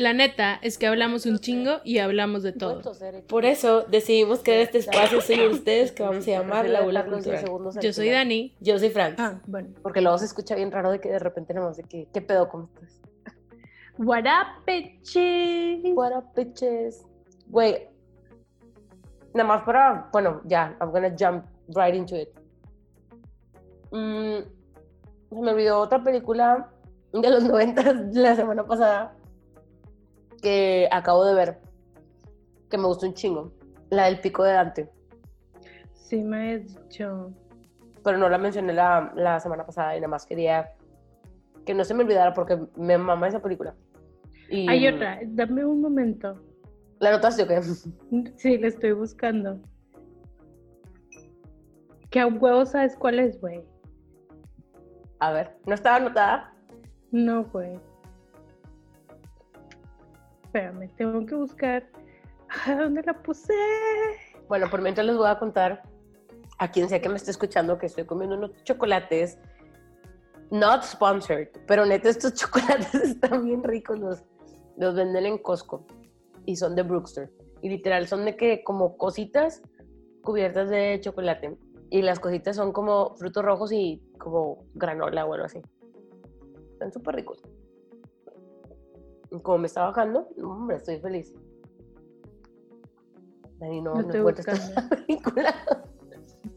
La 0.00 0.14
neta 0.14 0.58
es 0.62 0.78
que 0.78 0.86
hablamos 0.86 1.26
un 1.26 1.40
chingo 1.40 1.80
y 1.84 1.98
hablamos 1.98 2.42
de 2.42 2.54
todo. 2.54 2.80
Por 3.28 3.44
eso 3.44 3.82
decidimos 3.82 4.38
que 4.38 4.62
este 4.62 4.78
espacio 4.78 5.20
soy 5.20 5.46
ustedes 5.46 5.92
que 5.92 6.02
vamos 6.02 6.26
a 6.26 6.30
llamar 6.30 6.66
la 6.70 7.04
Cultural. 7.04 7.44
Yo 7.82 7.92
soy 7.92 8.08
Dani. 8.08 8.56
Yo 8.60 8.78
soy 8.78 8.88
Fran. 8.88 9.14
Ah, 9.18 9.42
bueno. 9.46 9.68
Porque 9.82 10.00
luego 10.00 10.16
se 10.16 10.24
escucha 10.24 10.54
bien 10.54 10.72
raro 10.72 10.90
de 10.90 11.02
que 11.02 11.10
de 11.10 11.18
repente 11.18 11.52
nomás 11.52 11.76
de 11.76 11.82
que, 11.82 12.08
¿qué 12.14 12.22
pedo? 12.22 12.48
¿Cómo 12.48 12.70
estás? 12.74 12.98
What 13.98 14.24
up, 14.24 14.64
bitches? 14.66 15.94
What 15.94 16.16
up, 16.16 16.24
bitches? 16.34 17.04
Güey, 17.48 17.86
nada 19.34 19.46
más 19.46 19.64
para, 19.64 20.08
bueno, 20.14 20.40
ya, 20.46 20.78
I'm 20.80 20.92
gonna 20.92 21.14
jump 21.14 21.44
right 21.76 21.94
into 21.94 22.16
it. 22.16 22.30
Mm, 23.90 24.48
se 25.28 25.34
me 25.42 25.50
olvidó 25.50 25.78
otra 25.78 26.02
película 26.02 26.70
de 27.12 27.28
los 27.28 27.44
90 27.44 27.92
la 28.14 28.34
semana 28.34 28.64
pasada 28.64 29.19
que 30.40 30.88
acabo 30.90 31.24
de 31.24 31.34
ver, 31.34 31.58
que 32.68 32.78
me 32.78 32.86
gustó 32.86 33.06
un 33.06 33.14
chingo, 33.14 33.52
la 33.90 34.04
del 34.06 34.20
pico 34.20 34.42
de 34.44 34.52
Dante, 34.52 34.90
Sí, 35.92 36.22
me 36.22 36.54
has 36.54 36.66
dicho. 36.66 37.30
pero 38.02 38.18
no 38.18 38.28
la 38.28 38.38
mencioné 38.38 38.72
la, 38.72 39.12
la 39.14 39.38
semana 39.38 39.64
pasada 39.64 39.96
y 39.96 40.00
nada 40.00 40.08
más 40.08 40.26
quería 40.26 40.72
que 41.64 41.72
no 41.74 41.84
se 41.84 41.94
me 41.94 42.02
olvidara 42.02 42.32
porque 42.34 42.58
me 42.76 42.98
mama 42.98 43.28
esa 43.28 43.40
película. 43.40 43.74
Y, 44.48 44.68
Hay 44.68 44.88
otra, 44.88 45.20
dame 45.24 45.64
un 45.64 45.80
momento. 45.80 46.34
¿La 46.98 47.12
notaste 47.12 47.44
o 47.44 47.46
qué? 47.46 47.60
Sí, 48.36 48.58
la 48.58 48.66
estoy 48.66 48.92
buscando. 48.92 49.60
¿Qué 52.10 52.18
a 52.18 52.26
huevo 52.26 52.66
sabes 52.66 52.96
cuál 52.96 53.20
es, 53.20 53.40
güey? 53.40 53.62
A 55.20 55.30
ver, 55.32 55.56
¿no 55.66 55.74
estaba 55.74 55.96
anotada? 55.96 56.52
No, 57.12 57.44
güey. 57.44 57.78
Espérame, 60.50 60.88
tengo 60.96 61.24
que 61.26 61.36
buscar. 61.36 61.86
¿A 62.66 62.74
dónde 62.74 63.04
la 63.04 63.14
puse? 63.22 63.54
Bueno, 64.48 64.68
por 64.68 64.82
mientras 64.82 65.06
les 65.06 65.16
voy 65.16 65.28
a 65.28 65.38
contar 65.38 65.84
a 66.58 66.72
quien 66.72 66.88
sea 66.88 67.00
que 67.00 67.08
me 67.08 67.14
esté 67.14 67.30
escuchando 67.30 67.78
que 67.78 67.86
estoy 67.86 68.04
comiendo 68.04 68.36
unos 68.36 68.64
chocolates, 68.64 69.38
not 70.50 70.82
sponsored, 70.82 71.50
pero 71.68 71.86
neta 71.86 72.08
estos 72.08 72.34
chocolates 72.40 72.92
están 72.96 73.44
bien 73.44 73.62
ricos, 73.62 74.00
los, 74.00 74.24
los 74.76 74.96
venden 74.96 75.24
en 75.26 75.38
Costco 75.38 75.86
y 76.46 76.56
son 76.56 76.74
de 76.74 76.82
Brookster. 76.82 77.30
Y 77.62 77.68
literal 77.68 78.08
son 78.08 78.24
de 78.24 78.36
que 78.36 78.64
como 78.64 78.96
cositas 78.96 79.62
cubiertas 80.24 80.68
de 80.68 80.98
chocolate. 81.00 81.56
Y 81.90 82.02
las 82.02 82.18
cositas 82.18 82.56
son 82.56 82.72
como 82.72 83.14
frutos 83.18 83.44
rojos 83.44 83.70
y 83.70 84.02
como 84.18 84.64
granola 84.74 85.26
o 85.26 85.32
algo 85.32 85.46
así. 85.46 85.62
Están 86.72 86.92
súper 86.92 87.14
ricos. 87.14 87.40
Como 89.42 89.58
me 89.58 89.66
está 89.66 89.84
bajando, 89.84 90.28
hombre, 90.42 90.76
estoy 90.76 90.98
feliz. 90.98 91.34
Dani, 93.58 93.80
no, 93.80 93.94
no 93.94 94.14
encuentro 94.14 94.54
esta 94.54 94.88
película. 94.88 95.54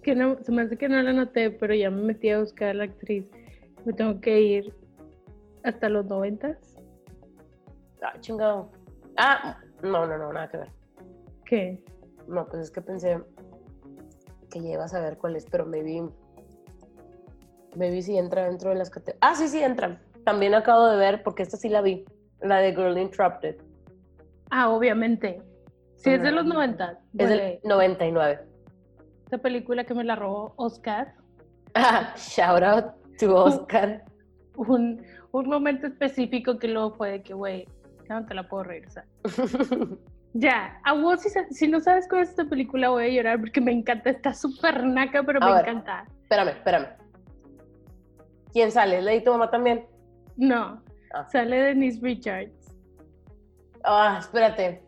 Que 0.01 0.15
no, 0.15 0.37
se 0.43 0.51
me 0.51 0.63
hace 0.63 0.77
que 0.77 0.89
no 0.89 1.01
la 1.01 1.13
noté, 1.13 1.51
pero 1.51 1.73
ya 1.75 1.89
me 1.89 2.01
metí 2.01 2.29
a 2.29 2.39
buscar 2.39 2.69
a 2.69 2.73
la 2.73 2.83
actriz. 2.85 3.25
Me 3.85 3.93
tengo 3.93 4.19
que 4.21 4.41
ir 4.41 4.75
hasta 5.63 5.89
los 5.89 6.05
noventas. 6.05 6.57
Ah, 8.01 8.19
chingado. 8.19 8.69
Ah, 9.17 9.57
no, 9.81 10.07
no, 10.07 10.17
no, 10.17 10.33
nada 10.33 10.49
que 10.49 10.57
ver. 10.57 10.71
¿Qué? 11.45 11.83
No, 12.27 12.45
pues 12.47 12.63
es 12.63 12.71
que 12.71 12.81
pensé 12.81 13.21
que 14.49 14.61
ya 14.61 14.69
ibas 14.69 14.93
a 14.93 15.01
ver 15.01 15.17
cuál 15.17 15.35
es, 15.35 15.45
pero 15.45 15.65
maybe. 15.65 16.09
Maybe 17.75 18.01
si 18.01 18.17
entra 18.17 18.45
dentro 18.45 18.69
de 18.69 18.75
las 18.75 18.89
categorías. 18.89 19.19
Ah, 19.21 19.35
sí, 19.35 19.47
sí, 19.47 19.61
entra. 19.61 20.01
También 20.25 20.53
acabo 20.53 20.87
de 20.87 20.97
ver, 20.97 21.23
porque 21.23 21.43
esta 21.43 21.57
sí 21.57 21.69
la 21.69 21.81
vi. 21.81 22.05
La 22.43 22.57
de 22.57 22.71
Girl 22.75 22.97
Interrupted. 22.97 23.55
Ah, 24.51 24.69
obviamente. 24.69 25.41
Si 25.95 26.09
es 26.09 26.21
de 26.21 26.31
los 26.31 26.45
noventas. 26.45 26.97
Es 27.17 27.29
del 27.29 27.39
güey, 27.39 27.59
99. 27.63 28.39
Esa 29.27 29.37
película 29.37 29.85
que 29.85 29.93
me 29.93 30.03
la 30.03 30.15
robó 30.15 30.53
Oscar. 30.57 31.13
Ah, 31.73 32.13
shout 32.17 32.61
out 32.61 32.85
to 33.19 33.33
Oscar. 33.35 34.03
Un, 34.55 35.01
un 35.31 35.47
momento 35.47 35.87
específico 35.87 36.59
que 36.59 36.67
luego 36.67 36.91
fue 36.91 37.11
de 37.11 37.23
que, 37.23 37.33
güey, 37.33 37.65
ya 38.07 38.19
no 38.19 38.25
te 38.27 38.33
la 38.33 38.47
puedo 38.47 38.63
regresar. 38.63 39.05
Ya, 40.35 40.79
a 40.83 40.93
vos 40.93 41.21
si, 41.21 41.29
si 41.53 41.67
no 41.67 41.79
sabes 41.79 42.07
cuál 42.09 42.23
es 42.23 42.29
esta 42.29 42.45
película 42.45 42.89
voy 42.89 43.03
a 43.05 43.07
llorar 43.09 43.39
porque 43.39 43.61
me 43.61 43.71
encanta. 43.71 44.09
Está 44.09 44.33
súper 44.33 44.83
naca, 44.83 45.21
pero 45.21 45.37
A 45.43 45.45
me 45.45 45.53
ver. 45.53 45.61
encanta. 45.69 46.05
espérame, 46.23 46.47
espérame. 46.49 46.87
¿Quién 48.51 48.71
sale? 48.71 48.97
¿Es 48.97 49.03
Lady 49.03 49.23
tu 49.23 49.29
mamá 49.29 49.51
también? 49.51 49.85
No, 50.35 50.81
Ah. 51.13 51.27
sale 51.31 51.55
Denise 51.57 51.99
Richards. 52.01 52.75
Ah, 53.83 54.17
espérate. 54.19 54.83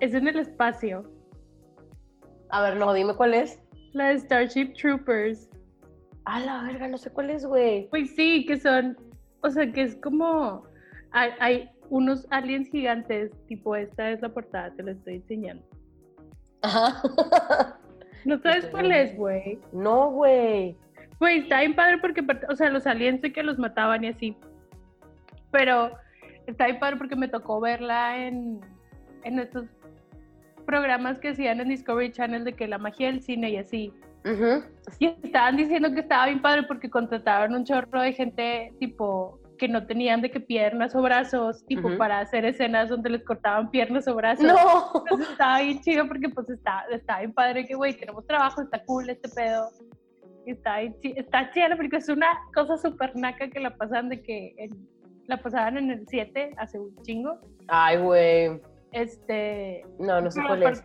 Es 0.00 0.14
en 0.14 0.28
el 0.28 0.38
espacio. 0.38 1.04
A 2.50 2.62
ver, 2.62 2.76
no, 2.76 2.92
dime 2.92 3.14
cuál 3.14 3.34
es. 3.34 3.60
La 3.92 4.08
de 4.08 4.20
Starship 4.20 4.74
Troopers. 4.74 5.48
A 6.24 6.40
la 6.40 6.62
verga, 6.62 6.88
no 6.88 6.98
sé 6.98 7.10
cuál 7.10 7.30
es, 7.30 7.44
güey. 7.44 7.88
Pues 7.88 8.14
sí, 8.14 8.44
que 8.46 8.58
son, 8.58 8.96
o 9.42 9.50
sea, 9.50 9.70
que 9.72 9.82
es 9.82 9.96
como, 9.96 10.62
hay, 11.10 11.30
hay 11.40 11.70
unos 11.90 12.26
aliens 12.30 12.68
gigantes, 12.68 13.32
tipo 13.46 13.74
esta 13.74 14.10
es 14.10 14.20
la 14.20 14.28
portada, 14.28 14.70
te 14.74 14.82
la 14.82 14.92
estoy 14.92 15.16
enseñando. 15.16 15.64
Ajá. 16.62 17.02
¿No 18.24 18.38
sabes 18.40 18.66
cuál 18.66 18.92
es, 18.92 19.16
güey? 19.16 19.58
No, 19.72 20.10
güey. 20.10 20.76
Güey, 21.20 21.40
está 21.40 21.60
bien 21.60 21.74
padre 21.74 21.98
porque, 21.98 22.24
o 22.48 22.56
sea, 22.56 22.70
los 22.70 22.86
aliens 22.86 23.20
sé 23.20 23.32
que 23.32 23.42
los 23.42 23.58
mataban 23.58 24.04
y 24.04 24.08
así. 24.08 24.36
Pero 25.50 25.92
está 26.46 26.66
bien 26.66 26.78
padre 26.78 26.96
porque 26.96 27.16
me 27.16 27.28
tocó 27.28 27.60
verla 27.60 28.26
en, 28.26 28.60
en 29.24 29.38
estos 29.38 29.66
programas 30.66 31.18
que 31.18 31.30
hacían 31.30 31.60
en 31.60 31.68
Discovery 31.68 32.12
Channel 32.12 32.44
de 32.44 32.52
que 32.52 32.68
la 32.68 32.78
magia 32.78 33.06
del 33.06 33.22
cine 33.22 33.50
y 33.50 33.56
así. 33.56 33.92
Ujú. 34.24 34.62
Y 34.98 35.06
estaban 35.22 35.56
diciendo 35.56 35.92
que 35.92 36.00
estaba 36.00 36.26
bien 36.26 36.42
padre 36.42 36.64
porque 36.64 36.90
contrataban 36.90 37.54
un 37.54 37.64
chorro 37.64 38.02
de 38.02 38.12
gente 38.12 38.72
tipo 38.78 39.40
que 39.58 39.68
no 39.68 39.86
tenían 39.86 40.22
de 40.22 40.30
que 40.30 40.40
piernas 40.40 40.94
o 40.94 41.02
brazos, 41.02 41.64
tipo 41.66 41.96
para 41.98 42.20
hacer 42.20 42.44
escenas 42.44 42.88
donde 42.88 43.10
les 43.10 43.24
cortaban 43.24 43.70
piernas 43.70 44.06
o 44.06 44.14
brazos. 44.14 44.44
No. 44.44 44.92
Entonces 44.94 45.30
estaba 45.30 45.60
bien 45.60 45.80
chido 45.80 46.06
porque 46.06 46.28
pues 46.28 46.48
está, 46.48 46.84
está 46.90 47.18
bien 47.18 47.32
padre 47.32 47.66
que, 47.66 47.74
güey, 47.74 47.94
tenemos 47.94 48.26
trabajo, 48.26 48.62
está 48.62 48.82
cool 48.84 49.10
este 49.10 49.28
pedo. 49.28 49.70
Está, 50.50 50.80
está 50.80 51.50
chida 51.52 51.68
la 51.68 51.76
película, 51.76 51.98
es 51.98 52.08
una 52.08 52.26
cosa 52.54 52.76
súper 52.78 53.14
naca 53.16 53.48
que 53.50 53.60
la 53.60 53.76
pasan 53.76 54.08
de 54.08 54.22
que 54.22 54.54
en- 54.56 54.88
la 55.26 55.36
pasaban 55.42 55.76
en 55.76 55.90
el 55.90 56.06
7 56.08 56.52
hace 56.56 56.78
un 56.80 56.96
chingo. 57.02 57.38
Ay, 57.68 57.98
güey. 57.98 58.60
Este, 58.92 59.82
No, 59.98 60.20
no 60.22 60.30
sé 60.30 60.40
cuál 60.46 60.62
es. 60.62 60.82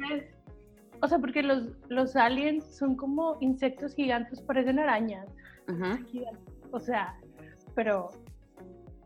O 1.01 1.07
sea, 1.07 1.17
porque 1.19 1.43
los, 1.43 1.71
los 1.89 2.15
aliens 2.15 2.77
son 2.77 2.95
como 2.95 3.37
insectos 3.39 3.95
gigantes, 3.95 4.41
parecen 4.41 4.79
arañas. 4.79 5.27
Gigantes. 6.07 6.53
O 6.71 6.79
sea, 6.79 7.17
pero 7.75 8.09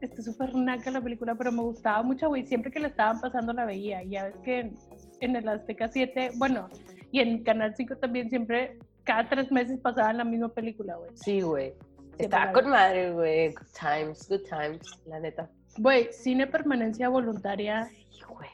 está 0.02 0.22
súper 0.22 0.56
naca 0.56 0.90
la 0.92 1.02
película, 1.02 1.36
pero 1.36 1.52
me 1.52 1.62
gustaba 1.62 2.02
mucho, 2.04 2.30
güey. 2.30 2.46
Siempre 2.46 2.72
que 2.72 2.80
la 2.80 2.88
estaban 2.88 3.20
pasando 3.22 3.54
la 3.54 3.66
veía. 3.66 4.04
Y 4.04 4.10
ya 4.12 4.26
ves 4.26 4.38
que 4.44 4.60
en, 4.62 4.76
en 5.22 5.36
el 5.36 5.48
Azteca 5.48 5.88
7, 5.88 6.32
bueno, 6.38 6.68
y 7.12 7.20
en 7.20 7.44
Canal 7.44 7.76
5 7.76 7.96
también 7.98 8.30
siempre, 8.30 8.78
cada 9.08 9.28
tres 9.30 9.50
meses 9.52 9.80
pasaban 9.80 10.18
la 10.18 10.26
misma 10.26 10.50
película, 10.50 10.98
güey. 10.98 11.10
Sí, 11.16 11.40
güey. 11.42 11.74
La 12.20 12.52
con 12.52 12.70
madre, 12.70 13.12
güey. 13.12 13.54
Good 13.54 13.68
times, 13.80 14.28
good 14.28 14.44
times, 14.50 14.82
la 15.06 15.20
neta. 15.20 15.50
Güey, 15.78 16.12
cine 16.12 16.46
permanencia 16.46 17.08
voluntaria 17.08 17.86
Sí, 17.86 18.26
güey. 18.28 18.50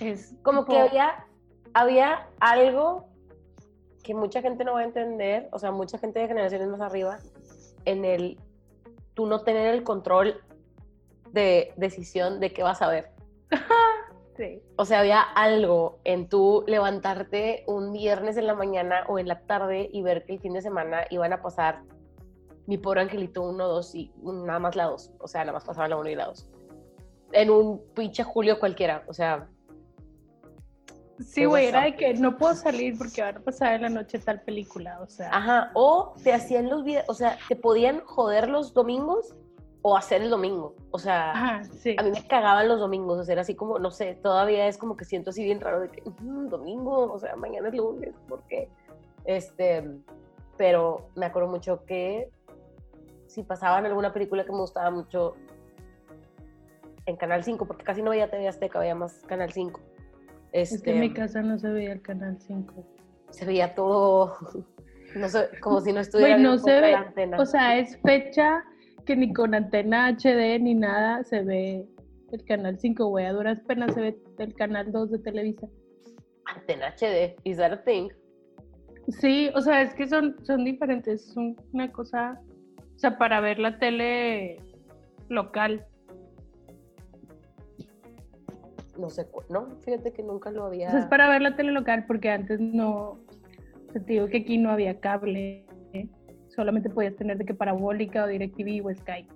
es 0.00 0.34
Como 0.42 0.66
que 0.66 0.78
había, 0.78 1.24
había 1.72 2.28
algo 2.38 3.08
que 4.02 4.14
mucha 4.14 4.42
gente 4.42 4.64
no 4.64 4.74
va 4.74 4.80
a 4.80 4.84
entender, 4.84 5.48
o 5.52 5.58
sea, 5.58 5.72
mucha 5.72 5.96
gente 5.96 6.20
de 6.20 6.28
generaciones 6.28 6.68
más 6.68 6.82
arriba, 6.82 7.18
en 7.86 8.04
el 8.04 8.38
tú 9.14 9.26
no 9.26 9.40
tener 9.40 9.72
el 9.74 9.84
control 9.84 10.42
de 11.32 11.72
decisión 11.76 12.40
de 12.40 12.52
qué 12.52 12.62
vas 12.62 12.82
a 12.82 12.88
ver. 12.88 13.10
Sí. 14.36 14.62
O 14.76 14.84
sea, 14.84 15.00
había 15.00 15.20
algo 15.20 16.00
en 16.04 16.28
tú 16.28 16.64
levantarte 16.66 17.64
un 17.66 17.92
viernes 17.92 18.36
en 18.36 18.46
la 18.46 18.54
mañana 18.54 19.04
o 19.08 19.18
en 19.18 19.28
la 19.28 19.40
tarde 19.40 19.88
y 19.92 20.02
ver 20.02 20.24
que 20.24 20.34
el 20.34 20.40
fin 20.40 20.54
de 20.54 20.62
semana 20.62 21.04
iban 21.10 21.32
a 21.32 21.40
pasar 21.40 21.82
mi 22.66 22.78
pobre 22.78 23.02
angelito 23.02 23.42
1, 23.42 23.66
2 23.68 23.94
y 23.94 24.12
nada 24.22 24.58
más 24.58 24.74
la 24.74 24.84
2. 24.84 25.12
O 25.18 25.28
sea, 25.28 25.42
nada 25.42 25.52
más 25.52 25.64
pasaban 25.64 25.90
la 25.90 25.96
1 25.96 26.10
y 26.10 26.14
la 26.14 26.26
2. 26.26 26.50
En 27.32 27.50
un 27.50 27.82
pinche 27.94 28.24
julio 28.24 28.58
cualquiera. 28.58 29.04
O 29.08 29.12
sea, 29.12 29.48
Sí, 31.20 31.44
güey, 31.44 31.66
era 31.66 31.84
de 31.84 31.94
que 31.94 32.14
no 32.14 32.36
puedo 32.36 32.54
salir 32.54 32.98
porque 32.98 33.22
van 33.22 33.36
a 33.36 33.40
pasar 33.40 33.74
en 33.74 33.82
la 33.82 33.88
noche 33.88 34.18
tal 34.18 34.42
película, 34.42 34.98
o 35.00 35.06
sea. 35.06 35.28
ajá. 35.32 35.70
O 35.74 36.14
te 36.22 36.32
hacían 36.32 36.68
los 36.68 36.82
videos, 36.82 37.04
o 37.08 37.14
sea, 37.14 37.38
te 37.48 37.54
podían 37.54 38.00
joder 38.00 38.48
los 38.48 38.74
domingos 38.74 39.34
o 39.86 39.98
hacer 39.98 40.22
el 40.22 40.30
domingo. 40.30 40.74
O 40.92 40.98
sea, 40.98 41.32
Ajá, 41.32 41.64
sí. 41.64 41.94
a 41.98 42.02
mí 42.02 42.10
me 42.10 42.26
cagaban 42.26 42.68
los 42.68 42.80
domingos. 42.80 43.18
O 43.18 43.24
sea, 43.24 43.34
era 43.34 43.42
así 43.42 43.54
como, 43.54 43.78
no 43.78 43.90
sé, 43.90 44.14
todavía 44.22 44.66
es 44.66 44.78
como 44.78 44.96
que 44.96 45.04
siento 45.04 45.28
así 45.28 45.44
bien 45.44 45.60
raro 45.60 45.80
de 45.80 45.90
que 45.90 46.02
"Mm, 46.22 46.48
domingo, 46.48 47.12
o 47.12 47.18
sea, 47.18 47.36
mañana 47.36 47.68
es 47.68 47.74
lunes, 47.74 48.14
¿por 48.26 48.42
qué? 48.44 48.70
Este, 49.26 49.84
pero 50.56 51.10
me 51.16 51.26
acuerdo 51.26 51.50
mucho 51.50 51.84
que 51.84 52.30
si 53.26 53.42
pasaban 53.42 53.84
alguna 53.84 54.10
película 54.14 54.44
que 54.46 54.52
me 54.52 54.58
gustaba 54.60 54.90
mucho, 54.90 55.34
en 57.06 57.16
Canal 57.16 57.44
5, 57.44 57.66
porque 57.66 57.84
casi 57.84 58.00
no 58.00 58.10
veía 58.10 58.30
TV 58.30 58.48
Azteca, 58.48 58.78
veía 58.78 58.94
más 58.94 59.20
Canal 59.26 59.52
5. 59.52 59.80
Es 60.52 60.80
que 60.82 60.92
en 60.92 61.00
mi 61.00 61.06
Este, 61.08 61.20
casa 61.20 61.42
no 61.42 61.58
se 61.58 61.68
veía 61.68 61.92
el 61.92 62.00
canal 62.00 62.38
5. 62.40 62.72
se 63.30 63.44
veía 63.44 63.74
todo, 63.74 64.34
no 65.14 65.28
sé, 65.28 65.50
como 65.60 65.80
si 65.82 65.92
no 65.92 66.00
estuviera 66.00 66.34
Güey, 66.36 66.42
no 66.42 66.56
se 66.58 66.80
ve, 66.80 66.92
la 66.92 66.98
antena. 67.00 67.36
o 67.38 67.44
sea, 67.44 67.76
es 67.76 67.98
fecha 68.00 68.64
que 69.04 69.16
ni 69.16 69.32
con 69.32 69.54
antena 69.54 70.08
HD 70.08 70.60
ni 70.60 70.74
nada 70.74 71.22
se 71.24 71.42
ve 71.42 71.86
el 72.32 72.44
canal 72.44 72.78
5, 72.78 73.06
güey. 73.06 73.26
A 73.26 73.32
duras 73.32 73.60
penas 73.60 73.94
se 73.94 74.00
ve 74.00 74.18
el 74.38 74.54
canal 74.54 74.90
2 74.90 75.10
de 75.12 75.18
Televisa. 75.18 75.68
Antena 76.46 76.94
HD, 76.94 77.36
is 77.44 77.56
that 77.58 77.72
a 77.72 77.82
thing? 77.82 78.08
Sí, 79.08 79.50
o 79.54 79.60
sea, 79.60 79.82
es 79.82 79.94
que 79.94 80.08
son, 80.08 80.36
son 80.44 80.64
diferentes. 80.64 81.26
Son 81.32 81.56
una 81.72 81.92
cosa, 81.92 82.40
o 82.96 82.98
sea, 82.98 83.18
para 83.18 83.40
ver 83.40 83.58
la 83.58 83.78
tele 83.78 84.58
local. 85.28 85.86
No 88.98 89.10
sé, 89.10 89.26
no, 89.50 89.76
fíjate 89.80 90.12
que 90.12 90.22
nunca 90.22 90.50
lo 90.50 90.64
había. 90.64 90.88
O 90.88 90.90
sea, 90.90 91.00
es 91.00 91.06
para 91.06 91.28
ver 91.28 91.42
la 91.42 91.56
tele 91.56 91.72
local 91.72 92.04
porque 92.06 92.30
antes 92.30 92.60
no, 92.60 93.18
o 93.88 93.92
sea, 93.92 94.02
te 94.04 94.12
digo 94.14 94.28
que 94.28 94.38
aquí 94.38 94.56
no 94.58 94.70
había 94.70 95.00
cable. 95.00 95.66
¿eh? 95.92 96.08
Solamente 96.54 96.90
podías 96.90 97.16
tener 97.16 97.38
de 97.38 97.44
que 97.44 97.54
parabólica 97.54 98.24
o 98.24 98.26
DirecTV 98.28 98.86
o 98.86 98.94
Sky. 98.94 99.26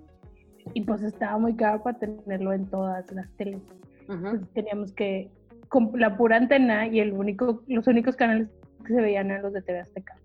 Y 0.73 0.81
pues 0.81 1.01
estaba 1.03 1.37
muy 1.37 1.55
caro 1.55 1.81
para 1.83 1.97
tenerlo 1.97 2.53
en 2.53 2.65
todas 2.67 3.11
las 3.11 3.29
teles. 3.37 3.61
Pues 4.07 4.41
teníamos 4.53 4.91
que 4.93 5.29
con 5.67 5.91
la 5.95 6.17
pura 6.17 6.37
antena 6.37 6.87
y 6.87 6.99
el 6.99 7.13
único 7.13 7.61
los 7.67 7.85
únicos 7.87 8.15
canales 8.15 8.49
que 8.85 8.93
se 8.93 9.01
veían 9.01 9.29
eran 9.29 9.43
los 9.43 9.53
de 9.53 9.61
TV 9.61 9.79
Azteca 9.79 10.15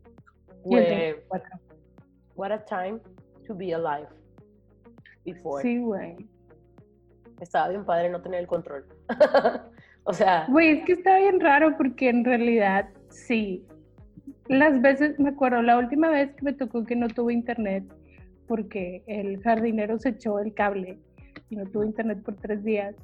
y 0.64 0.76
el 0.76 0.84
Güey, 0.84 0.86
34. 0.86 1.60
what 2.36 2.50
a 2.50 2.64
time 2.64 2.98
to 3.46 3.54
be 3.54 3.74
alive. 3.74 4.08
Before. 5.24 5.62
Sí, 5.62 5.78
güey. 5.78 6.16
Estaba 7.40 7.68
bien 7.68 7.84
padre 7.84 8.10
no 8.10 8.20
tener 8.22 8.40
el 8.40 8.46
control. 8.46 8.86
o 10.04 10.12
sea, 10.12 10.46
Güey, 10.48 10.78
es 10.78 10.84
que 10.86 10.92
está 10.92 11.18
bien 11.18 11.40
raro 11.40 11.76
porque 11.76 12.08
en 12.08 12.24
realidad 12.24 12.88
sí. 13.10 13.66
Las 14.48 14.80
veces, 14.82 15.18
me 15.18 15.30
acuerdo, 15.30 15.62
la 15.62 15.78
última 15.78 16.10
vez 16.10 16.34
que 16.34 16.44
me 16.44 16.52
tocó 16.52 16.84
que 16.84 16.96
no 16.96 17.08
tuve 17.08 17.32
internet 17.32 17.84
porque 18.46 19.02
el 19.06 19.40
jardinero 19.42 19.98
se 19.98 20.10
echó 20.10 20.38
el 20.38 20.52
cable 20.52 20.98
y 21.48 21.56
no 21.56 21.64
tuve 21.66 21.86
internet 21.86 22.22
por 22.22 22.36
tres 22.36 22.62
días. 22.62 22.94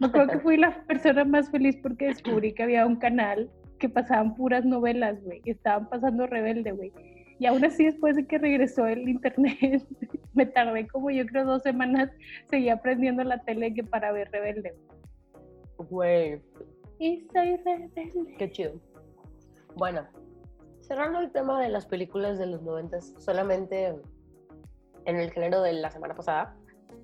Me 0.00 0.08
acuerdo 0.08 0.32
que 0.32 0.38
fui 0.40 0.56
la 0.56 0.82
persona 0.86 1.24
más 1.24 1.50
feliz 1.50 1.76
porque 1.82 2.06
descubrí 2.06 2.52
que 2.54 2.62
había 2.62 2.86
un 2.86 2.96
canal 2.96 3.50
que 3.78 3.88
pasaban 3.88 4.34
puras 4.34 4.64
novelas, 4.64 5.22
güey. 5.22 5.42
y 5.44 5.50
Estaban 5.50 5.88
pasando 5.88 6.26
Rebelde, 6.26 6.72
güey. 6.72 6.92
Y 7.38 7.46
aún 7.46 7.64
así, 7.64 7.84
después 7.84 8.16
de 8.16 8.26
que 8.26 8.38
regresó 8.38 8.86
el 8.86 9.08
internet, 9.08 9.86
me 10.34 10.46
tardé 10.46 10.86
como 10.88 11.10
yo 11.10 11.24
creo 11.26 11.44
dos 11.44 11.62
semanas, 11.62 12.10
seguía 12.50 12.80
prendiendo 12.82 13.22
la 13.24 13.38
tele 13.42 13.72
que 13.74 13.84
para 13.84 14.12
ver 14.12 14.30
Rebelde. 14.30 14.74
güey, 15.76 16.40
Y 16.98 17.26
soy 17.32 17.56
rebelde. 17.56 18.34
qué 18.38 18.50
chido. 18.50 18.72
Bueno, 19.76 20.06
cerrando 20.90 21.20
el 21.20 21.30
tema 21.30 21.62
de 21.62 21.68
las 21.68 21.86
películas 21.86 22.36
de 22.36 22.46
los 22.46 22.62
noventas, 22.62 23.14
solamente 23.20 23.94
en 25.04 25.16
el 25.16 25.30
género 25.30 25.62
de 25.62 25.74
la 25.74 25.88
semana 25.92 26.16
pasada, 26.16 26.56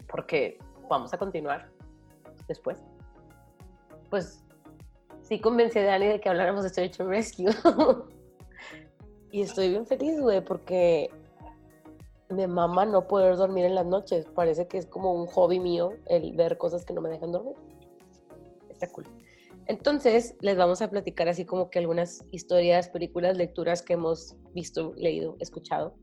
porque 0.08 0.58
vamos 0.90 1.14
a 1.14 1.18
continuar 1.18 1.70
después. 2.48 2.82
Pues 4.10 4.42
sí 5.22 5.38
convencí 5.38 5.78
a 5.78 5.84
Dani 5.84 6.08
de 6.08 6.20
que 6.20 6.28
habláramos 6.28 6.64
de 6.64 6.70
Search 6.70 7.00
and 7.00 7.10
Rescue. 7.10 7.46
y 9.30 9.42
estoy 9.42 9.68
bien 9.68 9.86
feliz, 9.86 10.20
güey, 10.20 10.44
porque 10.44 11.08
me 12.28 12.48
mama 12.48 12.86
no 12.86 13.06
poder 13.06 13.36
dormir 13.36 13.66
en 13.66 13.76
las 13.76 13.86
noches. 13.86 14.26
Parece 14.34 14.66
que 14.66 14.78
es 14.78 14.86
como 14.86 15.12
un 15.12 15.28
hobby 15.28 15.60
mío 15.60 15.92
el 16.06 16.32
ver 16.32 16.58
cosas 16.58 16.84
que 16.84 16.92
no 16.92 17.00
me 17.00 17.08
dejan 17.08 17.30
dormir. 17.30 17.54
Está 18.68 18.90
cool. 18.90 19.06
Entonces, 19.68 20.36
les 20.40 20.56
vamos 20.56 20.80
a 20.80 20.90
platicar 20.90 21.28
así 21.28 21.44
como 21.44 21.70
que 21.70 21.80
algunas 21.80 22.24
historias, 22.30 22.88
películas, 22.88 23.36
lecturas 23.36 23.82
que 23.82 23.94
hemos 23.94 24.36
visto, 24.54 24.94
leído, 24.96 25.36
escuchado, 25.40 25.94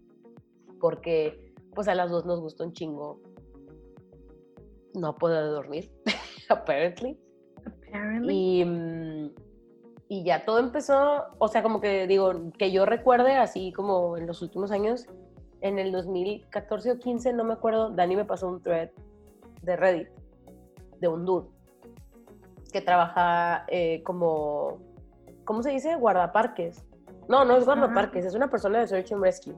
porque 0.79 1.53
pues 1.73 1.87
a 1.87 1.95
las 1.95 2.11
dos 2.11 2.25
nos 2.25 2.41
gusta 2.41 2.65
un 2.65 2.73
chingo 2.73 3.21
no 4.93 5.15
poder 5.15 5.45
dormir, 5.45 5.91
apparently. 6.49 7.17
Apparently. 7.65 8.61
Y, 8.61 8.65
mm, 8.65 9.31
y 10.09 10.23
ya 10.23 10.45
todo 10.45 10.59
empezó, 10.59 11.23
o 11.39 11.47
sea, 11.47 11.63
como 11.63 11.79
que 11.79 12.05
digo, 12.05 12.51
que 12.57 12.71
yo 12.71 12.85
recuerde, 12.85 13.37
así 13.37 13.71
como 13.71 14.17
en 14.17 14.27
los 14.27 14.41
últimos 14.41 14.71
años, 14.71 15.07
en 15.61 15.79
el 15.79 15.91
2014 15.91 16.91
o 16.91 16.99
15, 16.99 17.33
no 17.33 17.45
me 17.45 17.53
acuerdo, 17.53 17.89
Dani 17.89 18.17
me 18.17 18.25
pasó 18.25 18.49
un 18.49 18.61
thread 18.61 18.91
de 19.61 19.75
Reddit, 19.77 20.09
de 20.99 21.07
un 21.07 21.25
dude, 21.25 21.47
que 22.73 22.81
trabaja 22.81 23.63
eh, 23.69 24.03
como, 24.03 24.79
¿cómo 25.45 25.63
se 25.63 25.69
dice? 25.69 25.95
Guardaparques. 25.95 26.83
No, 27.29 27.45
no 27.45 27.55
es 27.55 27.63
guardaparques, 27.63 28.25
es 28.25 28.35
una 28.35 28.49
persona 28.49 28.79
de 28.79 28.87
Search 28.87 29.13
and 29.13 29.23
Rescue. 29.23 29.55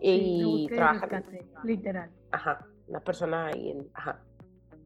Sí, 0.00 0.08
Y 0.08 0.64
y 0.64 0.66
trabaja, 0.68 1.06
rescate, 1.06 1.44
literal. 1.64 2.10
Ajá, 2.30 2.64
una 2.86 3.00
persona 3.00 3.46
ahí 3.46 3.70
en. 3.70 3.88
Ajá. 3.94 4.20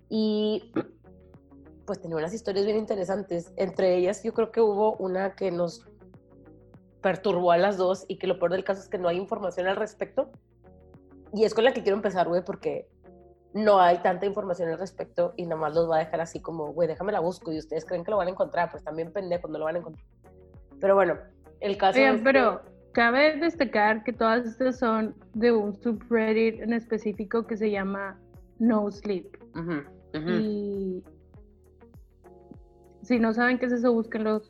Y 0.09 0.73
pues 1.85 2.01
tenía 2.01 2.17
unas 2.17 2.33
historias 2.33 2.65
bien 2.65 2.79
interesantes. 2.79 3.53
Entre 3.57 3.97
ellas, 3.97 4.23
yo 4.23 4.33
creo 4.33 4.51
que 4.51 4.63
hubo 4.63 4.97
una 4.97 5.35
que 5.35 5.51
nos 5.51 5.87
perturbó 7.03 7.53
a 7.53 7.59
las 7.59 7.77
dos 7.77 8.05
y 8.09 8.17
que 8.17 8.27
lo 8.27 8.39
peor 8.39 8.53
del 8.53 8.65
caso 8.65 8.81
es 8.81 8.89
que 8.89 8.99
no 8.99 9.09
hay 9.09 9.17
información 9.17 9.67
al 9.67 9.77
respecto. 9.77 10.31
Y 11.35 11.45
es 11.45 11.55
con 11.55 11.65
la 11.65 11.73
que 11.73 11.83
quiero 11.83 11.97
empezar, 11.97 12.29
güey, 12.29 12.45
porque 12.45 12.89
no 13.53 13.81
hay 13.81 13.99
tanta 13.99 14.27
información 14.27 14.69
al 14.69 14.79
respecto 14.79 15.35
y 15.37 15.45
nada 15.45 15.61
más 15.61 15.75
los 15.75 15.91
va 15.91 15.97
a 15.97 15.99
dejar 16.01 16.21
así 16.21 16.41
como, 16.41 16.73
güey, 16.73 16.89
déjame 16.89 17.13
la 17.13 17.21
busco 17.21 17.53
y 17.53 17.59
ustedes 17.59 17.85
creen 17.85 18.05
que 18.05 18.11
lo 18.11 18.17
van 18.17 18.29
a 18.29 18.31
encontrar, 18.31 18.71
pues 18.71 18.85
también 18.85 19.13
pendejos 19.13 19.51
no 19.51 19.59
lo 19.59 19.65
van 19.65 19.77
a 19.77 19.79
encontrar. 19.81 20.07
Pero 20.81 20.95
bueno, 20.95 21.19
el 21.61 21.77
caso 21.77 21.99
Oigan, 21.99 22.17
es 22.17 22.23
pero 22.23 22.63
cabe 22.93 23.37
destacar 23.37 24.05
que 24.05 24.13
todas 24.13 24.47
estas 24.47 24.79
son 24.79 25.15
de 25.35 25.53
un 25.53 25.75
subreddit 25.75 26.61
en 26.61 26.73
específico 26.73 27.47
que 27.47 27.57
se 27.57 27.71
llama 27.71 28.19
No 28.59 28.91
Sleep. 28.91 29.27
Y 30.15 31.05
si 33.03 33.19
no 33.19 33.33
saben 33.33 33.59
qué 33.59 33.67
es 33.67 33.73
eso, 33.73 33.93
búsquenlo. 33.93 34.43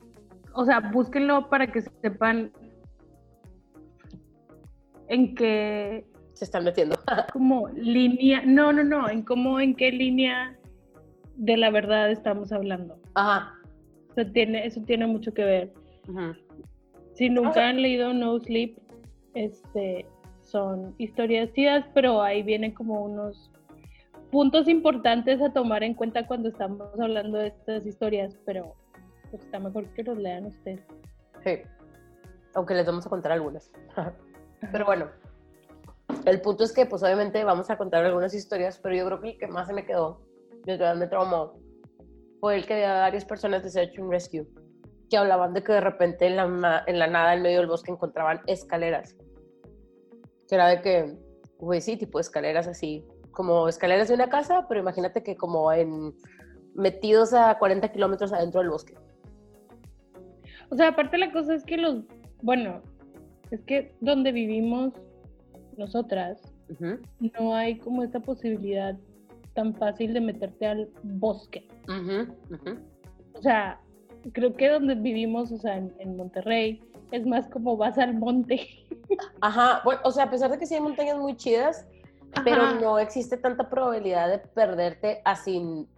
O 0.53 0.65
sea, 0.65 0.81
búsquenlo 0.81 1.49
para 1.49 1.71
que 1.71 1.83
sepan 2.03 2.53
en 5.09 5.35
qué 5.35 6.10
Se 6.41 6.47
están 6.47 6.65
metiendo. 6.65 6.97
como 7.35 7.69
línea, 7.69 8.43
no, 8.47 8.73
no, 8.73 8.83
no, 8.83 9.11
en 9.11 9.21
cómo, 9.21 9.61
en 9.61 9.75
qué 9.77 9.93
línea 9.93 10.57
de 11.37 11.59
la 11.59 11.71
verdad 11.71 12.11
estamos 12.11 12.51
hablando. 12.51 12.99
Ajá. 13.15 13.59
O 14.09 14.15
sea, 14.15 14.33
tiene, 14.33 14.65
eso 14.65 14.81
tiene 14.87 15.07
mucho 15.07 15.35
que 15.35 15.45
ver. 15.45 15.73
ujú. 16.09 16.33
Si 17.13 17.29
nunca 17.29 17.69
han 17.69 17.83
leído 17.83 18.15
No 18.15 18.41
Sleep, 18.41 18.75
este, 19.35 20.07
son 20.41 20.95
historias 20.97 21.53
chidas, 21.53 21.85
pero 21.93 22.23
ahí 22.23 22.43
vienen 22.43 22.73
como 22.73 23.05
unos 23.05 23.51
puntos 24.31 24.67
importantes 24.67 25.43
a 25.43 25.53
tomar 25.53 25.83
en 25.83 25.93
cuenta 25.93 26.27
cuando 26.27 26.49
estamos 26.49 26.89
hablando 26.99 27.37
de 27.37 27.49
estas 27.49 27.85
historias, 27.85 28.35
pero 28.47 28.75
pues, 29.31 29.43
está 29.43 29.59
mejor 29.59 29.85
que 29.89 30.05
los 30.05 30.17
lean 30.17 30.47
ustedes. 30.47 30.81
Sí. 31.45 31.59
Aunque 32.55 32.73
les 32.73 32.87
vamos 32.87 33.05
a 33.05 33.11
contar 33.11 33.33
algunas. 33.33 33.71
Pero 34.73 34.85
bueno, 34.87 35.07
el 36.27 36.41
punto 36.41 36.65
es 36.65 36.73
que 36.73 36.87
pues 36.87 37.03
obviamente 37.03 37.43
vamos 37.45 37.71
a 37.71 37.77
contar 37.77 38.05
algunas 38.05 38.35
historias, 38.35 38.79
pero 38.83 38.95
yo 38.95 39.07
creo 39.07 39.21
que 39.21 39.31
el 39.31 39.39
que 39.39 39.47
más 39.47 39.67
se 39.67 39.75
me 39.75 39.85
quedó, 39.85 40.23
el 40.67 40.79
que 40.79 40.85
más 40.85 40.97
me 40.97 41.07
traumó, 41.07 41.55
fue 42.41 42.57
el 42.57 42.67
que 42.67 42.75
había 42.75 43.01
varias 43.01 43.25
personas 43.25 43.63
de 43.63 43.71
Search 43.71 43.99
and 43.99 44.11
Rescue 44.11 44.47
que 45.11 45.17
hablaban 45.17 45.53
de 45.53 45.63
que 45.63 45.73
de 45.73 45.81
repente 45.81 46.27
en 46.27 46.37
la, 46.37 46.85
en 46.87 46.99
la 46.99 47.07
nada, 47.09 47.35
en 47.35 47.43
medio 47.43 47.59
del 47.59 47.67
bosque, 47.67 47.91
encontraban 47.91 48.41
escaleras. 48.47 49.17
Que 50.49 50.55
era 50.55 50.69
de 50.69 50.81
que, 50.81 51.19
güey, 51.59 51.81
sí, 51.81 51.97
tipo 51.97 52.21
escaleras 52.21 52.69
así, 52.69 53.05
como 53.33 53.69
escaleras 53.69 54.09
de 54.09 54.15
una 54.15 54.31
casa, 54.31 54.67
pero 54.69 54.81
imagínate 54.81 55.23
que 55.23 55.37
como 55.37 55.73
en 55.73 56.15
metidos 56.75 57.35
a 57.35 57.59
40 57.59 57.91
kilómetros 57.91 58.33
adentro 58.33 58.61
del 58.61 58.71
bosque. 58.71 58.95
O 60.71 60.77
sea, 60.77 60.89
aparte 60.89 61.19
la 61.19 61.33
cosa 61.33 61.55
es 61.55 61.65
que 61.65 61.77
los, 61.77 62.05
bueno, 62.43 62.81
es 63.51 63.61
que 63.63 63.97
donde 64.01 64.31
vivimos 64.31 64.95
nosotras, 65.77 66.41
no 67.19 67.55
hay 67.55 67.79
como 67.79 68.03
esta 68.03 68.21
posibilidad 68.21 68.97
tan 69.55 69.75
fácil 69.75 70.15
de 70.15 70.21
meterte 70.21 70.67
al 70.67 70.89
bosque. 71.03 71.67
ujú, 71.89 72.55
ujú. 72.55 72.79
O 73.35 73.43
sea, 73.43 73.81
creo 74.33 74.55
que 74.55 74.69
donde 74.69 74.95
vivimos, 74.95 75.51
o 75.53 75.59
sea, 75.59 75.77
en, 75.77 75.95
en 75.99 76.17
Monterrey, 76.17 76.83
es 77.11 77.27
más 77.27 77.49
como 77.49 77.77
vas 77.77 77.99
al 77.99 78.15
monte. 78.15 78.69
Ajá, 79.41 79.81
bueno, 79.85 80.01
o 80.05 80.11
sea, 80.13 80.25
a 80.25 80.31
pesar 80.31 80.51
de 80.51 80.59
que 80.59 80.67
sí 80.67 80.75
hay 80.75 80.81
montañas 80.81 81.19
muy 81.19 81.37
chidas, 81.37 81.87
pero 82.45 82.75
no 82.81 82.99
existe 82.99 83.37
tanta 83.37 83.69
probabilidad 83.69 84.29
de 84.29 84.39
perderte 84.39 85.21
así, 85.25 85.89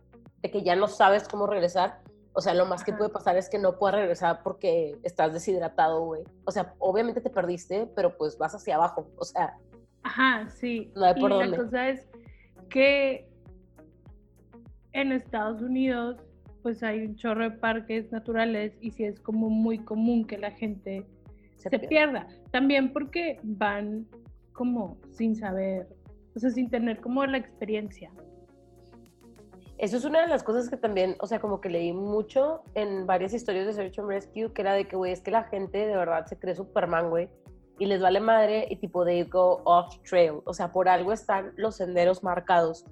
de 0.43 0.51
que 0.51 0.63
ya 0.63 0.77
no 0.77 0.89
sabes 0.89 1.29
cómo 1.29 1.47
regresar. 1.47 2.01
O 2.35 2.41
sea, 2.41 2.55
lo 2.55 2.65
más 2.67 2.83
que 2.83 2.93
puede 2.93 3.11
pasar 3.11 3.37
es 3.37 3.51
que 3.51 3.59
no 3.59 3.79
puedas 3.79 3.97
regresar 3.97 4.43
porque 4.43 4.99
estás 5.03 5.35
deshidratado, 5.35 6.03
güey. 6.03 6.25
O 6.45 6.51
sea, 6.51 6.75
obviamente 6.79 7.21
te 7.21 7.29
perdiste, 7.29 7.87
pero 7.95 8.17
pues 8.17 8.39
vas 8.39 8.55
hacia 8.55 8.77
abajo. 8.77 9.11
O 9.17 9.25
sea, 9.25 9.59
Ajá, 10.03 10.49
sí. 10.49 10.91
No 10.95 11.05
hay 11.05 11.15
por 11.15 11.31
y 11.31 11.35
dónde. 11.35 11.57
la 11.57 11.65
cosa 11.65 11.89
es 11.89 12.09
que 12.69 13.29
en 14.93 15.13
Estados 15.13 15.63
Unidos, 15.63 16.17
pues 16.63 16.83
hay 16.83 17.07
un 17.07 17.17
chorro 17.17 17.45
de 17.45 17.51
parques 17.53 18.11
naturales 18.13 18.73
y 18.81 18.91
sí 18.91 19.05
es 19.05 19.21
como 19.21 19.49
muy 19.49 19.79
común 19.79 20.27
que 20.27 20.39
la 20.39 20.51
gente 20.51 21.07
se, 21.57 21.71
pierda. 21.79 22.27
También 22.51 22.93
porque 22.93 23.39
van 23.43 24.07
como 24.53 24.99
sin 25.11 25.37
saber, 25.37 25.89
o 26.35 26.39
sea, 26.39 26.51
sin 26.51 26.69
tener 26.69 27.01
como 27.01 27.25
la 27.25 27.39
experiencia. 27.39 28.11
Eso 29.83 29.97
es 29.97 30.05
una 30.05 30.21
de 30.21 30.29
las 30.29 30.45
cosas 30.45 30.71
que 30.71 30.77
también, 30.77 31.17
o 31.19 31.27
sea, 31.27 31.41
como 31.41 31.61
que 31.61 31.69
leí 31.69 31.93
mucho 31.93 32.63
en 32.77 33.05
varias 33.05 33.35
historias 33.35 33.67
de 33.67 33.73
Search 33.73 33.99
and 33.99 34.09
Rescue, 34.09 34.53
que 34.53 34.63
era 34.63 34.75
de 34.75 34.87
que, 34.87 34.95
güey, 34.95 35.11
es 35.11 35.21
que 35.21 35.33
la 35.33 35.43
gente 35.43 35.77
de 35.77 35.97
verdad 35.97 36.25
se 36.27 36.39
cree 36.39 36.55
Superman, 36.55 37.11
güey, 37.11 37.29
y 37.81 37.87
les 37.87 38.01
vale 38.01 38.21
madre 38.21 38.69
y 38.71 38.77
tipo, 38.77 39.05
they 39.05 39.25
go 39.25 39.61
off 39.65 39.93
trail. 40.09 40.35
O 40.45 40.55
sea, 40.55 40.71
por 40.71 40.89
algo 40.89 41.13
están 41.13 41.53
los 41.57 41.79
senderos 41.79 42.23
marcados. 42.23 42.85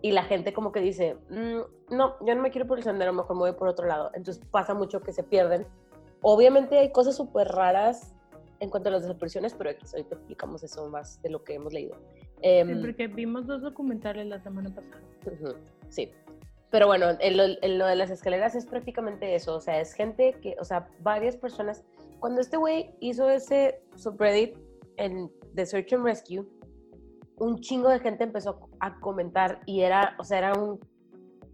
Y 0.00 0.12
la 0.12 0.22
gente 0.22 0.52
como 0.52 0.70
que 0.70 0.78
dice, 0.78 1.16
"Mm, 1.30 1.96
no, 1.96 2.14
yo 2.24 2.34
no 2.36 2.42
me 2.42 2.52
quiero 2.52 2.68
por 2.68 2.78
el 2.78 2.84
sendero, 2.84 3.12
mejor 3.12 3.34
me 3.34 3.40
voy 3.40 3.52
por 3.54 3.66
otro 3.66 3.88
lado. 3.88 4.12
Entonces 4.14 4.40
pasa 4.52 4.74
mucho 4.74 5.00
que 5.00 5.12
se 5.12 5.24
pierden. 5.24 5.66
Obviamente 6.22 6.78
hay 6.78 6.92
cosas 6.92 7.16
súper 7.16 7.48
raras 7.48 8.14
en 8.60 8.70
cuanto 8.70 8.88
a 8.88 8.92
las 8.92 9.02
desapariciones, 9.02 9.52
pero 9.54 9.70
aquí 9.70 9.84
ahorita 9.92 10.14
explicamos 10.14 10.62
eso 10.62 10.88
más 10.88 11.20
de 11.22 11.30
lo 11.30 11.42
que 11.42 11.54
hemos 11.54 11.72
leído. 11.72 11.96
Em, 12.42 12.68
Sí, 12.68 12.74
porque 12.86 13.08
vimos 13.08 13.48
dos 13.48 13.62
documentales 13.62 14.28
la 14.28 14.40
semana 14.40 14.72
pasada. 14.72 15.00
Ujú, 15.26 15.54
Sí. 15.90 16.12
Pero 16.70 16.86
bueno, 16.86 17.06
en 17.20 17.36
lo, 17.78 17.86
de 17.86 17.96
las 17.96 18.10
escaleras 18.10 18.54
es 18.54 18.66
prácticamente 18.66 19.34
eso. 19.34 19.56
O 19.56 19.60
sea, 19.60 19.80
es 19.80 19.94
gente 19.94 20.34
que, 20.42 20.56
o 20.60 20.64
sea, 20.64 20.88
varias 21.00 21.36
personas. 21.36 21.84
Cuando 22.20 22.40
este 22.40 22.56
güey 22.56 22.94
hizo 23.00 23.30
ese 23.30 23.80
subreddit 23.96 24.56
en 24.96 25.30
The 25.54 25.64
Search 25.64 25.92
and 25.94 26.04
Rescue, 26.04 26.46
un 27.36 27.60
chingo 27.60 27.88
de 27.88 28.00
gente 28.00 28.24
empezó 28.24 28.68
a 28.80 28.98
comentar 29.00 29.60
y 29.64 29.80
era, 29.80 30.16
o 30.18 30.24
sea, 30.24 30.38
era 30.38 30.52
un, 30.52 30.80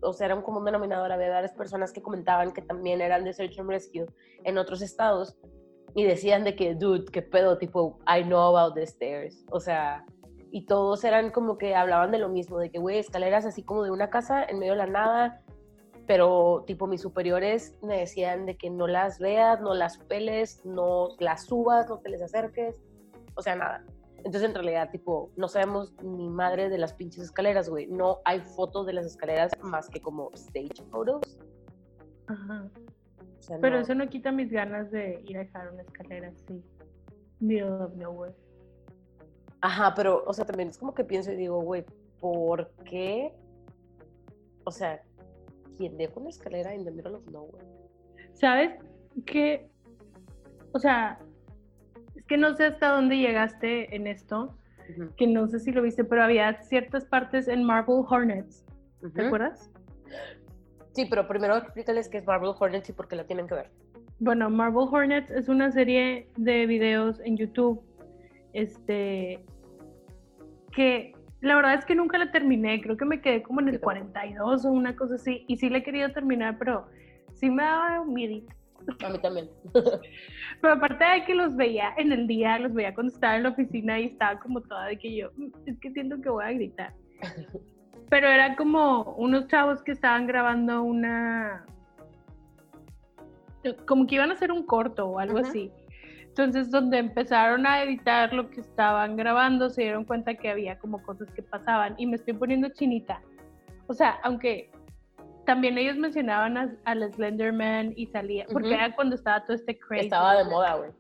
o 0.00 0.12
sea, 0.12 0.26
era 0.26 0.34
un 0.34 0.42
común 0.42 0.64
denominador. 0.64 1.12
Había 1.12 1.30
varias 1.30 1.52
personas 1.52 1.92
que 1.92 2.02
comentaban 2.02 2.52
que 2.52 2.62
también 2.62 3.00
eran 3.00 3.24
de 3.24 3.32
Search 3.32 3.58
and 3.58 3.68
Rescue 3.68 4.06
en 4.44 4.58
otros 4.58 4.82
estados 4.82 5.36
y 5.94 6.04
decían 6.04 6.42
de 6.42 6.56
que, 6.56 6.74
dude, 6.74 7.04
qué 7.04 7.22
pedo, 7.22 7.56
tipo, 7.56 7.98
I 8.08 8.24
know 8.24 8.56
about 8.56 8.74
the 8.74 8.82
stairs. 8.82 9.44
O 9.50 9.60
sea, 9.60 10.04
y 10.54 10.66
todos 10.66 11.02
eran 11.02 11.32
como 11.32 11.58
que 11.58 11.74
hablaban 11.74 12.12
de 12.12 12.18
lo 12.18 12.28
mismo, 12.28 12.60
de 12.60 12.70
que, 12.70 12.78
güey, 12.78 12.98
escaleras 13.00 13.44
así 13.44 13.64
como 13.64 13.82
de 13.82 13.90
una 13.90 14.08
casa 14.08 14.44
en 14.44 14.60
medio 14.60 14.74
de 14.74 14.78
la 14.78 14.86
nada, 14.86 15.42
pero 16.06 16.62
tipo 16.64 16.86
mis 16.86 17.00
superiores 17.00 17.76
me 17.82 17.98
decían 17.98 18.46
de 18.46 18.56
que 18.56 18.70
no 18.70 18.86
las 18.86 19.18
veas, 19.18 19.60
no 19.60 19.74
las 19.74 19.98
peles, 19.98 20.64
no 20.64 21.08
las 21.18 21.46
subas, 21.46 21.88
no 21.88 21.98
te 21.98 22.08
les 22.08 22.22
acerques, 22.22 22.76
o 23.34 23.42
sea, 23.42 23.56
nada. 23.56 23.84
Entonces, 24.18 24.44
en 24.44 24.54
realidad, 24.54 24.90
tipo, 24.92 25.32
no 25.36 25.48
sabemos 25.48 25.92
ni 26.04 26.28
madre 26.30 26.68
de 26.68 26.78
las 26.78 26.92
pinches 26.94 27.24
escaleras, 27.24 27.68
güey. 27.68 27.88
No 27.88 28.20
hay 28.24 28.38
fotos 28.38 28.86
de 28.86 28.92
las 28.92 29.06
escaleras 29.06 29.50
más 29.60 29.88
que 29.88 30.00
como 30.00 30.30
stage 30.34 30.84
photos. 30.92 31.36
Ajá. 32.28 32.70
O 33.38 33.42
sea, 33.42 33.58
Pero 33.60 33.74
no- 33.76 33.82
eso 33.82 33.94
no 33.96 34.08
quita 34.08 34.30
mis 34.30 34.52
ganas 34.52 34.88
de 34.92 35.20
ir 35.26 35.36
a 35.36 35.40
dejar 35.40 35.72
una 35.72 35.82
escalera 35.82 36.28
así. 36.28 36.62
Middle 37.40 37.72
of 37.82 37.92
nowhere. 37.96 38.34
Ajá, 39.64 39.94
pero, 39.94 40.22
o 40.26 40.32
sea, 40.34 40.44
también 40.44 40.68
es 40.68 40.76
como 40.76 40.94
que 40.94 41.04
pienso 41.04 41.32
y 41.32 41.36
digo, 41.36 41.58
güey, 41.62 41.86
¿por 42.20 42.70
qué? 42.84 43.32
O 44.64 44.70
sea, 44.70 45.02
¿quién 45.78 45.96
deja 45.96 46.20
una 46.20 46.28
escalera 46.28 46.74
in 46.74 46.84
the 46.84 46.90
middle 46.90 47.14
of 47.14 47.26
nowhere? 47.28 47.64
¿Sabes 48.34 48.72
qué? 49.24 49.70
O 50.72 50.78
sea, 50.78 51.18
es 52.14 52.26
que 52.26 52.36
no 52.36 52.54
sé 52.54 52.66
hasta 52.66 52.90
dónde 52.90 53.16
llegaste 53.16 53.96
en 53.96 54.06
esto, 54.06 54.54
que 55.16 55.26
no 55.26 55.48
sé 55.48 55.58
si 55.60 55.72
lo 55.72 55.80
viste, 55.80 56.04
pero 56.04 56.24
había 56.24 56.60
ciertas 56.60 57.06
partes 57.06 57.48
en 57.48 57.64
Marvel 57.64 58.04
Hornets, 58.06 58.66
¿te 59.00 59.06
ujú. 59.06 59.22
acuerdas? 59.22 59.70
Sí, 60.92 61.06
pero 61.08 61.26
primero 61.26 61.56
explícales 61.56 62.10
qué 62.10 62.18
es 62.18 62.26
Marvel 62.26 62.52
Hornets 62.60 62.90
y 62.90 62.92
por 62.92 63.08
qué 63.08 63.16
la 63.16 63.24
tienen 63.24 63.48
que 63.48 63.54
ver. 63.54 63.70
Bueno, 64.18 64.50
Marvel 64.50 64.88
Hornets 64.92 65.30
es 65.30 65.48
una 65.48 65.72
serie 65.72 66.28
de 66.36 66.66
videos 66.66 67.18
en 67.20 67.38
YouTube, 67.38 67.82
este, 68.52 69.42
que 70.74 71.12
la 71.40 71.56
verdad 71.56 71.74
es 71.74 71.84
que 71.84 71.94
nunca 71.94 72.18
la 72.18 72.30
terminé, 72.30 72.80
creo 72.80 72.96
que 72.96 73.04
me 73.04 73.20
quedé 73.20 73.42
como 73.42 73.60
en 73.60 73.68
el 73.68 73.74
Yo 73.74 73.80
tampoco. 73.80 74.00
42 74.12 74.64
o 74.64 74.70
una 74.72 74.96
cosa 74.96 75.16
así, 75.16 75.44
y 75.46 75.56
sí 75.56 75.68
la 75.68 75.78
he 75.78 75.82
querido 75.82 76.10
terminar, 76.12 76.56
pero 76.58 76.86
sí 77.34 77.50
me 77.50 77.62
daba 77.62 78.00
un 78.00 78.14
miedito. 78.14 78.54
A 79.04 79.08
mí 79.08 79.18
también. 79.18 79.48
Pero 80.60 80.74
aparte 80.74 81.04
de 81.04 81.24
que 81.24 81.34
los 81.34 81.56
veía 81.56 81.94
en 81.96 82.12
el 82.12 82.26
día, 82.26 82.58
los 82.58 82.74
veía 82.74 82.94
cuando 82.94 83.12
estaba 83.12 83.36
en 83.36 83.44
la 83.44 83.48
oficina 83.50 83.98
y 83.98 84.06
estaba 84.06 84.38
como 84.40 84.60
toda 84.60 84.86
de 84.86 84.98
que 84.98 85.16
yo, 85.16 85.30
"Mm, 85.36 85.46
es 85.66 85.78
que 85.80 85.90
siento 85.92 86.20
que 86.20 86.28
voy 86.28 86.44
a 86.44 86.52
gritar. 86.52 86.92
Pero 88.10 88.28
era 88.28 88.56
como 88.56 89.14
unos 89.16 89.46
chavos 89.48 89.82
que 89.82 89.92
estaban 89.92 90.26
grabando 90.26 90.82
una, 90.82 91.64
como 93.86 94.06
que 94.06 94.16
iban 94.16 94.30
a 94.30 94.34
hacer 94.34 94.52
un 94.52 94.64
corto 94.66 95.06
o 95.06 95.18
algo 95.18 95.38
así. 95.38 95.70
Entonces, 96.36 96.68
donde 96.68 96.98
empezaron 96.98 97.64
a 97.64 97.84
editar 97.84 98.32
lo 98.32 98.50
que 98.50 98.60
estaban 98.60 99.14
grabando, 99.16 99.70
se 99.70 99.82
dieron 99.82 100.04
cuenta 100.04 100.34
que 100.34 100.48
había 100.50 100.76
como 100.80 101.00
cosas 101.04 101.30
que 101.30 101.42
pasaban 101.44 101.94
y 101.96 102.06
me 102.06 102.16
estoy 102.16 102.34
poniendo 102.34 102.68
chinita. 102.70 103.22
O 103.86 103.94
sea, 103.94 104.18
aunque 104.24 104.68
también 105.46 105.78
ellos 105.78 105.96
mencionaban 105.96 106.56
a- 106.58 106.74
al 106.86 107.12
Slenderman 107.12 107.92
y 107.94 108.06
salía, 108.06 108.46
porque 108.52 108.74
era 108.74 108.92
cuando 108.96 109.14
estaba 109.14 109.44
todo 109.44 109.54
este 109.54 109.78
crazy. 109.78 110.06
Estaba 110.06 110.36
de 110.36 110.44
moda, 110.50 110.74
güey. 110.74 110.90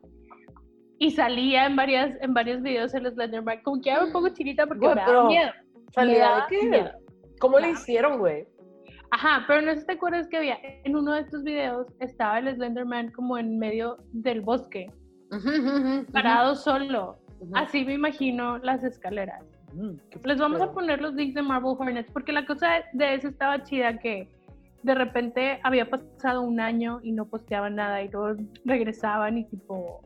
Y 0.98 1.10
salía 1.10 1.66
en 1.66 1.74
varias 1.74 2.16
en 2.20 2.32
varios 2.32 2.62
videos 2.62 2.94
el 2.94 3.10
Slenderman. 3.10 3.60
Como 3.64 3.78
que 3.80 3.90
ya 3.90 4.04
me 4.04 4.12
pongo 4.12 4.28
chinita 4.28 4.68
porque 4.68 4.84
Güey, 4.84 4.94
me 4.94 5.02
pero 5.04 5.22
da 5.24 5.28
miedo. 5.28 5.50
¿Salía 5.92 6.18
daba 6.28 6.46
de 6.48 6.56
qué? 6.60 6.68
miedo. 6.68 6.90
¿Cómo 7.40 7.58
le 7.58 7.70
hicieron, 7.70 8.18
güey? 8.20 8.46
Ajá, 9.10 9.44
pero 9.48 9.62
no 9.62 9.72
sé 9.72 9.80
si 9.80 9.86
te 9.86 9.92
acuerdas 9.94 10.28
que 10.28 10.36
había 10.36 10.58
en 10.84 10.94
uno 10.94 11.12
de 11.14 11.22
estos 11.22 11.42
videos 11.42 11.88
estaba 11.98 12.38
el 12.38 12.54
Slenderman 12.54 13.10
como 13.10 13.36
en 13.36 13.58
medio 13.58 13.96
del 14.12 14.40
bosque, 14.40 14.86
Ujú, 15.36 16.06
parado 16.12 16.54
solo. 16.54 17.16
Así 17.54 17.84
me 17.84 17.94
imagino 17.94 18.58
las 18.58 18.84
escaleras. 18.84 19.42
Mm, 19.74 19.94
Les 20.24 20.38
vamos 20.38 20.60
a 20.60 20.72
poner 20.72 21.00
los 21.00 21.14
links 21.14 21.34
de 21.34 21.42
Marvel 21.42 21.74
Hornets 21.78 22.10
porque 22.12 22.32
la 22.32 22.46
cosa 22.46 22.68
de 22.92 23.14
eso 23.14 23.28
estaba 23.28 23.62
chida 23.64 23.98
que 23.98 24.28
de 24.82 24.94
repente 24.94 25.60
había 25.62 25.88
pasado 25.88 26.42
un 26.42 26.60
año 26.60 27.00
y 27.02 27.12
no 27.12 27.26
posteaban 27.26 27.74
nada 27.76 28.02
y 28.02 28.08
luego 28.08 28.40
regresaban 28.64 29.38
y 29.38 29.44
tipo, 29.44 30.02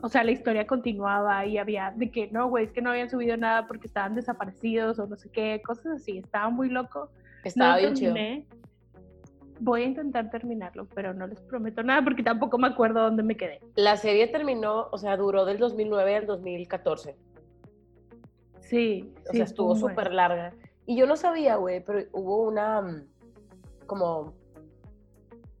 o 0.00 0.08
sea, 0.08 0.24
la 0.24 0.32
historia 0.32 0.66
continuaba 0.66 1.44
y 1.46 1.58
había 1.58 1.92
de 1.94 2.10
que 2.10 2.28
no, 2.30 2.48
güey, 2.48 2.64
es 2.64 2.72
que 2.72 2.80
no 2.80 2.90
habían 2.90 3.10
subido 3.10 3.36
nada 3.36 3.66
porque 3.66 3.86
estaban 3.86 4.14
desaparecidos 4.14 4.98
o 4.98 5.06
no 5.06 5.16
sé 5.16 5.30
qué, 5.30 5.60
cosas 5.64 6.00
así, 6.00 6.18
estaba 6.18 6.48
muy 6.50 6.70
loco. 6.70 7.10
Estaba 7.44 7.74
no 7.74 7.78
bien 7.78 7.94
chido. 7.94 8.14
Voy 9.62 9.82
a 9.82 9.86
intentar 9.86 10.30
terminarlo, 10.30 10.86
pero 10.94 11.12
no 11.12 11.26
les 11.26 11.40
prometo 11.42 11.82
nada 11.82 12.02
porque 12.02 12.22
tampoco 12.22 12.56
me 12.56 12.68
acuerdo 12.68 13.02
dónde 13.02 13.22
me 13.22 13.36
quedé. 13.36 13.60
La 13.74 13.96
serie 13.96 14.26
terminó, 14.26 14.88
o 14.90 14.96
sea, 14.96 15.16
duró 15.16 15.44
del 15.44 15.58
2009 15.58 16.16
al 16.16 16.26
2014. 16.26 17.16
Sí, 18.60 19.12
O 19.28 19.32
sí, 19.32 19.36
sea, 19.36 19.44
estuvo 19.44 19.76
súper 19.76 20.12
larga. 20.12 20.54
Y 20.86 20.96
yo 20.96 21.06
no 21.06 21.16
sabía, 21.16 21.56
güey, 21.56 21.84
pero 21.84 22.08
hubo 22.12 22.44
una 22.44 22.80
mm, 22.80 23.06
como 23.86 24.32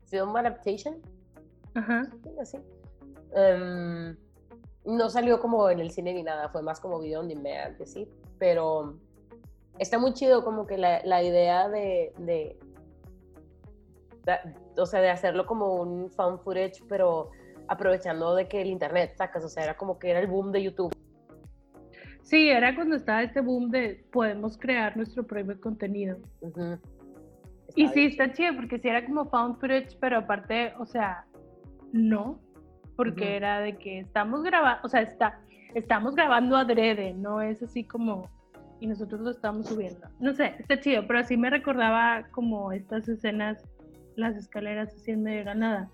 film 0.06 0.34
adaptation, 0.36 0.96
Ajá. 1.74 2.02
así. 2.40 2.58
Em, 3.34 4.16
no 4.84 5.10
salió 5.10 5.40
como 5.40 5.68
en 5.68 5.80
el 5.80 5.90
cine 5.90 6.14
ni 6.14 6.22
nada, 6.22 6.48
fue 6.48 6.62
más 6.62 6.80
como 6.80 7.00
video 7.00 7.20
on 7.20 7.28
demand, 7.28 7.84
sí. 7.84 8.08
Pero 8.38 8.96
está 9.78 9.98
muy 9.98 10.14
chido 10.14 10.44
como 10.44 10.66
que 10.66 10.78
la, 10.78 11.00
la 11.04 11.22
idea 11.22 11.68
de, 11.68 12.12
o 14.76 14.86
sea, 14.86 15.00
de 15.00 15.10
hacerlo 15.10 15.46
como 15.46 15.76
un 15.76 16.10
found 16.10 16.40
footage, 16.40 16.82
pero 16.88 17.30
aprovechando 17.68 18.34
de 18.34 18.48
que 18.48 18.62
el 18.62 18.68
internet 18.68 19.14
sacas, 19.16 19.44
o 19.44 19.48
sea, 19.48 19.64
era 19.64 19.76
como 19.76 19.98
que 19.98 20.10
era 20.10 20.20
el 20.20 20.26
boom 20.26 20.52
de 20.52 20.62
YouTube. 20.62 20.92
Sí, 22.22 22.48
era 22.48 22.74
cuando 22.74 22.96
estaba 22.96 23.22
este 23.22 23.40
boom 23.40 23.70
de 23.70 24.04
podemos 24.12 24.58
crear 24.58 24.96
nuestro 24.96 25.26
propio 25.26 25.60
contenido. 25.60 26.18
Y 27.74 27.88
sí, 27.88 28.06
está 28.06 28.32
chido 28.32 28.54
porque 28.56 28.78
sí 28.78 28.88
era 28.88 29.04
como 29.04 29.24
found 29.26 29.58
footage, 29.58 29.96
pero 30.00 30.18
aparte, 30.18 30.72
o 30.78 30.86
sea, 30.86 31.24
no, 31.92 32.40
porque 32.96 33.36
era 33.36 33.60
de 33.60 33.76
que 33.76 34.00
estamos 34.00 34.42
grabando, 34.42 34.80
o 34.84 34.88
sea, 34.88 35.02
está, 35.02 35.40
estamos 35.74 36.14
grabando 36.14 36.56
adrede, 36.56 37.14
no 37.14 37.40
es 37.40 37.62
así 37.62 37.84
como, 37.84 38.28
y 38.80 38.86
nosotros 38.86 39.20
lo 39.20 39.30
estamos 39.30 39.68
subiendo. 39.68 40.06
No 40.18 40.34
sé, 40.34 40.54
está 40.58 40.80
chido, 40.80 41.06
pero 41.06 41.24
sí 41.24 41.36
me 41.36 41.50
recordaba 41.50 42.26
como 42.30 42.72
estas 42.72 43.08
escenas, 43.08 43.64
las 44.16 44.36
escaleras 44.36 44.94
así 44.94 45.12
en 45.12 45.22
medio 45.22 45.38
de 45.40 45.44
la 45.44 45.54
nada. 45.54 45.90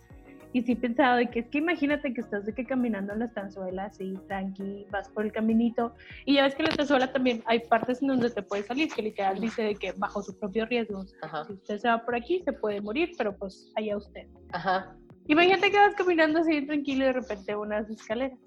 Y 0.52 0.62
sí 0.62 0.74
pensaba 0.74 1.16
de 1.16 1.26
que 1.28 1.40
es 1.40 1.48
que 1.48 1.58
imagínate 1.58 2.14
que 2.14 2.20
estás 2.22 2.46
de 2.46 2.54
que 2.54 2.64
caminando 2.64 3.12
en 3.12 3.18
la 3.18 3.24
estanzuela 3.26 3.84
así, 3.84 4.14
tranqui, 4.26 4.86
vas 4.90 5.08
por 5.10 5.26
el 5.26 5.32
caminito. 5.32 5.92
Y 6.24 6.36
ya 6.36 6.44
ves 6.44 6.54
que 6.54 6.62
en 6.62 6.66
la 6.66 6.70
estanzuela 6.70 7.12
también 7.12 7.42
hay 7.44 7.60
partes 7.60 8.00
en 8.00 8.08
donde 8.08 8.30
te 8.30 8.42
puedes 8.42 8.66
salir, 8.66 8.88
que 8.90 9.02
literal 9.02 9.38
dice 9.38 9.62
de 9.62 9.74
que 9.74 9.92
bajo 9.92 10.22
su 10.22 10.38
propio 10.38 10.64
riesgo. 10.64 11.04
Ajá. 11.20 11.44
si 11.44 11.52
usted 11.52 11.78
se 11.78 11.88
va 11.88 12.02
por 12.02 12.14
aquí, 12.14 12.40
se 12.42 12.54
puede 12.54 12.80
morir, 12.80 13.10
pero 13.18 13.36
pues 13.36 13.70
allá 13.76 13.98
usted. 13.98 14.26
Ajá. 14.52 14.96
Imagínate 15.28 15.70
que 15.70 15.76
vas 15.76 15.94
caminando 15.94 16.38
así 16.38 16.64
tranquilo 16.64 17.04
y 17.04 17.06
de 17.08 17.12
repente 17.12 17.54
unas 17.54 17.90
escaleras. 17.90 18.38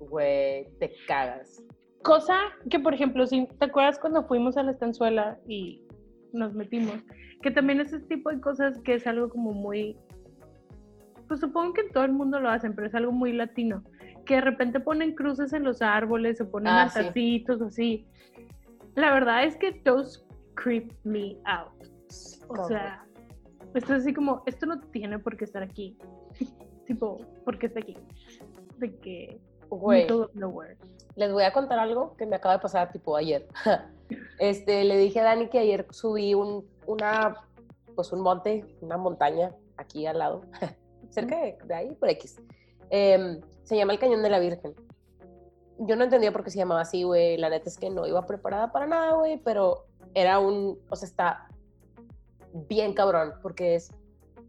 Güey, 0.00 0.68
te 0.78 0.92
cagas. 1.06 1.62
Cosa 2.02 2.38
que, 2.68 2.78
por 2.78 2.92
ejemplo, 2.92 3.26
si 3.26 3.46
te 3.58 3.64
acuerdas 3.64 3.98
cuando 3.98 4.24
fuimos 4.24 4.56
a 4.56 4.62
la 4.62 4.72
estanzuela 4.72 5.38
y 5.48 5.80
nos 6.36 6.54
metimos. 6.54 7.02
Que 7.42 7.50
también 7.50 7.80
es 7.80 7.92
ese 7.92 8.06
tipo 8.06 8.30
de 8.30 8.40
cosas 8.40 8.78
que 8.80 8.94
es 8.94 9.06
algo 9.06 9.28
como 9.28 9.52
muy, 9.52 9.96
pues 11.28 11.40
supongo 11.40 11.74
que 11.74 11.84
todo 11.84 12.04
el 12.04 12.12
mundo 12.12 12.40
lo 12.40 12.48
hacen, 12.50 12.74
pero 12.74 12.86
es 12.86 12.94
algo 12.94 13.12
muy 13.12 13.32
latino. 13.32 13.82
Que 14.24 14.36
de 14.36 14.40
repente 14.40 14.80
ponen 14.80 15.14
cruces 15.14 15.52
en 15.52 15.64
los 15.64 15.82
árboles, 15.82 16.40
o 16.40 16.50
ponen 16.50 16.72
Ah, 16.72 16.88
sí. 16.88 16.98
altarcitos, 16.98 17.62
así. 17.62 18.06
La 18.94 19.12
verdad 19.12 19.44
es 19.44 19.56
que 19.56 19.72
those 19.84 20.24
creep 20.54 20.92
me 21.04 21.36
out. 21.44 21.72
O 22.48 22.68
sea, 22.68 23.04
esto 23.74 23.94
es 23.94 24.02
así 24.02 24.14
como, 24.14 24.42
esto 24.46 24.66
no 24.66 24.80
tiene 24.80 25.18
por 25.18 25.36
qué 25.36 25.44
estar 25.44 25.62
aquí. 25.62 25.96
tipo, 26.86 27.18
¿por 27.44 27.58
qué 27.58 27.66
está 27.66 27.80
aquí? 27.80 27.96
De 28.78 28.94
que 28.96 29.40
Güey, 29.68 30.06
nowhere. 30.34 30.76
Les 31.16 31.32
voy 31.32 31.44
a 31.44 31.52
contar 31.52 31.78
algo 31.78 32.14
que 32.16 32.26
me 32.26 32.36
acaba 32.36 32.54
de 32.54 32.60
pasar 32.60 32.92
tipo 32.92 33.16
ayer. 33.16 33.46
Este, 34.38 34.84
le 34.84 34.96
dije 34.98 35.18
a 35.18 35.24
Dani 35.24 35.48
que 35.48 35.58
ayer 35.58 35.84
subí 35.90 36.32
un, 36.32 36.64
una, 36.86 37.42
pues 37.96 38.12
un 38.12 38.20
monte, 38.20 38.64
una 38.80 38.96
montaña 38.96 39.52
aquí 39.76 40.06
al 40.06 40.18
lado, 40.18 40.42
cerca 41.10 41.40
de, 41.40 41.58
de 41.64 41.74
ahí, 41.74 41.94
por 41.96 42.08
X. 42.10 42.40
Em, 42.90 43.40
se 43.64 43.76
llama 43.76 43.94
el 43.94 43.98
Cañón 43.98 44.22
de 44.22 44.30
la 44.30 44.38
Virgen. 44.38 44.74
Yo 45.78 45.96
no 45.96 46.04
entendía 46.04 46.30
por 46.30 46.44
qué 46.44 46.50
se 46.50 46.58
llamaba 46.58 46.82
así, 46.82 47.02
güey. 47.02 47.36
La 47.36 47.50
neta 47.50 47.68
es 47.68 47.78
que 47.78 47.90
no 47.90 48.06
iba 48.06 48.26
preparada 48.26 48.70
para 48.70 48.86
nada, 48.86 49.14
güey, 49.14 49.38
pero 49.38 49.86
era 50.14 50.38
un, 50.38 50.78
o 50.88 50.94
sea, 50.94 51.08
está 51.08 51.48
bien 52.52 52.94
cabrón, 52.94 53.34
porque 53.42 53.74
es, 53.74 53.90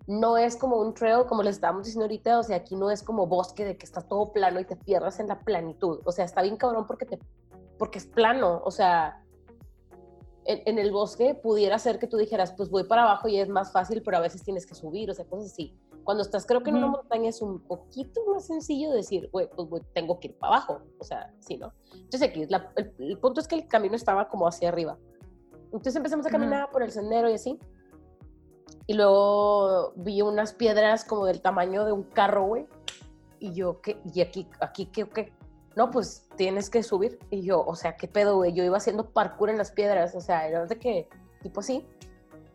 no 0.08 0.38
es 0.38 0.56
como 0.56 0.78
un 0.78 0.94
trail, 0.94 1.26
como 1.28 1.44
les 1.44 1.56
estábamos 1.56 1.84
diciendo 1.84 2.06
ahorita, 2.06 2.40
o 2.40 2.44
sea, 2.44 2.58
aquí 2.58 2.76
no 2.76 2.90
es 2.90 3.04
como 3.04 3.28
bosque 3.28 3.66
de 3.66 3.78
que 3.78 3.86
está 3.86 4.02
todo 4.02 4.32
plano 4.32 4.60
y 4.60 4.66
te 4.66 4.76
pierdas 4.78 5.20
en 5.20 5.28
la 5.28 5.40
planitud. 5.42 6.00
O 6.06 6.12
sea, 6.12 6.24
está 6.26 6.42
bien 6.42 6.56
cabrón 6.58 6.86
porque 6.88 7.06
te, 7.06 7.20
porque 7.78 8.00
es 8.00 8.06
plano, 8.08 8.62
o 8.64 8.72
sea, 8.72 9.22
en, 10.46 10.62
en 10.66 10.80
el 10.80 10.92
bosque 10.92 11.36
pudiera 11.36 11.78
ser 11.78 12.00
que 12.00 12.08
tú 12.08 12.16
dijeras, 12.18 12.54
pues 12.56 12.70
voy 12.70 12.86
para 12.86 13.04
abajo 13.04 13.28
y 13.28 13.38
es 13.40 13.50
más 13.50 13.72
fácil, 13.74 14.02
pero 14.02 14.18
a 14.18 14.22
veces 14.22 14.44
tienes 14.44 14.66
que 14.66 14.76
subir, 14.76 15.12
o 15.12 15.14
sea, 15.14 15.26
cosas 15.26 15.52
así. 15.52 15.78
Cuando 16.06 16.24
estás, 16.24 16.46
creo 16.46 16.64
que 16.64 16.70
en 16.70 16.78
una 16.78 16.88
montaña 16.88 17.28
es 17.28 17.42
un 17.42 17.60
poquito 17.60 18.22
más 18.34 18.46
sencillo 18.48 18.92
decir, 18.92 19.30
güey, 19.34 19.50
pues 19.50 19.84
tengo 19.94 20.18
que 20.22 20.30
ir 20.30 20.38
para 20.38 20.54
abajo, 20.56 20.80
o 21.00 21.04
sea, 21.04 21.34
sí, 21.40 21.58
¿no? 21.58 21.74
Entonces 21.94 22.22
aquí, 22.30 22.46
la- 22.46 22.72
el, 22.78 22.94
el 23.00 23.20
punto 23.20 23.42
es 23.42 23.48
que 23.50 23.56
el 23.56 23.68
camino 23.68 23.96
estaba 23.98 24.30
como 24.30 24.48
hacia 24.48 24.70
arriba. 24.70 24.98
Entonces 25.66 25.98
empezamos 25.98 26.26
a 26.26 26.30
caminar 26.30 26.72
por 26.72 26.82
el 26.82 26.92
sendero 26.92 27.30
y 27.30 27.34
así. 27.34 27.60
Y 28.88 28.94
luego 28.94 29.94
vi 29.98 30.22
unas 30.22 30.54
piedras 30.54 31.04
como 31.04 31.26
del 31.26 31.42
tamaño 31.42 31.86
de 31.86 31.92
un 31.92 32.04
carro, 32.04 32.44
güey. 32.44 32.66
Y 33.40 33.54
yo, 33.54 33.82
¿qué? 33.82 34.02
¿Y 34.14 34.22
aquí, 34.22 34.48
aquí 34.62 34.86
qué, 34.88 35.08
qué? 35.10 35.34
No, 35.76 35.92
pues 35.92 36.28
tienes 36.38 36.70
que 36.70 36.82
subir. 36.82 37.20
Y 37.30 37.42
yo, 37.42 37.64
o 37.64 37.76
sea, 37.76 37.98
¿qué 37.98 38.08
pedo, 38.08 38.38
güey? 38.38 38.54
Yo 38.54 38.64
iba 38.64 38.78
haciendo 38.78 39.10
parkour 39.10 39.50
en 39.50 39.58
las 39.58 39.72
piedras, 39.72 40.16
o 40.16 40.22
sea, 40.22 40.48
era 40.48 40.66
de 40.66 40.80
que, 40.80 41.08
tipo 41.42 41.60
así. 41.60 41.86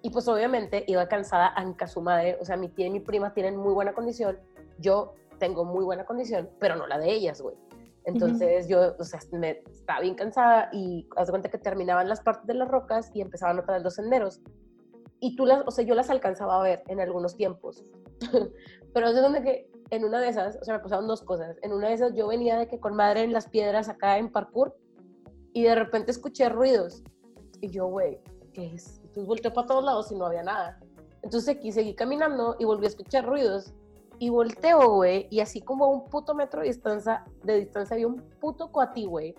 Y 0.00 0.10
pues 0.10 0.26
obviamente 0.26 0.84
iba 0.88 1.06
cansada, 1.06 1.52
anca 1.54 1.86
su 1.86 2.00
madre. 2.00 2.38
O 2.40 2.44
sea, 2.44 2.56
mi 2.56 2.68
tía 2.68 2.86
y 2.86 2.90
mi 2.90 3.00
prima 3.00 3.34
tienen 3.34 3.56
muy 3.56 3.74
buena 3.74 3.92
condición. 3.92 4.38
Yo 4.78 5.14
tengo 5.38 5.64
muy 5.64 5.84
buena 5.84 6.04
condición, 6.04 6.48
pero 6.58 6.76
no 6.76 6.86
la 6.86 6.98
de 6.98 7.12
ellas, 7.12 7.40
güey. 7.40 7.56
Entonces 8.04 8.66
yo, 8.68 8.96
o 8.98 9.04
sea, 9.04 9.20
me 9.32 9.62
estaba 9.70 10.00
bien 10.00 10.14
cansada 10.14 10.70
y 10.72 11.06
haz 11.16 11.28
de 11.28 11.32
cuenta 11.32 11.50
que 11.50 11.58
terminaban 11.58 12.08
las 12.08 12.20
partes 12.20 12.46
de 12.46 12.54
las 12.54 12.68
rocas 12.68 13.10
y 13.14 13.20
empezaban 13.20 13.58
otra 13.58 13.74
vez 13.74 13.84
los 13.84 13.94
senderos. 13.94 14.40
Y 15.24 15.36
tú 15.36 15.46
las, 15.46 15.62
o 15.64 15.70
sea, 15.70 15.84
yo 15.84 15.94
las 15.94 16.10
alcanzaba 16.10 16.58
a 16.58 16.62
ver 16.64 16.82
en 16.88 17.00
algunos 17.00 17.36
tiempos. 17.36 17.84
pero 18.92 19.06
haz 19.06 19.14
de 19.14 19.20
cuenta 19.20 19.42
que 19.42 19.70
en 19.90 20.04
una 20.04 20.18
de 20.18 20.28
esas, 20.28 20.58
o 20.60 20.64
sea, 20.64 20.78
me 20.78 20.82
pasaron 20.82 21.06
dos 21.06 21.22
cosas. 21.22 21.56
En 21.62 21.72
una 21.72 21.88
de 21.88 21.94
esas 21.94 22.12
yo 22.14 22.26
venía 22.26 22.58
de 22.58 22.66
que 22.66 22.80
con 22.80 22.96
madre 22.96 23.22
en 23.22 23.32
las 23.32 23.48
piedras 23.48 23.88
acá 23.88 24.18
en 24.18 24.32
parkour 24.32 24.76
y 25.52 25.62
de 25.62 25.76
repente 25.76 26.10
escuché 26.10 26.48
ruidos. 26.48 27.04
Y 27.60 27.70
yo, 27.70 27.86
güey, 27.86 28.18
¿qué 28.52 28.74
es? 28.74 28.98
Entonces 28.98 29.26
volteé 29.26 29.52
para 29.52 29.68
todos 29.68 29.84
lados 29.84 30.10
y 30.10 30.16
no 30.16 30.26
había 30.26 30.42
nada. 30.42 30.80
Entonces 31.22 31.56
aquí 31.56 31.70
seguí 31.70 31.94
caminando 31.94 32.56
y 32.58 32.64
volví 32.64 32.86
a 32.86 32.88
escuchar 32.88 33.24
ruidos. 33.24 33.72
Y 34.18 34.28
volteo, 34.28 34.96
güey, 34.96 35.28
y 35.30 35.38
así 35.38 35.62
como 35.62 35.84
a 35.84 35.88
un 35.88 36.08
puto 36.08 36.34
metro 36.34 36.62
de 36.62 36.66
distancia, 36.66 37.24
de 37.44 37.60
distancia 37.60 37.94
había 37.94 38.08
un 38.08 38.16
puto 38.40 38.72
coatí, 38.72 39.04
güey, 39.04 39.36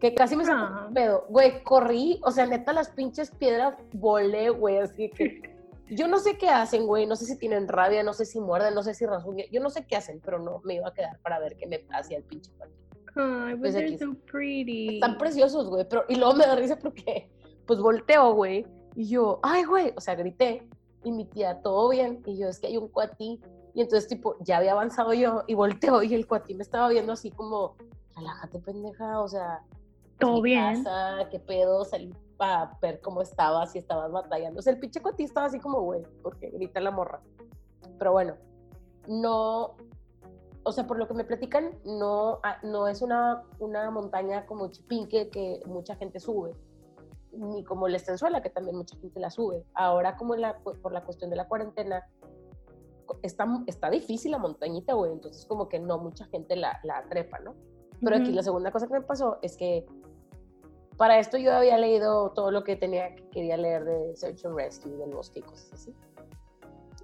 que 0.00 0.14
casi 0.14 0.36
me 0.36 0.44
sacó 0.44 0.86
un 0.86 0.94
pedo. 0.94 1.26
Güey, 1.28 1.62
corrí, 1.64 2.20
o 2.24 2.30
sea, 2.30 2.46
neta, 2.46 2.72
las 2.72 2.90
pinches 2.90 3.30
piedras 3.30 3.74
volé, 3.92 4.50
güey, 4.50 4.78
así 4.78 5.10
que... 5.10 5.58
Yo 5.90 6.06
no 6.06 6.18
sé 6.18 6.36
qué 6.36 6.50
hacen, 6.50 6.86
güey, 6.86 7.06
no 7.06 7.16
sé 7.16 7.24
si 7.24 7.38
tienen 7.38 7.66
rabia, 7.66 8.02
no 8.02 8.12
sé 8.12 8.26
si 8.26 8.38
muerden, 8.38 8.74
no 8.74 8.82
sé 8.82 8.92
si 8.92 9.06
rasguñan, 9.06 9.46
yo 9.50 9.60
no 9.62 9.70
sé 9.70 9.86
qué 9.86 9.96
hacen, 9.96 10.20
pero 10.22 10.38
no 10.38 10.60
me 10.62 10.74
iba 10.74 10.88
a 10.88 10.92
quedar 10.92 11.18
para 11.20 11.38
ver 11.38 11.56
qué 11.56 11.66
me 11.66 11.82
hacía 11.96 12.18
el 12.18 12.24
pinche 12.24 12.52
coatí. 12.58 12.74
Ay, 13.16 13.56
Pues 13.56 13.72
they're 13.72 13.98
so 13.98 14.14
pretty. 14.30 14.96
Están 14.96 15.16
preciosos, 15.16 15.70
güey, 15.70 15.88
pero 15.88 16.04
y 16.08 16.16
luego 16.16 16.34
me 16.34 16.44
da 16.44 16.56
risa 16.56 16.78
porque 16.78 17.30
pues 17.66 17.80
volteo, 17.80 18.34
güey, 18.34 18.66
y 18.96 19.08
yo, 19.08 19.40
ay, 19.42 19.64
güey, 19.64 19.94
o 19.96 20.00
sea, 20.00 20.14
grité 20.14 20.68
y 21.04 21.10
mi 21.10 21.24
tía, 21.24 21.62
todo 21.62 21.88
bien, 21.88 22.22
y 22.26 22.38
yo, 22.38 22.48
es 22.48 22.58
que 22.58 22.66
hay 22.66 22.76
un 22.76 22.88
cuatí, 22.88 23.40
y 23.74 23.80
entonces 23.80 24.08
tipo, 24.08 24.36
ya 24.40 24.58
había 24.58 24.72
avanzado 24.72 25.14
yo 25.14 25.44
y 25.46 25.54
volteo 25.54 26.02
y 26.02 26.12
el 26.14 26.26
cuatí 26.26 26.54
me 26.54 26.62
estaba 26.62 26.88
viendo 26.90 27.14
así 27.14 27.30
como, 27.30 27.76
relájate, 28.14 28.58
pendeja, 28.58 29.20
o 29.20 29.28
sea, 29.28 29.62
Todo 30.18 30.42
bien. 30.42 30.84
casa, 30.84 31.28
qué 31.30 31.38
pedo, 31.38 31.84
salí 31.84 32.12
para 32.36 32.78
ver 32.80 33.00
cómo 33.00 33.20
estabas, 33.22 33.72
si 33.72 33.78
estabas 33.78 34.12
batallando, 34.12 34.60
o 34.60 34.62
sea, 34.62 34.72
el 34.72 34.78
pinche 34.78 35.02
cuatí 35.02 35.24
estaba 35.24 35.46
así 35.46 35.58
como, 35.58 35.80
güey, 35.82 36.02
porque 36.22 36.50
grita 36.50 36.80
la 36.80 36.90
morra, 36.90 37.20
pero 37.98 38.12
bueno, 38.12 38.36
no, 39.08 39.74
o 40.62 40.72
sea, 40.72 40.86
por 40.86 40.98
lo 40.98 41.08
que 41.08 41.14
me 41.14 41.24
platican, 41.24 41.78
no, 41.84 42.40
ah, 42.42 42.58
no 42.62 42.88
es 42.88 43.02
una, 43.02 43.42
una 43.58 43.90
montaña 43.90 44.46
como 44.46 44.68
Chipinque 44.68 45.30
que 45.30 45.60
mucha 45.66 45.96
gente 45.96 46.20
sube, 46.20 46.52
ni 47.32 47.64
como 47.64 47.88
la 47.88 47.96
Estenzuela, 47.96 48.42
que 48.42 48.50
también 48.50 48.76
mucha 48.76 48.96
gente 48.98 49.18
la 49.20 49.30
sube. 49.30 49.64
Ahora, 49.74 50.16
como 50.16 50.36
la, 50.36 50.58
por 50.58 50.92
la 50.92 51.04
cuestión 51.04 51.30
de 51.30 51.36
la 51.36 51.48
cuarentena, 51.48 52.06
está, 53.22 53.46
está 53.66 53.90
difícil 53.90 54.32
la 54.32 54.38
montañita, 54.38 54.94
güey, 54.94 55.12
entonces 55.12 55.46
como 55.46 55.68
que 55.68 55.78
no 55.78 55.98
mucha 55.98 56.26
gente 56.26 56.54
la, 56.56 56.78
la 56.84 57.02
trepa, 57.08 57.38
¿no? 57.40 57.54
Pero 58.00 58.16
aquí 58.16 58.28
Ujú. 58.28 58.36
la 58.36 58.42
segunda 58.42 58.70
cosa 58.70 58.86
que 58.86 58.92
me 58.92 59.00
pasó 59.00 59.38
es 59.42 59.56
que 59.56 59.86
para 60.98 61.18
esto 61.18 61.38
yo 61.38 61.54
había 61.54 61.78
leído 61.78 62.30
todo 62.32 62.50
lo 62.50 62.64
que 62.64 62.76
tenía 62.76 63.14
que 63.14 63.28
quería 63.30 63.56
leer 63.56 63.84
de 63.84 64.16
Search 64.16 64.44
and 64.44 64.56
Rescue, 64.56 64.96
del 64.96 65.10
bosque 65.10 65.38
y 65.38 65.42
cosas 65.42 65.72
así. 65.72 65.94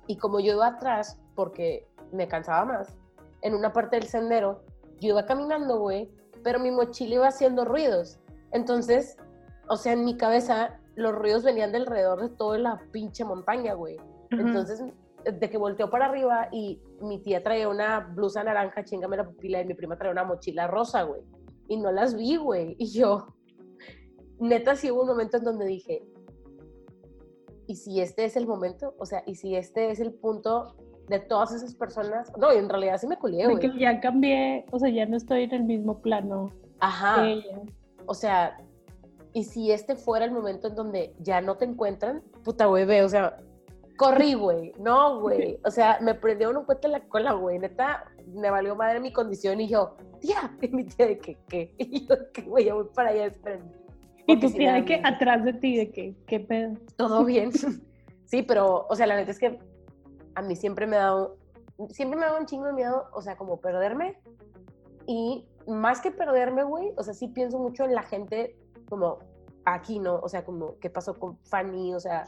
Y 0.09 0.19
como 0.19 0.41
yo 0.41 0.53
iba 0.55 0.67
atrás, 0.67 1.19
porque 1.35 1.89
me 2.13 2.29
cansaba 2.29 2.65
más, 2.65 2.99
en 3.41 3.55
una 3.55 3.73
parte 3.73 3.97
del 3.97 4.09
sendero, 4.09 4.63
yo 5.01 5.11
iba 5.11 5.25
caminando, 5.25 5.79
güey, 5.79 6.11
pero 6.43 6.59
mi 6.59 6.71
mochila 6.71 7.15
iba 7.15 7.29
haciendo 7.29 7.65
ruidos. 7.65 8.19
Entonces, 8.51 9.17
o 9.69 9.77
sea, 9.77 9.93
en 9.93 10.05
mi 10.05 10.17
cabeza, 10.17 10.81
los 10.97 11.15
ruidos 11.15 11.45
venían 11.45 11.73
de 11.73 11.79
alrededor 11.79 12.21
de 12.21 12.29
toda 12.37 12.59
la 12.59 12.83
pinche 12.91 13.25
montaña, 13.25 13.75
güey. 13.75 13.97
Entonces, 14.31 14.83
de 15.25 15.51
que 15.51 15.57
volteó 15.57 15.89
para 15.89 16.07
arriba 16.07 16.49
y 16.51 16.83
mi 17.01 17.21
tía 17.21 17.43
traía 17.43 17.69
una 17.69 18.01
blusa 18.01 18.43
naranja, 18.43 18.85
chingame 18.85 19.17
la 19.17 19.25
pupila, 19.25 19.61
y 19.61 19.65
mi 19.65 19.75
prima 19.75 19.97
traía 19.97 20.13
una 20.13 20.25
mochila 20.25 20.67
rosa, 20.67 21.03
güey. 21.03 21.23
Y 21.69 21.77
no 21.77 21.93
las 21.93 22.15
vi, 22.15 22.37
güey. 22.37 22.77
Y 22.79 22.91
yo, 22.91 23.34
neta, 24.39 24.77
sí 24.77 24.91
hubo 24.91 25.03
un 25.03 25.09
momento 25.09 25.37
en 25.37 25.45
donde 25.45 25.67
dije, 25.67 26.03
¿y 27.67 27.77
si 27.77 28.01
este 28.01 28.25
es 28.25 28.37
el 28.37 28.47
momento? 28.47 28.95
O 28.99 29.07
sea, 29.07 29.23
¿y 29.27 29.37
si 29.37 29.57
este 29.57 29.91
es 29.91 30.01
el 30.01 30.13
punto 30.13 30.75
de 31.09 31.21
todas 31.21 31.53
esas 31.53 31.75
personas? 31.75 32.33
No, 32.39 32.53
y 32.53 32.57
en 32.57 32.69
realidad 32.69 32.99
sí 32.99 33.07
me 33.07 33.19
culié, 33.19 33.47
güey. 33.47 33.59
que 33.59 33.79
ya 33.79 34.01
cambié, 34.01 34.67
o 34.71 34.79
sea, 34.79 34.91
ya 34.91 35.07
no 35.07 35.17
estoy 35.17 35.45
en 35.45 35.53
el 35.53 35.65
mismo 35.65 36.01
plano 36.01 36.51
Ajá. 36.81 37.23
que 37.23 37.33
ella. 37.33 37.61
O 38.07 38.15
sea, 38.15 38.59
y 39.33 39.45
si 39.45 39.73
este 39.73 39.97
fuera 39.97 40.25
el 40.25 40.33
momento 40.33 40.69
en 40.69 40.75
donde 40.75 41.15
ya 41.19 41.41
no 41.41 41.57
te 41.57 41.65
encuentran, 41.65 42.23
puta, 42.45 42.67
güey, 42.67 42.85
ve, 42.85 43.03
o 43.03 43.09
sea, 43.09 43.37
corrí, 43.97 44.35
güey, 44.35 44.73
no, 44.79 45.21
güey. 45.21 45.59
O 45.65 45.71
sea, 45.71 45.99
me 46.01 46.15
prendieron 46.15 46.57
un 46.57 46.65
cuento 46.65 46.89
en 46.89 46.93
la 46.93 47.01
cola, 47.01 47.33
güey, 47.33 47.59
neta, 47.59 48.05
me 48.27 48.51
valió 48.51 48.77
madre 48.77 49.01
mi 49.01 49.13
condición 49.13 49.61
y 49.61 49.69
yo, 49.69 49.97
tía, 50.21 50.57
y 50.63 50.69
mi 50.69 50.85
tía 50.85 51.07
de 51.07 51.19
que, 51.19 51.39
¿qué? 51.49 51.75
Y 51.79 52.07
yo, 52.07 52.15
que 52.33 52.43
güey, 52.43 52.67
ya 52.67 52.75
voy 52.75 52.87
para 52.95 53.11
allá, 53.11 53.27
espérenme. 53.27 53.84
Y 54.27 54.41
tu 54.41 54.51
tía 54.51 54.75
de 54.75 54.85
que 54.85 55.01
atrás 55.05 55.45
de 55.45 55.53
ti, 55.53 55.77
de 55.77 55.91
que, 55.91 56.15
¿qué 56.27 56.41
pedo? 56.41 56.75
todo 56.97 57.25
bien. 57.25 57.51
Sí, 58.27 58.43
pero, 58.43 58.87
o 58.89 58.97
sea, 58.97 59.07
la 59.07 59.17
neta 59.17 59.31
es 59.31 59.39
que 59.39 59.59
a 60.35 60.43
mí 60.43 60.57
siempre 60.57 60.87
me 60.87 60.97
ha 60.97 61.01
dado, 61.01 61.37
siempre 61.91 62.19
me 62.19 62.25
ha 62.25 62.29
dado 62.29 62.41
un 62.41 62.47
chingo 62.47 62.65
de 62.67 62.73
miedo, 62.73 63.05
o 63.13 63.21
sea, 63.21 63.37
como 63.37 63.61
perderme. 63.61 64.19
Y 65.07 65.47
más 65.69 66.01
que 66.01 66.11
perderme, 66.11 66.65
güey, 66.65 66.93
o 66.97 67.03
sea, 67.03 67.13
sí 67.15 67.29
pienso 67.29 67.59
mucho 67.59 67.85
en 67.85 67.95
la 67.95 68.03
gente 68.03 68.57
como 68.89 69.19
aquí, 69.67 69.99
¿no? 69.99 70.17
O 70.17 70.29
sea, 70.29 70.45
como, 70.45 70.79
¿qué 70.81 70.89
pasó 70.91 71.15
con 71.15 71.37
Fanny? 71.45 71.95
O 71.95 72.01
sea, 72.01 72.25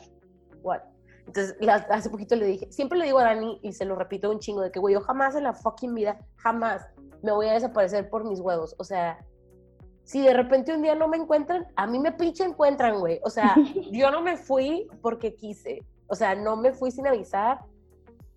what? 0.63 0.83
Entonces, 1.27 1.57
la- 1.61 1.87
hace 1.91 2.11
poquito 2.11 2.37
le 2.37 2.47
dije, 2.47 2.71
siempre 2.71 2.99
le 2.99 3.07
digo 3.07 3.19
a 3.19 3.25
Dani, 3.25 3.59
y 3.63 3.73
se 3.73 3.85
lo 3.87 3.97
repito 3.97 4.31
un 4.31 4.39
chingo, 4.39 4.61
de 4.61 4.71
que, 4.71 4.79
güey, 4.79 4.95
yo 4.95 5.01
jamás 5.01 5.35
en 5.35 5.45
la 5.45 5.55
fucking 5.55 5.95
vida, 5.95 6.19
jamás 6.37 6.87
me 7.23 7.33
voy 7.33 7.47
a 7.49 7.55
desaparecer 7.55 8.11
por 8.11 8.25
mis 8.25 8.39
huevos. 8.41 8.77
O 8.79 8.85
sea, 8.85 9.19
si 10.07 10.23
de 10.23 10.33
repente 10.33 10.73
un 10.73 10.83
día 10.83 10.95
no 10.95 11.09
me 11.09 11.17
encuentran, 11.17 11.67
a 11.75 11.85
mí 11.89 11.99
me 11.99 12.13
pinche 12.13 12.45
encuentran, 12.45 13.01
güey. 13.01 13.19
O 13.25 13.29
sea, 13.29 13.57
yo 13.91 14.11
no 14.13 14.23
me 14.23 14.37
fui 14.37 14.87
porque 15.03 15.35
quise. 15.35 15.83
O 16.07 16.15
sea, 16.15 16.37
no 16.37 16.57
me 16.57 16.73
fui 16.73 16.93
sin 16.93 17.09
avisar. 17.09 17.59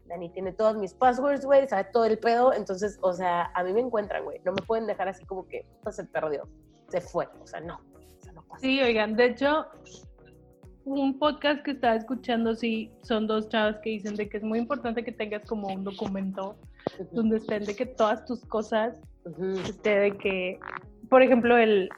Dani 0.08 0.30
tiene 0.30 0.52
todos 0.52 0.76
mis 0.76 0.96
passwords, 0.96 1.46
güey, 1.46 1.68
sabe 1.68 1.88
todo 1.94 2.06
el 2.06 2.18
pedo. 2.18 2.54
Entonces, 2.54 2.98
o 3.02 3.14
sea, 3.14 3.52
a 3.54 3.64
mí 3.64 3.72
me 3.72 3.82
encuentran, 3.82 4.24
güey. 4.24 4.42
No 4.44 4.52
me 4.54 4.64
pueden 4.64 4.88
dejar 4.88 5.10
así 5.10 5.24
como 5.26 5.48
que 5.48 5.64
puta, 5.78 5.92
se 5.92 6.06
perdió. 6.06 6.50
Se 6.88 7.02
fue. 7.02 7.30
O 7.40 7.46
sea, 7.46 7.60
no. 7.60 7.76
O 7.76 8.24
sea, 8.24 8.34
no 8.34 8.42
pasa. 8.42 8.62
Sí, 8.62 8.82
oigan, 8.82 9.16
de 9.16 9.26
hecho, 9.26 9.68
un 10.86 11.20
podcast 11.20 11.62
que 11.62 11.72
estaba 11.72 11.96
escuchando, 11.98 12.56
sí, 12.56 12.92
son 13.04 13.28
dos 13.28 13.48
chavas 13.48 13.78
que 13.84 13.92
dicen 13.92 14.16
de 14.16 14.28
que 14.28 14.38
es 14.38 14.44
muy 14.44 14.58
importante 14.58 15.04
que 15.04 15.12
tengas 15.12 15.46
como 15.46 15.68
un 15.68 15.84
documento 15.84 16.56
donde 17.12 17.38
estén 17.38 17.64
de 17.66 17.76
que 17.76 17.86
todas 17.86 18.26
tus 18.26 18.44
cosas, 18.46 18.96
esté 19.68 20.00
de 20.00 20.18
que, 20.18 20.60
por 21.10 21.22
ejemplo, 21.22 21.58
el, 21.58 21.90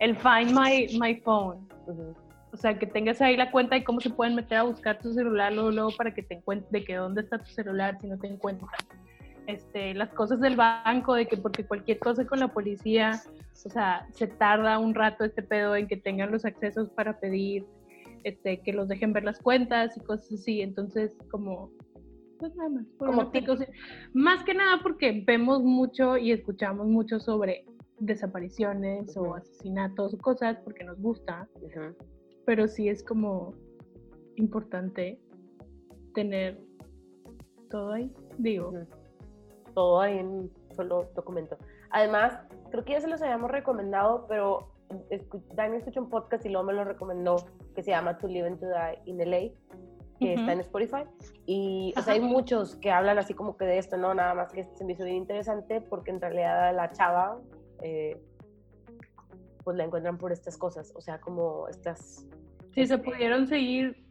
el 0.00 0.16
Find 0.16 0.50
My, 0.52 0.98
my 0.98 1.14
Phone, 1.20 1.66
ujú. 1.86 2.14
o 2.52 2.56
sea, 2.56 2.78
que 2.78 2.86
tengas 2.86 3.20
ahí 3.20 3.36
la 3.36 3.50
cuenta 3.50 3.76
y 3.76 3.84
cómo 3.84 4.00
se 4.00 4.10
pueden 4.10 4.34
meter 4.34 4.58
a 4.58 4.62
buscar 4.64 4.98
tu 5.00 5.12
celular 5.12 5.52
luego, 5.52 5.70
luego 5.70 5.90
para 5.96 6.12
que 6.12 6.22
te 6.22 6.34
encuentres, 6.34 6.70
de 6.72 6.84
que 6.84 6.96
dónde 6.96 7.22
está 7.22 7.38
tu 7.38 7.50
celular 7.50 7.98
si 8.00 8.08
no 8.08 8.18
te 8.18 8.26
encuentran. 8.26 8.70
Este, 9.46 9.94
las 9.94 10.12
cosas 10.12 10.40
del 10.40 10.56
banco, 10.56 11.14
de 11.14 11.26
que 11.26 11.36
porque 11.36 11.64
cualquier 11.64 12.00
cosa 12.00 12.26
con 12.26 12.40
la 12.40 12.48
policía, 12.48 13.22
o 13.64 13.70
sea, 13.70 14.06
se 14.10 14.26
tarda 14.26 14.78
un 14.78 14.94
rato 14.94 15.24
este 15.24 15.42
pedo 15.42 15.76
en 15.76 15.86
que 15.86 15.96
tengan 15.96 16.32
los 16.32 16.44
accesos 16.44 16.90
para 16.90 17.20
pedir, 17.20 17.64
este, 18.24 18.60
que 18.60 18.72
los 18.72 18.88
dejen 18.88 19.12
ver 19.12 19.22
las 19.22 19.38
cuentas 19.38 19.96
y 19.96 20.00
cosas 20.00 20.32
así. 20.32 20.62
Entonces, 20.62 21.12
como, 21.30 21.70
pues 22.38 22.54
nada 22.56 22.70
más. 22.70 22.86
por 22.98 23.08
Como. 23.08 23.30
Más 24.14 24.44
que 24.44 24.54
nada 24.54 24.80
porque 24.82 25.22
vemos 25.24 25.62
mucho 25.62 26.16
y 26.16 26.32
escuchamos 26.32 26.86
mucho 26.88 27.20
sobre 27.20 27.64
desapariciones 27.98 29.16
Ujú. 29.16 29.30
o 29.30 29.34
asesinatos 29.36 30.14
o 30.14 30.18
cosas 30.18 30.58
porque 30.64 30.84
nos 30.84 31.00
gusta, 31.00 31.48
pero 32.44 32.68
sí 32.68 32.88
es 32.88 33.02
como 33.02 33.54
importante 34.36 35.18
tener 36.14 36.60
todo 37.70 37.92
ahí, 37.92 38.12
digo. 38.38 38.72
Todo 39.74 40.00
ahí 40.00 40.18
en 40.18 40.50
solo 40.74 41.08
documento. 41.14 41.56
Además, 41.90 42.38
creo 42.70 42.84
que 42.84 42.92
ya 42.92 43.00
se 43.00 43.08
los 43.08 43.20
habíamos 43.22 43.50
recomendado, 43.50 44.26
pero 44.28 44.68
escu- 45.10 45.42
Dani 45.54 45.76
escuchó 45.78 46.00
un 46.02 46.10
podcast 46.10 46.44
y 46.46 46.50
luego 46.50 46.66
me 46.66 46.72
lo 46.72 46.84
recomendó 46.84 47.36
que 47.74 47.82
se 47.82 47.90
llama 47.90 48.18
To 48.18 48.28
Live 48.28 48.46
and 48.46 48.60
to 48.60 48.66
Die 48.66 49.00
in 49.10 49.18
LA, 49.20 49.52
que 50.18 50.32
está 50.34 50.42
Ujú. 50.44 50.50
en 50.52 50.60
Spotify. 50.60 51.04
Y 51.46 51.92
o 51.96 52.02
sea, 52.02 52.14
hay 52.14 52.20
muchos 52.20 52.76
que 52.76 52.90
hablan 52.90 53.18
así 53.18 53.34
como 53.34 53.56
que 53.56 53.64
de 53.66 53.78
esto, 53.78 53.96
¿no? 53.96 54.14
Nada 54.14 54.34
más 54.34 54.52
que 54.52 54.64
se 54.74 54.84
me 54.84 54.92
hizo 54.92 55.04
bien 55.04 55.16
interesante 55.16 55.80
porque 55.80 56.10
en 56.10 56.20
realidad 56.20 56.74
la 56.74 56.90
chava, 56.92 57.38
eh, 57.82 58.20
pues 59.64 59.76
la 59.76 59.84
encuentran 59.84 60.18
por 60.18 60.32
estas 60.32 60.56
cosas, 60.56 60.92
o 60.94 61.00
sea, 61.00 61.20
como 61.20 61.68
estas... 61.68 62.26
Sí, 62.74 62.86
se 62.86 62.98
pudieron 62.98 63.48
seguir 63.48 64.06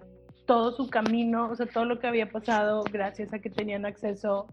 todo 0.45 0.71
su 0.71 0.89
camino, 0.89 1.49
o 1.49 1.55
sea, 1.55 1.65
todo 1.65 1.85
lo 1.85 1.99
que 1.99 2.07
había 2.07 2.29
pasado 2.29 2.83
gracias 2.91 3.33
a 3.33 3.39
que 3.39 3.49
tenían 3.49 3.85
acceso 3.85 4.47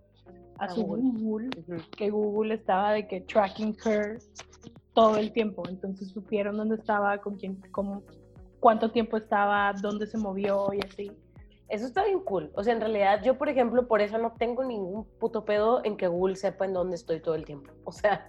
a, 0.59 0.67
A 0.67 0.69
su 0.69 0.85
Google. 0.85 1.51
Que 1.97 2.11
Google 2.11 2.55
estaba 2.55 2.93
de 2.93 3.07
que 3.07 3.21
tracking 3.23 3.77
her 3.85 4.19
todo 4.95 5.17
el 5.17 5.33
tiempo, 5.33 5.63
entonces 5.69 6.09
supieron 6.09 6.57
dónde 6.57 6.77
estaba, 6.77 7.19
con 7.19 7.37
quién, 7.37 7.61
cómo, 7.71 8.03
cuánto 8.61 8.91
tiempo 8.91 9.17
estaba, 9.17 9.73
dónde 9.81 10.07
se 10.07 10.19
movió 10.19 10.73
y 10.73 10.81
así. 10.87 11.13
Eso 11.69 11.87
está 11.87 12.05
bien 12.05 12.21
cool. 12.21 12.51
O 12.55 12.63
sea, 12.63 12.75
en 12.75 12.81
realidad 12.81 13.23
yo, 13.25 13.39
por 13.39 13.49
ejemplo, 13.49 13.89
por 13.89 14.03
eso 14.03 14.19
no 14.19 14.35
tengo 14.39 14.63
ningún 14.63 15.07
puto 15.19 15.45
pedo 15.45 15.83
en 15.85 15.97
que 15.97 16.07
Google 16.07 16.37
sepa 16.37 16.67
en 16.67 16.75
dónde 16.75 16.97
estoy 16.97 17.21
todo 17.21 17.35
el 17.35 17.47
tiempo. 17.47 17.73
O 17.85 17.93
sea, 17.93 18.27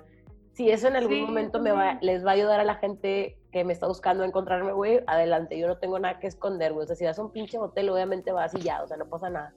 si 0.54 0.70
eso 0.70 0.88
en 0.88 0.96
algún 0.96 1.14
Sí, 1.14 1.22
momento 1.22 1.60
me 1.60 1.72
va, 1.72 1.98
les 2.02 2.26
va 2.26 2.32
a 2.32 2.34
ayudar 2.34 2.60
a 2.60 2.64
la 2.64 2.76
gente 2.76 3.38
que 3.52 3.64
me 3.64 3.74
está 3.74 3.88
buscando 3.88 4.24
encontrarme, 4.24 4.72
güey, 4.72 5.02
adelante. 5.08 5.58
Yo 5.58 5.68
no 5.68 5.78
tengo 5.78 5.98
nada 6.00 6.20
que 6.20 6.28
esconder, 6.28 6.74
güey. 6.74 6.84
O 6.84 6.88
sea, 6.88 6.96
si 6.96 7.06
vas 7.06 7.18
a 7.18 7.24
un 7.24 7.32
pinche 7.32 7.58
hotel, 7.58 7.90
obviamente 7.90 8.32
vas 8.32 8.54
y 8.54 8.60
ya, 8.60 8.84
o 8.84 8.88
sea, 8.88 8.98
no 8.98 9.06
pasa 9.08 9.30
nada. 9.30 9.54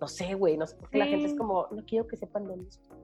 No 0.00 0.08
sé, 0.08 0.34
güey, 0.34 0.56
no 0.56 0.66
sé 0.66 0.76
por 0.76 0.90
qué 0.90 0.98
la 0.98 1.06
gente 1.06 1.26
es 1.26 1.34
como, 1.36 1.68
no 1.70 1.84
quiero 1.86 2.06
que 2.06 2.16
sepan 2.16 2.44
dónde 2.44 2.68
estoy. 2.68 2.98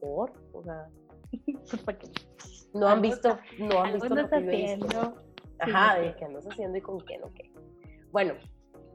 ¿Por? 0.00 0.32
O 0.52 0.62
sea, 0.62 0.88
no 2.74 2.88
han 2.88 3.00
visto, 3.00 3.38
no 3.58 3.82
han 3.82 3.92
visto 3.92 4.14
lo 4.14 4.28
que 4.28 4.44
yo 4.44 4.50
he 4.50 4.56
visto. 4.56 4.86
haciendo. 4.86 5.14
Ajá, 5.60 5.98
de 6.00 6.16
qué 6.16 6.24
andas 6.24 6.46
haciendo 6.46 6.78
y 6.78 6.80
con 6.80 6.98
quién 7.00 7.22
o 7.22 7.32
qué. 7.32 7.52
Bueno, 8.10 8.34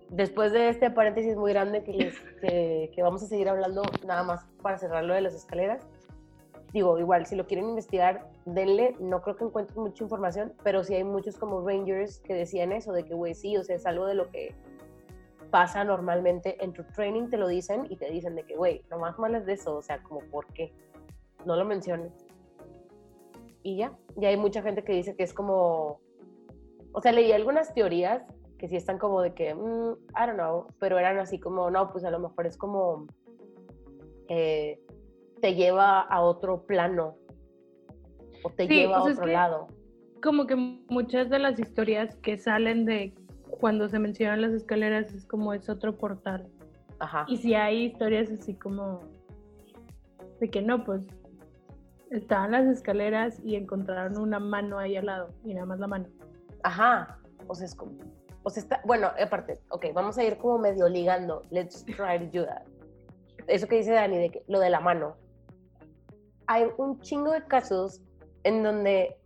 después 0.09 0.51
de 0.51 0.69
este 0.69 0.89
paréntesis 0.91 1.37
muy 1.37 1.53
grande 1.53 1.83
que, 1.83 1.93
les, 1.93 2.19
que, 2.41 2.91
que 2.93 3.01
vamos 3.01 3.23
a 3.23 3.27
seguir 3.27 3.47
hablando, 3.47 3.83
nada 4.05 4.23
más 4.23 4.45
para 4.61 4.77
cerrar 4.77 5.03
lo 5.05 5.13
de 5.13 5.21
las 5.21 5.35
escaleras. 5.35 5.85
Digo, 6.75 6.99
igual, 6.99 7.25
si 7.25 7.37
lo 7.37 7.47
quieren 7.47 7.69
investigar, 7.69 8.29
denle. 8.43 8.97
No 8.99 9.21
creo 9.21 9.37
que 9.37 9.45
encuentren 9.45 9.79
mucha 9.79 10.03
información, 10.03 10.51
pero 10.61 10.83
sí 10.83 10.93
hay 10.93 11.05
muchos 11.05 11.37
como 11.37 11.65
Rangers 11.65 12.19
que 12.19 12.33
decían 12.33 12.73
eso, 12.73 12.91
de 12.91 13.05
que, 13.05 13.13
güey, 13.13 13.33
sí, 13.33 13.55
o 13.55 13.63
sea, 13.63 13.77
es 13.77 13.85
algo 13.85 14.05
de 14.05 14.13
lo 14.13 14.29
que 14.29 14.53
pasa 15.51 15.85
normalmente 15.85 16.61
en 16.61 16.73
tu 16.73 16.83
training, 16.83 17.29
te 17.29 17.37
lo 17.37 17.47
dicen 17.47 17.87
y 17.89 17.95
te 17.95 18.11
dicen 18.11 18.35
de 18.35 18.43
que, 18.43 18.57
güey, 18.57 18.83
no 18.89 19.05
hables 19.05 19.45
de 19.45 19.53
eso, 19.53 19.77
o 19.77 19.81
sea, 19.81 20.03
como, 20.03 20.19
¿por 20.29 20.47
qué? 20.47 20.73
No 21.45 21.55
lo 21.55 21.63
menciones. 21.63 22.11
Y 23.63 23.77
ya, 23.77 23.97
y 24.19 24.25
hay 24.25 24.35
mucha 24.35 24.61
gente 24.61 24.83
que 24.83 24.91
dice 24.91 25.15
que 25.15 25.23
es 25.23 25.33
como, 25.33 26.01
o 26.91 26.99
sea, 27.01 27.13
leí 27.13 27.31
algunas 27.31 27.73
teorías 27.73 28.21
que 28.57 28.67
sí 28.67 28.75
están 28.75 28.97
como 28.97 29.21
de 29.21 29.33
que, 29.33 29.55
mm, 29.55 29.91
I 30.09 30.25
don't 30.27 30.33
know, 30.33 30.67
pero 30.77 30.99
eran 30.99 31.19
así 31.19 31.39
como, 31.39 31.71
no, 31.71 31.89
pues 31.93 32.03
a 32.03 32.11
lo 32.11 32.19
mejor 32.19 32.45
es 32.47 32.57
como, 32.57 33.07
eh, 34.27 34.81
te 35.45 35.53
lleva 35.53 36.01
a 36.01 36.21
otro 36.21 36.65
plano 36.65 37.17
o 38.41 38.49
te 38.49 38.67
Sí, 38.67 38.73
lleva 38.77 38.97
a 38.97 39.01
sea, 39.03 39.11
es 39.11 39.17
otro 39.19 39.31
lado. 39.31 39.67
como 40.23 40.47
que 40.47 40.55
muchas 40.55 41.29
de 41.29 41.37
las 41.37 41.59
historias 41.59 42.15
que 42.15 42.35
salen 42.39 42.85
de 42.85 43.13
cuando 43.59 43.87
se 43.87 43.99
mencionan 43.99 44.41
las 44.41 44.53
escaleras 44.53 45.13
es 45.13 45.23
como 45.23 45.53
es 45.53 45.69
otro 45.69 45.95
portal. 45.99 46.47
Ajá. 46.97 47.25
Y 47.27 47.37
si 47.37 47.53
hay 47.53 47.83
historias 47.85 48.31
así 48.31 48.55
como 48.55 49.01
de 50.39 50.49
que 50.49 50.63
no, 50.63 50.83
pues 50.83 51.05
estaban 52.09 52.53
las 52.53 52.65
escaleras 52.65 53.39
y 53.43 53.55
encontraron 53.55 54.17
una 54.17 54.39
mano 54.39 54.79
ahí 54.79 54.95
al 54.95 55.05
lado 55.05 55.29
y 55.43 55.53
nada 55.53 55.67
más 55.67 55.79
la 55.79 55.85
mano. 55.85 56.07
Ajá. 56.63 57.19
O 57.45 57.53
sea, 57.53 57.67
es 57.67 57.75
como, 57.75 57.91
o 58.41 58.49
sea, 58.49 58.63
está, 58.63 58.81
bueno, 58.83 59.11
aparte, 59.23 59.59
ok, 59.69 59.85
vamos 59.93 60.17
a 60.17 60.23
ir 60.23 60.37
como 60.39 60.57
medio 60.57 60.89
ligando. 60.89 61.43
Let's 61.51 61.85
try 61.85 62.17
to 62.17 62.39
do 62.39 62.45
that. 62.47 62.63
Eso 63.45 63.67
que 63.67 63.75
dice 63.75 63.91
Dani, 63.91 64.17
de 64.17 64.31
que, 64.31 64.43
lo 64.47 64.59
de 64.59 64.71
la 64.71 64.79
mano. 64.79 65.17
Hay 66.47 66.67
un 66.77 66.99
chingo 67.01 67.31
de 67.31 67.43
casos 67.45 68.01
en 68.43 68.63
donde 68.63 69.17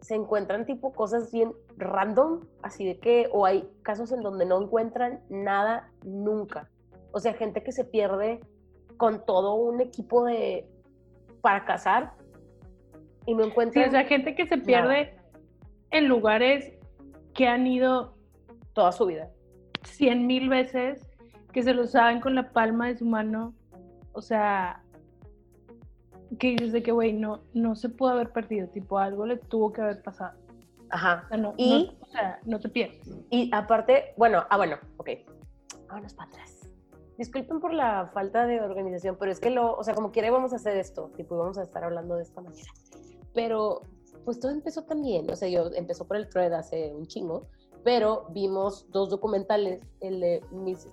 se 0.00 0.14
encuentran 0.14 0.64
tipo 0.64 0.92
cosas 0.92 1.32
bien 1.32 1.52
random, 1.76 2.40
así 2.62 2.86
de 2.86 2.98
que, 2.98 3.28
o 3.32 3.44
hay 3.44 3.68
casos 3.82 4.12
en 4.12 4.20
donde 4.22 4.46
no 4.46 4.62
encuentran 4.62 5.20
nada 5.28 5.90
nunca. 6.04 6.70
O 7.12 7.20
sea, 7.20 7.34
gente 7.34 7.62
que 7.62 7.72
se 7.72 7.84
pierde 7.84 8.40
con 8.96 9.24
todo 9.24 9.54
un 9.54 9.80
equipo 9.80 10.24
de 10.24 10.68
para 11.40 11.64
cazar 11.64 12.14
y 13.26 13.34
no 13.34 13.44
Sí, 13.44 13.48
encuentran 13.50 13.88
o 13.88 13.90
sea, 13.90 14.04
gente 14.04 14.34
que 14.34 14.46
se 14.46 14.58
pierde 14.58 15.16
en 15.90 16.08
lugares 16.08 16.72
que 17.34 17.46
han 17.46 17.66
ido 17.66 18.14
toda 18.72 18.92
su 18.92 19.06
vida. 19.06 19.30
cien 19.84 20.26
mil 20.26 20.48
veces, 20.48 21.08
que 21.52 21.62
se 21.62 21.74
lo 21.74 21.86
saben 21.86 22.20
con 22.20 22.34
la 22.34 22.50
palma 22.50 22.88
de 22.88 22.96
su 22.96 23.04
mano. 23.04 23.54
O 24.12 24.20
sea, 24.20 24.82
que 26.38 26.48
dices 26.50 26.72
de 26.72 26.82
que, 26.82 26.92
güey, 26.92 27.12
no, 27.12 27.40
no 27.54 27.74
se 27.76 27.88
pudo 27.88 28.10
haber 28.10 28.30
perdido, 28.32 28.68
tipo, 28.68 28.98
algo 28.98 29.24
le 29.26 29.36
tuvo 29.36 29.72
que 29.72 29.80
haber 29.82 30.02
pasado. 30.02 30.36
Ajá. 30.90 31.22
O 31.26 31.28
sea, 31.28 31.36
no, 31.38 31.54
Y- 31.56 31.84
no- 31.86 32.06
o 32.06 32.10
sea, 32.10 32.40
no 32.44 32.60
te 32.60 32.68
pierdes. 32.68 33.10
Y 33.30 33.50
aparte, 33.54 34.14
bueno, 34.16 34.44
ah, 34.50 34.56
bueno, 34.56 34.76
ok. 34.96 35.10
Vámonos 35.88 36.14
para 36.14 36.28
atrás. 36.30 36.68
Disculpen 37.16 37.60
por 37.60 37.72
la 37.74 38.10
falta 38.14 38.46
de 38.46 38.60
organización, 38.60 39.16
pero 39.18 39.32
es 39.32 39.40
que 39.40 39.50
lo, 39.50 39.74
o 39.76 39.82
sea, 39.82 39.94
como 39.94 40.12
quiera 40.12 40.30
vamos 40.30 40.52
a 40.52 40.56
hacer 40.56 40.76
esto, 40.76 41.10
tipo, 41.16 41.36
vamos 41.36 41.58
a 41.58 41.62
estar 41.62 41.82
hablando 41.82 42.16
de 42.16 42.22
esta 42.22 42.40
manera. 42.40 42.70
Pero, 43.34 43.82
pues 44.24 44.38
todo 44.40 44.52
empezó 44.52 44.82
también, 44.84 45.30
o 45.30 45.36
sea, 45.36 45.48
yo 45.48 45.70
empezó 45.74 46.06
por 46.06 46.16
el 46.16 46.28
thread 46.28 46.52
hace 46.52 46.92
un 46.94 47.06
chingo, 47.06 47.46
pero 47.84 48.26
vimos 48.30 48.86
dos 48.90 49.10
documentales, 49.10 49.80
el 50.00 50.20
de 50.20 50.42
Miss- 50.52 50.88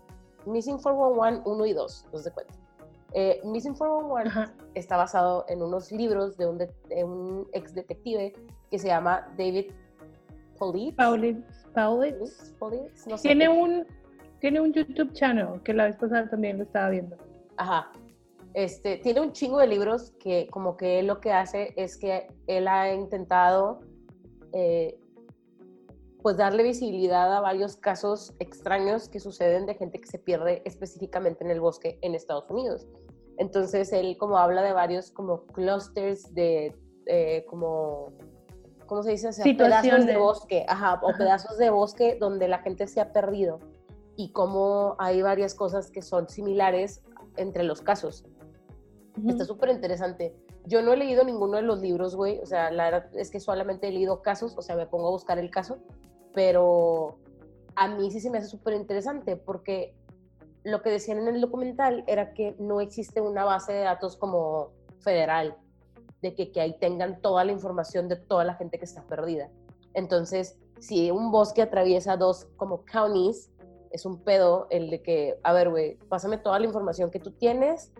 Missing 0.46 0.78
411 0.78 1.42
1 1.46 1.66
y 1.66 1.74
2, 1.74 2.08
no 2.12 2.20
se 2.20 2.32
cuenta. 2.32 2.54
Eh, 3.18 3.40
Missing 3.46 3.76
411 3.76 4.28
Ajá. 4.28 4.54
está 4.74 4.98
basado 4.98 5.46
en 5.48 5.62
unos 5.62 5.90
libros 5.92 6.36
de 6.38 6.48
un, 6.48 6.58
de- 6.58 6.70
de 6.90 7.04
un 7.06 7.48
ex 7.54 7.74
detective 7.74 8.34
que 8.70 8.78
se 8.78 8.88
llama 8.88 9.26
David. 9.38 9.72
Paulitz, 10.60 10.96
Paulitz. 10.98 11.66
Politz, 11.74 12.54
Politz, 12.60 13.08
no 13.08 13.18
sé 13.18 13.30
Tiene 13.30 13.46
qué. 13.46 13.52
un, 13.52 13.86
tiene 14.42 14.60
un 14.60 14.74
YouTube 14.74 15.14
channel 15.14 15.62
que 15.64 15.74
la 15.74 15.86
vez 15.86 15.96
pasada 15.96 16.30
también 16.30 16.58
lo 16.58 16.64
estaba 16.66 16.90
viendo. 16.90 17.16
Ajá. 17.56 17.90
Este, 18.54 18.98
tiene 18.98 19.22
un 19.22 19.32
chingo 19.32 19.60
de 19.60 19.68
libros 19.68 20.12
que 20.20 20.48
como 20.52 20.76
que 20.78 21.00
él 21.00 21.08
lo 21.08 21.20
que 21.22 21.32
hace 21.32 21.74
es 21.78 21.98
que 21.98 22.28
él 22.48 22.68
ha 22.68 22.94
intentado 22.94 23.80
eh, 24.54 24.98
pues 26.22 26.38
darle 26.38 26.64
visibilidad 26.64 27.34
a 27.36 27.40
varios 27.42 27.76
casos 27.78 28.34
extraños 28.40 29.08
que 29.10 29.20
suceden 29.20 29.66
de 29.66 29.76
gente 29.76 30.00
que 30.02 30.08
se 30.08 30.18
pierde 30.20 30.62
específicamente 30.66 31.44
en 31.44 31.52
el 31.52 31.60
bosque 31.62 32.00
en 32.02 32.16
Estados 32.16 32.50
Unidos. 32.50 32.88
Entonces 33.38 33.92
él 33.94 34.18
como 34.18 34.38
habla 34.38 34.62
de 34.62 34.74
varios 34.74 35.12
como 35.12 35.46
clusters 35.48 36.34
de 36.34 36.76
eh, 37.06 37.46
como 37.50 38.14
¿cómo 38.86 39.04
se 39.04 39.12
dice? 39.12 39.28
O 39.30 39.34
sea, 39.34 39.44
pedazos 39.44 40.06
de 40.06 40.18
bosque, 40.18 40.66
ajá, 40.68 41.00
o 41.04 41.12
pedazos 41.18 41.58
de 41.58 41.70
bosque 41.70 42.18
donde 42.20 42.48
la 42.48 42.60
gente 42.60 42.88
se 42.88 43.02
ha 43.02 43.12
perdido 43.12 43.60
y 44.16 44.32
cómo 44.32 44.96
hay 45.00 45.22
varias 45.22 45.54
cosas 45.54 45.92
que 45.92 46.02
son 46.02 46.30
similares 46.30 47.02
entre 47.38 47.64
los 47.64 47.82
casos. 47.82 48.26
Está 49.28 49.46
súper 49.46 49.70
interesante. 49.70 50.36
Yo 50.66 50.82
no 50.82 50.94
he 50.94 50.98
leído 50.98 51.24
ninguno 51.24 51.58
de 51.58 51.64
los 51.64 51.82
libros, 51.82 52.16
güey. 52.16 52.40
O 52.40 52.46
sea, 52.46 52.72
la 52.72 52.86
verdad 52.86 53.10
es 53.16 53.30
que 53.30 53.40
solamente 53.40 53.88
he 53.88 53.92
leído 53.92 54.22
casos, 54.22 54.56
o 54.58 54.62
sea, 54.62 54.76
me 54.76 54.88
pongo 54.88 55.08
a 55.08 55.12
buscar 55.12 55.40
el 55.40 55.50
caso, 55.52 55.78
pero 56.34 57.18
a 57.76 57.88
mí 57.88 58.12
sí 58.12 58.20
se 58.20 58.30
me 58.30 58.40
hace 58.40 58.48
súper 58.48 58.74
interesante 58.74 59.38
porque 59.38 59.96
lo 60.66 60.82
que 60.82 60.90
decían 60.90 61.20
en 61.20 61.28
el 61.28 61.42
documental 61.42 62.04
era 62.08 62.34
que 62.34 62.56
no 62.60 62.82
existe 62.82 63.22
una 63.22 63.46
base 63.46 63.72
de 63.72 63.82
datos 63.82 64.18
como 64.18 64.72
federal, 65.00 65.56
de 66.22 66.34
que, 66.34 66.52
que 66.52 66.60
ahí 66.60 66.78
tengan 66.80 67.22
toda 67.22 67.46
la 67.46 67.52
información 67.52 68.10
de 68.10 68.16
toda 68.16 68.44
la 68.44 68.56
gente 68.56 68.80
que 68.80 68.86
está 68.86 69.04
perdida. 69.04 69.50
Entonces, 69.94 70.58
si 70.80 71.12
un 71.12 71.32
bosque 71.32 71.62
atraviesa 71.62 72.18
dos 72.18 72.48
como 72.58 72.84
counties, 72.84 73.52
es 73.92 74.08
un 74.08 74.20
pedo 74.24 74.66
el 74.72 74.90
de 74.90 75.04
que, 75.04 75.40
a 75.44 75.54
ver, 75.54 75.70
güey, 75.70 75.98
pásame 76.10 76.40
toda 76.40 76.58
la 76.58 76.66
información 76.66 77.12
que 77.12 77.20
tú 77.20 77.32
tienes, 77.32 77.94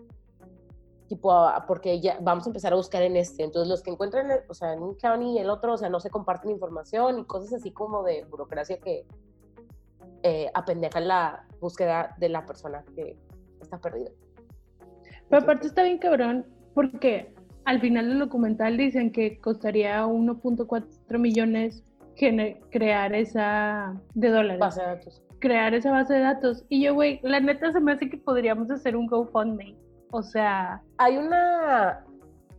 tipo, 1.06 1.32
porque 1.68 2.00
ya 2.00 2.18
vamos 2.20 2.46
a 2.46 2.50
empezar 2.50 2.72
a 2.72 2.76
buscar 2.76 3.02
en 3.02 3.16
este. 3.16 3.44
Entonces, 3.44 3.68
los 3.68 3.80
que 3.80 3.92
encuentran, 3.92 4.28
o 4.48 4.54
sea, 4.54 4.72
en 4.72 4.82
un 4.82 4.94
county 4.96 5.36
y 5.36 5.38
el 5.38 5.50
otro, 5.50 5.74
o 5.74 5.78
sea, 5.78 5.88
no 5.88 6.00
se 6.00 6.10
comparten 6.10 6.50
información 6.50 7.20
y 7.20 7.24
cosas 7.24 7.52
así 7.52 7.70
como 7.70 8.02
de 8.02 8.24
burocracia 8.24 8.78
que 8.78 9.06
eh, 10.24 10.50
apendejan 10.52 11.06
la 11.06 11.45
búsqueda 11.60 12.14
de 12.18 12.28
la 12.28 12.44
persona 12.44 12.84
que 12.94 13.16
está 13.60 13.78
perdida. 13.78 14.10
Pero 15.28 15.42
aparte 15.42 15.66
está 15.66 15.82
bien 15.82 15.98
cabrón, 15.98 16.46
porque 16.74 17.34
al 17.64 17.80
final 17.80 18.08
del 18.08 18.18
documental 18.20 18.76
dicen 18.76 19.10
que 19.10 19.40
costaría 19.40 20.06
1.4 20.06 21.18
millones 21.18 21.82
crear 22.16 23.14
esa 23.14 23.94
de 24.14 24.28
dólares. 24.30 24.60
Base 24.60 24.80
de 24.80 24.86
datos. 24.86 25.22
Crear 25.38 25.74
esa 25.74 25.90
base 25.90 26.14
de 26.14 26.20
datos. 26.20 26.64
Y 26.68 26.82
yo, 26.82 26.94
güey, 26.94 27.20
la 27.22 27.40
neta 27.40 27.72
se 27.72 27.80
me 27.80 27.92
hace 27.92 28.08
que 28.08 28.16
podríamos 28.16 28.70
hacer 28.70 28.96
un 28.96 29.06
GoFundMe. 29.06 29.76
O 30.10 30.22
sea. 30.22 30.82
Hay 30.98 31.16
una. 31.18 32.04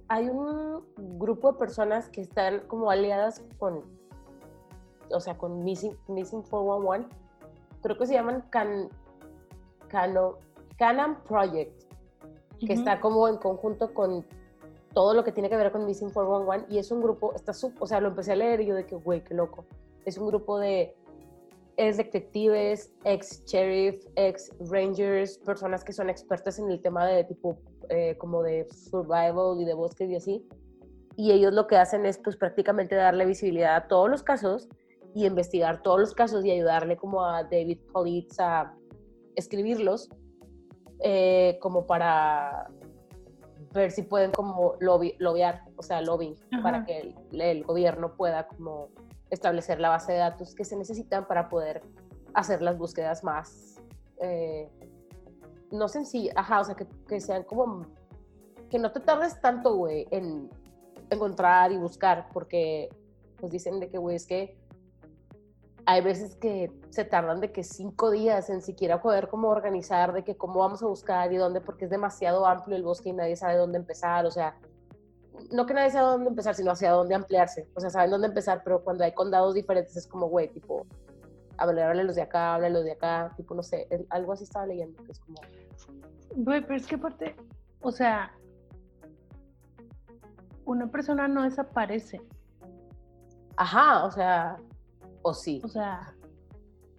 Hay 0.09 0.29
un 0.29 0.83
grupo 1.17 1.51
de 1.51 1.57
personas 1.57 2.07
que 2.09 2.21
están 2.21 2.61
como 2.67 2.91
aliadas 2.91 3.43
con. 3.57 3.81
O 5.09 5.19
sea, 5.19 5.37
con 5.37 5.63
Missing, 5.63 5.97
Missing 6.07 6.43
411. 6.43 7.07
Creo 7.81 7.97
que 7.97 8.05
se 8.05 8.13
llaman 8.13 8.43
Can, 8.49 8.89
Cano, 9.87 10.37
Canon 10.77 11.17
Project. 11.27 11.83
Que 12.59 12.73
está 12.73 12.99
como 12.99 13.27
en 13.27 13.37
conjunto 13.37 13.93
con 13.93 14.25
todo 14.93 15.13
lo 15.13 15.23
que 15.23 15.31
tiene 15.31 15.47
que 15.47 15.55
ver 15.55 15.71
con 15.71 15.85
Missing 15.85 16.09
411 16.09 16.73
y 16.73 16.79
es 16.79 16.89
un 16.89 17.03
grupo, 17.03 17.35
está 17.35 17.53
sub, 17.53 17.71
o 17.79 17.85
sea, 17.85 18.01
lo 18.01 18.07
empecé 18.07 18.31
a 18.31 18.35
leer 18.35 18.61
y 18.61 18.65
yo 18.65 18.73
de 18.73 18.87
que, 18.87 18.95
güey, 18.95 19.23
qué 19.23 19.35
loco. 19.35 19.63
Es 20.05 20.17
un 20.17 20.25
grupo 20.25 20.57
de 20.57 20.95
ex 21.77 21.97
detectives, 21.97 22.91
ex 23.03 23.45
sheriff, 23.45 24.03
ex 24.15 24.51
rangers, 24.71 25.37
personas 25.37 25.83
que 25.83 25.93
son 25.93 26.09
expertas 26.09 26.57
en 26.57 26.71
el 26.71 26.81
tema 26.81 27.05
de 27.05 27.23
tipo 27.25 27.59
eh, 27.89 28.17
como 28.17 28.41
de 28.41 28.67
survival 28.71 29.61
y 29.61 29.65
de 29.65 29.75
bosques 29.75 30.09
y 30.09 30.15
así. 30.15 30.47
Y 31.15 31.31
ellos 31.31 31.53
lo 31.53 31.67
que 31.67 31.77
hacen 31.77 32.05
es 32.07 32.17
pues 32.17 32.35
prácticamente 32.35 32.95
darle 32.95 33.25
visibilidad 33.25 33.75
a 33.75 33.87
todos 33.87 34.09
los 34.09 34.23
casos 34.23 34.67
y 35.17 35.25
investigar 35.25 35.81
todos 35.81 35.99
los 35.99 36.13
casos 36.13 36.45
y 36.45 36.51
ayudarle 36.51 36.95
como 36.95 37.25
a 37.25 37.41
David 37.41 37.79
Politz 37.91 38.39
a 38.39 38.75
escribirlos 39.35 40.09
eh, 40.99 41.57
como 41.59 41.87
para 41.87 42.69
ver 43.73 43.89
si 43.89 44.03
pueden 44.03 44.31
como 44.31 44.75
lobby, 44.79 45.15
lobbyar, 45.17 45.63
o 45.75 45.81
sea, 45.81 46.01
lobbying, 46.01 46.35
para 46.61 46.85
que 46.85 47.15
el, 47.31 47.63
gobierno 47.63 48.13
pueda 48.13 48.47
como 48.47 48.89
establecer 49.31 49.79
la 49.79 49.89
base 49.89 50.11
de 50.11 50.19
datos 50.19 50.53
que 50.53 50.63
se 50.63 50.75
necesitan 50.75 51.25
para 51.25 51.49
poder 51.49 51.81
hacer 52.35 52.61
las 52.61 52.77
búsquedas 52.77 53.23
más, 53.23 53.81
eh, 54.21 54.69
no 55.71 55.87
sencillas, 55.87 56.35
ajá, 56.37 56.61
o 56.61 56.63
sea, 56.63 56.75
que, 56.75 56.85
que, 57.07 57.19
sean 57.19 57.41
como, 57.43 57.87
que 58.69 58.77
no 58.77 58.91
te 58.91 58.99
tardes 58.99 59.41
tanto, 59.41 59.75
güey, 59.75 60.07
en 60.11 60.47
encontrar 61.09 61.71
y 61.71 61.77
buscar, 61.77 62.29
porque 62.31 62.89
pues 63.39 63.51
dicen 63.51 63.79
de 63.79 63.89
que, 63.89 63.97
güey, 63.97 64.15
es 64.15 64.27
que 64.27 64.55
hay 65.89 66.01
veces 66.01 66.35
que 66.35 66.69
se 66.89 67.05
tardan 67.05 67.39
de 67.39 67.53
que 67.53 67.63
cinco 67.63 68.11
días 68.11 68.49
en 68.49 68.61
siquiera 68.61 69.01
poder 69.01 69.29
como 69.29 69.47
organizar 69.47 70.11
de 70.11 70.25
que 70.25 70.35
cómo 70.35 70.59
vamos 70.59 70.83
a 70.83 70.85
buscar 70.85 71.31
y 71.31 71.37
dónde, 71.37 71.61
porque 71.61 71.85
es 71.85 71.91
demasiado 71.91 72.45
amplio 72.45 72.75
el 72.75 72.83
bosque 72.83 73.07
y 73.07 73.13
nadie 73.13 73.37
sabe 73.37 73.55
dónde 73.55 73.77
empezar, 73.77 74.25
o 74.25 74.31
sea, 74.31 74.57
no 75.49 75.65
que 75.65 75.73
nadie 75.73 75.89
sabe 75.91 76.09
dónde 76.09 76.29
empezar, 76.29 76.55
sino 76.55 76.71
hacia 76.71 76.91
dónde 76.91 77.15
ampliarse, 77.15 77.69
o 77.73 77.79
sea, 77.79 77.89
saben 77.89 78.11
dónde 78.11 78.27
empezar, 78.27 78.63
pero 78.65 78.83
cuando 78.83 79.05
hay 79.05 79.13
condados 79.13 79.53
diferentes 79.53 79.95
es 79.95 80.05
como, 80.07 80.27
güey, 80.27 80.49
tipo, 80.49 80.85
háblale 81.55 82.03
los 82.03 82.17
de 82.17 82.23
acá, 82.23 82.55
háblale 82.55 82.73
los 82.73 82.83
de 82.83 82.91
acá, 82.91 83.33
tipo, 83.37 83.55
no 83.55 83.63
sé, 83.63 83.87
algo 84.09 84.33
así 84.33 84.43
estaba 84.43 84.65
leyendo, 84.65 85.01
que 85.05 85.13
es 85.13 85.19
como... 85.21 85.37
Güey, 86.35 86.59
pero 86.63 86.75
es 86.75 86.85
que 86.85 86.95
aparte, 86.95 87.33
o 87.79 87.93
sea, 87.93 88.33
una 90.65 90.91
persona 90.91 91.29
no 91.29 91.43
desaparece. 91.43 92.21
Ajá, 93.55 94.03
o 94.03 94.11
sea, 94.11 94.57
¿O 95.27 95.33
sí? 95.33 95.59
O 95.61 95.67
sea, 95.67 96.15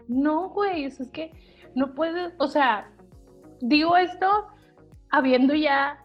no, 0.07 0.51
güey, 0.51 0.85
es 0.85 0.99
que 1.13 1.33
no 1.75 1.95
puedes, 1.95 2.35
o 2.39 2.47
sea, 2.47 2.93
digo 3.63 3.97
esto 3.97 4.29
habiendo 5.11 5.55
ya 5.55 6.05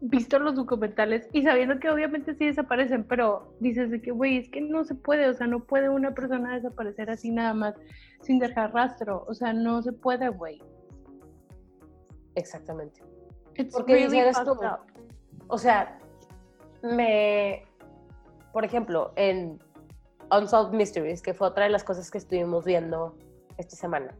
visto 0.00 0.38
los 0.38 0.54
documentales 0.54 1.28
y 1.32 1.42
sabiendo 1.42 1.80
que 1.80 1.90
obviamente 1.90 2.36
sí 2.36 2.46
desaparecen, 2.46 3.02
pero 3.02 3.52
dices 3.58 3.90
de 3.90 4.00
que, 4.00 4.12
güey, 4.12 4.36
es 4.36 4.48
que 4.48 4.60
no 4.60 4.84
se 4.84 4.94
puede, 4.94 5.28
o 5.28 5.34
sea, 5.34 5.48
no 5.48 5.64
puede 5.64 5.88
una 5.88 6.14
persona 6.14 6.54
desaparecer 6.54 7.10
así 7.10 7.32
nada 7.32 7.52
más 7.52 7.74
sin 8.20 8.38
dejar 8.38 8.72
rastro, 8.72 9.24
o 9.26 9.34
sea, 9.34 9.52
no 9.52 9.82
se 9.82 9.92
puede, 9.92 10.28
güey. 10.28 10.62
Exactamente. 12.36 13.02
Porque 13.72 13.94
really 13.94 14.20
o 15.48 15.58
sea, 15.58 15.98
me, 16.82 17.64
por 18.52 18.64
ejemplo, 18.64 19.12
en 19.16 19.58
Unsolved 20.30 20.76
Mysteries, 20.76 21.22
que 21.22 21.34
fue 21.34 21.48
otra 21.48 21.64
de 21.64 21.70
las 21.70 21.84
cosas 21.84 22.10
que 22.10 22.18
estuvimos 22.18 22.64
viendo 22.64 23.14
esta 23.58 23.76
semana. 23.76 24.14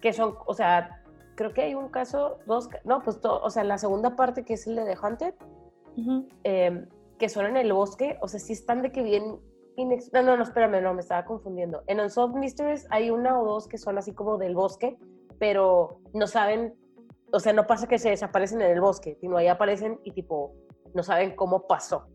Que 0.00 0.12
son, 0.12 0.34
o 0.46 0.54
sea, 0.54 1.02
creo 1.36 1.52
que 1.52 1.62
hay 1.62 1.74
un 1.74 1.88
caso, 1.88 2.38
dos, 2.46 2.68
no, 2.84 3.02
pues, 3.02 3.20
o 3.22 3.50
sea, 3.50 3.62
la 3.64 3.78
segunda 3.78 4.16
parte 4.16 4.44
que 4.44 4.54
es 4.54 4.66
el 4.66 4.76
de 4.76 4.84
The 4.84 4.98
Hunted, 5.00 5.34
em, 6.44 6.88
que 7.18 7.28
son 7.28 7.46
en 7.46 7.56
el 7.56 7.72
bosque, 7.72 8.18
o 8.20 8.28
sea, 8.28 8.40
sí 8.40 8.52
están 8.52 8.82
de 8.82 8.90
que 8.90 9.02
bien, 9.02 9.38
no, 10.12 10.22
no, 10.22 10.36
no, 10.36 10.42
espérame, 10.42 10.82
no, 10.82 10.94
me 10.94 11.00
estaba 11.00 11.24
confundiendo. 11.24 11.82
En 11.86 12.00
Unsolved 12.00 12.38
Mysteries 12.38 12.86
hay 12.90 13.10
una 13.10 13.38
o 13.38 13.44
dos 13.44 13.68
que 13.68 13.78
son 13.78 13.98
así 13.98 14.12
como 14.12 14.38
del 14.38 14.54
bosque, 14.54 14.98
pero 15.38 16.00
no 16.12 16.26
saben, 16.26 16.74
o 17.32 17.40
sea, 17.40 17.52
no 17.52 17.66
pasa 17.66 17.86
que 17.86 17.98
se 17.98 18.10
desaparecen 18.10 18.60
en 18.62 18.70
el 18.70 18.80
bosque, 18.80 19.16
sino 19.20 19.36
ahí 19.36 19.48
aparecen 19.48 20.00
y 20.02 20.12
tipo, 20.12 20.54
no 20.94 21.02
saben 21.02 21.36
cómo 21.36 21.66
pasó. 21.66 22.06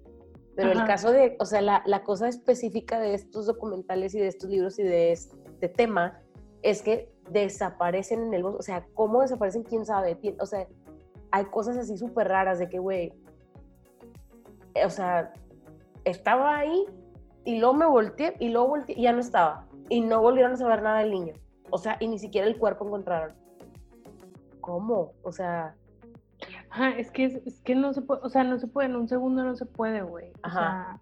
Pero 0.68 0.80
el 0.80 0.88
caso 0.88 1.12
de, 1.12 1.36
o 1.40 1.46
sea, 1.46 1.62
la, 1.62 1.84
la, 1.86 2.04
cosa 2.04 2.28
específica 2.28 3.00
de 3.00 3.14
estos 3.14 3.46
documentales 3.46 4.14
y 4.16 4.20
de 4.20 4.28
estos 4.28 4.50
libros 4.50 4.80
y 4.80 4.84
de 4.84 5.12
este 5.12 5.70
tema 5.70 6.22
es 6.62 6.82
que 6.82 7.12
desaparecen 7.30 8.24
en 8.24 8.34
el 8.34 8.44
bosque. 8.44 8.60
O 8.60 8.64
sea, 8.64 8.86
¿cómo 8.94 9.22
desaparecen? 9.22 9.64
¿Quién 9.64 9.86
sabe? 9.86 10.18
O 10.40 10.46
sea, 10.46 10.68
hay 11.32 11.46
cosas 11.46 11.78
así 11.78 11.98
súper 11.98 12.28
raras 12.28 12.60
de 12.60 12.70
que, 12.70 12.80
güey, 12.80 13.14
o 14.86 14.90
sea, 14.90 15.34
estaba 16.04 16.58
ahí 16.58 16.86
y 17.44 17.60
luego 17.60 17.74
me 17.74 17.86
volteé 17.86 18.36
y 18.40 18.50
luego 18.50 18.70
volteé 18.70 18.96
y 18.98 19.04
ya 19.04 19.14
no 19.14 19.20
estaba. 19.20 19.68
Y 19.90 20.02
no 20.02 20.22
volvieron 20.22 20.54
a 20.54 20.58
saber 20.58 20.82
nada 20.82 21.00
del 21.00 21.12
niño. 21.12 21.34
O 21.70 21.78
sea, 21.78 21.98
y 22.00 22.08
ni 22.08 22.20
siquiera 22.20 22.48
el 22.48 22.58
cuerpo 22.58 22.86
encontraron. 22.86 23.36
¿Cómo? 24.60 25.14
O 25.24 25.32
sea, 25.32 25.76
Ajá, 26.72 26.98
es 26.98 27.12
que, 27.12 27.26
es, 27.26 27.60
que 27.62 27.76
no 27.76 27.94
se 27.94 28.02
puede, 28.02 28.22
o 28.24 28.30
sea, 28.30 28.46
no 28.46 28.58
se 28.58 28.68
puede, 28.68 28.88
en 28.88 28.96
un 28.96 29.10
segundo 29.10 29.44
no 29.44 29.56
se 29.56 29.66
puede, 29.66 30.02
güey. 30.04 30.32
Ajá. 30.42 31.02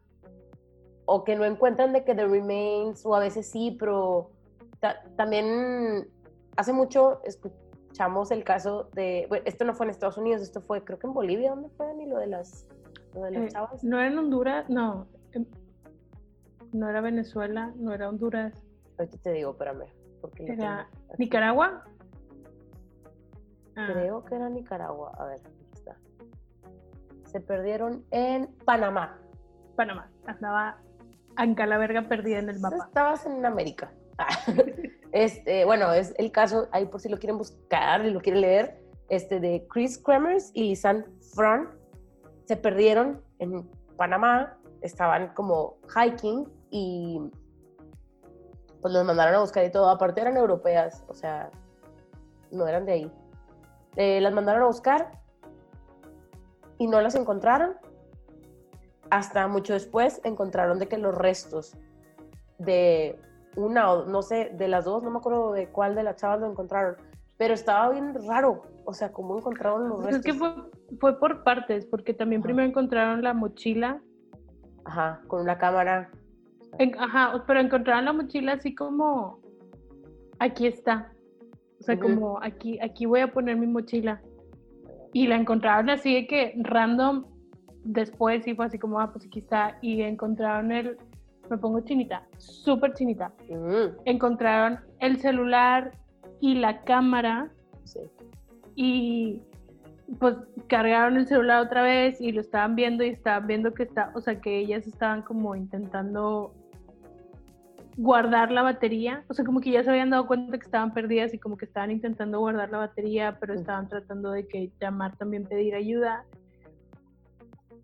O, 1.05 1.23
que 1.23 1.35
no 1.35 1.45
encuentran 1.45 1.93
de 1.93 2.03
que 2.03 2.15
The 2.15 2.27
Remains, 2.27 3.05
o 3.05 3.15
a 3.15 3.19
veces 3.19 3.49
sí, 3.49 3.75
pero 3.79 4.31
también 5.15 6.07
hace 6.57 6.73
mucho 6.73 7.21
escuchamos 7.23 8.31
el 8.31 8.43
caso 8.43 8.89
de, 8.93 9.27
bueno, 9.29 9.43
esto 9.45 9.63
no 9.63 9.75
fue 9.75 9.85
en 9.85 9.91
Estados 9.91 10.17
Unidos, 10.17 10.41
esto 10.41 10.59
fue 10.61 10.83
creo 10.83 10.97
que 10.97 11.05
en 11.05 11.13
Bolivia, 11.13 11.51
¿dónde 11.51 11.69
fue, 11.69 11.93
ni 11.93 12.07
lo 12.07 12.17
de 12.17 12.27
las, 12.27 12.67
lo 13.13 13.21
de 13.21 13.31
las 13.31 13.43
eh, 13.43 13.49
chavas? 13.49 13.83
No 13.83 13.99
era 13.99 14.07
en 14.07 14.17
Honduras, 14.17 14.69
no. 14.69 15.07
No 16.71 16.89
era 16.89 17.01
Venezuela, 17.01 17.73
no 17.75 17.93
era 17.93 18.09
Honduras. 18.09 18.53
Ahorita 18.97 19.17
te 19.19 19.31
digo, 19.33 19.51
espérame. 19.51 19.85
Porque 20.21 20.45
¿Era 20.45 20.89
Nicaragua? 21.17 21.83
Ah. 23.75 23.89
Creo 23.91 24.25
que 24.25 24.35
era 24.35 24.49
Nicaragua. 24.49 25.11
A 25.17 25.25
ver 25.25 25.58
se 27.29 27.39
perdieron 27.39 28.05
en 28.11 28.47
Panamá. 28.65 29.19
Panamá, 29.75 30.09
andaba 30.25 30.77
Anca 31.35 31.65
la 31.65 31.77
verga 31.77 32.01
perdida 32.09 32.39
en 32.39 32.49
el 32.49 32.59
mapa. 32.59 32.85
Estabas 32.87 33.25
en 33.25 33.45
América. 33.45 33.93
este, 35.13 35.63
bueno, 35.63 35.93
es 35.93 36.13
el 36.17 36.31
caso, 36.31 36.67
ahí 36.71 36.85
por 36.85 36.99
si 36.99 37.07
lo 37.07 37.17
quieren 37.17 37.37
buscar 37.37 38.05
y 38.05 38.11
lo 38.11 38.19
quieren 38.19 38.41
leer, 38.41 38.83
este, 39.07 39.39
de 39.39 39.65
Chris 39.69 39.97
Kremers 39.97 40.51
y 40.53 40.63
Lisanne 40.63 41.05
Fran 41.33 41.69
se 42.45 42.57
perdieron 42.57 43.23
en 43.39 43.65
Panamá, 43.95 44.57
estaban 44.81 45.33
como 45.33 45.77
hiking 45.95 46.51
y 46.71 47.21
pues 48.81 48.93
los 48.93 49.05
mandaron 49.05 49.35
a 49.35 49.39
buscar 49.39 49.63
y 49.65 49.71
todo. 49.71 49.89
Aparte 49.89 50.21
eran 50.21 50.35
europeas, 50.35 51.05
o 51.07 51.13
sea, 51.13 51.51
no 52.51 52.67
eran 52.67 52.85
de 52.85 52.91
ahí. 52.91 53.11
Eh, 53.95 54.19
las 54.19 54.33
mandaron 54.33 54.63
a 54.63 54.65
buscar 54.65 55.11
y 56.79 56.87
no 56.87 56.99
las 57.01 57.13
encontraron. 57.13 57.73
Hasta 59.11 59.47
mucho 59.47 59.73
después 59.73 60.19
encontraron 60.23 60.79
de 60.79 60.87
que 60.87 60.97
los 60.97 61.13
restos 61.15 61.75
de 62.57 63.19
una 63.55 63.91
o 63.91 64.05
no 64.05 64.21
sé, 64.21 64.51
de 64.57 64.67
las 64.67 64.85
dos, 64.85 65.03
no 65.03 65.09
me 65.11 65.17
acuerdo 65.17 65.51
de 65.53 65.67
cuál 65.69 65.93
de 65.95 66.03
las 66.03 66.15
chavas 66.17 66.39
lo 66.39 66.49
encontraron, 66.49 66.95
pero 67.37 67.53
estaba 67.53 67.89
bien 67.89 68.13
raro, 68.27 68.61
o 68.85 68.93
sea, 68.93 69.11
cómo 69.11 69.37
encontraron 69.37 69.89
los 69.89 70.01
Pues 70.01 70.15
restos. 70.17 70.25
es 70.25 70.31
que 70.31 70.37
fue, 70.37 70.53
fue 70.99 71.19
por 71.19 71.43
partes, 71.43 71.85
porque 71.85 72.13
también 72.13 72.41
Ajá. 72.41 72.47
primero 72.47 72.67
encontraron 72.69 73.23
la 73.23 73.33
mochila. 73.33 74.01
Ajá, 74.85 75.21
con 75.27 75.41
una 75.41 75.57
cámara. 75.57 76.09
en- 76.77 76.97
ajá, 76.99 77.43
pero 77.47 77.59
encontraron 77.59 78.05
la 78.05 78.13
mochila 78.13 78.53
así 78.53 78.75
como, 78.75 79.39
aquí 80.37 80.67
está. 80.67 81.11
O 81.79 81.83
sea, 81.83 81.99
como 81.99 82.39
aquí, 82.43 82.77
aquí 82.81 83.05
voy 83.07 83.21
a 83.21 83.31
poner 83.31 83.55
mi 83.57 83.65
mochila. 83.67 84.21
Y 85.13 85.27
la 85.27 85.35
encontraron 85.35 85.89
así 85.89 86.13
de 86.13 86.27
que 86.27 86.53
random 86.57 87.25
después 87.83 88.45
y 88.47 88.55
fue 88.55 88.65
así 88.65 88.77
como, 88.77 88.99
ah, 88.99 89.11
pues 89.11 89.25
aquí 89.25 89.39
está. 89.39 89.77
Y 89.81 90.01
encontraron 90.01 90.71
el, 90.71 90.97
me 91.49 91.57
pongo 91.57 91.81
chinita, 91.81 92.23
súper 92.37 92.93
chinita. 92.93 93.31
Mm, 93.49 94.01
Encontraron 94.05 94.79
el 94.99 95.17
celular 95.19 95.91
y 96.41 96.55
la 96.55 96.81
cámara 96.83 97.49
sí. 97.83 97.99
y 98.75 99.41
pues 100.19 100.35
cargaron 100.67 101.17
el 101.17 101.27
celular 101.27 101.61
otra 101.61 101.83
vez 101.83 102.19
y 102.19 102.31
lo 102.31 102.41
estaban 102.41 102.75
viendo 102.75 103.03
y 103.03 103.09
estaban 103.09 103.45
viendo 103.45 103.73
que 103.73 103.83
está, 103.83 104.11
o 104.15 104.21
sea, 104.21 104.39
que 104.41 104.57
ellas 104.57 104.87
estaban 104.87 105.21
como 105.21 105.55
intentando 105.55 106.53
guardar 108.01 108.49
la 108.49 108.61
batería, 108.61 109.25
o 109.27 109.33
sea, 109.33 109.43
como 109.43 109.59
que 109.59 109.71
ya 109.71 109.83
se 109.83 109.89
habían 109.89 110.09
dado 110.09 110.25
cuenta 110.25 110.57
que 110.57 110.63
estaban 110.63 110.93
perdidas 110.93 111.33
y 111.33 111.37
como 111.37 111.57
que 111.57 111.65
estaban 111.65 111.91
intentando 111.91 112.39
guardar 112.39 112.69
la 112.69 112.77
batería, 112.77 113.37
pero 113.41 113.53
estaban 113.53 113.89
tratando 113.89 114.31
de 114.31 114.47
que 114.47 114.71
llamar 114.79 115.17
también 115.17 115.43
pedir 115.43 115.75
ayuda. 115.75 116.23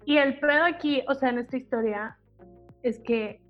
Y 0.06 0.16
el 0.16 0.40
pedo 0.40 0.64
aquí, 0.64 1.04
o 1.10 1.16
sea, 1.16 1.32
en 1.32 1.40
esta 1.40 1.58
historia 1.58 2.18
es 2.82 2.98
que 3.00 3.42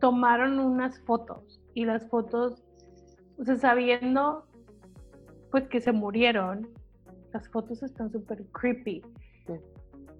tomaron 0.00 0.58
unas 0.58 0.98
fotos 1.04 1.62
y 1.72 1.84
las 1.84 2.04
fotos, 2.08 2.64
o 3.38 3.44
sea, 3.44 3.54
sabiendo 3.54 4.44
pues 5.52 5.68
que 5.68 5.80
se 5.80 5.92
murieron, 5.92 6.68
las 7.32 7.48
fotos 7.48 7.80
están 7.84 8.10
súper 8.10 8.44
creepy. 8.46 9.02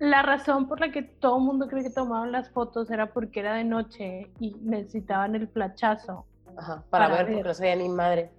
La 0.02 0.20
razón 0.22 0.66
por 0.66 0.80
la 0.80 0.90
que 0.90 1.02
todo 1.02 1.38
el 1.38 1.44
mundo 1.44 1.68
cree 1.68 1.84
que 1.84 1.90
tomaron 1.90 2.32
las 2.32 2.50
fotos 2.50 2.90
era 2.90 3.12
porque 3.12 3.38
era 3.38 3.54
de 3.54 3.62
noche 3.62 4.32
y 4.40 4.56
necesitaban 4.60 5.36
el 5.36 5.46
flachazo. 5.46 6.26
Ajá, 6.56 6.82
para, 6.90 7.04
Para 7.06 7.08
ver, 7.08 7.26
ver. 7.26 7.34
porque 7.36 7.48
no 7.48 7.54
sabía 7.54 7.76
ni 7.76 7.88
madre. 7.88 8.32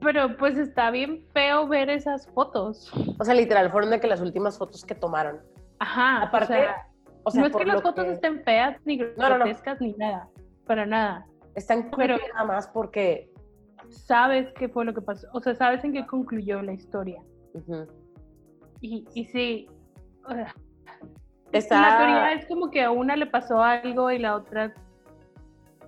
Pero 0.00 0.36
pues 0.36 0.56
está 0.56 0.92
bien 0.92 1.26
feo 1.32 1.66
ver 1.66 1.90
esas 1.90 2.28
fotos. 2.28 2.92
O 3.18 3.24
sea, 3.24 3.34
literal, 3.34 3.68
fueron 3.72 3.90
de 3.90 3.98
que 3.98 4.06
las 4.06 4.20
últimas 4.20 4.56
fotos 4.56 4.84
que 4.84 4.94
tomaron. 4.94 5.40
Ajá, 5.80 6.22
Aparte, 6.22 6.44
o 6.54 6.56
sea, 6.56 6.86
O 7.24 7.30
sea, 7.32 7.40
no 7.40 7.46
es 7.48 7.56
que 7.56 7.64
las 7.64 7.82
fotos 7.82 8.04
que 8.04 8.12
estén 8.12 8.44
feas 8.44 8.76
ni 8.84 8.98
no, 8.98 9.06
no. 9.16 9.34
grotescas 9.38 9.80
ni 9.80 9.94
nada, 9.94 10.28
para 10.68 10.86
nada. 10.86 11.26
están 11.56 11.90
pero- 11.96 12.16
nada 12.32 12.44
más 12.46 12.68
porque 12.68 13.28
Sabes 13.88 14.52
qué 14.54 14.68
fue 14.68 14.84
lo 14.84 14.94
que 14.94 15.00
pasó, 15.02 15.26
o 15.32 15.40
sea, 15.40 15.56
sabes 15.56 15.82
en 15.82 15.92
qué 15.94 16.06
concluyó 16.06 16.62
la 16.62 16.72
historia. 16.74 17.20
ujú, 17.54 17.88
Y, 18.80 19.04
y 19.14 19.24
sí, 19.24 19.68
o 20.24 20.30
sea, 20.32 20.54
Está- 21.52 21.80
la 21.80 21.96
teoría 21.98 22.32
es 22.32 22.46
como 22.46 22.70
que 22.70 22.82
a 22.82 22.90
una 22.90 23.16
le 23.16 23.26
pasó 23.26 23.62
algo 23.62 24.10
y 24.10 24.18
la 24.18 24.36
otra 24.36 24.72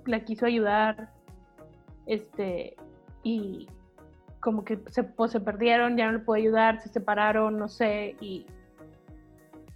la 0.07 0.21
quiso 0.21 0.47
ayudar, 0.47 1.11
este, 2.07 2.77
y 3.23 3.67
como 4.41 4.65
que 4.65 4.79
se, 4.91 5.03
pues, 5.03 5.33
se 5.33 5.41
perdieron, 5.41 5.97
ya 5.97 6.07
no 6.07 6.13
le 6.13 6.19
pudo 6.19 6.37
ayudar, 6.37 6.81
se 6.83 6.91
separaron, 6.91 7.59
no 7.59 7.69
sé, 7.69 8.15
y 8.21 8.47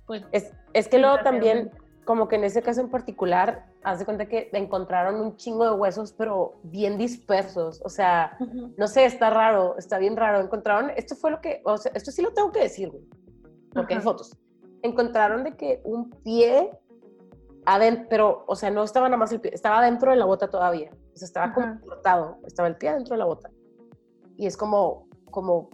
pues... 0.07 0.25
es, 0.33 0.53
es 0.75 0.89
que 0.89 0.99
luego 0.99 1.19
también, 1.21 1.71
como 2.05 2.29
que 2.29 2.37
en 2.37 2.45
ese 2.45 2.61
caso 2.63 2.83
en 2.83 2.91
particular, 2.91 3.65
haz 3.83 3.99
de 3.99 4.05
cuenta 4.05 4.27
que 4.27 4.51
encontraron 4.53 5.21
un 5.21 5.37
chingo 5.37 5.65
de 5.65 5.71
huesos, 5.73 6.13
pero 6.13 6.55
bien 6.63 6.99
dispersos. 6.99 7.81
O 7.85 7.89
sea, 7.89 8.37
no 8.77 8.87
sé, 8.87 9.05
está 9.05 9.31
raro, 9.31 9.77
está 9.79 9.99
bien 9.99 10.17
raro. 10.17 10.41
Encontraron, 10.41 10.91
esto 10.97 11.15
fue 11.15 11.31
lo 11.31 11.41
que, 11.41 11.61
o 11.65 11.77
sea, 11.77 11.93
esto 11.95 12.11
sí 12.11 12.23
lo 12.23 12.33
tengo 12.33 12.51
que 12.53 12.61
decir, 12.61 12.91
güey, 12.91 13.05
porque 13.73 13.95
hay 13.95 13.99
Ajá. 13.99 14.05
fotos. 14.05 14.37
Encontraron 14.83 15.45
de 15.45 15.57
que 15.57 15.81
un 15.85 16.11
pie 16.11 16.71
adentro, 17.67 18.07
pero, 18.09 18.45
o 18.47 18.57
sea, 18.57 18.71
no 18.71 18.83
estaba 18.83 19.09
nada 19.09 19.19
más 19.19 19.33
el 19.33 19.41
pie, 19.41 19.53
estaba 19.55 19.83
dentro 19.83 20.11
de 20.11 20.17
la 20.17 20.25
bota 20.25 20.49
todavía. 20.49 20.91
O 21.15 21.17
sea, 21.17 21.27
estaba 21.27 21.53
como 21.53 21.81
cortado, 21.81 22.39
estaba 22.47 22.69
el 22.69 22.77
pie 22.77 22.93
dentro 22.93 23.15
de 23.15 23.19
la 23.19 23.25
bota. 23.25 23.51
Y 24.37 24.47
es 24.47 24.57
como, 24.57 25.09
como, 25.31 25.69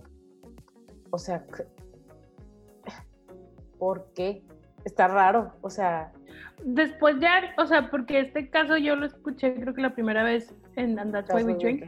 o 1.11 1.19
sea, 1.19 1.45
¿por 3.79 4.07
qué? 4.15 4.43
Está 4.85 5.09
raro, 5.09 5.53
o 5.61 5.71
sea, 5.71 6.13
Después 6.63 7.17
ya, 7.21 7.43
o 7.59 7.67
sea, 7.67 7.91
porque 7.91 8.21
este 8.21 8.49
caso 8.49 8.77
yo 8.77 8.97
lo 8.97 9.07
escuché 9.07 9.55
creo 9.55 9.75
que 9.75 9.83
la 9.83 9.95
primera 9.95 10.23
vez 10.23 10.55
en 10.77 10.99
And 10.99 11.13
That's 11.13 11.33
Why 11.33 11.45
We 11.45 11.55
Drink. 11.55 11.85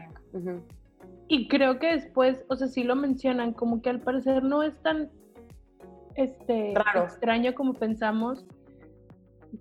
Y 1.29 1.49
creo 1.49 1.79
que 1.79 1.93
después, 1.93 2.45
o 2.49 2.57
sea, 2.57 2.69
sí 2.69 2.85
lo 2.85 2.95
mencionan, 2.95 3.53
como 3.53 3.81
que 3.81 3.91
al 3.91 4.01
parecer 4.01 4.43
no 4.43 4.63
es 4.63 4.81
tan 4.83 5.11
este, 6.17 6.73
Raro. 6.75 7.05
extraño 7.05 7.55
como 7.55 7.75
pensamos. 7.75 8.47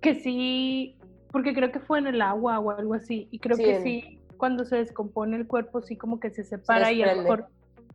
Que 0.00 0.14
sí, 0.14 0.98
porque 1.32 1.54
creo 1.54 1.70
que 1.72 1.80
fue 1.80 1.98
en 1.98 2.06
el 2.06 2.20
agua 2.22 2.58
o 2.58 2.70
algo 2.70 2.94
así. 2.94 3.28
Y 3.30 3.38
creo 3.38 3.56
Sí, 3.56 3.64
que 3.64 3.80
sí, 3.82 4.20
cuando 4.36 4.64
se 4.64 4.76
descompone 4.76 5.36
el 5.36 5.46
cuerpo, 5.46 5.80
sí 5.80 5.96
como 5.96 6.20
que 6.20 6.30
se 6.30 6.44
separa 6.44 6.92
y 6.92 7.02
a 7.02 7.14
lo 7.14 7.22
mejor 7.22 7.46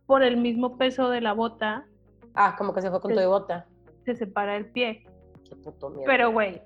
por 0.06 0.24
el 0.24 0.38
mismo 0.38 0.78
peso 0.78 1.10
de 1.10 1.22
la 1.22 1.34
bota 1.34 1.86
Ah, 2.34 2.56
como 2.58 2.74
que 2.74 2.82
se 2.82 2.90
fue 2.90 3.02
con 3.02 3.12
todo 3.14 3.24
y 3.24 3.28
bota. 3.28 3.66
se 4.06 4.16
separa 4.16 4.56
el 4.56 4.66
pie. 4.68 5.04
Qué 5.48 5.56
puto. 5.58 5.94
Pero, 6.06 6.32
güey, 6.32 6.62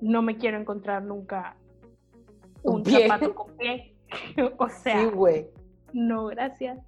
no 0.00 0.22
me 0.22 0.36
quiero 0.38 0.58
encontrar 0.58 1.02
nunca 1.04 1.56
Un 2.62 2.76
un 2.76 2.82
pie. 2.82 3.06
zapato 3.06 3.34
con 3.34 3.54
pie. 3.56 3.94
o 4.58 4.68
sea, 4.68 4.98
sí, 4.98 5.06
güey. 5.14 5.46
no, 5.92 6.26
gracias. 6.26 6.78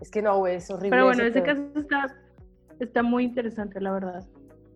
Es 0.00 0.10
que 0.10 0.20
no, 0.20 0.36
güey, 0.38 0.56
es 0.56 0.68
horrible. 0.70 0.90
Pero 0.90 1.04
bueno, 1.06 1.22
ese 1.22 1.40
pedo. 1.40 1.70
caso 1.72 1.80
está, 1.80 2.16
está 2.80 3.02
muy 3.02 3.24
interesante, 3.24 3.80
la 3.80 3.92
verdad. 3.92 4.24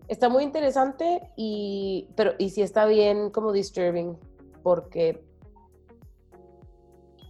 Está 0.08 0.28
muy 0.28 0.44
interesante 0.44 1.20
y, 1.36 2.08
pero, 2.16 2.32
y 2.38 2.50
sí 2.50 2.62
está 2.62 2.86
bien 2.86 3.30
como 3.30 3.52
disturbing, 3.52 4.16
porque 4.62 5.22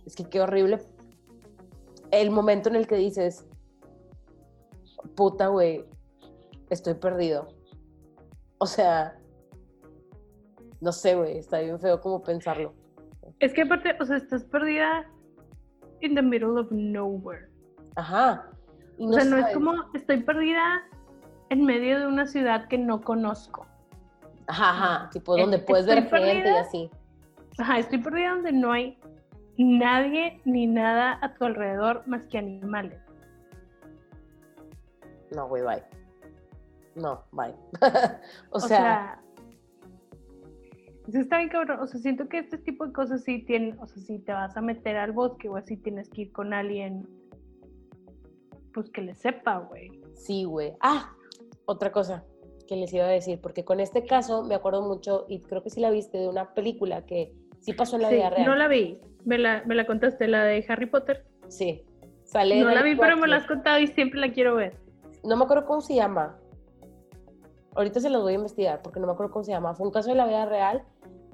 es 0.07 0.15
que 0.15 0.25
qué 0.25 0.41
horrible 0.41 0.79
el 2.11 2.31
momento 2.31 2.69
en 2.69 2.77
el 2.77 2.87
que 2.87 2.97
dices, 2.97 3.47
puta, 5.15 5.49
güey, 5.49 5.85
estoy 6.71 6.95
perdido. 6.95 7.49
O 8.59 8.67
sea, 8.67 9.19
no 10.81 10.93
sé, 10.93 11.15
güey, 11.15 11.39
está 11.39 11.61
bien 11.61 11.79
feo 11.81 12.01
como 12.01 12.23
pensarlo. 12.23 12.75
Es 13.41 13.53
que 13.53 13.63
aparte, 13.63 13.97
o 14.01 14.05
sea, 14.05 14.17
estás 14.17 14.45
perdida 14.45 15.11
in 16.01 16.15
the 16.15 16.23
middle 16.23 16.59
of 16.59 16.71
nowhere. 16.71 17.49
Ajá. 17.97 18.51
Y 18.99 19.09
o 19.09 19.13
sea, 19.13 19.25
no 19.25 19.37
es 19.39 19.55
como 19.55 19.75
estoy 19.95 20.23
perdida 20.23 20.83
en 21.51 21.65
medio 21.65 22.01
de 22.01 22.07
una 22.07 22.27
ciudad 22.27 22.69
que 22.69 22.79
no 22.79 23.01
conozco. 23.01 23.67
Ajá, 24.47 24.71
ajá, 24.71 25.11
tipo 25.11 25.37
donde 25.37 25.59
puedes 25.59 25.87
ver 25.87 25.99
estoy 25.99 26.21
gente 26.21 26.39
y 26.39 26.43
perdida. 26.43 26.61
así. 26.61 26.91
Ajá, 27.59 27.79
estoy 27.79 27.99
perdida 27.99 28.31
donde 28.31 28.53
no 28.53 28.73
hay 28.73 28.99
nadie 29.57 30.41
ni 30.45 30.67
nada 30.67 31.19
a 31.23 31.35
tu 31.35 31.45
alrededor 31.45 32.03
más 32.07 32.23
que 32.27 32.39
animales. 32.39 33.01
No, 35.35 35.49
güey, 35.49 35.63
bye. 35.63 35.83
No, 36.95 37.23
bye. 37.33 37.55
o, 38.51 38.57
O 38.57 38.61
sea, 38.61 38.69
sea, 38.69 39.23
eso 41.09 41.21
está 41.21 41.39
bien 41.39 41.51
cabrón. 41.51 41.81
O 41.81 41.87
sea, 41.87 42.01
siento 42.01 42.29
que 42.29 42.39
este 42.39 42.59
tipo 42.59 42.87
de 42.87 42.93
cosas 42.93 43.23
sí 43.25 43.43
tienen, 43.45 43.79
o 43.81 43.87
sea, 43.87 44.03
si 44.03 44.19
te 44.19 44.33
vas 44.33 44.57
a 44.57 44.61
meter 44.61 44.97
al 44.97 45.13
bosque 45.13 45.49
o 45.49 45.57
así 45.57 45.77
tienes 45.77 46.09
que 46.09 46.23
ir 46.23 46.33
con 46.33 46.53
alguien, 46.53 47.07
pues 48.73 48.91
que 48.91 49.01
le 49.03 49.15
sepa, 49.15 49.59
güey. 49.59 49.91
sí, 50.15 50.45
güey. 50.45 50.75
Ah, 50.81 51.13
otra 51.67 51.93
cosa 51.93 52.25
que 52.67 52.77
les 52.77 52.93
iba 52.93 53.05
a 53.05 53.09
decir, 53.09 53.41
porque 53.41 53.65
con 53.65 53.81
este 53.81 54.05
caso 54.05 54.43
me 54.45 54.55
acuerdo 54.55 54.83
mucho, 54.83 55.25
y 55.29 55.41
creo 55.41 55.63
que 55.63 55.71
sí 55.71 55.81
la 55.81 55.91
viste, 55.91 56.19
de 56.19 56.29
una 56.29 56.53
película 56.55 57.07
que 57.07 57.33
sí 57.61 57.73
pasó 57.73 57.97
en 57.97 58.03
la 58.03 58.09
Sí, 58.11 58.17
vida 58.17 58.31
real. 58.31 58.47
no 58.47 58.55
la 58.57 58.69
vi. 58.69 59.01
Me 59.25 59.39
la, 59.39 59.63
me 59.67 59.75
la 59.75 59.87
contaste, 59.87 60.29
la 60.29 60.45
de 60.45 60.65
Harry 60.69 60.87
Potter. 60.87 61.25
Sí. 61.49 61.83
Sale 62.25 62.61
No 62.61 62.71
la 62.71 62.83
vi, 62.83 62.95
pero 62.95 63.17
me 63.17 63.27
la 63.27 63.37
has 63.37 63.47
contado 63.47 63.79
y 63.81 63.87
siempre 63.87 64.21
la 64.21 64.33
quiero 64.33 64.55
ver. 64.55 64.77
No 65.25 65.37
me 65.37 65.45
acuerdo 65.45 65.65
cómo 65.67 65.81
se 65.81 65.95
llama. 65.95 66.39
Ahorita 67.75 68.01
se 68.01 68.11
los 68.11 68.23
voy 68.23 68.33
a 68.33 68.37
investigar 68.37 68.83
porque 68.83 69.01
no 69.01 69.07
me 69.07 69.13
acuerdo 69.13 69.33
cómo 69.33 69.45
se 69.45 69.53
llama. 69.53 69.75
Fue 69.75 69.87
un 69.87 69.93
caso 69.93 70.11
de 70.11 70.17
la 70.17 70.27
vida 70.27 70.47
real 70.47 70.83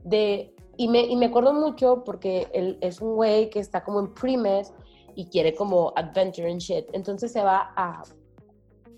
de... 0.04 0.54
Y 0.76 0.88
me, 0.88 1.02
y 1.02 1.16
me 1.16 1.26
acuerdo 1.26 1.52
mucho 1.52 2.02
porque 2.04 2.48
él 2.52 2.78
es 2.80 3.00
un 3.00 3.14
güey 3.14 3.48
que 3.50 3.60
está 3.60 3.84
como 3.84 4.00
en 4.00 4.12
primes 4.14 4.72
y 5.14 5.26
quiere 5.26 5.54
como 5.54 5.92
adventure 5.96 6.50
and 6.50 6.60
shit. 6.60 6.86
Entonces 6.92 7.32
se 7.32 7.42
va 7.42 7.72
a 7.76 8.02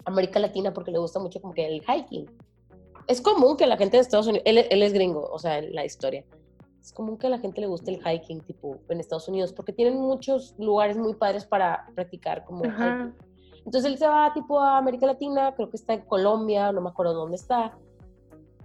América 0.04 0.38
Latina 0.38 0.72
porque 0.72 0.90
le 0.90 0.98
gusta 0.98 1.18
mucho 1.18 1.40
como 1.40 1.54
que 1.54 1.66
el 1.66 1.82
hiking. 1.82 2.26
Es 3.06 3.20
común 3.20 3.56
que 3.56 3.66
la 3.66 3.76
gente 3.76 3.96
de 3.96 4.02
Estados 4.02 4.26
Unidos, 4.26 4.42
él, 4.46 4.58
él 4.58 4.82
es 4.82 4.92
gringo, 4.92 5.28
o 5.30 5.38
sea, 5.38 5.58
en 5.58 5.74
la 5.74 5.84
historia. 5.84 6.24
Es 6.80 6.92
común 6.92 7.18
que 7.18 7.26
a 7.26 7.30
la 7.30 7.38
gente 7.38 7.60
le 7.60 7.66
guste 7.66 7.92
el 7.92 8.00
hiking, 8.00 8.40
tipo, 8.40 8.78
en 8.88 9.00
Estados 9.00 9.28
Unidos, 9.28 9.52
porque 9.52 9.72
tienen 9.72 9.98
muchos 10.00 10.54
lugares 10.58 10.96
muy 10.96 11.14
padres 11.14 11.44
para 11.44 11.86
practicar 11.94 12.44
como 12.44 12.64
Ajá. 12.64 13.10
hiking. 13.10 13.26
Entonces 13.64 13.90
él 13.90 13.98
se 13.98 14.06
va 14.06 14.32
tipo 14.32 14.60
a 14.60 14.78
América 14.78 15.06
Latina, 15.06 15.52
creo 15.56 15.68
que 15.68 15.76
está 15.76 15.94
en 15.94 16.02
Colombia, 16.02 16.70
no 16.70 16.80
me 16.80 16.90
acuerdo 16.90 17.14
dónde 17.14 17.36
está, 17.36 17.76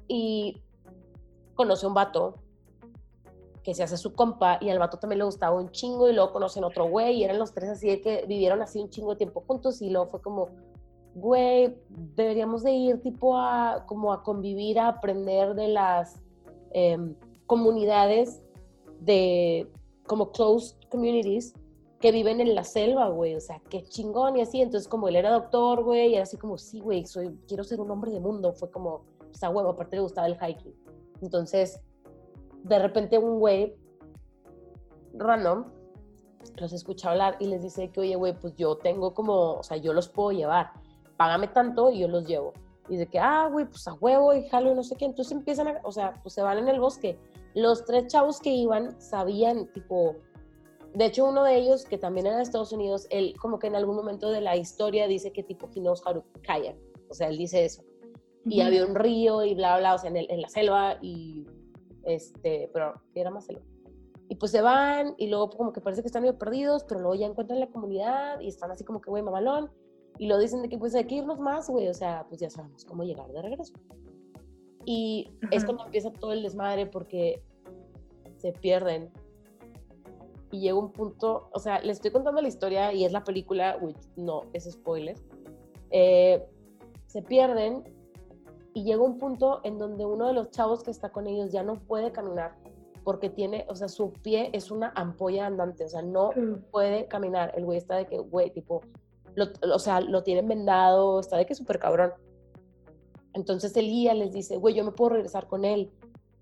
y 0.07 0.61
conoce 1.55 1.85
a 1.85 1.89
un 1.89 1.95
vato 1.95 2.35
que 3.63 3.73
se 3.73 3.83
hace 3.83 3.97
su 3.97 4.13
compa 4.13 4.57
y 4.59 4.69
al 4.69 4.79
vato 4.79 4.97
también 4.97 5.19
le 5.19 5.25
gustaba 5.25 5.59
un 5.59 5.71
chingo 5.71 6.09
y 6.09 6.13
luego 6.13 6.31
conocen 6.31 6.63
otro 6.63 6.89
güey 6.89 7.17
y 7.17 7.23
eran 7.23 7.37
los 7.37 7.53
tres 7.53 7.69
así 7.69 7.87
de 7.87 8.01
que 8.01 8.25
vivieron 8.27 8.61
así 8.61 8.79
un 8.79 8.89
chingo 8.89 9.11
de 9.11 9.17
tiempo 9.17 9.43
juntos 9.45 9.81
y 9.81 9.89
luego 9.89 10.07
fue 10.07 10.21
como, 10.21 10.49
güey, 11.13 11.77
deberíamos 11.89 12.63
de 12.63 12.71
ir 12.71 13.01
tipo 13.01 13.37
a 13.37 13.85
como 13.87 14.13
a 14.13 14.23
convivir, 14.23 14.79
a 14.79 14.87
aprender 14.87 15.53
de 15.53 15.67
las 15.67 16.19
em, 16.71 17.15
comunidades 17.45 18.41
de 18.99 19.69
como 20.07 20.31
closed 20.31 20.75
communities 20.89 21.53
que 21.99 22.11
viven 22.11 22.41
en 22.41 22.55
la 22.55 22.63
selva, 22.63 23.09
güey, 23.09 23.35
o 23.35 23.39
sea, 23.39 23.61
qué 23.69 23.83
chingón 23.83 24.35
y 24.37 24.41
así, 24.41 24.59
entonces 24.59 24.87
como 24.87 25.07
él 25.07 25.15
era 25.15 25.31
doctor, 25.31 25.83
güey, 25.83 26.09
y 26.09 26.15
era 26.15 26.23
así 26.23 26.35
como, 26.35 26.57
sí, 26.57 26.79
güey, 26.79 27.05
soy, 27.05 27.37
quiero 27.47 27.63
ser 27.63 27.79
un 27.79 27.91
hombre 27.91 28.11
de 28.11 28.19
mundo, 28.19 28.53
fue 28.53 28.71
como, 28.71 29.03
o 29.19 29.33
sea, 29.33 29.51
huevo, 29.51 29.69
aparte 29.69 29.97
le 29.97 30.01
gustaba 30.01 30.25
el 30.25 30.35
hiking. 30.35 30.73
Entonces, 31.21 31.79
de 32.63 32.79
repente 32.79 33.17
un 33.17 33.39
güey 33.39 33.75
random 35.13 35.65
los 36.57 36.73
escucha 36.73 37.11
hablar 37.11 37.37
y 37.39 37.47
les 37.47 37.61
dice 37.61 37.89
que, 37.89 37.99
oye, 37.99 38.15
güey, 38.15 38.33
pues 38.33 38.55
yo 38.55 38.75
tengo 38.75 39.13
como, 39.13 39.53
o 39.53 39.63
sea, 39.63 39.77
yo 39.77 39.93
los 39.93 40.09
puedo 40.09 40.31
llevar, 40.31 40.71
págame 41.17 41.47
tanto 41.47 41.91
y 41.91 41.99
yo 41.99 42.07
los 42.07 42.25
llevo. 42.25 42.53
Y 42.89 42.97
de 42.97 43.07
que, 43.07 43.19
ah, 43.19 43.47
güey, 43.51 43.65
pues 43.65 43.87
a 43.87 43.93
huevo 43.93 44.33
y 44.33 44.47
jalo 44.49 44.71
y 44.71 44.75
no 44.75 44.83
sé 44.83 44.95
qué. 44.95 45.05
Entonces 45.05 45.31
empiezan 45.31 45.67
a, 45.67 45.79
o 45.83 45.91
sea, 45.91 46.19
pues 46.23 46.33
se 46.33 46.41
van 46.41 46.57
en 46.57 46.67
el 46.67 46.79
bosque. 46.79 47.17
Los 47.53 47.85
tres 47.85 48.07
chavos 48.07 48.39
que 48.39 48.49
iban 48.49 48.99
sabían, 48.99 49.67
tipo, 49.67 50.15
de 50.93 51.05
hecho, 51.05 51.25
uno 51.25 51.43
de 51.43 51.55
ellos, 51.55 51.85
que 51.85 51.97
también 51.97 52.27
era 52.27 52.37
de 52.37 52.43
Estados 52.43 52.73
Unidos, 52.73 53.07
él 53.09 53.33
como 53.39 53.59
que 53.59 53.67
en 53.67 53.75
algún 53.75 53.95
momento 53.95 54.29
de 54.29 54.41
la 54.41 54.57
historia 54.57 55.07
dice 55.07 55.31
que 55.31 55.43
tipo, 55.43 55.69
he 55.73 55.79
knows 55.79 56.01
how 56.05 56.13
to 56.13 56.23
kayak. 56.41 56.75
O 57.09 57.13
sea, 57.13 57.27
él 57.27 57.37
dice 57.37 57.63
eso. 57.63 57.83
Y 58.43 58.61
había 58.61 58.85
un 58.85 58.95
río 58.95 59.43
y 59.43 59.53
bla, 59.53 59.77
bla, 59.77 59.93
o 59.93 59.97
sea, 59.99 60.09
en, 60.09 60.17
el, 60.17 60.31
en 60.31 60.41
la 60.41 60.49
selva 60.49 60.97
y 61.01 61.45
este, 62.05 62.69
pero 62.73 62.93
era 63.15 63.31
más 63.31 63.45
selva. 63.45 63.61
Y 64.29 64.35
pues 64.35 64.51
se 64.51 64.61
van 64.61 65.13
y 65.17 65.27
luego 65.27 65.49
como 65.49 65.73
que 65.73 65.81
parece 65.81 66.01
que 66.01 66.07
están 66.07 66.21
medio 66.21 66.37
perdidos, 66.37 66.85
pero 66.85 67.01
luego 67.01 67.15
ya 67.15 67.27
encuentran 67.27 67.59
la 67.59 67.67
comunidad 67.67 68.39
y 68.39 68.47
están 68.47 68.71
así 68.71 68.83
como 68.85 69.01
que, 69.01 69.09
güey, 69.09 69.21
mamalón. 69.21 69.69
Y 70.17 70.27
lo 70.27 70.37
dicen 70.37 70.61
de 70.61 70.69
que 70.69 70.77
pues 70.77 70.95
hay 70.95 71.05
que 71.05 71.15
irnos 71.15 71.39
más, 71.39 71.69
güey, 71.69 71.87
o 71.87 71.93
sea, 71.93 72.25
pues 72.29 72.39
ya 72.39 72.49
sabemos 72.49 72.85
cómo 72.85 73.03
llegar 73.03 73.29
de 73.31 73.41
regreso. 73.41 73.73
Y 74.85 75.29
es 75.51 75.65
cuando 75.65 75.85
empieza 75.85 76.11
todo 76.11 76.31
el 76.31 76.43
desmadre 76.43 76.85
porque 76.85 77.43
se 78.37 78.51
pierden 78.53 79.11
y 80.51 80.59
llega 80.59 80.77
un 80.77 80.91
punto, 80.91 81.49
o 81.53 81.59
sea, 81.59 81.81
le 81.81 81.91
estoy 81.91 82.11
contando 82.11 82.41
la 82.41 82.47
historia 82.47 82.93
y 82.93 83.05
es 83.05 83.11
la 83.11 83.23
película, 83.23 83.77
which 83.81 83.97
no, 84.15 84.43
es 84.53 84.69
spoiler. 84.69 85.15
Eh, 85.91 86.45
se 87.07 87.21
pierden 87.21 87.83
y 88.73 88.83
llega 88.83 89.01
un 89.01 89.17
punto 89.17 89.61
en 89.63 89.77
donde 89.77 90.05
uno 90.05 90.27
de 90.27 90.33
los 90.33 90.51
chavos 90.51 90.83
que 90.83 90.91
está 90.91 91.11
con 91.11 91.27
ellos 91.27 91.51
ya 91.51 91.63
no 91.63 91.75
puede 91.75 92.11
caminar 92.11 92.55
porque 93.03 93.29
tiene, 93.29 93.65
o 93.67 93.75
sea, 93.75 93.89
su 93.89 94.13
pie 94.13 94.51
es 94.53 94.69
una 94.69 94.93
ampolla 94.95 95.47
andante, 95.47 95.85
o 95.85 95.89
sea, 95.89 96.03
no 96.03 96.31
mm. 96.35 96.69
puede 96.71 97.07
caminar. 97.07 97.51
El 97.55 97.65
güey 97.65 97.79
está 97.79 97.95
de 97.95 98.05
que, 98.05 98.19
güey, 98.19 98.51
tipo, 98.51 98.81
o 99.73 99.79
sea, 99.79 100.01
lo 100.01 100.21
tienen 100.21 100.47
vendado, 100.47 101.19
está 101.19 101.37
de 101.37 101.47
que 101.47 101.55
súper 101.55 101.79
cabrón. 101.79 102.13
Entonces 103.33 103.75
el 103.75 103.87
guía 103.87 104.13
les 104.13 104.33
dice, 104.33 104.57
güey, 104.57 104.75
yo 104.75 104.83
me 104.83 104.91
puedo 104.91 105.11
regresar 105.11 105.47
con 105.47 105.65
él 105.65 105.91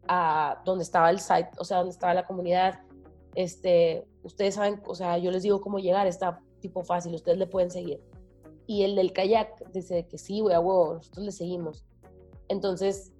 a 0.10 0.62
donde 0.66 0.84
estaba 0.84 1.10
el 1.10 1.20
site, 1.20 1.52
o 1.60 1.64
sea, 1.64 1.78
donde 1.78 1.92
estaba 1.92 2.14
la 2.14 2.26
comunidad 2.26 2.82
este, 3.36 4.06
ustedes 4.24 4.56
saben, 4.56 4.82
o 4.86 4.96
sea, 4.96 5.18
yo 5.18 5.32
les 5.32 5.44
digo 5.44 5.62
cómo 5.62 5.80
llegar, 5.80 6.08
está 6.08 6.42
tipo 6.60 6.84
fácil, 6.84 7.16
ustedes 7.16 7.38
le 7.38 7.48
pueden 7.48 7.72
seguir. 7.72 8.02
Y 8.68 8.84
el 8.84 8.96
del 8.96 9.14
kayak 9.14 9.72
dice 9.72 10.08
que 10.08 10.18
sí, 10.18 10.42
güey, 10.42 10.56
a 10.56 10.60
huevo, 10.60 10.96
nosotros 10.96 11.26
le 11.26 11.32
seguimos. 11.32 11.86
Entonces, 12.50 13.14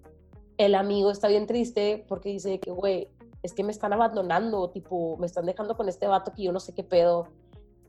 el 0.58 0.76
amigo 0.76 1.10
está 1.12 1.28
bien 1.28 1.48
triste 1.48 2.06
porque 2.08 2.30
dice 2.30 2.60
que, 2.60 2.72
güey, 2.72 3.08
es 3.44 3.54
que 3.54 3.64
me 3.64 3.72
están 3.72 3.94
abandonando, 3.94 4.70
tipo, 4.70 5.16
me 5.18 5.26
están 5.26 5.46
dejando 5.46 5.78
con 5.78 5.88
este 5.88 6.08
vato 6.08 6.34
que 6.34 6.44
yo 6.44 6.52
no 6.52 6.60
sé 6.60 6.74
qué 6.74 6.84
pedo. 6.84 7.28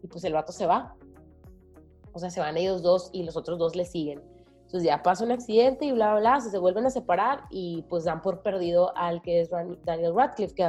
Y 0.03 0.07
pues 0.07 0.23
el 0.25 0.33
vato 0.33 0.53
se 0.53 0.67
va. 0.67 0.95
O 2.13 2.19
sea, 2.19 2.31
se 2.31 2.41
van 2.41 2.57
ellos 2.57 2.83
dos 2.83 3.11
y 3.13 3.25
los 3.25 3.37
otros 3.37 3.59
dos 3.59 3.75
le 3.75 3.85
siguen. 3.85 4.23
Entonces 4.71 4.87
ya 4.87 5.03
pasa 5.03 5.25
un 5.25 5.33
accidente 5.33 5.85
y 5.85 5.91
bla, 5.91 6.13
bla, 6.13 6.21
bla, 6.21 6.41
se 6.41 6.57
vuelven 6.57 6.87
a 6.87 6.91
separar 6.91 7.43
y 7.51 7.83
pues 7.89 8.05
dan 8.05 8.23
por 8.23 8.41
perdido 8.43 8.97
al 8.97 9.21
que 9.21 9.41
es 9.41 9.51
Daniel 9.51 10.15
Radcliffe, 10.15 10.55
que 10.55 10.63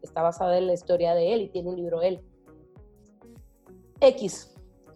está 0.00 0.22
basado 0.22 0.52
en 0.52 0.68
la 0.68 0.74
historia 0.74 1.12
de 1.14 1.34
él 1.34 1.42
y 1.42 1.48
tiene 1.48 1.70
un 1.70 1.76
libro 1.76 2.02
él. 2.02 2.20
X, 4.00 4.54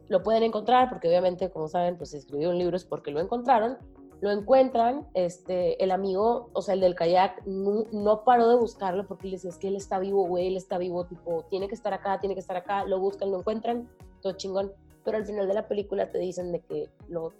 lo 0.08 0.22
pueden 0.22 0.44
encontrar 0.44 0.88
porque 0.88 1.08
obviamente, 1.08 1.50
como 1.50 1.66
saben, 1.66 1.96
pues 1.96 2.14
escribió 2.14 2.50
un 2.50 2.58
libro 2.58 2.76
es 2.76 2.84
porque 2.84 3.10
lo 3.10 3.18
encontraron. 3.18 3.78
Lo 4.26 4.32
encuentran, 4.32 5.06
este, 5.14 5.80
el 5.84 5.92
amigo, 5.92 6.50
o 6.52 6.60
sea, 6.60 6.74
el 6.74 6.80
del 6.80 6.96
kayak, 6.96 7.46
no, 7.46 8.24
paró 8.24 8.48
de 8.48 8.56
buscarlo 8.56 9.06
porque 9.06 9.28
le 9.28 9.36
decía, 9.36 9.50
es 9.50 9.56
que 9.56 9.68
él 9.68 9.76
está 9.76 10.00
vivo, 10.00 10.26
güey, 10.26 10.48
él 10.48 10.56
está 10.56 10.78
vivo, 10.78 11.06
tipo, 11.06 11.44
tiene 11.48 11.68
que 11.68 11.76
estar 11.76 11.94
acá, 11.94 12.18
tiene 12.18 12.34
que 12.34 12.40
estar 12.40 12.56
acá, 12.56 12.84
lo 12.86 12.98
buscan, 12.98 13.30
lo 13.30 13.38
encuentran, 13.38 13.88
todo 14.22 14.32
chingón. 14.32 14.72
Pero 15.04 15.18
al 15.18 15.26
final 15.26 15.46
de 15.46 15.54
la 15.54 15.68
película 15.68 16.10
te 16.10 16.18
dicen 16.18 16.50
de 16.50 16.58
que 16.58 16.90
lo 17.06 17.34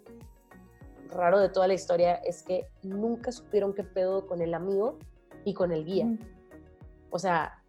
raro 1.09 1.41
de 1.41 1.49
toda 1.49 1.67
la 1.67 1.73
historia 1.73 2.15
es 2.23 2.41
que 2.41 2.69
nunca 2.83 3.33
supieron 3.33 3.73
qué 3.73 3.83
pedo 3.83 4.25
con 4.25 4.41
el 4.41 4.53
amigo 4.53 4.97
y 5.43 5.53
con 5.53 5.73
el 5.73 5.83
guía. 5.83 6.07
O 7.09 7.19
sea, 7.19 7.65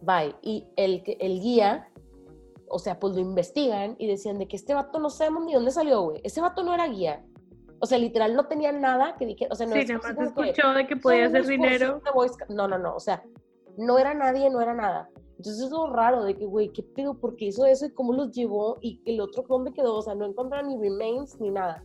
bye. 0.00 0.34
Y 0.42 0.66
el, 0.74 1.04
el 1.06 1.40
guía, 1.40 1.92
o 2.68 2.80
sea, 2.80 2.98
pues 2.98 3.14
lo 3.14 3.20
investigan 3.20 3.94
y 4.00 4.08
decían 4.08 4.40
de 4.40 4.48
que 4.48 4.56
este 4.56 4.74
vato 4.74 4.98
no 4.98 5.10
sabemos 5.10 5.44
ni 5.44 5.54
dónde 5.54 5.70
salió, 5.70 6.02
güey. 6.02 6.20
Ese 6.24 6.40
vato 6.40 6.64
no 6.64 6.74
era 6.74 6.88
guía. 6.88 7.24
O 7.82 7.86
sea, 7.86 7.98
literal 7.98 8.36
no 8.36 8.46
tenía 8.46 8.70
nada 8.70 9.16
que 9.18 9.26
dijera, 9.26 9.50
o 9.50 9.56
sea, 9.56 9.66
no 9.66 9.74
sí, 9.74 9.84
nada 9.86 10.14
más 10.14 10.28
escuchó 10.28 10.72
de 10.72 10.86
que 10.86 10.94
podía 10.94 11.26
hacer 11.26 11.44
dinero. 11.44 12.00
No, 12.48 12.68
no, 12.68 12.78
no, 12.78 12.94
o 12.94 13.00
sea, 13.00 13.24
no 13.76 13.98
era 13.98 14.14
nadie, 14.14 14.48
no 14.50 14.60
era 14.60 14.72
nada. 14.72 15.10
Entonces 15.30 15.64
es 15.64 15.70
lo 15.72 15.92
raro 15.92 16.22
de 16.22 16.36
que, 16.36 16.46
güey, 16.46 16.68
¿qué 16.68 16.84
pedo? 16.84 17.14
¿Por 17.18 17.34
qué 17.34 17.46
hizo 17.46 17.66
eso 17.66 17.86
y 17.86 17.90
cómo 17.90 18.12
los 18.12 18.30
llevó? 18.30 18.78
Y 18.82 19.02
el 19.04 19.20
otro, 19.20 19.44
¿dónde 19.48 19.72
quedó? 19.72 19.96
O 19.96 20.02
sea, 20.02 20.14
no 20.14 20.26
encontraron 20.26 20.68
ni 20.68 20.76
remains 20.80 21.40
ni 21.40 21.50
nada. 21.50 21.82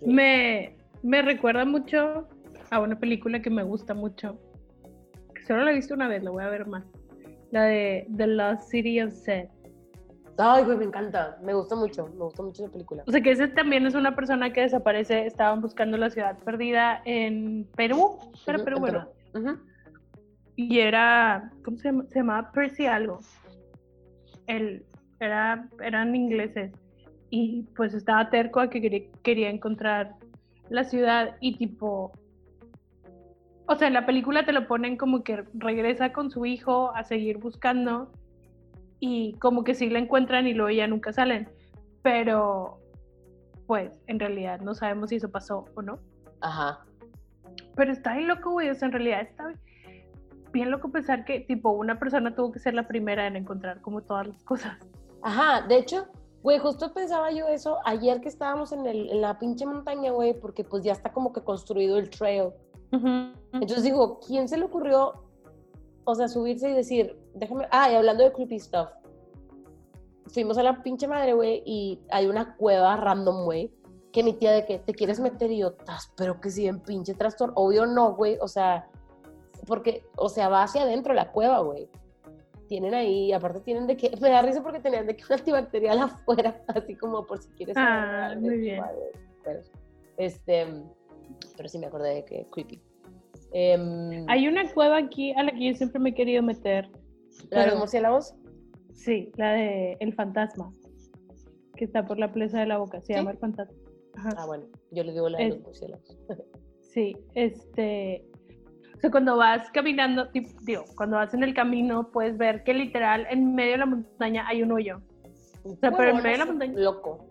Me, 0.00 0.78
me 1.02 1.20
recuerda 1.20 1.66
mucho 1.66 2.26
a 2.70 2.80
una 2.80 2.98
película 2.98 3.42
que 3.42 3.50
me 3.50 3.64
gusta 3.64 3.92
mucho. 3.92 4.38
solo 5.46 5.62
la 5.62 5.72
he 5.72 5.74
visto 5.74 5.92
una 5.92 6.08
vez, 6.08 6.22
la 6.22 6.30
voy 6.30 6.42
a 6.42 6.48
ver 6.48 6.66
más. 6.66 6.86
La 7.50 7.64
de 7.64 8.06
The 8.16 8.28
Lost 8.28 8.70
City 8.70 9.02
of 9.02 9.12
Seth. 9.12 9.50
Ay, 10.40 10.64
güey, 10.64 10.78
me 10.78 10.84
encanta. 10.84 11.38
Me 11.42 11.54
gusta 11.54 11.76
mucho. 11.76 12.06
Me 12.08 12.24
gusta 12.24 12.42
mucho 12.42 12.62
la 12.64 12.72
película. 12.72 13.04
O 13.06 13.10
sea, 13.10 13.20
que 13.20 13.30
ese 13.30 13.48
también 13.48 13.86
es 13.86 13.94
una 13.94 14.14
persona 14.14 14.52
que 14.52 14.62
desaparece. 14.62 15.26
Estaban 15.26 15.60
buscando 15.60 15.96
la 15.96 16.10
ciudad 16.10 16.38
perdida 16.38 17.02
en 17.04 17.66
Perú. 17.76 18.18
Era 18.46 18.64
Perú, 18.64 18.78
bueno. 18.80 19.08
Y 20.56 20.78
era. 20.78 21.50
¿Cómo 21.64 21.76
se, 21.78 21.88
llama? 21.88 22.04
se 22.08 22.18
llamaba 22.20 22.52
Percy 22.52 22.86
algo. 22.86 23.20
El, 24.46 24.84
era, 25.20 25.68
eran 25.80 26.16
ingleses 26.16 26.72
y 27.30 27.62
pues 27.76 27.94
estaba 27.94 28.28
terco 28.28 28.60
a 28.60 28.68
que 28.68 29.08
quería, 29.22 29.48
encontrar 29.48 30.16
la 30.68 30.84
ciudad 30.84 31.36
y 31.40 31.56
tipo, 31.56 32.12
o 33.66 33.76
sea, 33.76 33.88
en 33.88 33.94
la 33.94 34.06
película 34.06 34.44
te 34.44 34.52
lo 34.52 34.66
ponen 34.66 34.96
como 34.96 35.22
que 35.22 35.44
regresa 35.54 36.12
con 36.12 36.30
su 36.30 36.44
hijo 36.44 36.92
a 36.94 37.04
seguir 37.04 37.38
buscando 37.38 38.12
y 39.00 39.32
como 39.34 39.64
que 39.64 39.74
sí 39.74 39.90
la 39.90 39.98
encuentran 39.98 40.46
y 40.46 40.54
luego 40.54 40.70
ya 40.70 40.86
nunca 40.86 41.12
salen, 41.12 41.48
pero 42.02 42.78
pues 43.66 43.92
en 44.06 44.20
realidad 44.20 44.60
no 44.60 44.74
sabemos 44.74 45.10
si 45.10 45.16
eso 45.16 45.30
pasó 45.30 45.64
o 45.74 45.82
no. 45.82 45.98
Ajá. 46.40 46.84
Pero 47.74 47.92
está 47.92 48.12
ahí 48.12 48.24
loco, 48.24 48.52
güey, 48.52 48.70
o 48.70 48.74
sea, 48.74 48.86
en 48.86 48.92
realidad 48.92 49.22
está 49.22 49.52
bien 50.52 50.70
loco 50.70 50.90
pensar 50.90 51.24
que 51.24 51.40
tipo 51.40 51.70
una 51.70 51.98
persona 51.98 52.34
tuvo 52.34 52.52
que 52.52 52.58
ser 52.58 52.74
la 52.74 52.86
primera 52.86 53.26
en 53.26 53.36
encontrar 53.36 53.80
como 53.80 54.02
todas 54.02 54.28
las 54.28 54.42
cosas. 54.44 54.78
Ajá, 55.22 55.66
de 55.66 55.78
hecho, 55.78 56.08
Güey, 56.42 56.58
justo 56.58 56.92
pensaba 56.94 57.30
yo 57.30 57.48
eso 57.48 57.78
ayer 57.84 58.20
que 58.20 58.28
estábamos 58.28 58.72
en, 58.72 58.86
el, 58.86 59.10
en 59.10 59.20
la 59.20 59.38
pinche 59.38 59.66
montaña, 59.66 60.10
güey, 60.10 60.32
porque 60.32 60.64
pues 60.64 60.82
ya 60.82 60.92
está 60.92 61.12
como 61.12 61.32
que 61.32 61.42
construido 61.42 61.98
el 61.98 62.08
trail. 62.08 62.50
Entonces 63.52 63.84
digo, 63.84 64.18
¿quién 64.26 64.48
se 64.48 64.56
le 64.56 64.64
ocurrió, 64.64 65.12
o 66.04 66.14
sea, 66.14 66.28
subirse 66.28 66.70
y 66.70 66.74
decir, 66.74 67.18
déjame, 67.34 67.66
ah, 67.70 67.90
y 67.90 67.94
hablando 67.94 68.24
de 68.24 68.32
creepy 68.32 68.58
stuff, 68.58 68.88
fuimos 70.26 70.58
a 70.58 70.62
la 70.62 70.82
pinche 70.82 71.08
madre, 71.08 71.34
güey, 71.34 71.62
y 71.64 72.00
hay 72.10 72.26
una 72.26 72.56
cueva 72.56 72.96
random, 72.96 73.44
güey, 73.44 73.72
que 74.12 74.22
mi 74.22 74.32
tía 74.32 74.52
de 74.52 74.66
que 74.66 74.78
te 74.78 74.92
quieres 74.92 75.20
meter 75.20 75.50
y 75.50 75.58
yo, 75.58 75.74
pero 76.16 76.40
que 76.40 76.50
si 76.50 76.66
en 76.66 76.80
pinche 76.80 77.14
trastorno, 77.14 77.54
obvio 77.56 77.86
no, 77.86 78.14
güey, 78.14 78.38
o 78.40 78.48
sea, 78.48 78.88
porque, 79.66 80.04
o 80.16 80.28
sea, 80.28 80.48
va 80.48 80.62
hacia 80.62 80.82
adentro 80.82 81.14
la 81.14 81.30
cueva, 81.30 81.60
güey 81.60 81.88
tienen 82.70 82.94
ahí, 82.94 83.32
aparte 83.32 83.58
tienen 83.58 83.88
de 83.88 83.96
que, 83.96 84.16
me 84.22 84.30
da 84.30 84.42
risa 84.42 84.62
porque 84.62 84.78
tenían 84.78 85.04
de 85.04 85.16
que 85.16 85.24
un 85.24 85.32
antibacterial 85.32 85.98
afuera, 85.98 86.62
así 86.68 86.94
como 86.94 87.26
por 87.26 87.42
si 87.42 87.48
quieres. 87.50 87.74
Ah, 87.76 88.36
muy 88.38 88.58
bien. 88.58 88.80
Pero, 89.42 89.60
este, 90.16 90.66
pero 91.56 91.68
sí 91.68 91.80
me 91.80 91.88
acordé 91.88 92.14
de 92.14 92.24
que 92.24 92.46
creepy. 92.48 92.80
Em, 93.52 94.24
Hay 94.28 94.46
una 94.48 94.70
cueva 94.72 94.98
aquí 94.98 95.32
a 95.32 95.42
la 95.42 95.52
que 95.52 95.70
yo 95.70 95.74
siempre 95.74 95.98
me 96.00 96.10
he 96.10 96.14
querido 96.14 96.42
meter. 96.42 96.88
¿La 97.50 97.62
de 97.64 97.66
los 97.70 97.78
murciélagos? 97.80 98.34
Sí, 98.94 99.32
la 99.36 99.52
de 99.52 99.96
El 100.00 100.12
Fantasma, 100.14 100.72
que 101.76 101.84
está 101.84 102.04
por 102.04 102.18
la 102.18 102.30
Plaza 102.32 102.60
de 102.60 102.66
la 102.66 102.78
Boca, 102.78 103.00
se 103.00 103.14
llama 103.14 103.30
El 103.32 103.38
Fantasma. 103.38 103.74
Ah, 104.36 104.44
bueno, 104.46 104.64
yo 104.90 105.02
le 105.04 105.12
digo 105.12 105.28
la 105.28 105.38
de 105.38 105.48
los 105.50 105.60
murciélagos. 105.60 106.18
sí, 106.80 107.16
este, 107.34 108.24
O 108.96 109.00
sea, 109.00 109.10
cuando 109.10 109.36
vas 109.36 109.70
caminando, 109.70 110.28
digo, 110.62 110.84
cuando 110.96 111.16
vas 111.16 111.32
en 111.32 111.42
el 111.42 111.54
camino, 111.54 112.10
puedes 112.12 112.36
ver 112.36 112.62
que 112.64 112.74
literal 112.74 113.26
en 113.30 113.54
medio 113.54 113.72
de 113.72 113.78
la 113.78 113.86
montaña 113.86 114.46
hay 114.46 114.62
un 114.62 114.72
hoyo. 114.72 115.00
O 115.64 115.74
sea, 115.76 115.90
pero 115.92 116.10
en 116.10 116.16
medio 116.22 116.32
de 116.32 116.38
la 116.38 116.46
montaña- 116.46 116.78
Loco. 116.78 117.26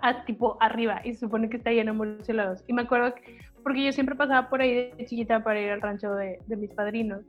a- 0.00 0.24
tipo 0.24 0.56
arriba 0.60 1.00
y 1.04 1.12
se 1.14 1.20
supone 1.20 1.50
que 1.50 1.56
está 1.58 1.70
lleno 1.70 1.92
de 1.92 1.98
murciélagos. 1.98 2.62
Y 2.66 2.72
me 2.72 2.82
acuerdo 2.82 3.14
que- 3.14 3.38
porque 3.66 3.84
yo 3.84 3.90
siempre 3.90 4.14
pasaba 4.14 4.48
por 4.48 4.60
ahí 4.60 4.92
de 4.96 5.06
chiquita 5.06 5.42
para 5.42 5.60
ir 5.60 5.70
al 5.70 5.80
rancho 5.80 6.14
de, 6.14 6.38
de 6.46 6.56
mis 6.56 6.70
padrinos. 6.70 7.22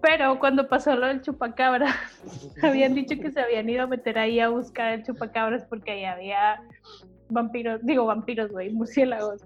Pero 0.00 0.38
cuando 0.38 0.70
pasó 0.70 0.96
lo 0.96 1.06
del 1.06 1.20
chupacabras, 1.20 1.94
habían 2.62 2.94
dicho 2.94 3.14
que 3.20 3.30
se 3.30 3.38
habían 3.38 3.68
ido 3.68 3.82
a 3.82 3.86
meter 3.86 4.18
ahí 4.18 4.40
a 4.40 4.48
buscar 4.48 4.94
el 4.94 5.02
chupacabras 5.02 5.66
porque 5.66 5.90
ahí 5.90 6.04
había 6.06 6.62
vampiros, 7.28 7.84
digo 7.84 8.06
vampiros, 8.06 8.50
güey, 8.50 8.72
murciélagos. 8.72 9.42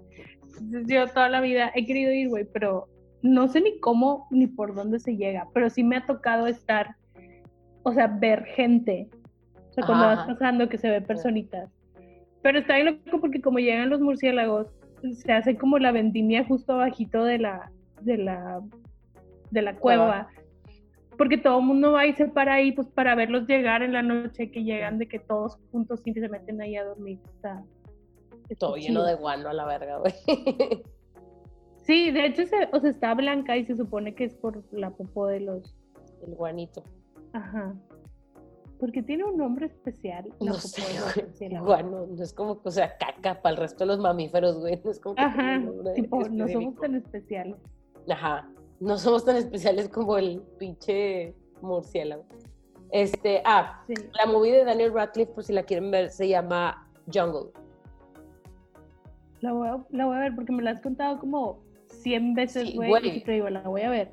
Entonces, 0.57 0.85
yo 0.87 1.05
toda 1.09 1.27
la 1.27 1.41
vida 1.41 1.69
he 1.75 1.85
querido 1.85 2.13
ir, 2.13 2.29
güey, 2.29 2.45
pero 2.45 2.87
no 3.21 3.49
sé 3.49 3.59
ni 3.59 3.77
cómo 3.81 4.29
ni 4.31 4.47
por 4.47 4.73
dónde 4.73 4.99
se 4.99 5.17
llega, 5.17 5.49
pero 5.53 5.69
sí 5.69 5.83
me 5.83 5.97
ha 5.97 6.05
tocado 6.05 6.47
estar, 6.47 6.95
o 7.83 7.91
sea, 7.91 8.07
ver 8.07 8.45
gente. 8.45 9.09
O 9.69 9.73
sea, 9.73 9.85
cuando 9.85 10.05
vas 10.05 10.19
Ajá. 10.19 10.27
pasando 10.27 10.69
que 10.69 10.77
se 10.77 10.89
ve 10.89 11.01
personitas. 11.01 11.69
Pero 12.41 12.59
está 12.59 12.75
bien 12.75 13.01
loco 13.03 13.19
porque 13.19 13.41
como 13.41 13.59
llegan 13.59 13.89
los 13.89 13.99
murciélagos, 13.99 14.67
se 15.13 15.31
hace 15.31 15.57
como 15.57 15.79
la 15.79 15.91
vendimia 15.91 16.45
justo 16.45 16.73
abajito 16.73 17.23
de 17.23 17.39
la, 17.39 17.71
de 18.01 18.17
la, 18.17 18.61
de 19.51 19.61
la 19.61 19.75
cueva. 19.75 20.27
Porque 21.17 21.37
todo 21.37 21.59
el 21.59 21.65
mundo 21.65 21.91
va 21.91 22.07
y 22.07 22.13
se 22.13 22.27
para 22.27 22.55
ahí 22.55 22.71
pues 22.71 22.87
para 22.87 23.13
verlos 23.15 23.47
llegar 23.47 23.83
en 23.83 23.93
la 23.93 24.01
noche, 24.01 24.49
que 24.49 24.63
llegan 24.63 24.97
de 24.97 25.07
que 25.07 25.19
todos 25.19 25.57
juntos 25.71 26.01
y 26.05 26.13
se 26.13 26.29
meten 26.29 26.61
ahí 26.61 26.75
a 26.75 26.85
dormir. 26.85 27.19
Está, 27.35 27.63
está 28.49 28.67
Todo 28.67 28.77
lleno 28.77 29.03
de 29.03 29.15
guano 29.15 29.49
a 29.49 29.53
la 29.53 29.65
verga, 29.65 29.97
güey. 29.99 30.13
Sí, 31.83 32.11
de 32.11 32.27
hecho, 32.27 32.45
se, 32.45 32.69
o 32.71 32.79
sea, 32.79 32.89
está 32.89 33.13
blanca 33.15 33.57
y 33.57 33.65
se 33.65 33.75
supone 33.75 34.13
que 34.13 34.25
es 34.25 34.35
por 34.35 34.63
la 34.71 34.91
popó 34.91 35.27
de 35.27 35.39
los... 35.39 35.75
El 36.25 36.35
guanito. 36.35 36.83
Ajá. 37.33 37.73
Porque 38.81 39.03
tiene 39.03 39.23
un 39.23 39.37
nombre 39.37 39.67
especial. 39.67 40.27
No 40.41 40.55
sé, 40.55 40.81
güey. 41.39 41.55
Guano, 41.59 42.07
no 42.07 42.23
es 42.23 42.33
como 42.33 42.59
que, 42.61 42.67
o 42.69 42.71
sea, 42.71 42.97
caca 42.97 43.39
para 43.41 43.53
el 43.53 43.61
resto 43.61 43.83
de 43.83 43.85
los 43.89 43.99
mamíferos, 43.99 44.59
güey. 44.59 44.81
No 44.83 44.89
es 44.89 44.99
como 44.99 45.13
que 45.15 45.21
Ajá, 45.21 45.61
tipo, 45.95 46.27
no 46.29 46.47
somos 46.47 46.75
tan 46.77 46.95
especiales. 46.95 47.55
Ajá. 48.09 48.49
No 48.79 48.97
somos 48.97 49.23
tan 49.23 49.35
especiales 49.35 49.87
como 49.87 50.17
el 50.17 50.41
pinche 50.57 51.35
murciélago. 51.61 52.25
Este, 52.89 53.43
ah, 53.45 53.83
Sí. 53.87 53.93
la 54.19 54.25
movie 54.25 54.51
de 54.51 54.65
Daniel 54.65 54.91
Radcliffe, 54.93 55.31
por 55.31 55.43
si 55.43 55.53
la 55.53 55.61
quieren 55.63 55.91
ver, 55.91 56.09
se 56.09 56.27
llama 56.27 56.89
Jungle. 57.13 57.51
La 59.41 59.53
voy, 59.53 59.67
a, 59.67 59.85
la 59.91 60.05
voy 60.07 60.15
a 60.17 60.19
ver 60.21 60.35
porque 60.35 60.51
me 60.51 60.63
la 60.63 60.71
has 60.71 60.81
contado 60.81 61.19
como 61.19 61.59
100 61.87 62.33
veces, 62.33 62.69
Sí, 62.69 62.75
güey. 62.75 62.89
güey. 62.89 63.07
y 63.07 63.11
siempre 63.11 63.35
digo, 63.35 63.49
la 63.49 63.61
voy 63.61 63.81
a 63.81 63.89
ver. 63.91 64.11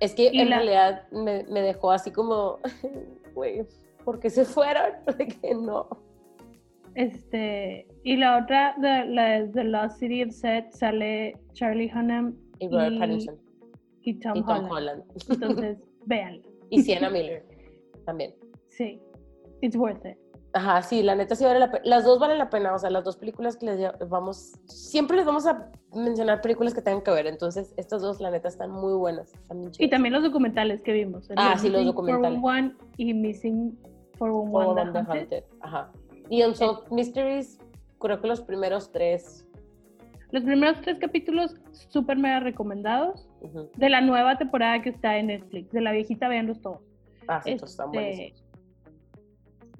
Es 0.00 0.14
que 0.14 0.30
Y 0.32 0.40
en 0.40 0.50
la- 0.50 0.56
realidad 0.56 1.08
me, 1.12 1.44
me 1.44 1.60
dejó 1.60 1.90
así 1.92 2.10
como, 2.10 2.58
güey, 3.34 3.62
¿por 4.04 4.18
qué 4.18 4.30
se 4.30 4.44
fueron? 4.44 4.92
De 5.18 5.28
que 5.28 5.54
no. 5.54 5.88
Este, 6.94 7.86
y 8.02 8.16
la 8.16 8.38
otra, 8.42 8.74
de, 8.78 9.06
la 9.06 9.40
de 9.40 9.48
The 9.48 9.64
Lost 9.64 9.98
City 10.00 10.24
of 10.24 10.30
Set, 10.32 10.72
sale 10.72 11.36
Charlie 11.52 11.90
Hunnam 11.94 12.36
Y 12.58 12.68
Robert 12.68 12.92
Y- 12.94 12.98
Pattinson. 12.98 13.38
y 14.02 14.14
Tom, 14.18 14.36
y 14.36 14.42
Tom 14.42 14.48
Holland. 14.50 14.72
Holland. 14.72 15.04
Entonces, 15.30 15.78
véanla. 16.06 16.42
Y 16.70 16.82
Sienna 16.82 17.10
Miller 17.10 17.44
también. 18.06 18.34
Sí, 18.68 19.00
it's 19.60 19.76
worth 19.76 20.04
it. 20.04 20.16
Ajá, 20.52 20.82
sí, 20.82 21.02
la 21.02 21.14
neta 21.14 21.36
sí 21.36 21.44
vale 21.44 21.60
la 21.60 21.70
pena. 21.70 21.82
Las 21.84 22.04
dos 22.04 22.18
valen 22.18 22.38
la 22.38 22.50
pena, 22.50 22.74
o 22.74 22.78
sea, 22.78 22.90
las 22.90 23.04
dos 23.04 23.16
películas 23.16 23.56
que 23.56 23.66
les 23.66 24.08
vamos, 24.08 24.54
siempre 24.66 25.16
les 25.16 25.24
vamos 25.26 25.46
a 25.46 25.70
mencionar 25.94 26.40
películas 26.40 26.74
que 26.74 26.82
tengan 26.82 27.02
que 27.02 27.10
ver, 27.12 27.26
entonces 27.26 27.72
estas 27.76 28.02
dos, 28.02 28.20
la 28.20 28.30
neta, 28.30 28.48
están 28.48 28.70
muy 28.70 28.94
buenas. 28.94 29.32
Están 29.34 29.70
Y 29.78 29.88
también 29.88 30.12
los 30.12 30.24
documentales 30.24 30.82
que 30.82 30.92
vimos. 30.92 31.30
el 31.30 31.36
Ah, 31.38 31.56
sí, 31.56 31.68
los 31.68 31.84
documentales. 31.84 32.40
411 32.40 32.76
y 32.96 33.14
Missing 33.14 33.78
411 34.18 34.52
Como 34.52 34.74
The 34.74 34.80
Band 34.82 34.96
of 34.96 35.14
Hunted. 35.14 35.44
Ajá. 35.60 35.90
Y 36.28 36.42
Unsolved 36.42 36.90
Mysteries, 36.90 37.58
creo 37.98 38.20
que 38.20 38.26
los 38.26 38.40
primeros 38.40 38.90
tres. 38.90 39.46
Los 40.32 40.44
primeros 40.44 40.80
tres 40.80 40.98
capítulos 40.98 41.56
súper 41.72 42.16
mega 42.16 42.40
recomendados. 42.40 43.28
De 43.76 43.88
la 43.88 44.00
nueva 44.00 44.36
temporada 44.36 44.82
que 44.82 44.90
está 44.90 45.16
en 45.16 45.28
Netflix. 45.28 45.70
De 45.72 45.80
la 45.80 45.92
viejita, 45.92 46.28
véanlos 46.28 46.60
todos. 46.60 46.80
Ah, 47.28 47.40
sí, 47.42 47.52
estos 47.52 47.70
están 47.70 47.94
Este, 47.94 47.98
buenísimos. 47.98 48.49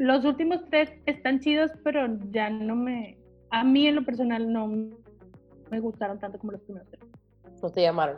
Los 0.00 0.24
últimos 0.24 0.64
tres 0.70 0.90
están 1.04 1.40
chidos, 1.40 1.70
pero 1.84 2.06
ya 2.30 2.48
no 2.48 2.74
me... 2.74 3.18
A 3.50 3.64
mí 3.64 3.86
en 3.86 3.96
lo 3.96 4.02
personal 4.02 4.50
no 4.50 4.66
me 4.66 5.78
gustaron 5.78 6.18
tanto 6.18 6.38
como 6.38 6.52
los 6.52 6.62
primeros 6.62 6.88
tres. 6.88 7.04
No 7.62 7.68
te 7.68 7.82
llamaron. 7.82 8.16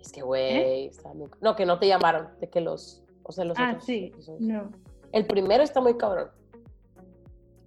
Es 0.00 0.10
que, 0.10 0.22
güey, 0.22 0.86
está 0.86 1.12
muy- 1.12 1.28
No, 1.42 1.54
que 1.54 1.66
no 1.66 1.78
te 1.78 1.88
llamaron, 1.88 2.28
de 2.40 2.48
que 2.48 2.62
los. 2.62 3.04
O 3.24 3.32
sea, 3.32 3.44
los 3.44 3.58
¿Eh? 3.58 3.62
Ah, 3.62 3.70
otros 3.72 3.84
sí, 3.84 4.12
no. 4.40 4.70
El 5.12 5.26
primero 5.26 5.62
está 5.62 5.82
muy 5.82 5.94
cabrón. 5.98 6.28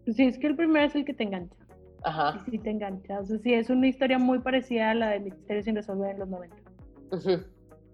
Sí, 0.08 0.26
es 0.26 0.40
que 0.40 0.48
el 0.48 0.56
primero 0.56 0.84
es 0.88 0.96
el 0.96 1.06
que 1.06 1.14
te 1.14 1.26
engancha. 1.26 1.56
Ajá. 2.04 2.44
Y 2.48 2.52
sí 2.52 2.58
te 2.58 2.72
engancha. 2.72 3.20
O 3.20 3.26
sea, 3.26 3.38
sí, 3.38 3.54
es 3.54 3.70
una 3.70 3.88
historia 3.88 4.18
muy 4.18 4.40
parecida 4.40 4.90
a 4.90 4.96
la 4.96 5.10
de 5.12 5.20
Misterios 5.20 5.66
sin 5.66 5.76
resolver 5.76 6.10
en 6.10 6.20
los 6.22 6.30
90. 6.30 6.56
ujú, 7.12 7.44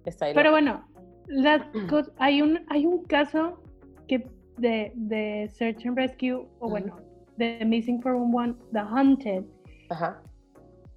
Está 0.06 0.28
ahí. 0.28 0.34
Pero 0.34 0.52
loco. 0.52 0.62
bueno, 0.62 0.88
las 1.28 1.64
hay, 2.18 2.42
un, 2.42 2.62
hay 2.70 2.86
un 2.86 3.04
caso 3.04 3.62
que 4.08 4.28
de, 4.58 4.92
de 4.96 5.50
Search 5.54 5.86
and 5.86 5.98
Rescue, 5.98 6.34
o 6.34 6.46
Ujú. 6.60 6.70
bueno, 6.70 6.96
de 7.38 7.64
Missing 7.66 8.02
411, 8.02 8.60
The 8.72 8.80
Hunted, 8.84 9.44
Ajá. 9.90 10.22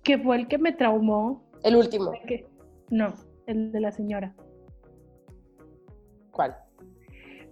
que 0.03 0.19
fue 0.19 0.37
el 0.37 0.49
que 0.49 0.59
me 0.59 0.73
traumó. 0.73 1.43
El 1.63 1.77
último. 1.77 2.13
que- 2.27 2.47
no, 2.91 3.15
el 3.47 3.73
de 3.73 3.81
la 3.81 3.91
señora. 3.93 4.35
¿Cuál? 6.31 6.55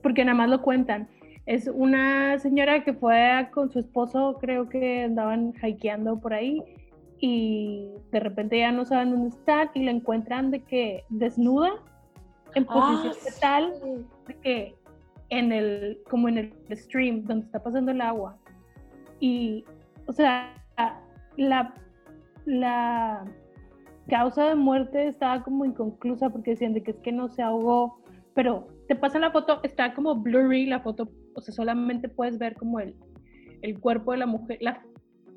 Porque 0.02 0.24
nada 0.24 0.36
más 0.36 0.50
lo 0.50 0.62
cuentan. 0.62 1.08
Es 1.46 1.66
una 1.68 2.38
señora 2.38 2.84
que 2.84 2.92
fue 2.94 3.48
con 3.52 3.70
su 3.70 3.78
esposo, 3.80 4.36
creo 4.40 4.68
que 4.68 5.04
andaban 5.04 5.52
hikeando 5.62 6.20
por 6.20 6.34
ahí 6.34 6.62
y 7.18 7.88
de 8.10 8.20
repente 8.20 8.58
ya 8.58 8.70
no 8.72 8.84
saben 8.84 9.10
dónde 9.12 9.28
están 9.28 9.70
y 9.74 9.84
la 9.84 9.90
encuentran 9.92 10.50
de 10.50 10.62
que 10.62 11.04
desnuda 11.08 11.70
en 12.54 12.64
posición 12.64 13.12
Ah, 13.12 13.30
fetal 13.30 13.72
sí. 13.82 14.06
de 14.28 14.34
que 14.40 14.74
en 15.32 15.50
el 15.50 15.98
como 16.10 16.28
en 16.28 16.36
el 16.36 16.76
stream 16.76 17.24
donde 17.24 17.46
está 17.46 17.62
pasando 17.62 17.90
el 17.90 18.02
agua 18.02 18.38
y 19.18 19.64
o 20.06 20.12
sea 20.12 20.54
la 21.38 21.74
la 22.44 23.24
causa 24.08 24.50
de 24.50 24.56
muerte 24.56 25.08
estaba 25.08 25.42
como 25.42 25.64
inconclusa 25.64 26.28
porque 26.28 26.50
decían 26.50 26.74
de 26.74 26.82
que 26.82 26.90
es 26.90 27.00
que 27.00 27.12
no 27.12 27.30
se 27.30 27.40
ahogó 27.40 27.98
pero 28.34 28.68
te 28.88 28.94
pasan 28.94 29.22
la 29.22 29.30
foto 29.30 29.60
está 29.62 29.94
como 29.94 30.16
blurry 30.16 30.66
la 30.66 30.80
foto 30.80 31.08
o 31.34 31.40
sea 31.40 31.54
solamente 31.54 32.10
puedes 32.10 32.38
ver 32.38 32.54
como 32.54 32.78
el 32.78 32.94
el 33.62 33.80
cuerpo 33.80 34.12
de 34.12 34.18
la 34.18 34.26
mujer 34.26 34.58
la 34.60 34.82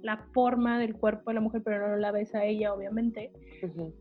la 0.02 0.18
forma 0.34 0.78
del 0.78 0.94
cuerpo 0.96 1.30
de 1.30 1.36
la 1.36 1.42
mujer 1.42 1.62
pero 1.64 1.88
no 1.88 1.96
la 1.96 2.12
ves 2.12 2.36
a 2.36 2.44
ella 2.44 2.74
obviamente 2.74 3.32
Ujú. 3.64 3.94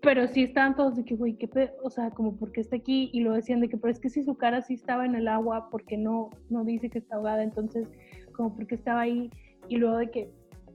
Pero 0.00 0.26
sí 0.28 0.42
estaban 0.44 0.76
todos 0.76 0.96
de 0.96 1.04
que, 1.04 1.14
güey, 1.16 1.34
qué 1.34 1.48
pe- 1.48 1.72
o 1.82 1.90
sea, 1.90 2.10
como 2.10 2.36
porque 2.36 2.60
está 2.60 2.76
aquí 2.76 3.10
y 3.12 3.20
lo 3.20 3.32
decían 3.34 3.60
de 3.60 3.68
que, 3.68 3.76
pero 3.76 3.90
es 3.92 3.98
que 4.00 4.08
si 4.10 4.22
su 4.22 4.36
cara 4.36 4.62
sí 4.62 4.74
estaba 4.74 5.04
en 5.04 5.14
el 5.14 5.26
agua, 5.28 5.68
porque 5.70 5.96
no, 5.96 6.30
no 6.50 6.64
dice 6.64 6.88
que 6.90 6.98
está 6.98 7.16
ahogada, 7.16 7.42
entonces, 7.42 7.90
como 8.34 8.54
porque 8.54 8.74
estaba 8.76 9.00
ahí 9.00 9.30
y 9.68 9.76
luego 9.76 9.96
de 9.96 10.10
que, 10.10 10.30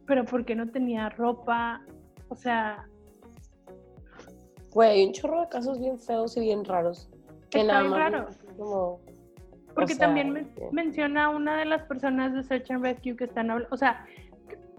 pero 0.05 0.26
porque 0.26 0.55
no 0.55 0.69
tenía 0.69 1.09
ropa, 1.09 1.82
o 2.30 2.36
sea, 2.36 2.86
Güey, 4.74 5.05
un 5.05 5.13
chorro 5.13 5.41
de 5.41 5.49
casos 5.49 5.80
bien 5.80 5.99
feos 5.99 6.36
y 6.36 6.41
bien 6.41 6.65
raros. 6.65 7.07
Que 7.51 7.61
Está 7.61 7.74
nada 7.74 7.82
bien 7.82 7.91
más. 7.91 7.99
raro. 7.99 8.28
Como. 8.57 8.99
porque 9.76 9.93
o 9.93 9.95
sea, 9.95 10.07
también 10.07 10.32
men- 10.32 10.51
que- 10.55 10.69
menciona 10.71 11.30
una 11.30 11.57
de 11.59 11.65
las 11.65 11.84
personas 11.84 12.34
de 12.34 12.43
Search 12.43 12.71
and 12.71 12.84
Rescue 12.84 13.15
que 13.15 13.26
están 13.26 13.51
hablando, 13.51 13.74
o 13.74 13.78
sea, 13.78 14.05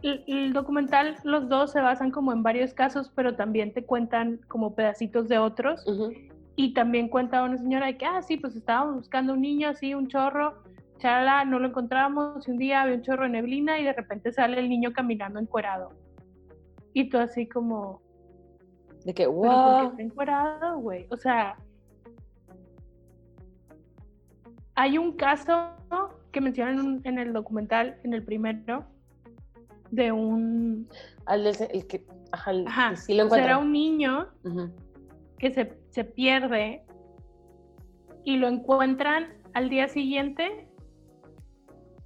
el, 0.05 0.25
el 0.27 0.53
documental, 0.53 1.17
los 1.25 1.49
dos 1.49 1.73
se 1.73 1.81
basan 1.81 2.11
como 2.11 2.33
en 2.33 2.43
varios 2.43 2.75
casos, 2.75 3.11
pero 3.15 3.37
también 3.37 3.73
te 3.73 3.85
cuentan 3.85 4.39
como 4.49 4.75
pedacitos 4.75 5.29
de 5.29 5.39
otros. 5.39 5.85
Y 6.57 6.75
también 6.75 7.09
cuenta 7.09 7.43
una 7.43 7.57
señora 7.59 7.87
de 7.87 7.97
que, 7.97 8.05
ah, 8.05 8.23
sí, 8.23 8.37
pues 8.37 8.55
estábamos 8.55 8.97
buscando 8.97 9.33
un 9.33 9.41
niño 9.41 9.69
así, 9.69 9.95
un 9.95 10.07
chorro, 10.07 10.63
chala, 10.99 11.45
no 11.45 11.59
lo 11.59 11.69
encontramos, 11.69 12.47
y 12.47 12.51
un 12.51 12.59
día 12.59 12.83
había 12.83 12.97
un 12.97 13.03
chorro 13.03 13.25
de 13.25 13.31
neblina 13.31 13.81
y 13.81 13.85
de 13.85 13.93
repente 13.93 14.31
sale 14.31 14.61
el 14.61 14.69
niño 14.69 14.93
caminando 14.93 15.41
encuerado. 15.41 15.91
Y 16.93 17.09
tú 17.09 17.19
así 17.19 17.49
como, 17.49 18.01
De 19.05 19.15
que, 19.15 19.25
¿pero 19.25 19.33
por 19.33 19.43
qué 19.43 19.49
wow. 19.49 19.91
está 19.91 20.03
encuerado, 20.03 20.79
güey? 20.79 21.07
O 21.11 21.17
sea, 21.17 21.57
hay 24.77 24.99
un 24.99 25.17
caso 25.17 25.71
que 26.31 26.41
mencionan 26.41 27.01
en 27.05 27.19
el 27.19 27.33
documental, 27.33 27.97
en 28.05 28.15
el 28.15 28.23
primero, 28.23 28.85
de 29.95 30.13
un... 30.13 30.89
Al 31.27 31.45
del- 31.45 31.69
el 31.73 31.87
que. 31.87 32.05
Ajá, 32.33 32.51
el 32.51 32.67
Ajá, 32.67 32.91
que 32.91 32.97
sí 32.97 33.15
lo 33.15 33.27
o 33.27 33.29
sea, 33.31 33.45
era 33.45 33.53
encuentran. 33.55 33.67
un 33.67 33.73
niño 33.73 34.29
que 35.39 35.51
se, 35.53 35.79
se 35.91 36.05
pierde 36.05 36.85
y 38.25 38.37
lo 38.39 38.49
encuentran 38.49 39.35
al 39.53 39.69
día 39.69 39.89
siguiente, 39.89 40.69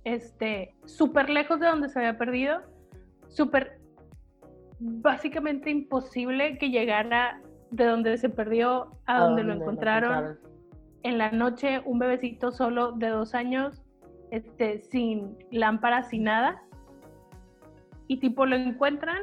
este, 0.05 0.75
súper 0.85 1.31
lejos 1.31 1.61
de 1.61 1.67
donde 1.67 1.89
se 1.89 1.99
había 1.99 2.19
perdido, 2.19 2.61
súper 3.29 3.79
básicamente 4.81 5.71
imposible 5.71 6.59
que 6.59 6.71
llegara 6.71 7.41
de 7.71 7.85
donde 7.85 8.17
se 8.19 8.29
perdió 8.29 8.93
a 9.07 9.21
donde 9.21 9.43
lo 9.45 9.55
encontraron. 9.55 10.39
En 11.03 11.19
la 11.19 11.31
noche, 11.31 11.81
un 11.85 11.99
bebecito 11.99 12.51
solo 12.53 12.93
de 12.93 13.09
dos 13.09 13.35
años, 13.35 13.83
este, 14.31 14.81
sin 14.83 15.37
lámpara, 15.51 16.03
sin 16.05 16.25
nada. 16.25 16.63
Y 18.09 18.19
tipo 18.19 18.47
lo 18.47 18.57
encuentran 18.57 19.23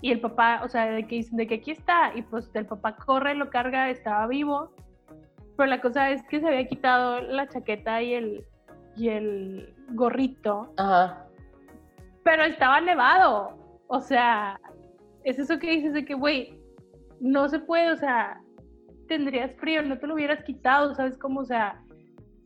y 0.00 0.10
el 0.10 0.20
papá, 0.20 0.60
o 0.62 0.68
sea, 0.68 0.90
de 0.90 1.06
que 1.06 1.16
dicen 1.16 1.38
de 1.38 1.46
que 1.46 1.54
aquí 1.54 1.70
está, 1.70 2.12
y 2.14 2.20
pues 2.20 2.50
el 2.54 2.66
papá 2.66 2.96
corre, 2.96 3.34
lo 3.34 3.48
carga, 3.48 3.88
estaba 3.88 4.26
vivo. 4.26 4.70
Pero 5.56 5.70
la 5.70 5.80
cosa 5.80 6.10
es 6.10 6.22
que 6.24 6.40
se 6.40 6.48
había 6.48 6.68
quitado 6.68 7.20
la 7.20 7.48
chaqueta 7.48 8.02
y 8.02 8.12
el, 8.12 8.44
y 8.96 9.08
el 9.08 9.74
gorrito. 9.90 10.74
Ajá. 10.76 11.26
Pero 12.22 12.42
estaba 12.42 12.80
nevado. 12.80 13.56
O 13.86 14.00
sea, 14.00 14.60
es 15.22 15.38
eso 15.38 15.58
que 15.58 15.70
dices 15.70 15.94
de 15.94 16.04
que, 16.04 16.14
güey, 16.14 16.58
no 17.20 17.48
se 17.48 17.60
puede, 17.60 17.92
o 17.92 17.96
sea, 17.96 18.40
tendrías 19.08 19.54
frío, 19.56 19.82
no 19.82 19.98
te 19.98 20.06
lo 20.06 20.14
hubieras 20.14 20.42
quitado, 20.44 20.94
¿sabes 20.94 21.16
cómo? 21.16 21.40
O 21.40 21.44
sea, 21.44 21.82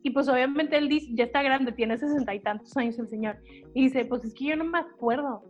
y 0.03 0.11
pues 0.11 0.28
obviamente 0.28 0.76
él 0.76 0.89
dice, 0.89 1.11
ya 1.14 1.24
está 1.24 1.43
grande, 1.43 1.72
tiene 1.72 1.99
sesenta 1.99 2.34
y 2.34 2.41
tantos 2.41 2.76
años 2.76 2.99
el 2.99 3.09
señor, 3.09 3.36
y 3.74 3.84
dice, 3.84 4.05
pues 4.05 4.24
es 4.24 4.34
que 4.34 4.47
yo 4.47 4.57
no 4.57 4.64
me 4.64 4.78
acuerdo. 4.78 5.43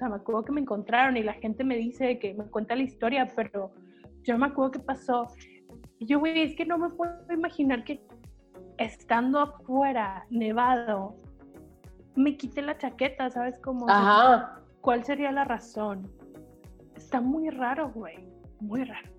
O 0.00 0.02
sea, 0.02 0.08
me 0.08 0.16
acuerdo 0.16 0.44
que 0.46 0.52
me 0.52 0.62
encontraron 0.62 1.18
y 1.18 1.22
la 1.22 1.34
gente 1.34 1.62
me 1.62 1.76
dice 1.76 2.18
que 2.18 2.32
me 2.32 2.44
cuenta 2.44 2.74
la 2.74 2.84
historia, 2.84 3.30
pero 3.36 3.70
yo 4.22 4.38
me 4.38 4.46
acuerdo 4.46 4.70
qué 4.70 4.78
pasó. 4.78 5.26
Y 5.98 6.06
yo, 6.06 6.18
güey, 6.20 6.40
es 6.40 6.56
que 6.56 6.64
no 6.64 6.78
me 6.78 6.88
puedo 6.88 7.12
imaginar 7.30 7.84
que 7.84 8.02
estando 8.78 9.40
afuera, 9.40 10.24
nevado, 10.30 11.16
me 12.16 12.34
quite 12.38 12.62
la 12.62 12.78
chaqueta, 12.78 13.28
¿sabes 13.28 13.58
cómo? 13.58 13.90
Ajá. 13.90 14.62
¿Cuál 14.80 15.04
sería 15.04 15.32
la 15.32 15.44
razón? 15.44 16.10
Está 16.96 17.20
muy 17.20 17.50
raro, 17.50 17.90
güey. 17.90 18.26
Muy 18.60 18.84
raro. 18.84 19.10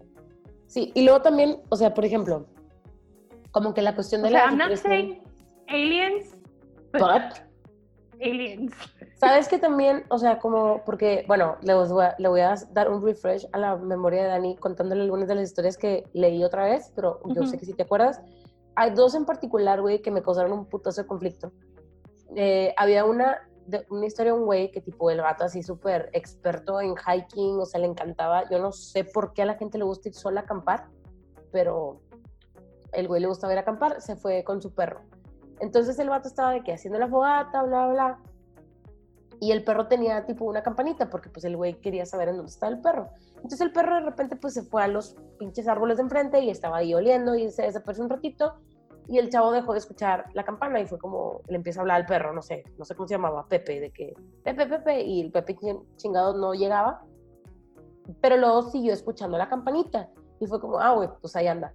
Sí, 0.65 0.91
y 0.95 1.03
luego 1.03 1.21
también, 1.21 1.57
o 1.69 1.75
sea, 1.75 1.93
por 1.93 2.05
ejemplo, 2.05 2.47
como 3.51 3.75
que 3.75 3.84
la 3.84 3.93
cuestión 3.93 4.23
de 4.23 4.29
o 4.29 4.32
la... 4.32 4.39
Sea, 4.39 4.49
I'm 4.49 4.57
not 4.57 4.75
saying 4.77 5.21
aliens, 5.67 6.36
but, 6.91 7.01
But, 7.01 7.45
aliens. 8.19 8.73
¿Sabes 9.22 9.47
que 9.47 9.59
también, 9.59 10.03
o 10.09 10.17
sea, 10.17 10.39
como, 10.39 10.82
porque, 10.84 11.26
bueno, 11.28 11.57
le 11.61 11.76
voy, 11.76 12.03
a, 12.03 12.15
le 12.17 12.28
voy 12.28 12.41
a 12.41 12.55
dar 12.72 12.89
un 12.89 13.05
refresh 13.05 13.47
a 13.51 13.59
la 13.59 13.76
memoria 13.76 14.24
de 14.24 14.30
Dani 14.30 14.57
contándole 14.57 15.03
algunas 15.03 15.28
de 15.28 15.36
las 15.36 15.43
historias 15.43 15.78
que 15.78 16.05
leí 16.13 16.43
otra 16.43 16.63
vez, 16.63 16.91
pero 16.95 17.19
yo 17.36 17.45
sé 17.45 17.59
que 17.59 17.67
si 17.67 17.76
te 17.76 17.84
acuerdas. 17.84 18.19
Hay 18.76 18.95
dos 18.95 19.13
en 19.13 19.26
particular, 19.26 19.80
güey, 19.80 20.01
que 20.01 20.09
me 20.09 20.24
causaron 20.24 20.53
un 20.53 20.65
putazo 20.65 21.03
de 21.03 21.07
conflicto. 21.07 21.51
Eh, 22.36 22.74
había 22.78 23.05
una, 23.05 23.47
de, 23.67 23.86
una 23.91 24.07
historia 24.07 24.34
de 24.34 24.39
un 24.39 24.45
güey 24.45 24.72
que 24.72 24.82
tipo 24.82 25.11
el 25.11 25.22
vato 25.22 25.43
así 25.43 25.61
súper 25.61 26.09
experto 26.13 26.82
en 26.82 26.95
hiking, 26.95 27.59
o 27.59 27.65
sea, 27.67 27.80
le 27.80 27.86
encantaba. 27.86 28.49
Yo 28.49 28.57
no 28.57 28.72
sé 28.72 29.03
por 29.03 29.34
qué 29.34 29.43
a 29.43 29.45
la 29.45 29.53
gente 29.53 29.78
le 29.78 29.84
gusta 29.84 30.09
ir 30.09 30.15
sola 30.15 30.41
a 30.41 30.43
acampar, 30.45 30.88
pero 31.51 32.01
el 32.91 33.07
güey 33.07 33.22
le 33.22 33.28
gustaba 33.28 33.53
ir 33.53 33.59
a 33.59 33.61
acampar, 33.61 34.01
se 34.01 34.15
fue 34.15 34.43
con 34.43 34.63
su 34.63 34.74
perro. 34.74 35.01
Entonces 35.59 35.99
el 35.99 36.09
vato 36.09 36.28
estaba 36.28 36.53
de 36.53 36.63
que 36.63 36.74
haciendo 36.74 36.97
la 36.97 37.07
fogata, 37.07 37.61
bla, 37.61 37.86
bla, 37.86 37.93
bla. 37.93 38.30
Y 39.42 39.52
el 39.52 39.66
perro 39.66 39.88
tenía 39.88 40.26
tipo 40.26 40.46
una 40.46 40.64
campanita 40.64 41.10
porque 41.10 41.30
pues 41.30 41.44
el 41.44 41.58
güey 41.58 41.74
quería 41.82 42.06
saber 42.06 42.30
en 42.30 42.38
dónde 42.38 42.52
estaba 42.52 42.72
el 42.72 42.80
perro. 42.80 43.10
Entonces 43.36 43.60
el 43.60 43.74
perro 43.74 43.96
de 43.96 44.02
repente 44.02 44.38
pues 44.38 44.54
se 44.54 44.62
fue 44.62 44.84
a 44.84 44.88
los 44.88 45.18
pinches 45.39 45.68
árboles 45.68 45.98
de 45.98 46.04
enfrente 46.04 46.39
y 46.42 46.50
estaba 46.50 46.78
ahí 46.78 46.94
oliendo 46.94 47.36
y 47.36 47.52
se 47.52 47.64
desapareció 47.64 48.04
un 48.04 48.12
ratito 48.12 48.54
y 49.08 49.18
el 49.18 49.30
chavo 49.30 49.52
dejó 49.52 49.74
de 49.74 49.80
escuchar 49.80 50.26
la 50.34 50.46
campana 50.46 50.80
y 50.80 50.88
fue 50.88 50.98
como, 50.98 51.42
le 51.48 51.56
empieza 51.56 51.80
a 51.80 51.82
hablar 51.82 52.02
al 52.02 52.06
perro, 52.06 52.34
no 52.34 52.42
sé, 52.42 52.64
no 52.78 52.86
sé 52.86 52.96
cómo 52.96 53.08
se 53.08 53.16
llamaba, 53.16 53.46
Pepe, 53.48 53.80
de 53.80 53.92
que, 53.92 54.14
Pepe, 54.44 54.68
Pepe, 54.68 55.02
y 55.02 55.22
el 55.22 55.32
Pepe 55.32 55.58
chingado 55.98 56.38
no 56.38 56.54
llegaba, 56.54 57.04
pero 58.22 58.38
luego 58.38 58.62
siguió 58.64 58.94
escuchando 58.94 59.38
la 59.38 59.50
campanita 59.50 60.10
y 60.39 60.48
fue 60.48 60.62
como, 60.62 60.80
ah, 60.80 60.94
güey, 60.94 61.10
pues 61.20 61.36
ahí 61.36 61.48
anda. 61.48 61.74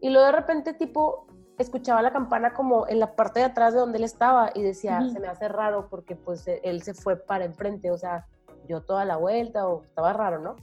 Y 0.00 0.10
luego 0.10 0.26
de 0.26 0.32
repente, 0.32 0.74
tipo, 0.74 1.26
escuchaba 1.58 2.02
la 2.02 2.12
campana 2.12 2.52
como 2.52 2.86
en 2.88 2.98
la 2.98 3.14
parte 3.14 3.40
de 3.40 3.46
atrás 3.46 3.74
de 3.74 3.80
donde 3.80 3.98
él 3.98 4.04
estaba 4.04 4.50
y 4.54 4.62
decía, 4.62 4.98
uh 5.00 5.04
-huh. 5.04 5.12
se 5.12 5.20
me 5.20 5.28
hace 5.28 5.48
raro 5.48 5.88
porque 5.88 6.16
pues 6.16 6.44
él 6.46 6.82
se 6.82 6.94
fue 6.94 7.16
para 7.16 7.44
enfrente, 7.44 7.90
o 7.90 7.98
sea, 7.98 8.26
yo 8.68 8.82
toda 8.82 9.04
la 9.04 9.16
vuelta 9.16 9.68
o 9.68 9.82
estaba 9.82 10.12
raro, 10.12 10.38
¿no? 10.38 10.56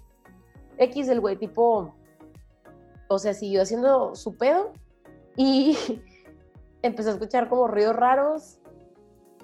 X, 0.77 1.07
el 1.09 1.19
güey 1.19 1.37
tipo, 1.37 1.93
o 3.07 3.19
sea, 3.19 3.33
siguió 3.33 3.61
haciendo 3.61 4.15
su 4.15 4.37
pedo 4.37 4.71
y 5.35 5.77
empezó 6.81 7.09
a 7.09 7.13
escuchar 7.13 7.49
como 7.49 7.67
ruidos 7.67 7.95
raros 7.95 8.59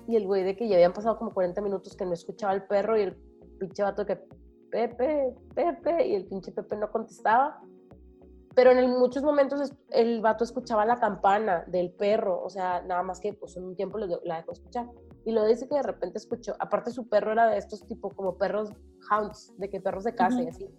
y 0.08 0.16
el 0.16 0.26
güey 0.26 0.44
de 0.44 0.56
que 0.56 0.68
ya 0.68 0.76
habían 0.76 0.94
pasado 0.94 1.18
como 1.18 1.34
40 1.34 1.62
minutos 1.62 1.96
que 1.96 2.06
no 2.06 2.14
escuchaba 2.14 2.54
al 2.54 2.66
perro 2.66 2.98
y 2.98 3.02
el 3.02 3.16
pinche 3.60 3.84
vato 3.84 4.06
que 4.06 4.18
Pepe, 4.72 5.34
Pepe 5.54 6.08
y 6.08 6.16
el 6.16 6.26
pinche 6.26 6.52
Pepe 6.52 6.76
no 6.76 6.92
contestaba. 6.92 7.62
Pero 8.58 8.72
en 8.72 8.90
muchos 8.98 9.22
momentos 9.22 9.72
el 9.92 10.20
vato 10.20 10.44
escuchaba 10.44 10.84
la 10.84 10.96
campana 10.96 11.64
del 11.68 11.92
perro, 11.92 12.42
o 12.44 12.50
sea, 12.50 12.82
nada 12.82 13.04
más 13.04 13.20
que 13.20 13.32
pues 13.32 13.56
en 13.56 13.64
un 13.64 13.76
tiempo 13.76 14.00
la 14.00 14.38
dejó 14.38 14.52
escuchar. 14.52 14.90
Y 15.26 15.32
lo 15.32 15.46
dice 15.46 15.68
que 15.68 15.76
de 15.76 15.84
repente 15.84 16.18
escuchó, 16.18 16.56
aparte 16.58 16.90
su 16.90 17.08
perro 17.08 17.34
era 17.34 17.46
de 17.52 17.60
estos 17.60 17.86
tipo 17.86 18.10
como 18.10 18.36
perros 18.40 18.72
hounds, 19.12 19.54
de 19.60 19.70
que 19.70 19.80
perros 19.80 20.06
de 20.06 20.16
casa 20.16 20.38
uh 20.38 20.40
-huh. 20.40 20.46
y 20.46 20.50
así. 20.50 20.70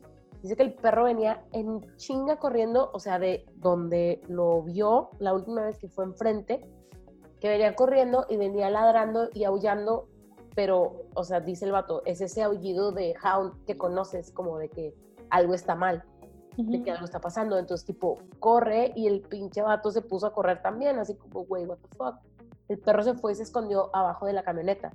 Dice 0.43 0.57
que 0.57 0.64
el 0.64 0.74
perro 0.74 1.05
venía 1.05 1.45
en 1.53 1.81
chinga 1.95 2.41
corriendo, 2.41 2.91
o 2.93 2.99
sea, 2.99 3.20
de 3.20 3.47
donde 3.55 4.22
lo 4.26 4.64
vio 4.64 5.11
la 5.20 5.33
última 5.33 5.62
vez 5.62 5.79
que 5.79 5.89
fue 5.89 6.05
enfrente, 6.05 6.68
que 7.39 7.49
venía 7.49 7.76
corriendo 7.76 8.26
y 8.29 8.39
venía 8.39 8.70
ladrando 8.70 9.29
y 9.33 9.45
aullando, 9.45 10.09
pero, 10.57 11.05
o 11.14 11.22
sea, 11.22 11.39
dice 11.39 11.64
el 11.64 11.70
vato, 11.70 12.03
es 12.07 12.20
ese 12.20 12.43
aullido 12.43 12.91
de 12.91 13.14
hound 13.22 13.64
que 13.66 13.79
conoces, 13.79 14.33
como 14.33 14.59
de 14.59 14.68
que 14.68 14.97
algo 15.31 15.55
está 15.55 15.76
mal, 15.76 16.03
uh 16.59 16.63
-huh. 16.63 16.71
de 16.71 16.83
que 16.83 16.91
algo 16.91 17.05
está 17.05 17.21
pasando. 17.21 17.59
Entonces, 17.59 17.87
tipo, 17.87 18.19
corre 18.39 18.93
y 18.95 19.07
el 19.07 19.21
pinche 19.23 19.63
vato 19.63 19.91
se 19.91 20.03
puso 20.03 20.27
a 20.27 20.33
correr 20.33 20.61
también, 20.63 20.99
así 20.99 21.15
como, 21.15 21.45
güey, 21.45 21.65
what 21.67 21.79
the 21.79 21.97
fuck. 21.97 22.17
El 22.69 22.79
perro 22.79 23.03
se 23.03 23.15
fue 23.15 23.33
y 23.33 23.35
se 23.35 23.45
escondió 23.45 23.91
abajo 23.95 24.27
de 24.27 24.35
la 24.35 24.43
camioneta 24.43 24.93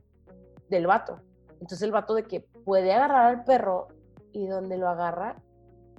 del 0.69 0.87
vato. 0.87 1.19
Entonces, 1.53 1.81
el 1.81 1.91
vato 1.91 2.13
de 2.13 2.23
que 2.23 2.41
puede 2.41 2.93
agarrar 2.93 3.25
al 3.27 3.43
perro 3.43 3.87
y 4.31 4.47
donde 4.47 4.77
lo 4.77 4.89
agarra 4.89 5.37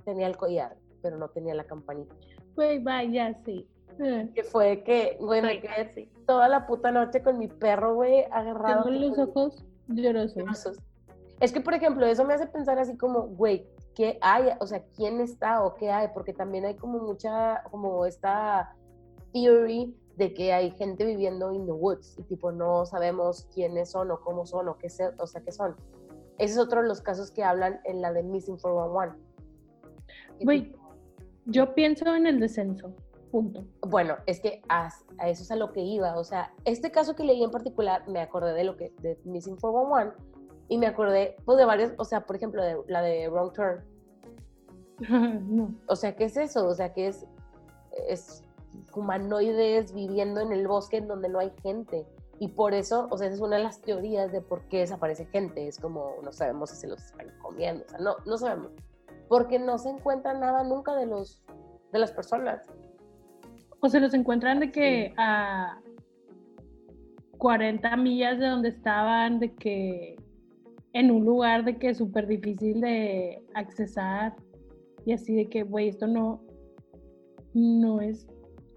tenía 0.05 0.27
el 0.27 0.37
collar, 0.37 0.77
pero 1.03 1.17
no 1.17 1.29
tenía 1.29 1.55
la 1.55 1.65
campanita. 1.65 2.15
Güey, 2.55 2.83
vaya, 2.83 3.35
sí. 3.45 3.69
Que 3.99 4.43
fue 4.43 4.83
que, 4.83 5.17
güey, 5.21 5.41
me 5.41 5.61
quedé 5.61 5.93
sí. 5.95 6.11
toda 6.27 6.49
la 6.49 6.67
puta 6.67 6.91
noche 6.91 7.23
con 7.23 7.39
mi 7.39 7.49
perro, 7.49 7.95
güey, 7.95 8.25
agarrado. 8.31 8.85
Tengo 8.85 9.09
los 9.09 9.19
ojos 9.19 9.65
llorosos. 9.87 10.37
llorosos. 10.37 10.79
Es 11.41 11.53
que, 11.53 11.61
por 11.61 11.75
ejemplo, 11.75 12.07
eso 12.07 12.25
me 12.25 12.35
hace 12.35 12.47
pensar 12.47 12.79
así 12.79 12.97
como, 12.97 13.23
güey, 13.23 13.67
¿qué 13.95 14.19
hay? 14.21 14.51
O 14.61 14.67
sea, 14.67 14.85
¿quién 14.97 15.21
está 15.21 15.65
o 15.65 15.75
qué 15.75 15.91
hay? 15.91 16.09
Porque 16.13 16.33
también 16.33 16.65
hay 16.65 16.77
como 16.77 16.99
mucha, 16.99 17.63
como 17.71 18.07
esta 18.07 18.75
theory 19.33 19.97
de 20.17 20.33
que 20.33 20.53
hay 20.53 20.71
gente 20.73 21.05
viviendo 21.05 21.53
in 21.53 21.67
the 21.67 21.73
woods 21.73 22.17
y 22.19 22.23
tipo 22.23 22.53
no 22.53 22.87
sabemos 22.87 23.49
quiénes 23.53 23.91
son 23.91 24.11
o 24.11 24.21
cómo 24.21 24.47
son 24.47 24.69
o 24.69 24.79
qué, 24.79 24.89
se, 24.89 25.09
o 25.19 25.27
sea, 25.27 25.43
qué 25.43 25.53
son. 25.53 25.75
Ese 26.39 26.55
es 26.55 26.59
otro 26.59 26.83
de 26.83 26.89
los 26.89 27.01
casos 27.01 27.31
que 27.31 27.45
hablan 27.45 27.81
en 27.85 28.01
la 28.01 28.13
de 28.13 28.23
Missing 28.23 28.59
411. 28.59 29.19
Güey, 30.43 30.73
yo 31.47 31.75
pienso 31.75 32.15
en 32.15 32.27
el 32.27 32.41
descenso, 32.41 32.93
punto. 33.31 33.65
Bueno, 33.83 34.17
es 34.27 34.41
que 34.41 34.63
a, 34.69 34.91
a, 35.19 35.29
eso 35.29 35.43
es 35.43 35.51
a 35.51 35.57
lo 35.57 35.73
que 35.73 35.81
iba. 35.81 36.17
O 36.17 36.25
sea, 36.25 36.53
este 36.65 36.91
caso 36.91 37.15
que 37.15 37.25
leí 37.25 37.43
en 37.43 37.51
particular, 37.51 38.09
me 38.09 38.21
acordé 38.21 38.53
de 38.53 38.65
lo 38.65 38.77
que, 38.77 38.93
de 39.01 39.19
Missing 39.25 39.57
411, 39.57 40.17
y 40.69 40.79
me 40.79 40.87
acordé, 40.87 41.37
pues, 41.45 41.59
de 41.59 41.65
varios, 41.65 41.93
o 41.99 42.05
sea, 42.05 42.25
por 42.25 42.37
ejemplo, 42.37 42.63
de 42.63 42.79
la 42.89 43.03
de 43.03 43.29
Wrong 43.29 43.53
Turn. 43.53 43.85
no. 45.09 45.75
O 45.87 45.97
sea, 45.97 46.17
¿qué 46.17 46.25
es 46.25 46.37
eso? 46.37 46.67
O 46.67 46.75
sea, 46.75 46.93
que 46.93 47.09
es, 47.09 47.27
es 48.09 48.43
humanoides 48.95 49.93
viviendo 49.93 50.41
en 50.41 50.53
el 50.53 50.67
bosque 50.67 50.97
en 50.99 51.09
donde 51.09 51.29
no 51.29 51.39
hay 51.39 51.53
gente. 51.63 52.07
Y 52.41 52.49
por 52.49 52.75
eso, 52.75 53.07
o 53.11 53.17
sea, 53.17 53.29
esa 53.29 53.37
es 53.37 53.41
una 53.41 53.57
de 53.57 53.63
las 53.63 53.81
teorías 53.81 54.33
de 54.33 54.41
por 54.41 54.63
qué 54.69 54.79
desaparece 54.79 55.27
gente. 55.27 55.69
Es 55.69 55.79
como, 55.79 56.17
no 56.23 56.33
sabemos 56.33 56.71
si 56.71 56.77
se 56.77 56.89
los 56.89 57.05
están 57.05 57.29
comiendo, 57.41 57.85
o 57.87 57.89
sea, 57.89 57.99
no, 58.01 58.17
no 58.27 58.37
sabemos. 58.37 58.73
Porque 59.29 59.59
no 59.59 59.79
se 59.79 59.91
encuentra 59.91 60.35
nada 60.35 60.65
nunca 60.65 60.95
de, 60.95 61.07
los, 61.07 61.43
de 61.93 61.99
las 61.99 62.13
personas. 62.13 62.63
O 63.81 63.89
se 63.89 64.01
los 64.01 64.15
encuentran 64.15 64.61
de 64.61 64.73
que 64.73 65.09
sí. 65.09 65.15
a 65.17 65.79
40 67.39 67.97
millas 67.97 68.39
de 68.39 68.47
donde 68.47 68.71
estaban, 68.71 69.39
de 69.39 69.55
que 69.55 70.17
en 70.95 71.11
un 71.11 71.25
lugar 71.25 71.65
de 71.65 71.77
que 71.77 71.91
es 71.91 71.99
súper 71.99 72.27
difícil 72.27 72.81
de 72.81 73.43
accesar 73.55 74.35
y 75.05 75.13
así 75.13 75.35
de 75.35 75.49
que, 75.49 75.63
güey, 75.63 75.89
esto 75.89 76.07
no, 76.07 76.41
no 77.53 78.01
es 78.01 78.27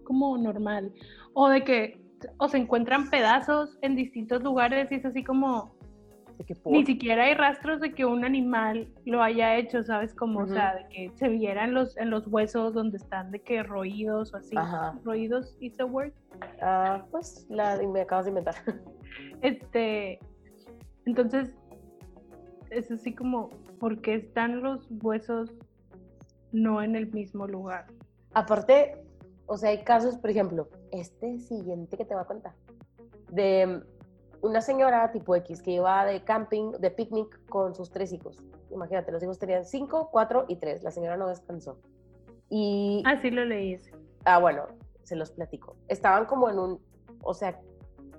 como 0.04 0.38
normal. 0.38 0.92
O 1.34 1.48
de 1.48 1.64
que 1.64 2.02
o 2.38 2.48
se 2.50 2.58
encuentran 2.58 3.10
pedazos 3.10 3.78
en 3.82 3.96
distintos 3.96 4.44
lugares 4.44 4.92
y 4.92 4.96
es 4.96 5.06
así 5.06 5.24
como 5.24 5.78
ni 6.66 6.86
siquiera 6.86 7.24
hay 7.24 7.34
rastros 7.34 7.80
de 7.80 7.94
que 7.94 8.06
un 8.06 8.24
animal 8.24 8.88
lo 9.06 9.24
haya 9.24 9.56
hecho, 9.56 9.84
¿sabes? 9.84 10.14
Como, 10.14 10.40
uh 10.40 10.44
-huh. 10.44 10.52
o 10.52 10.54
sea, 10.54 10.76
de 10.76 10.88
que 10.90 11.12
se 11.16 11.30
viera 11.30 11.64
en 11.64 11.74
los, 11.74 11.98
en 11.98 12.10
los 12.12 12.28
huesos 12.28 12.74
donde 12.74 12.98
están 12.98 13.32
de 13.32 13.40
que 13.40 13.64
roídos 13.64 14.34
o 14.34 14.38
así. 14.38 14.56
Ajá. 14.56 14.96
¿Roídos 15.04 15.58
is 15.60 15.80
a 15.80 15.86
word? 15.86 16.14
Uh, 16.62 17.02
pues 17.10 17.48
la 17.50 17.80
me 17.92 18.02
acabas 18.02 18.26
de 18.26 18.32
inventar. 18.32 18.56
Este, 19.42 20.20
entonces, 21.06 21.56
es 22.72 22.92
así 22.92 23.14
como, 23.14 23.50
¿Por 23.80 24.02
qué 24.02 24.16
están 24.16 24.62
los 24.64 24.88
huesos 25.04 25.54
no 26.52 26.82
en 26.82 26.96
el 26.96 27.12
mismo 27.12 27.48
lugar? 27.48 27.86
Aparte, 28.34 29.04
o 29.46 29.58
sea, 29.58 29.70
hay 29.70 29.84
casos, 29.84 30.18
por 30.18 30.30
ejemplo, 30.30 30.68
este 30.92 31.40
siguiente 31.40 31.96
que 31.96 32.06
te 32.06 32.14
voy 32.14 32.24
a 32.24 32.28
contar, 32.28 32.54
de 33.30 33.84
una 34.42 34.62
señora 34.62 35.12
tipo 35.12 35.36
X 35.36 35.62
que 35.62 35.72
iba 35.72 36.06
de 36.06 36.24
camping, 36.24 36.72
de 36.80 36.92
picnic 36.92 37.46
con 37.48 37.76
sus 37.76 37.92
tres 37.92 38.12
hijos. 38.14 38.44
Imagínate, 38.72 39.12
los 39.12 39.22
hijos 39.24 39.40
tenían 39.40 39.66
cinco, 39.66 40.10
cuatro 40.12 40.46
y 40.48 40.58
tres. 40.58 40.84
La 40.84 40.92
señora 40.92 41.18
no 41.18 41.28
descansó. 41.28 41.80
Y... 42.50 43.02
Ah, 43.06 43.20
sí 43.22 43.32
lo 43.32 43.46
leí. 43.46 43.80
Ah, 44.26 44.40
bueno, 44.40 44.68
se 45.04 45.16
los 45.16 45.32
platico. 45.32 45.76
Estaban 45.88 46.26
como 46.26 46.50
en 46.50 46.60
un, 46.60 46.82
o 47.24 47.34
sea, 47.34 47.60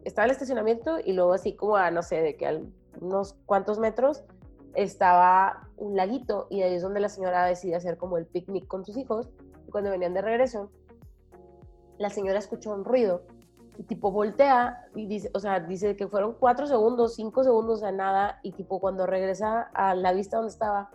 estaba 0.04 0.24
el 0.24 0.30
estacionamiento 0.32 0.98
y 1.04 1.12
luego 1.12 1.34
así 1.34 1.54
como 1.54 1.76
a, 1.76 1.90
no 1.90 2.02
sé, 2.02 2.20
de 2.22 2.36
que 2.36 2.46
a 2.46 2.60
unos 3.00 3.34
cuantos 3.46 3.78
metros 3.78 4.24
estaba 4.82 5.68
un 5.76 5.96
laguito 5.96 6.46
y 6.50 6.62
ahí 6.62 6.74
es 6.74 6.82
donde 6.82 7.00
la 7.00 7.08
señora 7.08 7.44
decide 7.44 7.74
hacer 7.74 7.96
como 7.96 8.16
el 8.16 8.26
picnic 8.26 8.66
con 8.68 8.84
sus 8.84 8.96
hijos. 8.96 9.28
Y 9.66 9.70
cuando 9.70 9.90
venían 9.90 10.14
de 10.14 10.22
regreso, 10.22 10.70
la 11.98 12.10
señora 12.10 12.38
escuchó 12.38 12.72
un 12.72 12.84
ruido 12.84 13.22
y 13.76 13.82
tipo 13.82 14.12
voltea 14.12 14.88
y 14.94 15.06
dice, 15.06 15.30
o 15.34 15.40
sea, 15.40 15.60
dice 15.60 15.96
que 15.96 16.06
fueron 16.06 16.34
cuatro 16.38 16.66
segundos, 16.66 17.16
cinco 17.16 17.42
segundos 17.42 17.80
de 17.80 17.92
nada 17.92 18.38
y 18.42 18.52
tipo 18.52 18.80
cuando 18.80 19.06
regresa 19.06 19.62
a 19.74 19.94
la 19.94 20.12
vista 20.12 20.36
donde 20.36 20.52
estaba, 20.52 20.90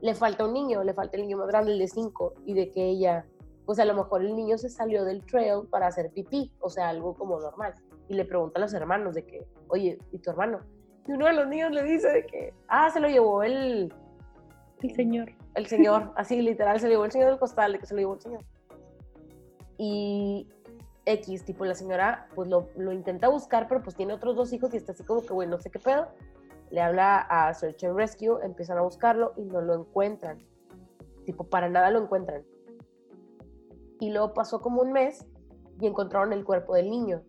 le 0.00 0.14
falta 0.14 0.46
un 0.46 0.54
niño, 0.54 0.82
le 0.82 0.94
falta 0.94 1.16
el 1.16 1.22
niño 1.22 1.36
más 1.36 1.48
grande, 1.48 1.72
el 1.72 1.78
de 1.78 1.88
cinco, 1.88 2.34
y 2.44 2.54
de 2.54 2.70
que 2.70 2.84
ella, 2.86 3.26
pues 3.66 3.78
a 3.78 3.84
lo 3.84 3.94
mejor 3.94 4.22
el 4.22 4.34
niño 4.34 4.56
se 4.56 4.70
salió 4.70 5.04
del 5.04 5.24
trail 5.24 5.66
para 5.70 5.86
hacer 5.86 6.10
pipí, 6.10 6.52
o 6.60 6.70
sea, 6.70 6.88
algo 6.88 7.14
como 7.14 7.38
normal. 7.38 7.74
Y 8.08 8.14
le 8.14 8.24
pregunta 8.24 8.58
a 8.58 8.62
los 8.62 8.72
hermanos 8.72 9.14
de 9.14 9.26
que, 9.26 9.46
oye, 9.68 9.98
¿y 10.10 10.18
tu 10.18 10.30
hermano? 10.30 10.60
Y 11.06 11.12
uno 11.12 11.26
de 11.26 11.32
los 11.34 11.48
niños 11.48 11.70
le 11.70 11.82
dice 11.82 12.08
de 12.08 12.26
que, 12.26 12.54
ah, 12.68 12.90
se 12.90 13.00
lo 13.00 13.08
llevó 13.08 13.42
el... 13.42 13.92
El 14.80 14.94
señor. 14.94 15.32
El 15.54 15.66
señor, 15.66 16.12
así 16.16 16.40
literal, 16.42 16.78
se 16.80 16.86
lo 16.86 16.92
llevó 16.92 17.04
el 17.06 17.12
señor 17.12 17.30
del 17.30 17.38
costal, 17.38 17.72
de 17.72 17.78
que 17.78 17.86
se 17.86 17.94
lo 17.94 18.00
llevó 18.00 18.14
el 18.14 18.20
señor. 18.20 18.44
Y 19.78 20.48
X, 21.06 21.44
tipo 21.44 21.64
la 21.64 21.74
señora, 21.74 22.28
pues 22.34 22.48
lo, 22.48 22.68
lo, 22.76 22.92
intenta 22.92 23.28
buscar, 23.28 23.68
pero 23.68 23.82
pues 23.82 23.96
tiene 23.96 24.12
otros 24.12 24.36
dos 24.36 24.52
hijos 24.52 24.74
y 24.74 24.76
está 24.76 24.92
así 24.92 25.04
como 25.04 25.22
que, 25.22 25.32
güey, 25.32 25.48
no 25.48 25.58
sé 25.58 25.70
qué 25.70 25.78
pedo. 25.78 26.08
Le 26.70 26.80
habla 26.80 27.18
a 27.18 27.54
Search 27.54 27.84
and 27.84 27.96
Rescue, 27.96 28.44
empiezan 28.44 28.76
a 28.78 28.82
buscarlo 28.82 29.32
y 29.36 29.42
no 29.42 29.60
lo 29.60 29.74
encuentran. 29.74 30.38
Tipo, 31.24 31.44
para 31.44 31.68
nada 31.68 31.90
lo 31.90 32.02
encuentran. 32.02 32.42
Y 34.00 34.10
luego 34.10 34.34
pasó 34.34 34.60
como 34.60 34.82
un 34.82 34.92
mes 34.92 35.24
y 35.80 35.86
encontraron 35.86 36.32
el 36.32 36.44
cuerpo 36.44 36.74
del 36.74 36.90
niño. 36.90 37.22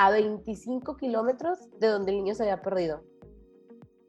A 0.00 0.12
25 0.12 0.96
kilómetros 0.96 1.58
de 1.80 1.88
donde 1.88 2.12
el 2.12 2.18
niño 2.18 2.34
se 2.36 2.44
había 2.44 2.62
perdido. 2.62 3.02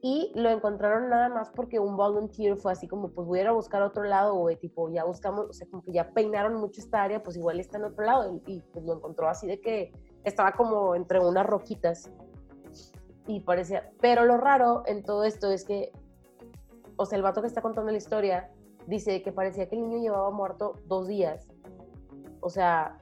Y 0.00 0.30
lo 0.36 0.48
encontraron 0.48 1.10
nada 1.10 1.28
más 1.28 1.50
porque 1.50 1.80
un 1.80 1.96
volunteer 1.96 2.56
fue 2.56 2.70
así 2.70 2.86
como, 2.86 3.08
pues 3.08 3.26
voy 3.26 3.40
a 3.40 3.42
ir 3.42 3.48
a 3.48 3.52
buscar 3.52 3.82
otro 3.82 4.04
lado, 4.04 4.38
o 4.38 4.48
tipo, 4.56 4.88
ya 4.88 5.02
buscamos, 5.02 5.46
o 5.50 5.52
sea, 5.52 5.66
como 5.68 5.82
que 5.82 5.90
ya 5.90 6.08
peinaron 6.12 6.54
mucho 6.54 6.80
esta 6.80 7.02
área, 7.02 7.24
pues 7.24 7.36
igual 7.36 7.58
está 7.58 7.78
en 7.78 7.84
otro 7.86 8.04
lado, 8.04 8.40
y, 8.46 8.60
pues 8.60 8.84
lo 8.84 8.94
encontró 8.94 9.28
así 9.28 9.48
de 9.48 9.60
que 9.60 9.92
estaba 10.22 10.52
como 10.52 10.94
entre 10.94 11.18
unas 11.18 11.44
roquitas, 11.44 12.08
y 13.26 13.40
parecía, 13.40 13.90
pero 14.00 14.24
lo 14.24 14.36
raro 14.36 14.84
en 14.86 15.02
todo 15.02 15.24
esto 15.24 15.50
es 15.50 15.64
que, 15.64 15.90
o 16.94 17.04
sea, 17.04 17.16
el 17.16 17.22
vato 17.24 17.40
que 17.40 17.48
está 17.48 17.62
contando 17.62 17.90
la 17.90 17.98
historia 17.98 18.48
dice 18.86 19.22
que 19.22 19.32
parecía 19.32 19.68
que 19.68 19.74
el 19.74 19.82
niño 19.82 19.98
llevaba 19.98 20.30
muerto 20.30 20.74
dos 20.86 21.08
días, 21.08 21.48
o 22.40 22.48
sea, 22.48 22.96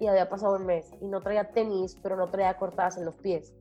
y 0.00 0.06
había 0.06 0.28
pasado 0.28 0.56
un 0.56 0.66
mes, 0.66 0.90
y 1.00 1.06
no 1.06 1.20
traía 1.20 1.50
tenis, 1.50 1.96
pero 2.02 2.16
no 2.16 2.28
traía 2.28 2.56
cortadas 2.56 2.96
en 2.98 3.04
los 3.04 3.14
pies 3.16 3.54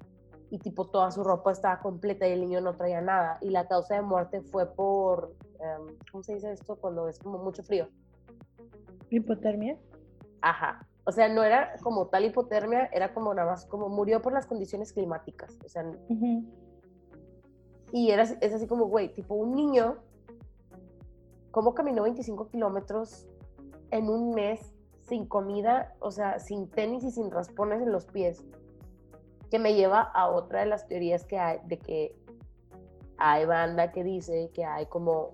y 0.50 0.60
tipo 0.60 0.86
toda 0.86 1.12
su 1.12 1.24
ropa 1.24 1.52
estaba 1.52 1.80
completa 1.80 2.28
y 2.28 2.32
el 2.32 2.42
niño 2.42 2.62
no 2.62 2.76
traía 2.76 3.02
nada. 3.02 3.38
Y 3.42 3.50
la 3.50 3.68
causa 3.68 3.96
de 3.96 4.02
muerte 4.02 4.42
fue 4.42 4.66
por, 4.66 5.36
em, 5.60 5.98
¿cómo 6.12 6.24
se 6.24 6.36
dice 6.36 6.52
esto? 6.52 6.76
Cuando 6.78 7.08
es 7.10 7.20
como 7.20 7.38
mucho 7.38 7.64
frío. 7.64 7.90
¿Hipotermia? 9.10 9.78
Ajá. 10.42 10.88
O 11.06 11.12
sea, 11.12 11.30
no 11.30 11.44
era 11.44 11.76
como 11.84 12.08
tal 12.08 12.26
hipotermia, 12.26 12.90
era 12.94 13.14
como 13.14 13.34
nada 13.34 13.52
más 13.52 13.66
como 13.66 13.90
murió 13.90 14.22
por 14.22 14.34
las 14.34 14.46
condiciones 14.46 14.94
climáticas. 14.94 15.58
O 15.66 15.70
sea, 15.70 15.90
y 17.92 18.12
era, 18.12 18.24
es 18.24 18.54
así 18.54 18.68
como, 18.68 18.86
güey, 18.86 19.14
tipo 19.14 19.36
un 19.36 19.56
niño, 19.56 19.98
¿cómo 21.52 21.74
caminó 21.74 22.04
25 22.04 22.50
kilómetros 22.50 23.28
en 23.92 24.10
un 24.10 24.34
mes 24.34 24.74
sin 25.08 25.26
comida, 25.26 25.96
o 26.00 26.12
sea, 26.12 26.40
sin 26.40 26.70
tenis 26.70 27.04
y 27.04 27.12
sin 27.12 27.32
raspones 27.32 27.82
en 27.82 27.92
los 27.92 28.06
pies? 28.06 28.46
que 29.50 29.60
me 29.60 29.76
lleva 29.76 30.02
a 30.02 30.30
otra 30.30 30.62
de 30.62 30.66
las 30.68 30.88
teorías 30.88 31.26
que 31.26 31.38
hay, 31.38 31.60
de 31.66 31.78
que 31.78 32.16
hay 33.18 33.46
banda 33.46 33.92
que 33.92 34.04
dice 34.04 34.52
que 34.54 34.66
hay 34.66 34.86
como 34.88 35.32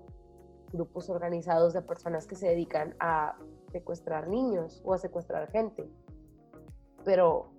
grupos 0.72 1.10
organizados 1.10 1.72
de 1.72 1.82
personas 1.82 2.26
que 2.26 2.36
se 2.36 2.48
dedican 2.48 2.94
a 3.00 3.36
secuestrar 3.72 4.28
niños 4.28 4.80
o 4.84 4.94
a 4.94 4.98
secuestrar 4.98 5.50
gente. 5.50 5.88
Pero 7.04 7.50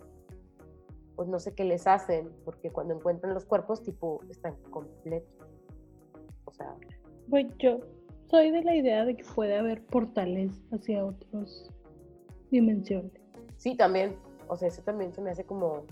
pues 1.16 1.30
no 1.30 1.40
sé 1.40 1.54
qué 1.54 1.64
les 1.64 1.88
hacen, 1.88 2.30
porque 2.44 2.72
cuando 2.72 2.94
encuentran 2.94 3.34
los 3.34 3.46
cuerpos, 3.46 3.82
tipo, 3.84 4.20
están 4.30 4.56
completos. 4.70 5.48
O 6.46 6.52
sea... 6.52 6.76
Pues 7.30 7.48
yo 7.58 7.80
soy 8.26 8.52
de 8.52 8.64
la 8.64 8.76
idea 8.76 9.06
de 9.06 9.16
que 9.16 9.24
puede 9.24 9.58
haber 9.58 9.86
portales 9.86 10.62
hacia 10.72 11.06
otras 11.06 11.70
dimensiones. 12.56 13.12
Sí, 13.58 13.76
también. 13.76 14.18
O 14.48 14.58
sea, 14.58 14.68
eso 14.68 14.82
también 14.82 15.14
se 15.14 15.22
me 15.22 15.32
hace 15.32 15.44
como 15.44 15.84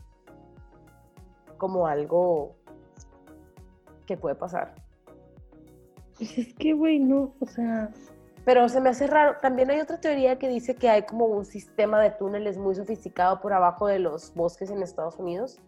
como 1.57 1.87
algo 1.87 2.55
que 4.05 4.17
puede 4.17 4.35
pasar. 4.35 4.75
Pues 6.17 6.37
es 6.37 6.53
que, 6.55 6.73
güey, 6.73 6.99
no, 6.99 7.33
o 7.39 7.45
sea... 7.45 7.89
Pero 8.45 8.67
se 8.67 8.81
me 8.81 8.89
hace 8.89 9.07
raro. 9.07 9.37
También 9.41 9.71
hay 9.71 9.79
otra 9.79 10.01
teoría 10.01 10.37
que 10.37 10.49
dice 10.49 10.75
que 10.75 10.89
hay 10.89 11.03
como 11.03 11.25
un 11.27 11.45
sistema 11.45 12.01
de 12.01 12.11
túneles 12.11 12.57
muy 12.57 12.75
sofisticado 12.75 13.39
por 13.39 13.53
abajo 13.53 13.87
de 13.87 13.99
los 13.99 14.33
bosques 14.33 14.69
en 14.69 14.81
Estados 14.83 15.17
Unidos. 15.17 15.61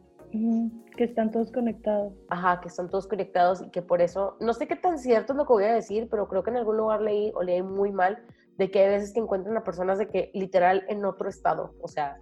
que 0.98 1.06
están 1.06 1.32
todos 1.32 1.54
conectados. 1.54 2.12
Ajá, 2.28 2.60
que 2.60 2.68
están 2.68 2.90
todos 2.90 3.08
conectados 3.08 3.62
y 3.62 3.70
que 3.70 3.82
por 3.82 4.02
eso, 4.02 4.36
no 4.42 4.54
sé 4.54 4.68
qué 4.68 4.76
tan 4.76 5.00
cierto 5.00 5.32
es 5.32 5.38
lo 5.38 5.46
que 5.46 5.54
voy 5.54 5.64
a 5.64 5.74
decir, 5.74 6.10
pero 6.12 6.28
creo 6.28 6.44
que 6.44 6.50
en 6.50 6.58
algún 6.58 6.76
lugar 6.76 7.02
leí 7.02 7.32
o 7.36 7.44
leí 7.44 7.62
muy 7.62 7.94
mal 7.94 8.22
de 8.58 8.72
que 8.72 8.80
hay 8.80 8.90
veces 8.90 9.14
que 9.14 9.20
encuentran 9.20 9.58
a 9.58 9.64
personas 9.64 9.98
de 9.98 10.08
que 10.08 10.32
literal 10.34 10.86
en 10.88 11.06
otro 11.06 11.30
estado, 11.30 11.74
o 11.82 11.88
sea, 11.88 12.20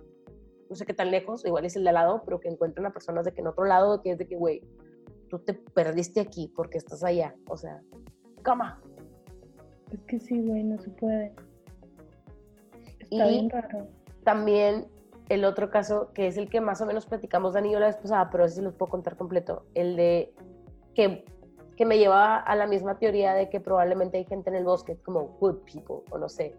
no 0.69 0.75
sé 0.75 0.86
qué 0.86 0.93
tan 0.93 1.11
lejos, 1.11 1.45
igual 1.45 1.65
es 1.65 1.75
el 1.75 1.84
de 1.84 1.89
al 1.89 1.95
lado, 1.95 2.23
pero 2.25 2.39
que 2.39 2.49
encuentren 2.49 2.86
a 2.86 2.93
personas 2.93 3.25
de 3.25 3.34
que 3.34 3.41
en 3.41 3.47
otro 3.47 3.65
lado, 3.65 4.01
que 4.01 4.11
es 4.11 4.17
de 4.17 4.27
que, 4.27 4.36
güey, 4.36 4.63
tú 5.29 5.39
te 5.39 5.53
perdiste 5.53 6.19
aquí 6.19 6.51
porque 6.55 6.77
estás 6.77 7.03
allá. 7.03 7.36
O 7.47 7.57
sea, 7.57 7.81
cama. 8.41 8.81
Es 9.91 10.03
que 10.05 10.19
sí, 10.19 10.41
güey, 10.41 10.63
no 10.63 10.79
se 10.79 10.89
puede. 10.91 11.34
Está 12.99 13.27
bien 13.27 13.49
raro. 13.49 13.88
También 14.23 14.88
el 15.29 15.45
otro 15.45 15.69
caso, 15.69 16.11
que 16.13 16.27
es 16.27 16.38
el 16.38 16.49
que 16.49 16.61
más 16.61 16.81
o 16.81 16.86
menos 16.86 17.05
platicamos 17.05 17.53
Dani 17.53 17.69
y 17.69 17.73
yo 17.73 17.79
la 17.79 17.88
vez 17.88 17.97
pasada, 17.97 18.29
pero 18.31 18.45
ese 18.45 18.55
sí 18.55 18.61
los 18.61 18.73
puedo 18.73 18.89
contar 18.89 19.15
completo, 19.15 19.65
el 19.73 19.95
de 19.95 20.34
que, 20.93 21.25
que 21.76 21.86
me 21.86 21.97
lleva 21.97 22.38
a 22.38 22.55
la 22.55 22.67
misma 22.67 22.97
teoría 22.99 23.34
de 23.34 23.49
que 23.49 23.59
probablemente 23.59 24.17
hay 24.17 24.26
gente 24.26 24.49
en 24.49 24.55
el 24.55 24.63
bosque, 24.63 24.97
como 24.97 25.38
good 25.39 25.57
people, 25.71 26.03
o 26.11 26.17
no 26.17 26.30
sé, 26.30 26.55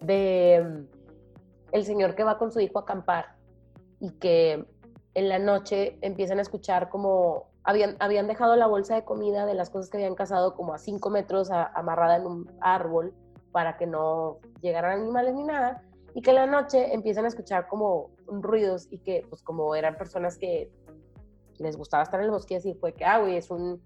de 0.00 0.64
mm, 0.64 1.02
el 1.72 1.84
señor 1.84 2.14
que 2.14 2.24
va 2.24 2.38
con 2.38 2.52
su 2.52 2.60
hijo 2.60 2.78
a 2.78 2.82
acampar 2.82 3.36
y 4.00 4.10
que 4.12 4.64
en 5.14 5.28
la 5.28 5.38
noche 5.38 5.98
empiezan 6.00 6.38
a 6.38 6.42
escuchar 6.42 6.88
como 6.88 7.50
habían, 7.64 7.96
habían 8.00 8.26
dejado 8.26 8.56
la 8.56 8.66
bolsa 8.66 8.94
de 8.94 9.04
comida 9.04 9.46
de 9.46 9.54
las 9.54 9.70
cosas 9.70 9.90
que 9.90 9.98
habían 9.98 10.14
cazado 10.14 10.54
como 10.54 10.74
a 10.74 10.78
cinco 10.78 11.10
metros 11.10 11.50
amarrada 11.50 12.16
en 12.16 12.26
un 12.26 12.50
árbol 12.60 13.14
para 13.52 13.76
que 13.76 13.86
no 13.86 14.38
llegaran 14.60 15.00
animales 15.00 15.34
ni 15.34 15.44
nada 15.44 15.82
y 16.14 16.22
que 16.22 16.30
en 16.30 16.36
la 16.36 16.46
noche 16.46 16.94
empiezan 16.94 17.24
a 17.24 17.28
escuchar 17.28 17.68
como 17.68 18.10
ruidos 18.26 18.88
y 18.90 18.98
que 18.98 19.24
pues 19.28 19.42
como 19.42 19.74
eran 19.74 19.96
personas 19.96 20.38
que 20.38 20.70
les 21.58 21.76
gustaba 21.76 22.02
estar 22.02 22.20
en 22.20 22.26
el 22.26 22.32
bosque 22.32 22.56
así 22.56 22.74
fue 22.74 22.92
que 22.94 23.04
ah 23.04 23.18
güey 23.18 23.36
es 23.36 23.50
un 23.50 23.80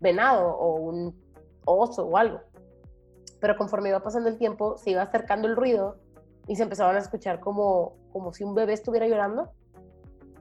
venado 0.00 0.48
o 0.56 0.76
un 0.76 1.14
oso 1.64 2.06
o 2.06 2.16
algo 2.16 2.40
pero 3.40 3.56
conforme 3.56 3.90
iba 3.90 4.00
pasando 4.00 4.28
el 4.28 4.38
tiempo 4.38 4.76
se 4.76 4.90
iba 4.90 5.02
acercando 5.02 5.48
el 5.48 5.56
ruido 5.56 5.96
y 6.46 6.56
se 6.56 6.62
empezaban 6.62 6.96
a 6.96 6.98
escuchar 6.98 7.40
como 7.40 7.96
como 8.12 8.32
si 8.32 8.44
un 8.44 8.54
bebé 8.54 8.72
estuviera 8.72 9.06
llorando 9.06 9.52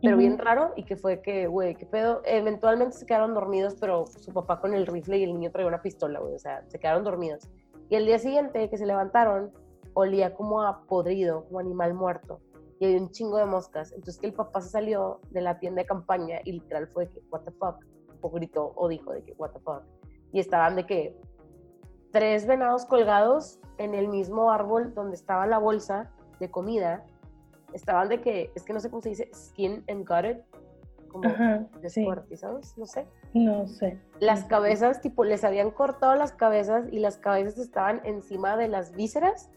pero 0.01 0.17
bien 0.17 0.37
raro 0.37 0.73
y 0.75 0.83
que 0.83 0.95
fue 0.95 1.21
que, 1.21 1.47
güey, 1.47 1.75
qué 1.75 1.85
pedo. 1.85 2.21
Eventualmente 2.23 2.95
se 2.95 3.05
quedaron 3.05 3.33
dormidos, 3.33 3.75
pero 3.79 4.07
su 4.07 4.31
papá 4.31 4.61
con 4.61 4.73
el 4.73 4.87
rifle 4.87 5.17
y 5.17 5.23
el 5.23 5.33
niño 5.33 5.51
traía 5.51 5.67
una 5.67 5.81
pistola, 5.81 6.19
güey, 6.19 6.35
o 6.35 6.39
sea, 6.39 6.63
se 6.67 6.79
quedaron 6.79 7.03
dormidos. 7.03 7.49
Y 7.89 7.95
el 7.95 8.05
día 8.05 8.19
siguiente 8.19 8.69
que 8.69 8.77
se 8.77 8.85
levantaron, 8.85 9.51
olía 9.93 10.33
como 10.35 10.61
a 10.61 10.85
podrido, 10.85 11.45
como 11.45 11.59
animal 11.59 11.93
muerto. 11.93 12.39
Y 12.79 12.85
había 12.85 13.01
un 13.01 13.11
chingo 13.11 13.37
de 13.37 13.45
moscas. 13.45 13.91
Entonces 13.91 14.19
que 14.19 14.27
el 14.27 14.33
papá 14.33 14.61
se 14.61 14.69
salió 14.69 15.19
de 15.31 15.41
la 15.41 15.59
tienda 15.59 15.81
de 15.81 15.87
campaña 15.87 16.39
y 16.45 16.53
literal 16.53 16.87
fue 16.87 17.09
que, 17.09 17.21
what 17.29 17.41
the 17.41 17.51
fuck, 17.51 17.83
o 18.21 18.29
gritó 18.29 18.73
o 18.75 18.87
dijo 18.87 19.11
de 19.13 19.23
que, 19.23 19.33
what 19.33 19.51
the 19.51 19.59
fuck. 19.59 19.83
Y 20.31 20.39
estaban 20.39 20.75
de 20.75 20.85
que 20.85 21.17
tres 22.11 22.45
venados 22.47 22.85
colgados 22.85 23.59
en 23.77 23.93
el 23.95 24.07
mismo 24.07 24.51
árbol 24.51 24.93
donde 24.93 25.15
estaba 25.15 25.45
la 25.47 25.57
bolsa 25.57 26.11
de 26.39 26.49
comida 26.49 27.05
estaban 27.73 28.09
de 28.09 28.21
que, 28.21 28.51
es 28.55 28.63
que 28.63 28.73
no 28.73 28.79
sé 28.79 28.89
cómo 28.89 29.01
se 29.01 29.09
dice, 29.09 29.29
skin 29.33 29.83
and 29.87 30.07
gutted, 30.07 30.41
como 31.09 31.27
Ajá, 31.29 31.65
sí. 31.87 32.01
descuartizados, 32.01 32.77
no 32.77 32.85
sé. 32.85 33.07
No 33.33 33.67
sé. 33.67 33.99
Las 34.19 34.39
No 34.39 34.43
sé. 34.43 34.49
cabezas, 34.49 35.01
tipo, 35.01 35.23
les 35.23 35.43
habían 35.43 35.71
cortado 35.71 36.15
las 36.15 36.33
cabezas 36.33 36.85
y 36.91 36.99
las 36.99 37.17
cabezas 37.17 37.57
estaban 37.57 38.01
encima 38.05 38.57
de 38.57 38.67
las 38.67 38.91
vísceras, 38.95 39.49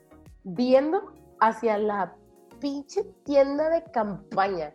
viendo 0.45 1.13
hacia 1.41 1.79
la 1.79 2.15
pinche 2.61 3.05
tienda 3.25 3.69
de 3.71 3.83
campaña. 3.85 4.75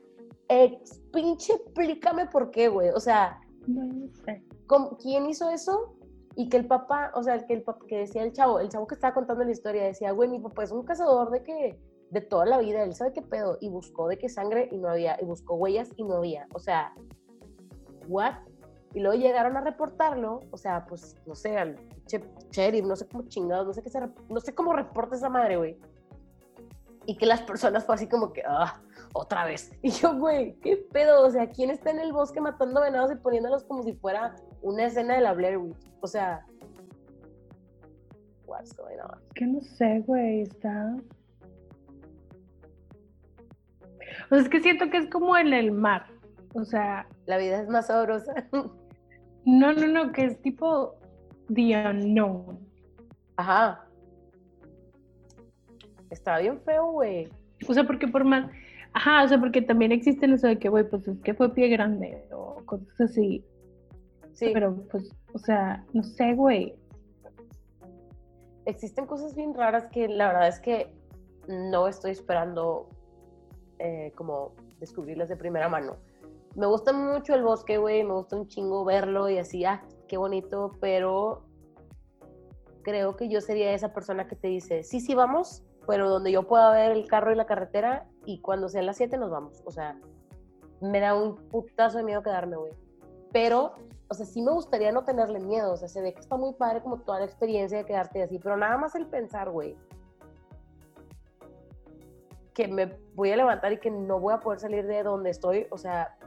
Ex, 0.49 0.99
pinche, 1.11 1.53
explícame 1.53 2.25
por 2.27 2.51
qué, 2.51 2.69
güey. 2.69 2.89
O 2.89 2.99
sea, 2.99 3.39
No, 3.67 4.07
sé. 4.25 4.43
¿cómo- 4.65 4.97
¿quién 4.97 5.25
hizo 5.27 5.49
eso? 5.49 5.93
Y 6.35 6.49
que 6.49 6.57
el 6.57 6.67
papá, 6.67 7.11
o 7.15 7.23
sea, 7.23 7.45
que, 7.45 7.53
el 7.53 7.63
papá, 7.63 7.85
que 7.87 7.97
decía 7.99 8.23
el 8.23 8.31
chavo, 8.31 8.59
el 8.59 8.69
chavo 8.69 8.87
que 8.87 8.95
estaba 8.95 9.13
contando 9.13 9.43
la 9.43 9.51
historia, 9.51 9.83
decía, 9.83 10.11
güey, 10.11 10.29
mi 10.29 10.39
papá 10.39 10.63
es 10.63 10.71
un 10.71 10.83
cazador 10.83 11.31
de 11.31 11.43
que, 11.43 11.79
de 12.11 12.21
toda 12.21 12.45
la 12.45 12.59
vida, 12.59 12.83
él 12.83 12.93
sabe 12.93 13.11
qué 13.13 13.21
pedo, 13.21 13.57
y 13.59 13.69
buscó 13.69 14.07
de 14.07 14.17
qué 14.17 14.29
sangre 14.29 14.69
y 14.71 14.77
no 14.77 14.87
había, 14.89 15.17
y 15.21 15.25
buscó 15.25 15.55
huellas 15.55 15.89
y 15.97 16.03
no 16.03 16.17
había, 16.17 16.47
o 16.53 16.59
sea, 16.59 16.93
¿what? 18.07 18.35
Y 18.93 18.99
luego 18.99 19.17
llegaron 19.19 19.57
a 19.57 19.61
reportarlo, 19.61 20.39
o 20.51 20.57
sea, 20.57 20.85
pues, 20.85 21.15
no 21.25 21.35
sé, 21.35 21.57
al 21.57 21.75
no 22.83 22.95
sé 22.95 23.07
cómo 23.07 23.27
chingados, 23.27 23.67
no 23.67 23.73
sé 23.73 23.81
qué 23.83 23.89
se, 23.89 23.99
no 24.29 24.39
sé 24.39 24.55
cómo 24.55 24.73
reporta 24.73 25.15
esa 25.15 25.29
madre, 25.29 25.57
güey. 25.57 25.77
Y 27.07 27.17
que 27.17 27.25
las 27.25 27.41
personas 27.41 27.85
fue 27.85 27.95
así 27.95 28.07
como 28.07 28.33
que, 28.33 28.43
ah, 28.45 28.81
otra 29.13 29.45
vez. 29.45 29.71
Y 29.81 29.91
yo, 29.91 30.15
güey, 30.17 30.55
¿qué 30.59 30.77
pedo? 30.91 31.25
O 31.25 31.31
sea, 31.31 31.49
¿quién 31.49 31.69
está 31.69 31.89
en 31.89 31.99
el 31.99 32.13
bosque 32.13 32.41
matando 32.41 32.81
venados 32.81 33.11
y 33.11 33.15
poniéndolos 33.15 33.63
como 33.63 33.81
si 33.81 33.93
fuera 33.93 34.35
una 34.61 34.85
escena 34.85 35.15
de 35.15 35.21
la 35.21 35.33
Blair 35.33 35.57
Witch? 35.57 35.89
O 36.01 36.07
sea, 36.07 36.45
what's 38.45 38.75
going 38.75 38.99
on? 38.99 39.19
Que 39.33 39.45
no 39.45 39.61
sé, 39.61 40.03
güey, 40.05 40.41
está. 40.41 40.97
O 44.25 44.35
sea, 44.35 44.39
es 44.39 44.49
que 44.49 44.59
siento 44.59 44.89
que 44.89 44.97
es 44.97 45.09
como 45.09 45.37
en 45.37 45.53
el 45.53 45.71
mar. 45.71 46.07
O 46.53 46.65
sea, 46.65 47.07
La 47.25 47.37
vida 47.37 47.61
es 47.61 47.69
más 47.69 47.87
sabrosa. 47.87 48.33
no, 49.45 49.73
no, 49.73 49.87
no, 49.87 50.11
que 50.11 50.25
es 50.25 50.41
tipo 50.41 50.95
the 51.53 51.75
unknown. 51.77 52.59
Ajá. 53.37 53.86
Está 56.09 56.39
bien 56.39 56.59
feo, 56.61 56.91
güey. 56.91 57.29
O 57.67 57.73
sea, 57.73 57.85
porque 57.85 58.07
por 58.07 58.23
más. 58.23 58.49
Ajá, 58.93 59.23
o 59.23 59.27
sea, 59.27 59.39
porque 59.39 59.61
también 59.61 59.91
existen 59.91 60.33
eso 60.33 60.47
de 60.47 60.57
que, 60.57 60.69
güey, 60.69 60.87
pues 60.89 61.07
es 61.07 61.19
que 61.19 61.33
fue 61.33 61.53
pie 61.53 61.67
grande 61.69 62.23
o 62.31 62.63
cosas 62.65 63.01
así. 63.01 63.43
Sí, 64.33 64.51
Pero, 64.53 64.75
pues, 64.91 65.11
o 65.33 65.39
sea, 65.39 65.83
no 65.93 66.03
sé, 66.03 66.33
güey. 66.33 66.75
existen 68.65 69.05
cosas 69.05 69.35
bien 69.35 69.53
raras 69.53 69.87
que 69.87 70.07
la 70.07 70.27
verdad 70.27 70.47
es 70.47 70.59
que 70.59 70.93
no 71.47 71.87
estoy 71.87 72.11
esperando 72.11 72.89
eh, 73.79 74.11
como 74.15 74.53
descubrirlas 74.79 75.29
de 75.29 75.37
primera 75.37 75.69
mano. 75.69 75.97
Me 76.55 76.65
gusta 76.65 76.91
mucho 76.91 77.33
el 77.33 77.43
bosque, 77.43 77.77
güey, 77.77 78.03
me 78.03 78.13
gusta 78.13 78.35
un 78.35 78.47
chingo 78.47 78.83
verlo 78.83 79.29
y 79.29 79.37
así, 79.37 79.63
ah, 79.63 79.83
qué 80.07 80.17
bonito, 80.17 80.71
pero 80.81 81.43
creo 82.83 83.15
que 83.15 83.29
yo 83.29 83.41
sería 83.41 83.73
esa 83.73 83.93
persona 83.93 84.27
que 84.27 84.35
te 84.35 84.47
dice, 84.47 84.83
sí, 84.83 84.99
sí, 84.99 85.13
vamos, 85.13 85.63
pero 85.87 86.09
donde 86.09 86.31
yo 86.31 86.43
pueda 86.43 86.71
ver 86.71 86.91
el 86.91 87.07
carro 87.07 87.31
y 87.31 87.35
la 87.35 87.45
carretera 87.45 88.05
y 88.25 88.41
cuando 88.41 88.67
sean 88.67 88.85
las 88.85 88.97
7 88.97 89.17
nos 89.17 89.31
vamos. 89.31 89.63
O 89.65 89.71
sea, 89.71 89.97
me 90.81 90.99
da 90.99 91.15
un 91.15 91.35
putazo 91.49 91.97
de 91.97 92.03
miedo 92.03 92.21
quedarme, 92.21 92.57
güey. 92.57 92.73
Pero, 93.31 93.73
o 94.09 94.13
sea, 94.13 94.25
sí 94.25 94.41
me 94.41 94.51
gustaría 94.51 94.91
no 94.91 95.05
tenerle 95.05 95.39
miedo. 95.39 95.73
O 95.73 95.77
sea, 95.77 95.87
se 95.87 96.01
ve 96.01 96.13
que 96.13 96.19
está 96.19 96.35
muy 96.35 96.53
padre 96.53 96.81
como 96.81 96.99
toda 96.99 97.19
la 97.19 97.25
experiencia 97.25 97.77
de 97.77 97.85
quedarte 97.85 98.21
así, 98.21 98.37
pero 98.37 98.57
nada 98.57 98.77
más 98.77 98.95
el 98.95 99.07
pensar, 99.07 99.49
güey, 99.49 99.75
que 102.53 102.67
me 102.67 102.97
voy 103.15 103.31
a 103.31 103.37
levantar 103.37 103.71
y 103.71 103.79
que 103.79 103.91
no 103.91 104.19
voy 104.19 104.33
a 104.33 104.39
poder 104.39 104.59
salir 104.59 104.85
de 104.85 105.03
donde 105.03 105.29
estoy, 105.29 105.67
o 105.69 105.77
sea, 105.77 106.17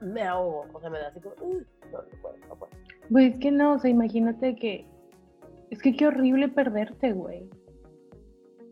me 0.00 0.22
ahogo. 0.22 0.66
O 0.72 0.80
sea, 0.80 0.90
me 0.90 0.98
da 0.98 1.08
así 1.08 1.20
como, 1.20 1.34
"Uh, 1.40 1.62
no, 1.92 2.02
no 2.02 2.20
puedo, 2.20 2.36
no 2.48 2.56
puedo. 2.56 2.72
Güey, 3.08 3.28
es 3.28 3.38
que 3.38 3.50
no, 3.50 3.72
o 3.74 3.78
sea, 3.78 3.90
imagínate 3.90 4.54
que. 4.54 4.86
Es 5.70 5.80
que 5.82 5.96
qué 5.96 6.06
horrible 6.06 6.48
perderte, 6.48 7.12
güey. 7.12 7.48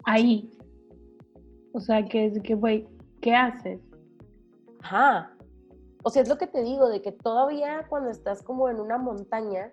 Ahí. 0.07 0.51
O 1.73 1.81
sea, 1.81 2.05
que 2.07 2.27
es 2.27 2.41
que, 2.43 2.55
güey, 2.55 2.89
¿qué 3.21 3.35
haces? 3.35 3.81
Ajá. 4.81 5.37
O 6.05 6.11
sea, 6.11 6.23
es 6.23 6.29
lo 6.29 6.39
que 6.39 6.47
te 6.47 6.63
digo, 6.63 6.89
de 6.89 7.03
que 7.03 7.13
todavía 7.13 7.85
cuando 7.89 8.11
estás 8.11 8.43
como 8.43 8.69
en 8.69 8.81
una 8.81 8.97
montaña, 8.97 9.73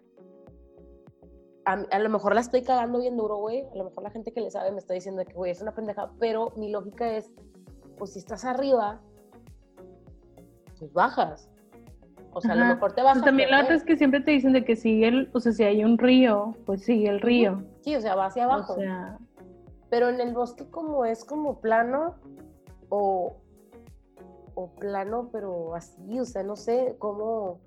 a, 1.65 1.73
a 1.73 1.99
lo 1.99 2.09
mejor 2.09 2.34
la 2.34 2.41
estoy 2.41 2.63
cagando 2.63 2.99
bien 2.99 3.15
duro, 3.15 3.38
güey. 3.38 3.63
A 3.71 3.77
lo 3.77 3.86
mejor 3.86 4.03
la 4.03 4.09
gente 4.09 4.34
que 4.34 4.41
le 4.41 4.51
sabe 4.51 4.71
me 4.71 4.79
está 4.79 4.95
diciendo 4.95 5.23
que, 5.23 5.34
güey, 5.34 5.51
es 5.51 5.61
una 5.61 5.75
pendeja. 5.75 6.11
Pero 6.19 6.51
mi 6.57 6.71
lógica 6.71 7.09
es, 7.15 7.31
pues 7.97 8.13
si 8.13 8.19
estás 8.19 8.43
arriba, 8.43 8.99
pues 10.79 10.91
bajas. 10.91 11.49
O 12.34 12.41
sea, 12.41 12.53
a 12.53 12.55
lo 12.55 12.65
mejor 12.65 12.93
te 12.93 13.03
vas 13.03 13.13
Pues 13.13 13.21
a 13.21 13.25
también 13.25 13.51
la 13.51 13.61
otra 13.61 13.75
es 13.75 13.84
que 13.84 13.95
siempre 13.95 14.19
te 14.19 14.31
dicen 14.31 14.53
de 14.53 14.65
que 14.65 14.75
sigue 14.75 15.07
el, 15.07 15.29
o 15.34 15.39
sea, 15.39 15.51
si 15.51 15.63
hay 15.63 15.86
un 15.86 15.99
río, 15.99 16.55
pues 16.65 16.84
sigue 16.84 17.07
el 17.07 17.21
río. 17.21 17.63
Sí, 17.81 17.95
o 17.95 18.01
sea, 18.01 18.15
va 18.15 18.25
hacia 18.25 18.45
abajo. 18.45 18.73
O 18.73 18.75
sea, 18.77 19.19
Pero 19.93 20.09
en 20.09 20.19
el 20.19 20.33
bosque 20.33 20.67
como 20.71 21.05
es 21.05 21.23
como 21.23 21.61
plano 21.61 22.15
o, 22.89 23.35
o 24.55 24.67
plano, 24.71 25.29
pero 25.31 25.75
así, 25.75 26.19
o 26.19 26.25
sea, 26.25 26.41
no 26.41 26.55
sé 26.55 26.95
cómo, 26.97 27.59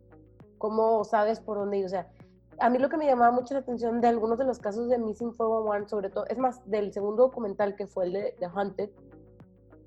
cómo 0.59 1.05
sabes 1.05 1.39
por 1.39 1.57
dónde 1.59 1.79
ir. 1.79 1.87
O 1.87 1.89
sea, 1.89 2.11
a 2.59 2.68
mí 2.68 2.81
lo 2.81 2.89
que 2.89 2.97
me 2.97 3.07
llamaba 3.07 3.31
mucho 3.31 3.55
la 3.55 3.61
atención 3.61 4.01
de 4.01 4.09
algunos 4.09 4.39
de 4.39 4.45
los 4.45 4.59
casos 4.59 4.89
de 4.89 4.99
Missing 4.99 5.35
411, 5.37 5.89
sobre 5.89 6.11
todo, 6.11 6.27
es 6.27 6.37
más, 6.37 6.68
del 6.68 6.93
segundo 6.93 7.22
documental 7.22 7.77
que 7.77 7.87
fue 7.87 8.07
el 8.07 8.12
de, 8.14 8.37
de 8.41 8.49
Hunted, 8.49 8.91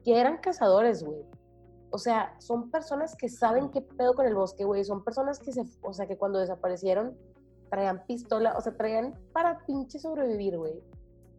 que 0.06 0.18
eran 0.18 0.38
cazadores, 0.38 1.04
güey. 1.04 1.26
O 1.90 1.98
sea, 1.98 2.40
son 2.40 2.72
personas 2.72 3.18
que 3.18 3.28
saben 3.28 3.68
qué 3.70 3.82
pedo 3.82 4.14
con 4.14 4.26
el 4.26 4.36
bosque, 4.36 4.64
güey. 4.64 4.86
Son 4.86 5.04
personas 5.04 5.40
que 5.40 5.52
se, 5.52 5.66
o 5.82 5.92
sea, 5.92 6.08
que 6.08 6.18
cuando 6.18 6.40
desaparecieron 6.40 7.18
traían 7.70 8.06
pistola, 8.06 8.56
o 8.58 8.62
sea, 8.62 8.78
traían 8.78 9.20
para 9.34 9.60
pinche 9.66 10.00
sobrevivir, 10.00 10.58
güey. 10.58 10.82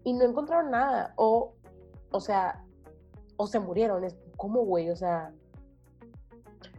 Y 0.04 0.12
no 0.12 0.24
encontraron 0.24 0.70
nada. 0.70 1.12
O, 1.16 1.54
o 2.10 2.20
sea, 2.20 2.62
o 3.36 3.46
se 3.46 3.60
murieron. 3.60 4.04
Es, 4.04 4.16
¿Cómo, 4.36 4.64
güey? 4.64 4.90
O 4.90 4.96
sea, 4.96 5.32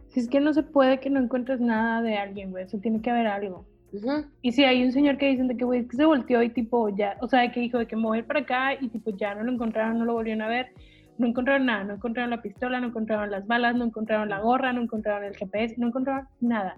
si 0.08 0.20
es 0.20 0.28
que 0.28 0.40
no 0.40 0.52
se 0.52 0.62
puede 0.62 1.00
que 1.00 1.10
no 1.10 1.20
encuentres 1.20 1.60
nada 1.60 2.02
de 2.02 2.16
alguien, 2.16 2.50
güey, 2.50 2.64
eso 2.64 2.78
tiene 2.78 3.00
que 3.00 3.10
haber 3.10 3.26
algo. 3.26 3.64
Y 4.40 4.52
si 4.52 4.64
hay 4.64 4.84
un 4.84 4.92
señor 4.92 5.18
que 5.18 5.28
dicen 5.28 5.48
de 5.48 5.56
que, 5.56 5.64
güey, 5.64 5.80
es 5.80 5.88
que 5.88 5.96
se 5.96 6.04
volteó 6.06 6.42
y 6.42 6.48
tipo 6.48 6.88
ya, 6.88 7.16
o 7.20 7.28
sea, 7.28 7.40
de 7.40 7.52
que 7.52 7.60
dijo 7.60 7.78
de 7.78 7.86
que 7.86 7.96
ir 7.96 8.26
para 8.26 8.40
acá 8.40 8.74
y 8.74 8.88
tipo 8.88 9.10
ya 9.10 9.34
no 9.34 9.44
lo 9.44 9.52
encontraron, 9.52 9.98
no 9.98 10.06
lo 10.06 10.14
volvieron 10.14 10.40
a 10.42 10.48
ver, 10.48 10.68
no 11.18 11.26
encontraron 11.26 11.66
nada, 11.66 11.84
no 11.84 11.94
encontraron 11.94 12.30
la 12.30 12.40
pistola, 12.40 12.80
no 12.80 12.88
encontraron 12.88 13.30
las 13.30 13.46
balas, 13.46 13.74
no 13.74 13.84
encontraron 13.84 14.30
la 14.30 14.40
gorra, 14.40 14.72
no 14.72 14.82
encontraron 14.82 15.24
el 15.24 15.36
GPS, 15.36 15.74
no 15.78 15.88
encontraron 15.88 16.26
nada. 16.40 16.76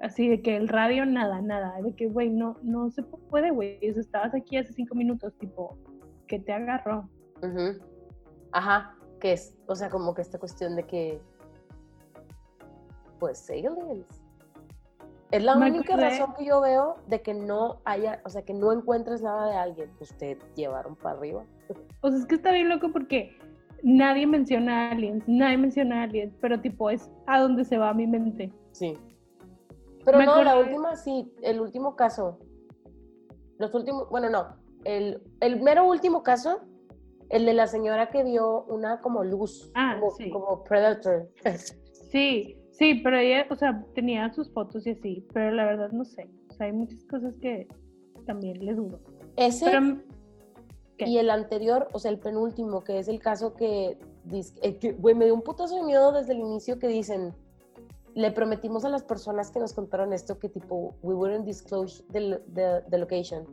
Así 0.00 0.28
de 0.28 0.42
que 0.42 0.56
el 0.56 0.68
radio, 0.68 1.06
nada, 1.06 1.40
nada, 1.40 1.80
de 1.80 1.94
que, 1.94 2.06
güey, 2.08 2.28
no, 2.30 2.56
no 2.62 2.90
se 2.90 3.02
puede, 3.02 3.50
güey, 3.50 3.78
o 3.88 3.92
sea, 3.94 4.00
estabas 4.02 4.34
aquí 4.34 4.56
hace 4.58 4.72
cinco 4.74 4.94
minutos, 4.94 5.32
tipo, 5.38 5.78
que 6.26 6.38
te 6.38 6.52
agarró. 6.52 7.08
Ajá, 8.52 8.94
que 9.20 9.32
es, 9.32 9.56
o 9.66 9.74
sea, 9.74 9.88
como 9.88 10.14
que 10.14 10.20
esta 10.22 10.38
cuestión 10.38 10.76
de 10.76 10.82
que, 10.82 11.20
pues, 13.18 13.48
aliens. 13.50 14.22
Es 15.32 15.42
la 15.42 15.56
Me 15.56 15.70
única 15.70 15.94
acordé- 15.94 16.10
razón 16.10 16.34
que 16.38 16.44
yo 16.44 16.60
veo 16.60 16.96
de 17.08 17.20
que 17.20 17.34
no 17.34 17.80
haya, 17.84 18.20
o 18.24 18.28
sea, 18.28 18.42
que 18.42 18.54
no 18.54 18.72
encuentres 18.72 19.22
nada 19.22 19.50
de 19.50 19.56
alguien. 19.56 19.90
Pues 19.98 20.16
te 20.16 20.38
llevaron 20.54 20.94
para 20.94 21.18
arriba. 21.18 21.44
O 22.00 22.08
sea, 22.10 22.18
es 22.18 22.26
que 22.26 22.36
está 22.36 22.52
bien 22.52 22.68
loco 22.68 22.92
porque 22.92 23.36
nadie 23.82 24.26
menciona 24.26 24.90
aliens, 24.90 25.24
nadie 25.26 25.56
menciona 25.58 26.04
aliens, 26.04 26.32
pero 26.40 26.60
tipo 26.60 26.90
es 26.90 27.10
a 27.26 27.40
donde 27.40 27.64
se 27.64 27.76
va 27.76 27.92
mi 27.92 28.06
mente. 28.06 28.52
Sí. 28.70 28.96
Pero 30.06 30.18
Me 30.18 30.24
no, 30.24 30.42
la 30.42 30.56
última 30.56 30.96
sí, 30.96 31.30
el 31.42 31.60
último 31.60 31.96
caso. 31.96 32.38
Los 33.58 33.74
últimos, 33.74 34.08
bueno, 34.08 34.30
no. 34.30 34.56
El, 34.84 35.20
el 35.40 35.60
mero 35.60 35.84
último 35.86 36.22
caso, 36.22 36.60
el 37.28 37.44
de 37.44 37.52
la 37.54 37.66
señora 37.66 38.08
que 38.10 38.22
vio 38.22 38.64
una 38.66 39.00
como 39.00 39.24
luz, 39.24 39.70
Ah, 39.74 39.96
como, 39.98 40.12
sí. 40.12 40.30
como 40.30 40.62
Predator. 40.64 41.28
Sí, 42.12 42.56
sí, 42.70 43.00
pero 43.02 43.18
ella, 43.18 43.46
o 43.50 43.56
sea, 43.56 43.84
tenía 43.94 44.32
sus 44.32 44.50
fotos 44.52 44.86
y 44.86 44.90
así, 44.90 45.26
pero 45.34 45.50
la 45.50 45.64
verdad 45.66 45.90
no 45.90 46.04
sé. 46.04 46.30
O 46.48 46.54
sea, 46.54 46.66
hay 46.66 46.72
muchas 46.72 47.02
cosas 47.04 47.36
que 47.38 47.66
también 48.26 48.64
le 48.64 48.74
dudo. 48.74 49.00
Ese 49.36 49.66
Pero, 49.66 49.98
y 50.98 51.18
el 51.18 51.30
anterior, 51.30 51.88
o 51.92 51.98
sea, 51.98 52.12
el 52.12 52.20
penúltimo, 52.20 52.84
que 52.84 53.00
es 53.00 53.08
el 53.08 53.18
caso 53.18 53.54
eh, 53.58 53.98
que, 54.80 54.92
güey, 54.92 55.16
me 55.16 55.24
dio 55.24 55.34
un 55.34 55.42
putazo 55.42 55.76
de 55.76 55.82
miedo 55.82 56.12
desde 56.12 56.32
el 56.32 56.38
inicio 56.38 56.78
que 56.78 56.86
dicen, 56.86 57.34
le 58.16 58.32
prometimos 58.32 58.84
a 58.84 58.88
las 58.88 59.04
personas 59.04 59.50
que 59.52 59.60
nos 59.60 59.72
contaron 59.74 60.12
esto 60.12 60.38
que 60.38 60.48
tipo, 60.48 60.96
we 61.02 61.14
wouldn't 61.14 61.44
disclose 61.44 62.02
the, 62.12 62.40
the, 62.54 62.82
the 62.90 62.98
location. 62.98 63.44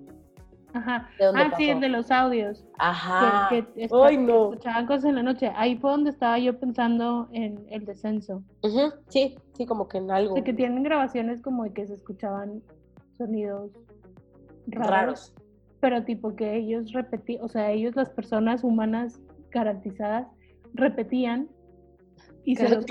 Ajá. 0.74 1.08
¿De 1.20 1.26
dónde 1.26 1.42
Ah, 1.42 1.52
sí, 1.56 1.66
pasó? 1.68 1.72
el 1.74 1.80
de 1.82 1.90
los 1.90 2.10
audios. 2.10 2.66
Ajá. 2.80 3.48
Que, 3.50 3.64
que 3.74 3.84
está- 3.84 4.06
Ay, 4.08 4.16
que 4.16 4.24
no. 4.24 4.52
escuchaban 4.54 4.88
cosas 4.88 5.06
en 5.06 5.16
la 5.16 5.24
noche. 5.24 5.52
Ahí 5.56 5.78
fue 5.78 5.92
donde 5.92 6.10
estaba 6.10 6.40
yo 6.40 6.58
pensando 6.60 7.28
en 7.32 7.64
el 7.70 7.86
descenso. 7.86 8.42
Ujú, 8.64 8.92
Sí, 9.10 9.38
sí, 9.56 9.66
como 9.68 9.88
que 9.88 10.00
en 10.00 10.10
algo. 10.10 10.32
O 10.32 10.36
sea, 10.38 10.44
que 10.44 10.54
tienen 10.54 10.82
grabaciones 10.82 11.42
como 11.42 11.64
de 11.66 11.74
que 11.74 11.86
se 11.86 11.94
escuchaban 11.94 12.64
sonidos 13.18 13.70
raros. 14.68 14.90
raros. 14.90 15.34
pero 15.82 16.04
tipo 16.06 16.34
que 16.36 16.56
ellos 16.56 16.94
repetían, 16.94 17.44
o 17.44 17.50
sea, 17.50 17.70
ellos 17.70 17.96
las 17.98 18.10
personas 18.10 18.64
humanas 18.64 19.20
garantizadas 19.52 20.26
repetían 20.74 21.50
y 22.46 22.56
se 22.56 22.70
los. 22.70 22.86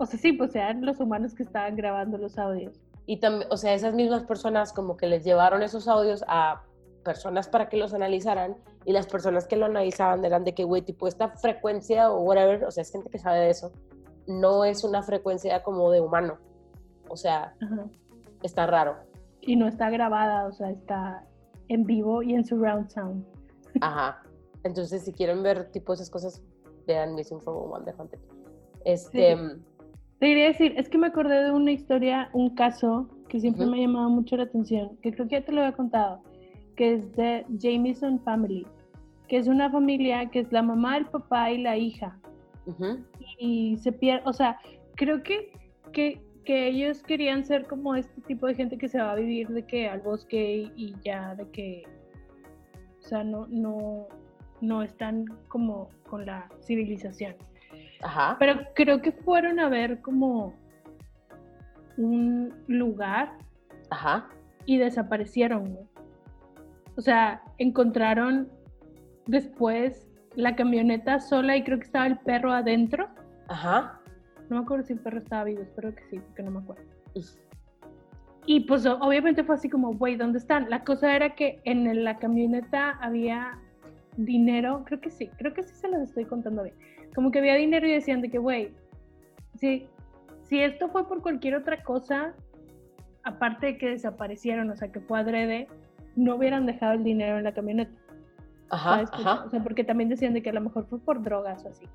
O 0.00 0.06
sea, 0.06 0.18
sí, 0.18 0.32
pues 0.32 0.56
eran 0.56 0.82
los 0.86 0.98
humanos 0.98 1.34
que 1.34 1.42
estaban 1.42 1.76
grabando 1.76 2.16
los 2.16 2.38
audios. 2.38 2.80
Y 3.04 3.18
también, 3.18 3.46
o 3.52 3.58
sea, 3.58 3.74
esas 3.74 3.92
mismas 3.92 4.24
personas 4.24 4.72
como 4.72 4.96
que 4.96 5.06
les 5.06 5.24
llevaron 5.24 5.62
esos 5.62 5.88
audios 5.88 6.24
a 6.26 6.62
personas 7.04 7.48
para 7.48 7.68
que 7.68 7.76
los 7.76 7.92
analizaran 7.92 8.56
y 8.86 8.92
las 8.92 9.06
personas 9.06 9.46
que 9.46 9.56
lo 9.56 9.66
analizaban 9.66 10.24
eran 10.24 10.42
de 10.44 10.54
que, 10.54 10.64
güey, 10.64 10.80
tipo 10.80 11.06
esta 11.06 11.28
frecuencia 11.28 12.10
o 12.10 12.22
whatever, 12.22 12.64
o 12.64 12.70
sea, 12.70 12.80
es 12.80 12.90
gente 12.90 13.10
que 13.10 13.18
sabe 13.18 13.40
de 13.40 13.50
eso, 13.50 13.72
no 14.26 14.64
es 14.64 14.84
una 14.84 15.02
frecuencia 15.02 15.62
como 15.62 15.90
de 15.90 16.00
humano. 16.00 16.38
O 17.10 17.16
sea, 17.18 17.54
Ajá. 17.60 17.84
está 18.42 18.66
raro. 18.66 18.96
Y 19.42 19.56
no 19.56 19.68
está 19.68 19.90
grabada, 19.90 20.46
o 20.46 20.52
sea, 20.52 20.70
está 20.70 21.26
en 21.68 21.84
vivo 21.84 22.22
y 22.22 22.32
en 22.32 22.46
surround 22.46 22.88
sound. 22.88 23.26
Ajá. 23.82 24.22
Entonces, 24.64 25.04
si 25.04 25.12
quieren 25.12 25.42
ver 25.42 25.70
tipo 25.72 25.92
esas 25.92 26.08
cosas, 26.08 26.42
vean 26.86 27.14
Missing 27.14 27.40
411 27.40 27.84
de 27.84 27.96
Haunted. 27.98 28.18
Este, 28.86 29.36
Te 30.20 30.26
quería 30.26 30.48
decir, 30.48 30.74
es 30.76 30.90
que 30.90 30.98
me 30.98 31.06
acordé 31.06 31.44
de 31.44 31.50
una 31.50 31.72
historia, 31.72 32.28
un 32.34 32.50
caso 32.54 33.08
que 33.30 33.40
siempre 33.40 33.64
me 33.64 33.78
ha 33.78 33.86
llamado 33.86 34.10
mucho 34.10 34.36
la 34.36 34.42
atención, 34.42 34.98
que 35.00 35.12
creo 35.14 35.26
que 35.26 35.36
ya 35.36 35.44
te 35.46 35.50
lo 35.50 35.62
había 35.62 35.72
contado, 35.72 36.22
que 36.76 36.92
es 36.92 37.16
de 37.16 37.46
Jameson 37.58 38.20
Family, 38.20 38.66
que 39.28 39.38
es 39.38 39.48
una 39.48 39.70
familia 39.70 40.28
que 40.28 40.40
es 40.40 40.52
la 40.52 40.62
mamá, 40.62 40.98
el 40.98 41.06
papá 41.06 41.50
y 41.50 41.62
la 41.62 41.78
hija. 41.78 42.20
Y 43.38 43.78
se 43.78 43.92
pierde, 43.92 44.20
o 44.26 44.34
sea, 44.34 44.58
creo 44.94 45.22
que, 45.22 45.52
que, 45.94 46.20
que 46.44 46.68
ellos 46.68 47.02
querían 47.02 47.42
ser 47.46 47.66
como 47.66 47.94
este 47.94 48.20
tipo 48.20 48.46
de 48.46 48.54
gente 48.54 48.76
que 48.76 48.88
se 48.88 49.00
va 49.00 49.12
a 49.12 49.14
vivir 49.14 49.48
de 49.48 49.64
que 49.64 49.88
al 49.88 50.02
bosque 50.02 50.54
y, 50.54 50.72
y 50.76 50.94
ya 51.02 51.34
de 51.34 51.48
que, 51.50 51.84
o 52.98 53.08
sea, 53.08 53.24
no, 53.24 53.46
no, 53.48 54.06
no 54.60 54.82
están 54.82 55.24
como 55.48 55.88
con 56.10 56.26
la 56.26 56.46
civilización. 56.60 57.36
Ajá, 58.02 58.36
Pero 58.38 58.60
creo 58.74 59.00
que 59.02 59.12
fueron 59.12 59.58
a 59.60 59.68
ver 59.68 60.00
como 60.00 60.54
un 61.96 62.52
lugar 62.66 63.36
ajá, 63.90 64.28
y 64.66 64.78
desaparecieron, 64.78 65.74
güey. 65.74 65.86
O 66.96 67.00
sea, 67.00 67.42
encontraron 67.58 68.48
después 69.26 70.08
la 70.34 70.54
camioneta 70.56 71.18
sola 71.20 71.56
y 71.56 71.64
creo 71.64 71.78
que 71.78 71.84
estaba 71.86 72.06
el 72.06 72.18
perro 72.18 72.52
adentro. 72.52 73.08
ajá. 73.48 73.96
No 74.48 74.56
me 74.56 74.62
acuerdo 74.64 74.84
si 74.84 74.94
el 74.94 74.98
perro 74.98 75.18
estaba 75.18 75.44
vivo, 75.44 75.62
espero 75.62 75.94
que 75.94 76.02
sí, 76.10 76.18
porque 76.18 76.42
no 76.42 76.50
me 76.50 76.58
acuerdo. 76.58 76.82
Y 78.46 78.60
pues 78.60 78.84
o- 78.84 78.98
obviamente 78.98 79.44
fue 79.44 79.54
así 79.54 79.68
como, 79.70 79.92
güey, 79.94 80.16
¿dónde 80.16 80.38
están? 80.38 80.68
La 80.68 80.82
cosa 80.82 81.14
era 81.14 81.36
que 81.36 81.60
en 81.64 82.02
la 82.04 82.18
camioneta 82.18 82.98
había 83.00 83.58
dinero, 84.16 84.82
creo 84.86 85.00
que 85.00 85.10
sí, 85.10 85.28
creo 85.38 85.54
que 85.54 85.62
sí 85.62 85.72
se 85.76 85.88
los 85.88 86.00
estoy 86.02 86.24
contando 86.24 86.64
bien. 86.64 86.74
Como 87.14 87.30
que 87.30 87.40
había 87.40 87.54
dinero 87.54 87.86
y 87.86 87.92
decían 87.92 88.20
de 88.20 88.30
que, 88.30 88.38
güey, 88.38 88.72
si, 89.56 89.88
si 90.42 90.60
esto 90.60 90.88
fue 90.88 91.06
por 91.08 91.22
cualquier 91.22 91.56
otra 91.56 91.82
cosa, 91.82 92.34
aparte 93.24 93.66
de 93.66 93.78
que 93.78 93.90
desaparecieron, 93.90 94.70
o 94.70 94.76
sea, 94.76 94.92
que 94.92 95.00
fue 95.00 95.20
adrede, 95.20 95.68
no 96.16 96.36
hubieran 96.36 96.66
dejado 96.66 96.94
el 96.94 97.04
dinero 97.04 97.38
en 97.38 97.44
la 97.44 97.52
camioneta. 97.52 97.92
Ajá, 98.70 99.04
ajá. 99.12 99.44
O 99.44 99.50
sea, 99.50 99.62
porque 99.62 99.82
también 99.82 100.08
decían 100.08 100.32
de 100.32 100.42
que 100.42 100.50
a 100.50 100.52
lo 100.52 100.60
mejor 100.60 100.86
fue 100.86 101.00
por 101.00 101.22
drogas 101.22 101.64
o 101.64 101.68
así 101.68 101.86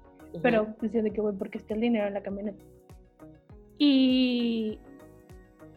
pero 0.41 0.75
decían 0.81 1.03
de 1.03 1.11
que, 1.11 1.21
güey, 1.21 1.35
porque 1.35 1.57
está 1.57 1.73
el 1.73 1.81
dinero 1.81 2.07
en 2.07 2.13
la 2.13 2.21
camioneta. 2.21 2.63
Y, 3.77 4.79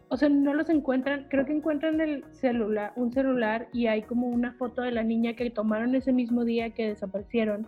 o 0.09 0.17
sea, 0.17 0.29
no 0.29 0.55
los 0.55 0.69
encuentran, 0.69 1.27
creo 1.29 1.45
que 1.45 1.53
encuentran 1.53 2.01
el 2.01 2.25
celular, 2.33 2.93
un 2.97 3.13
celular 3.13 3.69
y 3.73 3.87
hay 3.87 4.03
como 4.03 4.29
una 4.29 4.53
foto 4.53 4.83
de 4.83 4.93
la 4.93 5.03
niña 5.03 5.35
que 5.35 5.51
tomaron 5.51 5.95
ese 5.95 6.13
mismo 6.13 6.45
día 6.45 6.71
que 6.71 6.89
desaparecieron 6.89 7.67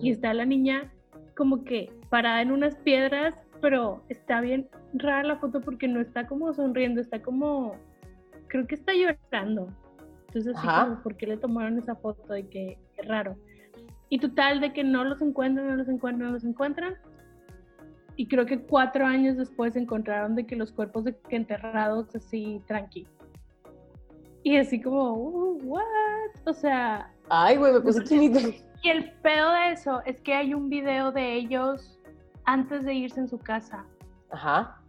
y 0.00 0.10
está 0.10 0.32
la 0.34 0.46
niña 0.46 0.92
como 1.42 1.64
que 1.64 1.92
parada 2.08 2.40
en 2.40 2.52
unas 2.52 2.76
piedras, 2.76 3.34
pero 3.60 4.00
está 4.08 4.40
bien 4.40 4.68
rara 4.94 5.24
la 5.24 5.38
foto 5.38 5.60
porque 5.60 5.88
no 5.88 5.98
está 6.00 6.24
como 6.28 6.54
sonriendo, 6.54 7.00
está 7.00 7.20
como, 7.20 7.74
creo 8.46 8.64
que 8.64 8.76
está 8.76 8.92
llorando. 8.94 9.66
Entonces, 10.28 10.54
así 10.54 10.68
Ajá. 10.68 10.84
como, 10.84 11.02
¿por 11.02 11.16
qué 11.16 11.26
le 11.26 11.36
tomaron 11.36 11.78
esa 11.78 11.96
foto? 11.96 12.32
De 12.32 12.46
que, 12.46 12.78
qué 12.94 13.02
raro. 13.02 13.34
Y 14.08 14.20
total, 14.20 14.60
de 14.60 14.72
que 14.72 14.84
no 14.84 15.02
los 15.02 15.20
encuentran, 15.20 15.66
no 15.66 15.74
los 15.74 15.88
encuentran, 15.88 16.28
no 16.28 16.34
los 16.34 16.44
encuentran. 16.44 16.94
Y 18.14 18.28
creo 18.28 18.46
que 18.46 18.60
cuatro 18.60 19.04
años 19.04 19.36
después 19.36 19.74
encontraron 19.74 20.36
de 20.36 20.46
que 20.46 20.54
los 20.54 20.70
cuerpos 20.70 21.02
de 21.02 21.18
que 21.28 21.34
enterrados 21.34 22.14
así, 22.14 22.62
tranqui. 22.68 23.04
Y 24.44 24.58
así 24.58 24.80
como, 24.80 25.14
uh, 25.14 25.58
what? 25.64 26.46
O 26.46 26.52
sea, 26.52 27.11
Ay, 27.28 27.56
güey, 27.56 27.72
me 27.72 27.80
puse 27.80 28.04
chinito. 28.04 28.38
y 28.82 28.88
el 28.88 29.12
pedo 29.22 29.52
de 29.52 29.72
eso 29.72 30.02
es 30.04 30.20
que 30.20 30.34
hay 30.34 30.54
un 30.54 30.68
video 30.68 31.12
de 31.12 31.34
ellos 31.34 31.98
antes 32.44 32.84
de 32.84 32.94
irse 32.94 33.20
en 33.20 33.28
su 33.28 33.38
casa 33.38 33.84
Ajá, 34.30 34.80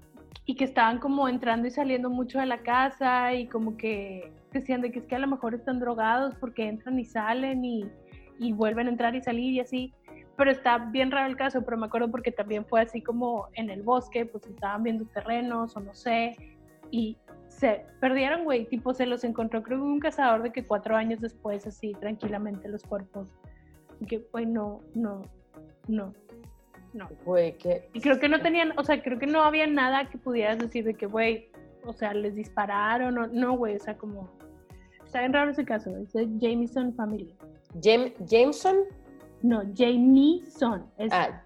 y 0.46 0.56
que 0.56 0.66
estaban 0.66 1.00
como 1.00 1.28
entrando 1.30 1.68
y 1.68 1.72
saliendo 1.72 2.10
mucho 2.10 2.40
de 2.40 2.46
la 2.46 2.58
casa 2.60 3.34
y 3.34 3.48
como 3.48 3.78
que 3.78 4.32
decían 4.52 4.82
de 4.82 4.92
que 4.92 5.00
es 5.00 5.06
que 5.06 5.16
a 5.16 5.20
lo 5.20 5.28
mejor 5.28 5.54
están 5.54 5.80
drogados 5.80 6.36
porque 6.36 6.68
entran 6.68 7.00
y 7.00 7.06
salen 7.06 7.64
y, 7.64 7.86
y 8.40 8.52
vuelven 8.54 8.88
a 8.88 8.90
entrar 8.92 9.16
y 9.16 9.22
salir 9.22 9.54
y 9.54 9.60
así. 9.60 9.94
Pero 10.36 10.50
está 10.50 10.78
bien 10.78 11.12
raro 11.12 11.30
el 11.30 11.38
caso, 11.38 11.64
pero 11.64 11.78
me 11.78 11.86
acuerdo 11.86 12.10
porque 12.10 12.32
también 12.32 12.66
fue 12.66 12.82
así 12.82 13.02
como 13.02 13.48
en 13.54 13.70
el 13.70 13.84
bosque, 13.84 14.26
pues 14.26 14.46
estaban 14.48 14.82
viendo 14.84 15.06
terrenos 15.06 15.78
o 15.78 15.80
no 15.80 15.94
sé, 15.94 16.36
y 16.90 17.18
se 17.64 17.86
perdieron, 18.02 18.44
güey, 18.44 18.66
tipo 18.66 18.94
se 18.94 19.06
los 19.06 19.24
encontró 19.24 19.64
creo 19.64 19.78
que 19.80 19.84
un 19.86 20.00
cazador 20.02 20.44
de 20.44 20.52
que 20.52 20.66
cuatro 20.66 20.96
años 20.98 21.22
después 21.22 21.66
así 21.66 21.94
tranquilamente 21.94 22.68
los 22.68 22.84
cuerpos. 22.84 23.30
Y 24.02 24.06
que, 24.06 24.18
güey, 24.34 24.46
no, 24.46 24.82
no, 24.96 25.22
no, 25.88 26.14
no. 26.94 27.08
güey, 27.24 27.58
que... 27.58 27.88
Y 27.94 28.02
creo 28.02 28.20
que 28.20 28.28
no 28.28 28.42
tenían, 28.42 28.74
o 28.78 28.84
sea, 28.84 29.02
creo 29.02 29.18
que 29.18 29.28
no 29.28 29.42
había 29.44 29.66
nada 29.66 30.10
que 30.10 30.18
pudieras 30.18 30.58
decir 30.60 30.84
de 30.84 30.94
que, 30.96 31.06
güey, 31.06 31.50
o 31.86 31.94
sea, 31.94 32.14
les 32.14 32.36
dispararon 32.36 33.18
o 33.18 33.28
no, 33.28 33.56
güey, 33.58 33.76
o 33.78 33.80
sea, 33.80 33.98
como... 33.98 34.30
Está 35.06 35.20
bien 35.20 35.32
raro 35.34 35.52
ese 35.52 35.64
caso, 35.64 35.96
es 35.98 36.12
de 36.12 36.28
Jameson 36.40 36.94
Family. 36.96 37.34
Jam- 37.82 38.14
Jameson, 38.26 38.76
No, 39.42 39.62
Jamieson, 39.76 40.86
es 40.98 41.14
ah, 41.14 41.42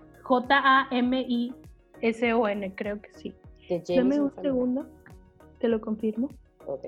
J-A-M-I-S-O-N, 1.22 2.76
creo 2.76 3.02
que 3.02 3.14
sí. 3.14 3.34
de 3.70 3.80
Dame 3.80 4.16
Jameson 4.16 4.22
un 4.24 4.32
Family. 4.32 4.48
segundo, 4.50 4.88
te 5.60 5.68
lo 5.68 5.82
confirmo. 5.82 6.30
Ok. 6.66 6.86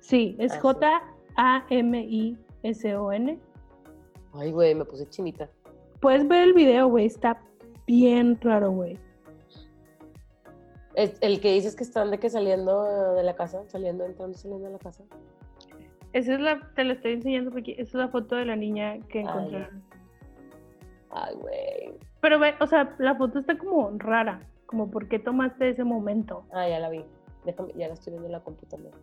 Sí, 0.00 0.36
es 0.38 0.52
Ah. 0.52 0.60
J-A-M-I-S-O-N. 1.36 3.38
Ay, 4.34 4.52
güey, 4.52 4.74
me 4.74 4.84
puse 4.84 5.08
chinita. 5.08 5.48
Puedes 6.00 6.26
ver 6.28 6.42
el 6.42 6.52
video, 6.52 6.88
güey, 6.88 7.06
está 7.06 7.40
bien 7.86 8.38
raro, 8.40 8.70
güey. 8.70 8.98
El 10.94 11.40
que 11.40 11.52
dices 11.52 11.76
que 11.76 11.82
están 11.84 12.10
de 12.10 12.18
que 12.18 12.30
saliendo 12.30 13.14
de 13.14 13.22
la 13.22 13.34
casa, 13.34 13.62
saliendo, 13.68 14.04
entrando, 14.04 14.36
saliendo 14.38 14.66
de 14.66 14.72
la 14.72 14.78
casa. 14.78 15.04
Esa 16.14 16.34
es 16.34 16.40
la, 16.40 16.70
te 16.74 16.84
la 16.84 16.94
estoy 16.94 17.12
enseñando 17.12 17.50
porque 17.50 17.72
esa 17.72 17.82
es 17.82 17.94
la 17.94 18.08
foto 18.08 18.36
de 18.36 18.46
la 18.46 18.56
niña 18.56 18.98
que 19.08 19.18
Ah, 19.18 19.22
encontraron. 19.22 19.82
Ay, 21.10 21.34
güey. 21.36 21.98
Pero 22.20 22.38
ve, 22.38 22.54
o 22.60 22.66
sea, 22.66 22.94
la 22.98 23.14
foto 23.14 23.38
está 23.38 23.56
como 23.56 23.90
rara, 23.98 24.40
como 24.66 24.90
por 24.90 25.08
qué 25.08 25.18
tomaste 25.18 25.70
ese 25.70 25.84
momento. 25.84 26.44
Ah, 26.52 26.68
ya 26.68 26.78
la 26.78 26.88
vi. 26.88 27.04
Déjame, 27.44 27.72
ya 27.76 27.88
la 27.88 27.94
estoy 27.94 28.12
viendo 28.12 28.26
en 28.26 28.32
la 28.32 28.40
computadora. 28.40 28.96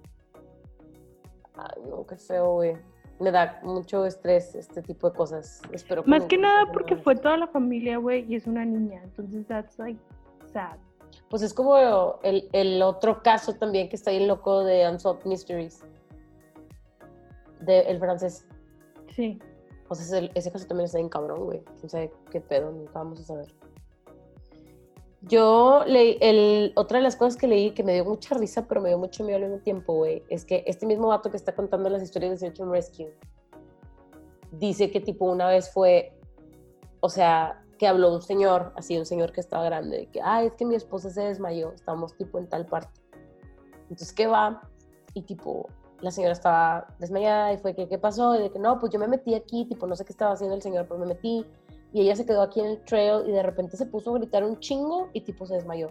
Ay, 1.55 1.83
no, 1.89 2.05
qué 2.05 2.17
feo, 2.17 2.53
güey. 2.53 2.75
Me 3.19 3.31
da 3.31 3.59
mucho 3.63 4.05
estrés 4.05 4.55
este 4.55 4.81
tipo 4.81 5.09
de 5.09 5.15
cosas. 5.15 5.61
Espero 5.71 6.03
Más 6.05 6.21
nunca 6.21 6.27
que 6.27 6.37
nada 6.37 6.71
porque 6.71 6.97
fue 6.97 7.15
toda 7.15 7.37
la 7.37 7.47
familia, 7.47 7.97
güey, 7.97 8.25
y 8.27 8.35
es 8.35 8.47
una 8.47 8.65
niña, 8.65 9.01
entonces 9.03 9.45
that's 9.47 9.77
like 9.77 9.99
sad. 10.51 10.77
Pues 11.29 11.43
es 11.43 11.53
como 11.53 12.19
el, 12.23 12.49
el 12.51 12.81
otro 12.81 13.21
caso 13.21 13.55
también 13.55 13.87
que 13.87 13.95
está 13.95 14.11
ahí 14.11 14.25
loco 14.25 14.63
de 14.63 14.89
Unsolved 14.89 15.25
Mysteries. 15.25 15.85
De 17.61 17.81
el 17.81 17.99
francés. 17.99 18.47
Sí. 19.09 19.39
Sea, 19.95 20.19
ese, 20.19 20.31
ese 20.33 20.51
caso 20.51 20.65
también 20.65 20.85
está 20.85 20.97
bien 20.97 21.09
cabrón, 21.09 21.45
güey. 21.45 21.63
Quién 21.79 21.89
sabe 21.89 22.11
qué 22.31 22.41
pedo, 22.41 22.71
nunca 22.71 22.93
vamos 22.93 23.19
a 23.19 23.23
saber. 23.23 23.53
Yo 25.25 25.83
leí, 25.87 26.17
el, 26.19 26.73
otra 26.75 26.97
de 26.97 27.03
las 27.03 27.15
cosas 27.15 27.37
que 27.37 27.47
leí 27.47 27.71
que 27.71 27.83
me 27.83 27.93
dio 27.93 28.03
mucha 28.03 28.35
risa, 28.35 28.67
pero 28.67 28.81
me 28.81 28.89
dio 28.89 28.97
mucho 28.97 29.23
miedo 29.23 29.37
al 29.37 29.43
mismo 29.43 29.59
tiempo, 29.59 29.93
güey, 29.93 30.21
es 30.29 30.43
que 30.43 30.65
este 30.67 30.85
mismo 30.85 31.07
vato 31.07 31.31
que 31.31 31.37
está 31.37 31.55
contando 31.55 31.89
las 31.89 32.03
historias 32.03 32.31
de 32.31 32.37
Search 32.37 32.59
and 32.59 32.71
Rescue 32.71 33.13
dice 34.51 34.91
que 34.91 34.99
tipo 34.99 35.25
una 35.25 35.47
vez 35.47 35.71
fue, 35.71 36.13
o 36.99 37.07
sea, 37.07 37.63
que 37.79 37.87
habló 37.87 38.13
un 38.13 38.21
señor, 38.21 38.73
así 38.75 38.97
un 38.97 39.05
señor 39.05 39.31
que 39.31 39.39
estaba 39.39 39.63
grande, 39.63 39.97
de 39.97 40.05
que, 40.07 40.21
ah, 40.21 40.43
es 40.43 40.53
que 40.53 40.65
mi 40.65 40.75
esposa 40.75 41.09
se 41.09 41.21
desmayó, 41.21 41.71
estamos 41.71 42.15
tipo 42.17 42.37
en 42.37 42.47
tal 42.47 42.65
parte. 42.65 43.01
Entonces, 43.83 44.11
¿qué 44.11 44.27
va? 44.27 44.61
Y 45.13 45.21
tipo, 45.21 45.67
la 46.03 46.11
señora 46.11 46.33
estaba 46.33 46.85
desmayada 46.99 47.53
y 47.53 47.57
fue 47.57 47.73
que, 47.73 47.87
¿qué 47.87 47.97
pasó? 47.97 48.35
Y 48.35 48.43
de 48.43 48.51
que, 48.51 48.59
no, 48.59 48.77
pues 48.77 48.91
yo 48.91 48.99
me 48.99 49.07
metí 49.07 49.35
aquí, 49.35 49.65
tipo, 49.65 49.87
no 49.87 49.95
sé 49.95 50.03
qué 50.03 50.11
estaba 50.11 50.33
haciendo 50.33 50.55
el 50.55 50.61
señor, 50.61 50.85
pero 50.87 50.99
me 50.99 51.05
metí. 51.05 51.45
Y 51.93 52.01
ella 52.01 52.15
se 52.15 52.25
quedó 52.25 52.41
aquí 52.41 52.59
en 52.59 52.65
el 52.65 52.83
trail 52.83 53.27
y 53.27 53.31
de 53.31 53.41
repente 53.41 53.77
se 53.77 53.85
puso 53.85 54.11
a 54.13 54.17
gritar 54.17 54.43
un 54.43 54.59
chingo 54.59 55.09
y 55.13 55.21
tipo 55.21 55.45
se 55.45 55.53
desmayó. 55.53 55.87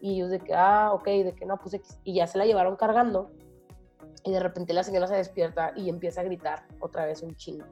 Y 0.00 0.14
ellos 0.14 0.30
de 0.30 0.38
que, 0.38 0.54
ah, 0.54 0.92
ok, 0.92 1.04
de 1.04 1.34
que 1.34 1.44
no, 1.46 1.58
pues. 1.58 1.80
Y 2.04 2.14
ya 2.14 2.28
se 2.28 2.38
la 2.38 2.46
llevaron 2.46 2.76
cargando. 2.76 3.30
Y 4.24 4.30
de 4.30 4.38
repente 4.38 4.72
la 4.72 4.84
señora 4.84 5.08
se 5.08 5.16
despierta 5.16 5.72
y 5.74 5.88
empieza 5.88 6.20
a 6.20 6.24
gritar 6.24 6.66
otra 6.80 7.04
vez 7.04 7.22
un 7.22 7.34
chingo. 7.34 7.64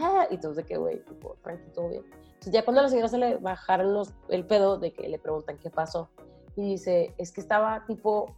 "Ah", 0.00 0.28
y 0.30 0.38
todos 0.38 0.56
de 0.56 0.64
que, 0.64 0.76
güey, 0.76 1.02
tipo, 1.04 1.36
tranquilo, 1.42 1.72
todo 1.72 1.88
bien. 1.88 2.04
Entonces 2.24 2.52
ya 2.52 2.64
cuando 2.64 2.82
la 2.82 2.88
señora 2.88 3.08
se 3.08 3.18
le 3.18 3.36
bajaron 3.38 3.92
los, 3.92 4.12
el 4.28 4.46
pedo 4.46 4.78
de 4.78 4.92
que 4.92 5.08
le 5.08 5.18
preguntan 5.18 5.58
qué 5.58 5.70
pasó, 5.70 6.10
y 6.56 6.62
dice, 6.62 7.14
es 7.18 7.32
que 7.32 7.40
estaba 7.40 7.84
tipo, 7.86 8.34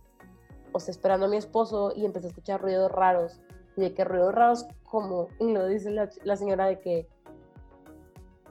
o 0.73 0.81
sea, 0.81 0.93
esperando 0.93 1.27
a 1.27 1.29
mi 1.29 1.37
esposo 1.37 1.93
y 1.95 2.05
empecé 2.05 2.27
a 2.27 2.31
escuchar 2.31 2.61
ruidos 2.61 2.91
raros, 2.91 3.41
y 3.77 3.81
de 3.81 3.95
que 3.95 4.05
ruidos 4.05 4.35
raros 4.35 4.67
como, 4.85 5.29
lo 5.41 5.67
dice 5.67 5.91
la, 5.91 6.09
la 6.25 6.37
señora 6.37 6.67
de 6.67 6.81
que, 6.81 7.09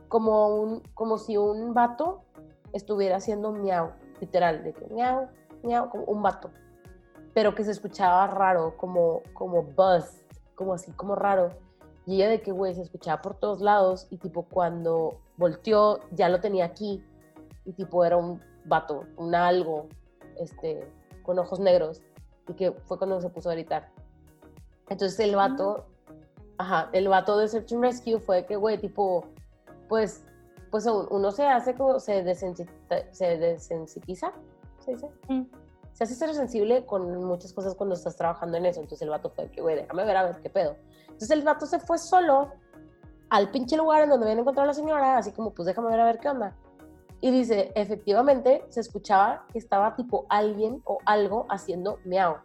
como, 0.08 0.56
un, 0.56 0.82
como 0.94 1.18
si 1.18 1.38
un 1.38 1.74
vato 1.74 2.22
estuviera 2.74 3.18
haciendo 3.18 3.52
miau, 3.52 3.92
literal, 4.20 4.64
de 4.64 4.74
que 4.74 4.88
miau, 4.88 5.28
miau, 5.64 5.90
como 5.90 6.04
un 6.06 6.22
vato, 6.22 6.50
pero 7.34 7.56
que 7.56 7.64
se 7.64 7.72
escuchaba 7.72 8.28
raro, 8.28 8.76
como, 8.78 9.22
como 9.34 9.64
buzz, 9.64 10.22
como 10.56 10.74
así, 10.74 10.92
como 10.92 11.16
raro. 11.16 11.50
Y 12.06 12.16
ella 12.16 12.30
de 12.30 12.42
que, 12.42 12.52
güey, 12.52 12.74
se 12.74 12.82
escuchaba 12.82 13.22
por 13.22 13.36
todos 13.36 13.62
lados 13.62 14.08
y 14.10 14.18
tipo 14.18 14.44
cuando 14.44 15.20
volteó 15.38 16.00
ya 16.12 16.30
lo 16.30 16.40
tenía 16.40 16.66
aquí. 16.66 17.04
Y 17.64 17.74
tipo 17.74 18.04
era 18.04 18.18
un 18.18 18.42
vato, 18.66 19.06
un 19.18 19.36
algo, 19.36 19.88
este, 20.38 20.92
con 21.24 21.40
ojos 21.40 21.60
negros 21.60 22.02
y 22.52 22.54
que 22.56 22.72
fue 22.72 22.98
cuando 22.98 23.20
se 23.22 23.30
puso 23.30 23.50
a 23.50 23.54
gritar. 23.54 23.90
Entonces 24.90 25.20
el 25.20 25.36
vato, 25.36 25.86
ajá, 26.58 26.90
el 26.94 27.08
vato 27.08 27.38
de 27.38 27.48
Search 27.48 27.74
and 27.74 27.82
Rescue 27.84 28.20
fue 28.20 28.46
que, 28.46 28.56
güey, 28.56 28.78
tipo, 28.78 29.26
pues, 29.90 30.24
pues 30.70 30.86
un- 30.86 31.08
uno 31.10 31.32
se 31.32 31.48
hace 31.48 31.76
como, 31.76 32.00
se, 32.00 32.24
se 32.36 33.38
desensitiza, 33.38 34.32
¿se 34.80 34.92
dice? 34.92 35.10
Mm. 35.30 35.44
se 35.94 36.06
hace 36.06 36.16
ser 36.16 36.34
sensible 36.34 36.86
con 36.86 37.24
muchas 37.26 37.52
cosas 37.54 37.76
cuando 37.76 37.96
estás 37.96 38.16
trabajando 38.16 38.58
en 38.58 38.66
eso. 38.66 38.80
Entonces 38.80 39.02
el 39.04 39.10
vato 39.10 39.30
fue 39.30 39.50
que, 39.52 39.62
güey, 39.62 39.76
déjame 39.76 40.06
ver 40.06 40.16
a 40.18 40.24
ver 40.24 40.42
qué 40.42 40.50
pedo. 40.50 40.76
Entonces 41.04 41.32
el 41.32 41.44
vato 41.44 41.66
se 41.66 41.80
fue 41.80 41.98
solo 41.98 42.50
al 43.30 43.52
pinche 43.52 43.76
lugar 43.78 44.04
en 44.04 44.10
donde 44.10 44.26
habían 44.26 44.40
encontrado 44.40 44.64
a 44.66 44.68
la 44.68 44.74
señora, 44.74 45.18
así 45.18 45.32
como, 45.32 45.52
pues 45.54 45.66
déjame 45.68 45.90
ver 45.90 46.00
a 46.00 46.06
ver 46.06 46.20
qué 46.20 46.30
onda. 46.30 46.56
Y 47.22 47.32
dice, 47.32 47.72
efectivamente, 47.76 48.66
se 48.70 48.80
escuchaba 48.82 49.46
que 49.52 49.60
estaba 49.60 49.96
tipo 49.96 50.26
alguien 50.30 50.82
o 50.86 50.98
algo 51.06 51.46
haciendo 51.50 52.00
miau. 52.04 52.38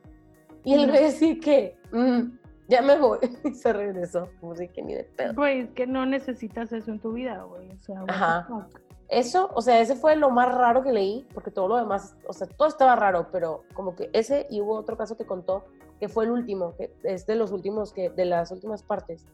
Y 0.65 0.75
él 0.75 0.91
ve 0.91 1.07
así 1.07 1.41
que, 1.41 1.79
"Mm, 1.93 2.37
ya 2.69 2.83
me 2.83 2.99
voy. 2.99 3.19
Y 3.45 3.55
se 3.55 3.73
regresó, 3.73 4.29
como 4.41 4.55
si 4.55 4.69
que 4.69 4.83
ni 4.83 4.95
de 4.95 5.05
pedo. 5.05 5.35
Güey, 5.35 5.61
es 5.61 5.71
que 5.71 5.87
no 5.87 6.05
necesitas 6.07 6.73
eso 6.73 6.91
en 6.91 7.01
tu 7.01 7.13
vida, 7.13 7.43
güey. 7.45 7.71
O 7.71 7.83
sea, 7.83 8.05
Ajá. 8.09 8.69
Eso, 9.09 9.51
o 9.55 9.63
sea, 9.63 9.81
ese 9.81 9.95
fue 9.95 10.17
lo 10.17 10.31
más 10.31 10.53
raro 10.53 10.83
que 10.83 10.93
leí, 10.93 11.27
porque 11.33 11.53
todo 11.53 11.69
lo 11.69 11.77
demás, 11.77 12.17
o 12.27 12.33
sea, 12.33 12.49
todo 12.49 12.67
estaba 12.67 12.97
raro, 12.97 13.29
pero 13.31 13.63
como 13.73 13.95
que 13.95 14.11
ese 14.13 14.49
y 14.51 14.61
hubo 14.61 14.75
otro 14.75 14.97
caso 14.97 15.17
que 15.17 15.25
contó, 15.25 15.65
que 16.01 16.09
fue 16.09 16.25
el 16.25 16.33
último, 16.33 16.75
que 16.77 16.93
es 17.05 17.25
de 17.25 17.37
los 17.37 17.53
últimos, 17.53 17.93
que, 17.93 18.11
de 18.11 18.25
las 18.25 18.51
últimas 18.51 18.83
partes, 18.83 19.25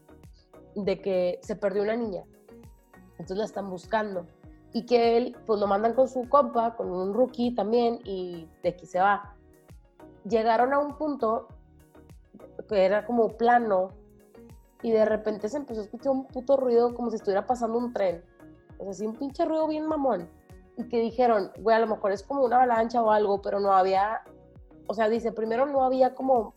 de 0.75 1.01
que 1.01 1.39
se 1.41 1.55
perdió 1.55 1.81
una 1.81 1.95
niña, 1.95 2.23
entonces 3.13 3.37
la 3.37 3.45
están 3.45 3.67
buscando, 3.71 4.27
y 4.73 4.85
que 4.85 5.17
él, 5.17 5.37
pues 5.45 5.59
lo 5.59 5.67
mandan 5.67 5.93
con 5.93 6.07
su 6.07 6.27
compa, 6.27 6.75
con 6.75 6.91
un 6.91 7.13
rookie 7.13 7.53
también, 7.53 7.99
y 8.03 8.49
de 8.63 8.69
aquí 8.69 8.85
se 8.85 8.99
va. 8.99 9.35
Llegaron 10.27 10.73
a 10.73 10.79
un 10.79 10.97
punto 10.97 11.47
que 12.67 12.83
era 12.83 13.05
como 13.05 13.29
plano, 13.29 13.89
y 14.83 14.91
de 14.91 15.05
repente 15.05 15.47
se 15.47 15.57
empezó 15.57 15.81
a 15.81 15.83
escuchar 15.85 16.11
un 16.11 16.25
puto 16.25 16.57
ruido 16.57 16.93
como 16.93 17.09
si 17.09 17.15
estuviera 17.15 17.45
pasando 17.45 17.77
un 17.77 17.93
tren. 17.93 18.23
O 18.77 18.83
sea, 18.83 18.91
así 18.91 19.07
un 19.07 19.15
pinche 19.15 19.45
ruido 19.45 19.67
bien 19.67 19.87
mamón. 19.87 20.29
Y 20.75 20.83
que 20.89 20.99
dijeron, 20.99 21.51
güey, 21.59 21.75
a 21.75 21.79
lo 21.79 21.87
mejor 21.87 22.11
es 22.11 22.21
como 22.23 22.43
una 22.43 22.57
avalancha 22.57 23.01
o 23.01 23.09
algo, 23.09 23.41
pero 23.41 23.59
no 23.59 23.71
había, 23.71 24.23
o 24.87 24.93
sea, 24.93 25.07
dice, 25.07 25.31
primero 25.31 25.65
no 25.65 25.83
había 25.83 26.13
como, 26.13 26.53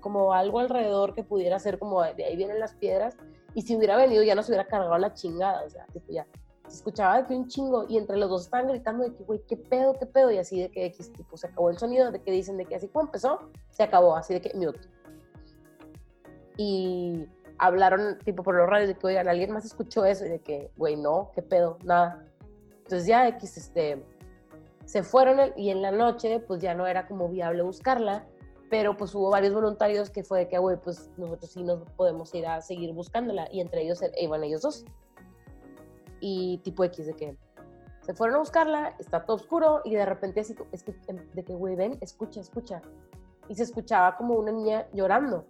como 0.00 0.32
algo 0.32 0.60
alrededor 0.60 1.14
que 1.14 1.22
pudiera 1.22 1.58
ser 1.58 1.78
como 1.78 2.02
de 2.02 2.24
ahí 2.24 2.36
vienen 2.36 2.60
las 2.60 2.74
piedras. 2.74 3.16
Y 3.54 3.62
si 3.62 3.76
hubiera 3.76 3.96
venido 3.96 4.22
ya 4.22 4.34
nos 4.34 4.48
hubiera 4.48 4.66
cargado 4.66 4.96
la 4.96 5.12
chingada, 5.12 5.62
o 5.64 5.68
sea, 5.68 5.84
tipo 5.86 6.10
ya. 6.10 6.26
Se 6.68 6.76
escuchaba 6.76 7.20
de 7.20 7.26
que 7.26 7.34
un 7.34 7.48
chingo 7.48 7.86
y 7.88 7.96
entre 7.96 8.16
los 8.16 8.28
dos 8.28 8.44
estaban 8.44 8.68
gritando 8.68 9.04
de 9.04 9.14
que, 9.14 9.24
güey, 9.24 9.40
qué 9.46 9.56
pedo, 9.56 9.94
qué 9.98 10.06
pedo. 10.06 10.30
Y 10.30 10.38
así 10.38 10.60
de 10.60 10.70
que 10.70 10.84
X, 10.86 11.12
tipo, 11.12 11.36
se 11.36 11.46
acabó 11.46 11.70
el 11.70 11.78
sonido, 11.78 12.10
de 12.10 12.20
que 12.20 12.30
dicen 12.30 12.56
de 12.56 12.64
que 12.64 12.74
así 12.74 12.88
como 12.88 13.06
empezó, 13.06 13.50
se 13.70 13.82
acabó, 13.82 14.16
así 14.16 14.34
de 14.34 14.40
que 14.40 14.52
mute. 14.54 14.80
Y 16.56 17.26
hablaron 17.58 18.18
tipo 18.24 18.42
por 18.42 18.56
los 18.56 18.68
radios 18.68 18.88
de 18.88 18.94
que, 18.94 19.06
oigan, 19.06 19.28
alguien 19.28 19.52
más 19.52 19.64
escuchó 19.64 20.04
eso 20.04 20.24
y 20.26 20.28
de 20.28 20.40
que, 20.40 20.70
güey, 20.76 20.96
no, 20.96 21.30
qué 21.34 21.42
pedo, 21.42 21.78
nada. 21.84 22.24
Entonces 22.78 23.06
ya 23.06 23.28
X, 23.28 23.56
este, 23.56 24.04
se 24.84 25.02
fueron 25.02 25.52
y 25.56 25.70
en 25.70 25.82
la 25.82 25.90
noche 25.90 26.40
pues 26.40 26.60
ya 26.60 26.74
no 26.74 26.86
era 26.86 27.06
como 27.06 27.28
viable 27.28 27.62
buscarla, 27.62 28.24
pero 28.70 28.96
pues 28.96 29.14
hubo 29.14 29.30
varios 29.30 29.52
voluntarios 29.52 30.10
que 30.10 30.22
fue 30.22 30.40
de 30.40 30.48
que, 30.48 30.58
güey, 30.58 30.76
pues 30.76 31.10
nosotros 31.16 31.50
sí 31.50 31.62
nos 31.62 31.82
podemos 31.96 32.32
ir 32.34 32.46
a 32.46 32.60
seguir 32.60 32.92
buscándola 32.92 33.48
y 33.52 33.60
entre 33.60 33.82
ellos 33.82 34.00
iban 34.20 34.44
ellos 34.44 34.62
dos. 34.62 34.84
Y 36.20 36.58
tipo 36.58 36.84
X 36.84 37.06
de 37.06 37.14
que 37.14 37.38
se 38.00 38.14
fueron 38.14 38.36
a 38.36 38.38
buscarla, 38.38 38.94
está 38.98 39.24
todo 39.24 39.36
oscuro 39.36 39.80
y 39.84 39.94
de 39.94 40.06
repente 40.06 40.40
así, 40.40 40.54
em, 41.08 41.16
de 41.32 41.44
que, 41.44 41.54
güey, 41.54 41.74
ven, 41.76 41.98
escucha, 42.00 42.40
escucha. 42.40 42.80
Y 43.48 43.54
se 43.54 43.64
escuchaba 43.64 44.16
como 44.16 44.34
una 44.34 44.52
niña 44.52 44.86
llorando. 44.92 45.46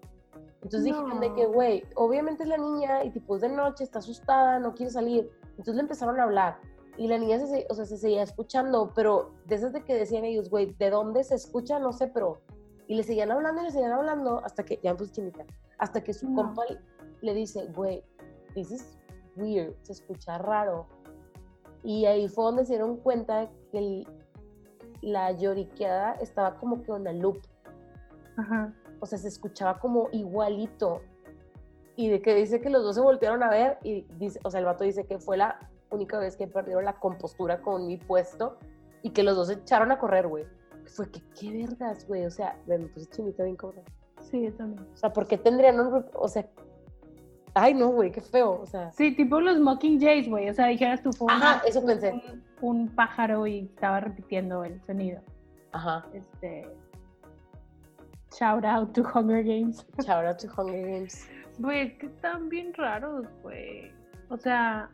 Entonces 0.63 0.85
dijeron 0.85 1.21
de 1.21 1.33
que, 1.35 1.45
No. 1.45 1.53
güey, 1.53 1.85
obviamente 1.95 2.43
es 2.43 2.49
la 2.49 2.57
niña 2.57 3.05
y 3.05 3.11
tipo 3.11 3.37
es 3.37 3.43
de 3.43 3.49
noche, 3.51 3.85
está 3.85 3.99
asustada, 4.01 4.59
no 4.59 4.75
quiere 4.75 4.91
salir. 4.91 5.31
Entonces 5.51 5.75
le 5.77 5.83
empezaron 5.83 6.19
a 6.19 6.25
hablar 6.25 6.59
y 6.97 7.09
la 7.09 7.19
niña 7.19 7.39
se, 7.39 7.67
o 7.69 7.75
sea, 7.75 7.85
se 7.85 7.99
seguía 7.99 8.23
escuchando, 8.23 8.91
pero 8.95 9.33
de 9.45 9.55
esas 9.57 9.73
de 9.73 9.85
que 9.85 9.95
decían 9.95 10.25
ellos, 10.25 10.49
güey, 10.49 10.73
¿de 10.79 10.91
dónde 10.91 11.23
se 11.25 11.35
escucha? 11.35 11.79
No 11.79 11.93
sé, 11.93 12.09
pero... 12.09 12.41
Y 12.89 12.95
le 12.95 13.03
seguían 13.03 13.31
hablando 13.33 13.61
y 13.63 13.65
le 13.67 13.71
seguían 13.71 13.93
hablando 13.93 14.41
hasta 14.45 14.65
que, 14.65 14.79
ya 14.83 14.93
me 14.93 14.99
puse 14.99 15.13
chinita, 15.13 15.45
hasta 15.79 16.03
que 16.03 16.15
su 16.15 16.29
No. 16.31 16.37
compa 16.43 16.63
le 17.21 17.35
dice, 17.35 17.67
güey, 17.75 18.03
is 18.55 18.97
weird, 19.37 19.75
se 19.83 19.93
escucha 19.93 20.39
raro. 20.39 20.87
Y 21.83 22.07
ahí 22.07 22.29
fue 22.29 22.45
donde 22.45 22.65
se 22.65 22.73
dieron 22.75 22.97
cuenta 22.97 23.49
que 23.71 23.79
el- 23.79 24.09
la 25.03 25.31
lloriqueada 25.33 26.15
estaba 26.15 26.59
como 26.59 26.83
que 26.83 26.91
en 26.93 27.21
loop 27.21 27.39
Ajá. 28.37 28.75
o 29.01 29.07
sea, 29.07 29.19
se 29.19 29.29
escuchaba 29.29 29.79
como 29.79 30.09
igualito. 30.13 31.03
Y 31.95 32.11
de 32.11 32.21
que 32.21 32.35
dice 32.35 32.61
que 32.61 32.69
los 32.71 32.83
dos 32.83 32.97
se 32.97 33.01
voltearon 33.01 33.43
a 33.43 33.49
ver 33.49 33.79
y 33.83 34.03
dice, 34.19 34.39
o 34.45 34.51
sea, 34.51 34.61
el 34.61 34.67
vato 34.67 34.85
dice 34.85 35.07
que 35.07 35.19
fue 35.19 35.37
la 35.37 35.59
única 35.91 36.19
vez 36.19 36.37
que 36.37 36.47
perdieron 36.47 36.85
la 36.85 36.99
compostura 36.99 37.63
con 37.63 37.87
mi 37.87 37.97
puesto 37.97 38.59
y 39.03 39.11
que 39.11 39.23
los 39.23 39.37
dos 39.37 39.49
se 39.49 39.55
echaron 39.55 39.93
a 39.93 39.99
correr, 39.99 40.27
güey. 40.27 40.45
Fue 40.87 41.11
que, 41.11 41.21
qué 41.39 41.53
vergas, 41.53 42.07
güey. 42.07 42.27
O 42.27 42.31
sea, 42.31 42.59
me 42.67 42.79
puse 42.81 43.07
chinita 43.11 43.45
bien 43.45 43.57
cabrón. 43.57 43.83
Sí, 44.21 44.43
yo 44.43 44.53
también. 44.55 44.87
O 44.93 44.97
sea, 44.97 45.13
¿por 45.13 45.27
qué 45.27 45.39
tendrían 45.39 45.79
un, 45.81 46.05
o 46.15 46.29
sea, 46.29 46.47
ay 47.57 47.75
no, 47.75 47.89
güey, 47.89 48.13
qué 48.13 48.21
feo. 48.21 48.61
O 48.61 48.67
sea, 48.67 48.91
Sí, 48.93 49.13
tipo 49.13 49.41
los 49.41 49.59
Mockingjays, 49.59 50.29
güey. 50.29 50.49
O 50.49 50.55
sea, 50.55 50.67
dijeras 50.67 51.03
tú, 51.03 51.13
fue 51.13 51.33
ajá, 51.33 51.57
una- 51.57 51.63
eso 51.69 51.85
pensé. 51.85 52.13
un, 52.13 52.43
un 52.81 52.89
pájaro 52.89 53.47
y 53.47 53.61
estaba 53.61 54.01
repitiendo 54.01 54.63
el 54.65 54.81
sonido. 54.83 55.21
Ajá. 55.73 56.05
Este. 56.13 56.69
Shout 58.39 58.65
out 58.65 58.93
to 58.93 59.03
Hunger 59.03 59.43
Games. 59.43 59.87
Shout 60.07 60.25
out 60.27 60.39
to 60.39 60.49
Hunger 60.57 60.83
Games. 60.87 61.29
Güey, 61.59 61.87
es 61.89 61.93
que 61.95 62.07
están 62.07 62.49
bien 62.49 62.73
raros, 62.75 63.27
güey. 63.43 63.91
O 64.29 64.37
sea, 64.37 64.91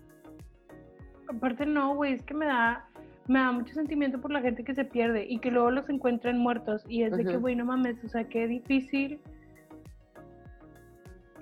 aparte 1.28 1.66
no, 1.66 1.94
güey, 1.97 2.12
es 2.14 2.22
que 2.22 2.34
me 2.34 2.47
da, 2.47 2.86
me 3.26 3.40
da 3.40 3.51
mucho 3.51 3.74
sentimiento 3.74 4.20
por 4.20 4.30
la 4.30 4.40
gente 4.40 4.62
que 4.62 4.74
se 4.74 4.84
pierde 4.84 5.24
y 5.28 5.39
que 5.39 5.51
luego 5.51 5.70
los 5.72 5.89
encuentran 5.89 6.39
muertos. 6.39 6.84
Y 6.89 7.02
es 7.02 7.16
de 7.16 7.24
que, 7.24 7.36
güey, 7.36 7.56
no 7.56 7.64
mames, 7.64 7.97
o 8.05 8.09
sea, 8.09 8.24
qué 8.24 8.47
difícil 8.47 9.20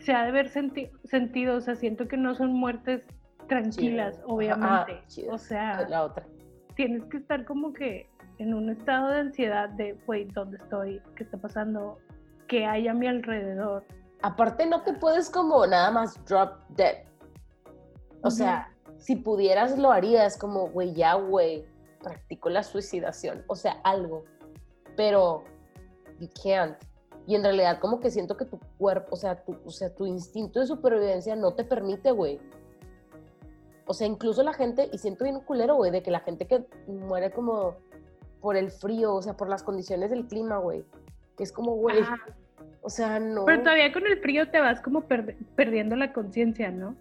se 0.01 0.13
ha 0.13 0.25
de 0.25 0.33
ver 0.33 0.49
senti- 0.49 0.91
sentido. 1.05 1.57
O 1.57 1.61
sea, 1.61 1.75
siento 1.77 2.09
que 2.09 2.17
no 2.17 2.35
son 2.35 2.53
muertes 2.53 3.03
tranquilas, 3.49 4.21
obviamente. 4.27 5.03
Chidas. 5.09 5.35
o 5.35 5.39
sea, 5.39 5.89
La 5.89 6.05
otra. 6.05 6.25
tienes 6.77 7.05
que 7.07 7.17
estar 7.19 7.45
como 7.45 7.73
que 7.73 8.09
en 8.39 8.55
un 8.55 8.71
estado 8.71 9.09
de 9.09 9.19
ansiedad 9.21 9.69
de, 9.71 9.95
güey, 10.07 10.25
¿dónde 10.27 10.57
estoy? 10.59 11.03
¿Qué 11.17 11.25
está 11.25 11.37
pasando? 11.37 11.99
¿Qué 12.49 12.65
hay 12.65 12.89
a 12.89 12.95
mi 12.95 13.07
alrededor? 13.07 13.85
Aparte, 14.23 14.67
no 14.67 14.83
te 14.83 14.93
puedes 14.95 15.31
como 15.31 15.67
nada 15.67 15.91
más 15.91 16.23
drop 16.27 16.59
dead. 16.71 17.05
O 18.23 18.31
sea, 18.31 18.71
si 18.99 19.17
pudieras 19.17 19.79
lo 19.79 19.91
harías 19.91 20.37
como, 20.39 20.69
güey, 20.69 20.93
ya, 20.95 21.15
güey, 21.15 21.65
practico 22.03 22.51
la 22.51 22.63
suicidación. 22.63 23.43
O 23.47 23.57
sea, 23.57 23.81
algo. 23.85 24.25
Pero 24.97 25.45
you 26.19 26.29
can't. 26.43 26.77
Y 27.31 27.37
en 27.37 27.45
realidad 27.45 27.79
como 27.79 28.01
que 28.01 28.11
siento 28.11 28.37
que 28.37 28.45
tu 28.45 28.59
cuerpo, 28.77 29.11
o 29.13 29.17
sea, 29.17 29.37
tu, 29.37 29.57
o 29.65 29.71
sea, 29.71 29.95
tu 29.95 30.05
instinto 30.05 30.59
de 30.59 30.67
supervivencia 30.67 31.37
no 31.37 31.53
te 31.53 31.63
permite, 31.63 32.11
güey. 32.11 32.41
O 33.87 33.95
sea, 33.95 34.09
incluso 34.09 34.43
la 34.43 34.53
gente, 34.53 34.91
y 34.93 34.99
siento 34.99 35.23
bien 35.23 35.39
culero, 35.39 35.77
güey, 35.77 35.93
de 35.93 36.03
que 36.03 36.11
la 36.11 36.19
gente 36.19 36.49
que 36.49 36.67
muere 36.89 37.31
como 37.31 37.77
por 38.41 38.57
el 38.57 38.73
frío, 38.73 39.15
o 39.15 39.23
sea, 39.23 39.37
por 39.37 39.49
las 39.49 39.63
condiciones 39.63 40.11
del 40.11 40.27
clima, 40.27 40.59
güey. 40.59 40.85
Que 41.37 41.45
es 41.45 41.53
como, 41.53 41.77
güey, 41.77 42.01
Ajá. 42.01 42.17
o 42.83 42.91
sea, 42.91 43.21
no. 43.21 43.45
Pero 43.45 43.63
todavía 43.63 43.93
con 43.93 44.05
el 44.09 44.19
frío 44.19 44.51
te 44.51 44.59
vas 44.59 44.81
como 44.81 45.05
perdiendo 45.55 45.95
la 45.95 46.13
conciencia, 46.13 46.73
¿no? 46.73 46.97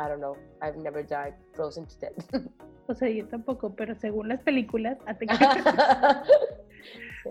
I 0.00 0.08
don't 0.08 0.16
know. 0.16 0.36
I've 0.60 0.78
never 0.78 1.06
died 1.06 1.34
frozen 1.52 1.86
to 1.86 1.94
death. 2.00 2.44
O 2.88 2.94
sea, 2.94 3.08
yo 3.08 3.26
tampoco, 3.26 3.74
pero 3.74 3.94
según 3.94 4.28
las 4.28 4.40
películas, 4.42 4.98
a 5.06 5.14
te 5.14 5.26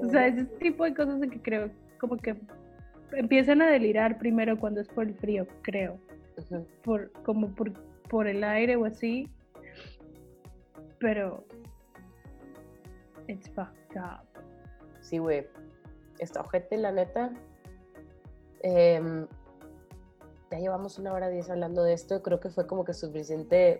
o 0.02 0.10
sea, 0.10 0.28
ese 0.28 0.46
tipo 0.46 0.84
de 0.84 0.94
cosas 0.94 1.20
que 1.30 1.42
creo 1.42 1.70
como 2.00 2.18
que 2.18 2.36
empiezan 3.14 3.62
a 3.62 3.68
delirar 3.68 4.18
primero 4.18 4.58
cuando 4.60 4.82
es 4.82 4.88
por 4.88 5.06
el 5.06 5.16
frío, 5.16 5.48
creo. 5.62 5.98
Por, 6.84 7.12
como 7.24 7.54
por, 7.56 7.72
por 8.10 8.28
el 8.28 8.44
aire 8.44 8.76
o 8.76 8.86
así. 8.86 9.30
Pero. 11.00 11.46
It's 13.28 13.50
fucked 13.50 13.98
up. 13.98 14.28
Sí, 15.00 15.18
güey. 15.18 15.48
Está 16.20 16.42
ojete, 16.42 16.78
la 16.78 16.92
neta. 16.92 17.32
Em, 18.62 19.28
ya 20.52 20.60
llevamos 20.60 21.00
una 21.00 21.14
hora 21.14 21.30
diez 21.30 21.50
hablando 21.50 21.84
de 21.84 21.94
esto. 21.94 22.22
Creo 22.22 22.40
que 22.40 22.50
fue 22.50 22.68
como 22.68 22.84
que 22.84 22.94
suficiente 22.94 23.80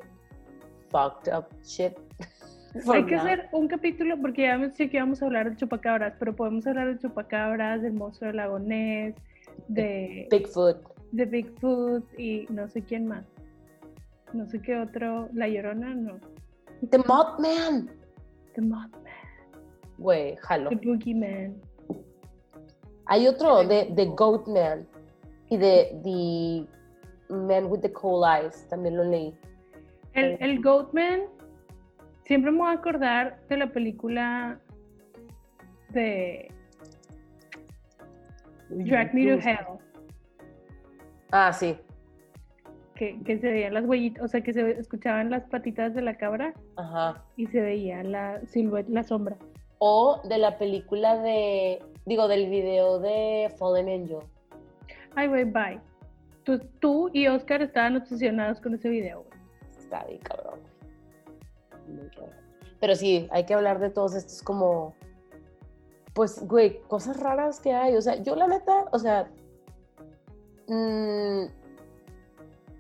fucked 0.90 1.34
up 1.36 1.48
shit. 1.64 1.98
Hay 2.92 3.06
que 3.06 3.16
hacer 3.16 3.48
un 3.52 3.68
capítulo, 3.68 4.20
porque 4.22 4.44
ya 4.44 4.70
sé 4.72 4.90
que 4.90 5.00
vamos 5.00 5.22
a 5.22 5.26
hablar 5.26 5.50
de 5.50 5.56
chupacabras, 5.56 6.16
pero 6.20 6.36
podemos 6.36 6.68
hablar 6.68 6.94
de 6.94 7.00
chupacabras, 7.00 7.82
del 7.82 7.94
monstruo 7.94 8.28
del 8.28 8.38
lago 8.38 8.60
Ness, 8.60 9.16
de, 9.68 10.28
Bigfoot. 10.30 10.78
de 11.12 11.26
Bigfoot 11.26 12.04
y 12.20 12.46
no 12.50 12.68
sé 12.68 12.84
quién 12.84 13.08
más. 13.08 13.26
No 14.34 14.46
sé 14.48 14.62
qué 14.62 14.78
otro. 14.78 15.30
La 15.34 15.48
Llorona, 15.48 15.96
no. 15.96 16.20
The 16.90 16.98
Mothman. 16.98 17.90
The 18.54 18.62
Mothman, 18.62 19.14
Güey, 19.98 20.36
jalo. 20.42 20.70
The 20.70 20.76
Boogeyman. 20.76 21.56
Hay 23.06 23.28
otro 23.28 23.64
de 23.64 23.94
The 23.96 24.06
Goat 24.08 24.48
Man 24.48 24.88
y 25.50 25.58
de 25.58 26.00
The 26.04 27.34
Man 27.34 27.66
with 27.68 27.82
the 27.82 27.92
Cold 27.92 28.26
Eyes. 28.26 28.68
También 28.68 28.98
lo 28.98 29.04
leí. 29.04 29.34
El, 30.14 30.38
el 30.40 30.62
Goatman, 30.62 31.22
siempre 32.26 32.52
me 32.52 32.58
voy 32.60 32.70
a 32.70 32.74
acordar 32.74 33.40
de 33.50 33.58
la 33.58 33.68
película 33.68 34.60
de 35.90 36.52
Drag 38.70 39.14
Me 39.14 39.26
to 39.36 39.48
Hell, 39.48 39.58
Ah, 41.32 41.52
sí. 41.54 41.78
que, 42.96 43.22
que 43.24 43.38
se 43.40 43.50
veían 43.52 43.74
las 43.74 43.86
huellitas, 43.86 44.24
o 44.24 44.28
sea, 44.28 44.42
que 44.42 44.54
se 44.54 44.72
escuchaban 44.80 45.30
las 45.30 45.44
patitas 45.46 45.94
de 45.94 46.02
la 46.02 46.16
cabra 46.16 46.54
Ajá. 46.78 47.24
y 47.36 47.48
se 47.48 47.62
veía 47.62 48.04
la 48.04 48.40
silueta, 48.46 48.90
la 48.92 49.04
sombra. 49.04 49.36
O 49.80 50.22
de 50.30 50.38
la 50.38 50.58
película 50.58 51.18
de. 51.22 51.80
Digo, 52.06 52.28
del 52.30 52.50
video 52.50 53.00
de 53.00 53.52
Fallen 53.60 53.90
Angel. 53.90 54.20
Ay, 55.16 55.28
güey, 55.28 55.44
bye. 55.44 55.80
Tú, 56.44 56.60
tú 56.80 57.10
y 57.12 57.28
Oscar 57.28 57.62
estaban 57.62 57.98
obsesionados 57.98 58.62
con 58.62 58.74
ese 58.76 58.88
video, 58.90 59.24
güey. 59.24 59.40
Está 59.78 60.06
bien, 60.06 60.20
cabrón. 60.22 60.60
Pero 62.80 62.96
sí, 62.96 63.28
hay 63.32 63.46
que 63.46 63.54
hablar 63.54 63.80
de 63.80 63.90
todos 63.90 64.16
estos 64.16 64.42
como. 64.42 64.96
Pues, 66.14 66.48
güey, 66.48 66.82
cosas 66.84 67.20
raras 67.20 67.60
que 67.60 67.74
hay. 67.74 67.96
O 67.96 68.02
sea, 68.02 68.16
yo 68.22 68.36
la 68.36 68.48
neta, 68.48 68.86
o 68.92 69.00
sea. 69.00 69.30
mm, 70.68 71.46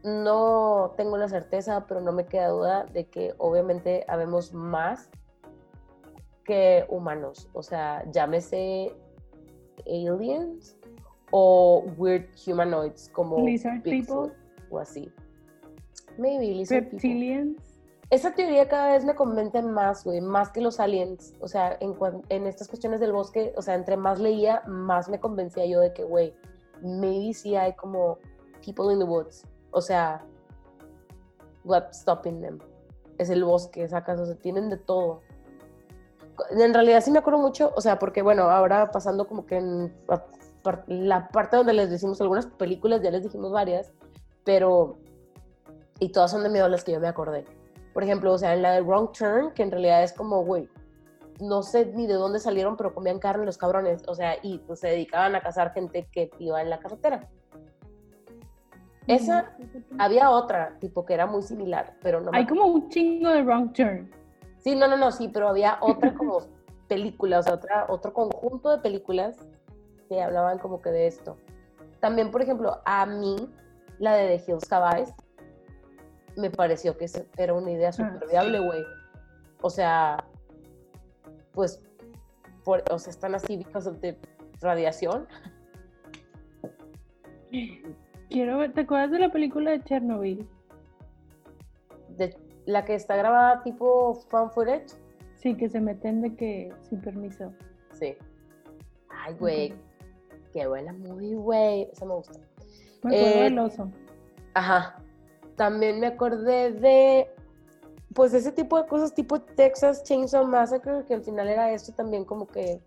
no 0.06 0.94
tengo 0.98 1.18
la 1.18 1.28
certeza, 1.28 1.86
pero 1.88 2.00
no 2.00 2.12
me 2.12 2.28
queda 2.28 2.50
duda 2.50 2.86
de 2.86 3.08
que 3.08 3.34
obviamente 3.40 4.06
habemos 4.08 4.54
más 4.54 5.10
que 6.44 6.86
humanos. 6.90 7.50
O 7.54 7.64
sea, 7.64 8.06
llámese 8.12 8.96
aliens 9.88 10.78
o 11.32 11.84
weird 11.98 12.28
humanoids 12.46 13.10
como 13.10 13.44
Lizard 13.44 13.82
people. 13.82 14.32
o 14.70 14.80
así. 14.80 15.12
Maybe 16.18 16.54
lizard. 16.54 16.84
Reptilians. 16.92 17.65
Esa 18.12 18.34
teoría 18.34 18.68
cada 18.68 18.94
vez 18.94 19.04
me 19.04 19.16
convence 19.16 19.62
más, 19.64 20.04
güey, 20.04 20.22
más 20.22 20.50
que 20.52 20.62
los 20.62 20.80
aliens. 20.80 21.34
O 21.40 21.48
sea, 21.48 21.76
en, 21.80 21.96
en 22.30 22.46
estas 22.46 22.68
cuestiones 22.68 23.00
del 23.00 23.12
bosque, 23.12 23.54
o 23.58 23.62
sea, 23.62 23.74
entre 23.74 23.98
más 23.98 24.20
leía, 24.20 24.62
más 24.68 25.10
me 25.10 25.20
convencía 25.20 25.66
yo 25.66 25.80
de 25.80 25.94
que, 25.94 26.04
güey, 26.04 26.36
maybe 26.82 27.34
sí 27.34 27.56
hay 27.56 27.74
como 27.74 28.20
people 28.64 28.94
in 28.94 29.00
the 29.00 29.06
woods. 29.06 29.44
O 29.72 29.82
sea, 29.82 30.24
what's 31.64 32.02
stopping 32.02 32.42
them? 32.42 32.60
Es 33.18 33.30
el 33.30 33.44
bosque, 33.44 33.88
sacas, 33.88 34.20
o 34.20 34.26
sea, 34.26 34.36
tienen 34.36 34.70
de 34.70 34.78
todo. 34.78 35.22
En 36.52 36.74
realidad 36.74 37.02
sí 37.02 37.12
me 37.12 37.20
acuerdo 37.20 37.40
mucho, 37.40 37.72
o 37.76 37.82
sea, 37.82 37.98
porque 37.98 38.22
bueno, 38.22 38.44
ahora 38.44 38.92
pasando 38.92 39.28
como 39.28 39.46
que 39.46 39.58
en 39.58 39.94
la 40.88 41.30
parte 41.30 41.58
donde 41.58 41.74
les 41.74 41.90
decimos 41.90 42.20
algunas 42.22 42.46
películas, 42.46 43.02
ya 43.02 43.10
les 43.10 43.24
dijimos 43.24 43.52
varias, 43.52 43.92
pero, 44.44 44.98
y 46.00 46.10
todas 46.10 46.32
son 46.32 46.44
de 46.44 46.50
miedo 46.50 46.68
las 46.68 46.84
que 46.84 46.92
yo 46.92 47.00
me 47.00 47.08
acordé. 47.08 47.46
Por 47.96 48.04
ejemplo, 48.04 48.34
o 48.34 48.38
sea, 48.38 48.54
en 48.54 48.62
la 48.62 48.74
de 48.74 48.82
Wrong 48.82 49.14
Turn, 49.14 49.54
que 49.54 49.64
en 49.64 49.72
realidad 49.72 50.04
es 50.04 50.12
como, 50.12 50.44
güey, 50.44 50.68
no 51.40 51.64
sé 51.64 51.86
ni 51.86 52.08
de 52.08 52.16
dónde 52.16 52.40
salieron, 52.40 52.76
pero 52.76 52.94
comían 52.94 53.20
carne 53.20 53.46
los 53.46 53.58
cabrones, 53.58 54.04
o 54.06 54.14
sea, 54.14 54.36
y 54.44 54.58
pues 54.58 54.82
se 54.82 54.90
dedicaban 54.90 55.34
a 55.34 55.40
cazar 55.40 55.72
gente 55.72 56.06
que 56.12 56.30
iba 56.40 56.62
en 56.62 56.70
la 56.70 56.80
carretera. 56.80 57.30
Esa, 59.08 59.56
había 59.98 60.30
otra, 60.30 60.78
tipo, 60.82 61.06
que 61.06 61.14
era 61.14 61.26
muy 61.26 61.42
similar, 61.42 61.94
pero 62.02 62.20
no 62.20 62.32
me 62.32 62.40
Hay 62.40 62.46
como 62.46 62.66
un 62.66 62.90
chingo 62.90 63.30
de 63.30 63.44
wrong 63.44 63.72
turn. 63.72 64.12
Sí, 64.58 64.76
no, 64.76 64.90
no, 64.90 64.98
no, 64.98 65.10
sí, 65.14 65.30
pero 65.30 65.48
había 65.48 65.78
otra 65.80 66.14
como 66.18 66.40
película, 66.90 67.40
o 67.40 67.44
sea, 67.44 67.54
otra, 67.54 67.86
otro 67.88 68.12
conjunto 68.12 68.72
de 68.72 68.80
películas 68.80 69.38
que 70.10 70.22
hablaban 70.22 70.60
como 70.60 70.82
que 70.82 70.90
de 70.90 71.08
esto. 71.08 71.38
También, 72.02 72.30
por 72.30 72.42
ejemplo, 72.42 72.82
a 72.84 73.06
mí, 73.06 73.38
la 74.00 74.16
de 74.16 74.38
The 74.38 74.52
Hills 74.52 74.70
Have 74.70 74.98
Eyes, 74.98 75.14
me 76.38 76.50
pareció 76.50 76.98
que 76.98 77.06
era 77.38 77.54
una 77.54 77.72
idea 77.72 77.92
súper 77.92 78.20
sí. 78.22 78.26
viable, 78.32 78.60
güey. 78.60 78.84
O 79.62 79.70
sea, 79.70 80.24
pues, 81.54 81.82
por- 82.64 82.84
o 82.90 83.00
sea, 83.00 83.12
están 83.12 83.36
así 83.36 83.58
because 83.58 83.92
the 84.02 84.18
radiación. 84.62 85.28
Quiero 88.30 88.58
ver, 88.58 88.74
¿te 88.74 88.82
acuerdas 88.82 89.12
de 89.12 89.20
la 89.20 89.32
película 89.32 89.72
de 89.72 89.84
Chernobyl? 89.84 90.48
De, 92.18 92.36
la 92.66 92.84
que 92.84 92.96
está 92.96 93.16
grabada 93.16 93.62
tipo 93.64 94.16
fan 94.30 94.52
footage, 94.52 94.88
Sí, 95.36 95.56
que 95.56 95.70
se 95.70 95.80
meten 95.80 96.22
de 96.22 96.36
que 96.36 96.74
sin 96.82 97.02
permiso. 97.02 97.54
sí. 97.92 98.16
Ay, 99.10 99.34
güey, 99.36 99.74
qué 100.54 100.68
buena 100.68 100.92
movie, 100.94 101.36
güey. 101.36 101.84
Esa 101.92 102.06
me 102.06 102.16
gusta. 102.16 102.40
Me 103.04 103.16
acuerdo 103.16 103.38
Eh, 103.40 103.44
del 103.44 103.60
oso. 103.60 103.92
Ajá. 104.54 105.00
También 105.56 106.00
me 106.00 106.08
acordé 106.08 106.72
de, 106.74 107.28
pues, 108.14 108.34
ese 108.34 108.52
tipo 108.52 108.82
de 108.82 108.88
cosas, 108.88 109.14
tipo 109.14 109.40
Texas 109.42 110.04
Chainsaw 110.04 110.46
Massacre, 110.46 111.04
que 111.08 111.14
al 111.14 111.22
final 111.24 111.48
era 111.48 111.72
esto 111.72 111.94
también 111.94 112.26
como 112.26 112.46
que 112.48 112.82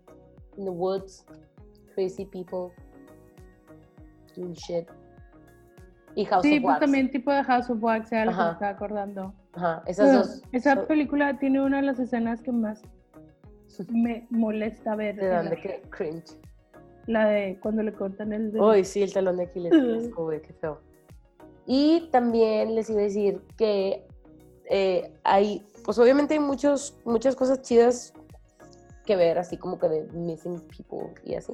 in 0.57 0.65
the 0.65 0.69
woods, 0.71 1.25
crazy 1.95 2.25
people, 2.25 2.73
doing 4.35 4.53
shit. 4.53 4.87
Y 6.15 6.25
House 6.25 6.43
Sí, 6.43 6.57
of 6.57 6.61
pues 6.63 6.71
Wax. 6.73 6.79
también 6.81 7.11
tipo 7.11 7.31
de 7.31 7.43
House 7.43 7.69
of 7.69 7.81
Wax, 7.81 8.11
era 8.11 8.25
lo 8.25 8.31
que 8.31 8.37
me 8.37 8.43
Ajá. 8.43 8.51
estaba 8.53 8.71
acordando. 8.71 9.33
Ajá, 9.53 9.83
esas 9.87 10.11
dos. 10.13 10.41
Esa 10.51 10.85
película 10.85 11.37
tiene 11.39 11.61
una 11.61 11.77
de 11.77 11.83
las 11.83 11.99
escenas 11.99 12.41
que 12.41 12.51
más 12.51 12.81
me 13.91 14.27
molesta 14.29 14.95
ver. 14.95 15.15
¿De 15.15 15.27
dónde 15.29 15.55
que 15.57 15.81
cringe? 15.89 16.35
la 17.07 17.25
de 17.27 17.57
cuando 17.59 17.81
le 17.81 17.91
cortan 17.93 18.33
el 18.33 18.51
dedo. 18.51 18.69
Uy, 18.69 18.85
sí, 18.85 19.01
el 19.01 19.11
talón 19.11 19.37
de 19.37 19.43
Aquiles. 19.45 20.13
güey, 20.13 20.41
qué 20.43 20.53
feo. 20.53 20.79
Y 21.71 22.09
también 22.11 22.73
les 22.73 22.89
iba 22.89 22.99
a 22.99 23.03
decir 23.03 23.43
que 23.55 24.03
eh, 24.71 25.13
hay, 25.23 25.63
pues 25.85 25.99
obviamente 25.99 26.33
hay 26.33 26.39
muchos, 26.39 26.97
muchas 27.05 27.35
cosas 27.35 27.61
chidas 27.61 28.11
que 29.05 29.15
ver, 29.15 29.37
así 29.37 29.55
como 29.55 29.77
que 29.77 29.87
de 29.87 30.03
missing 30.13 30.59
people 30.61 31.13
y 31.23 31.35
así. 31.35 31.53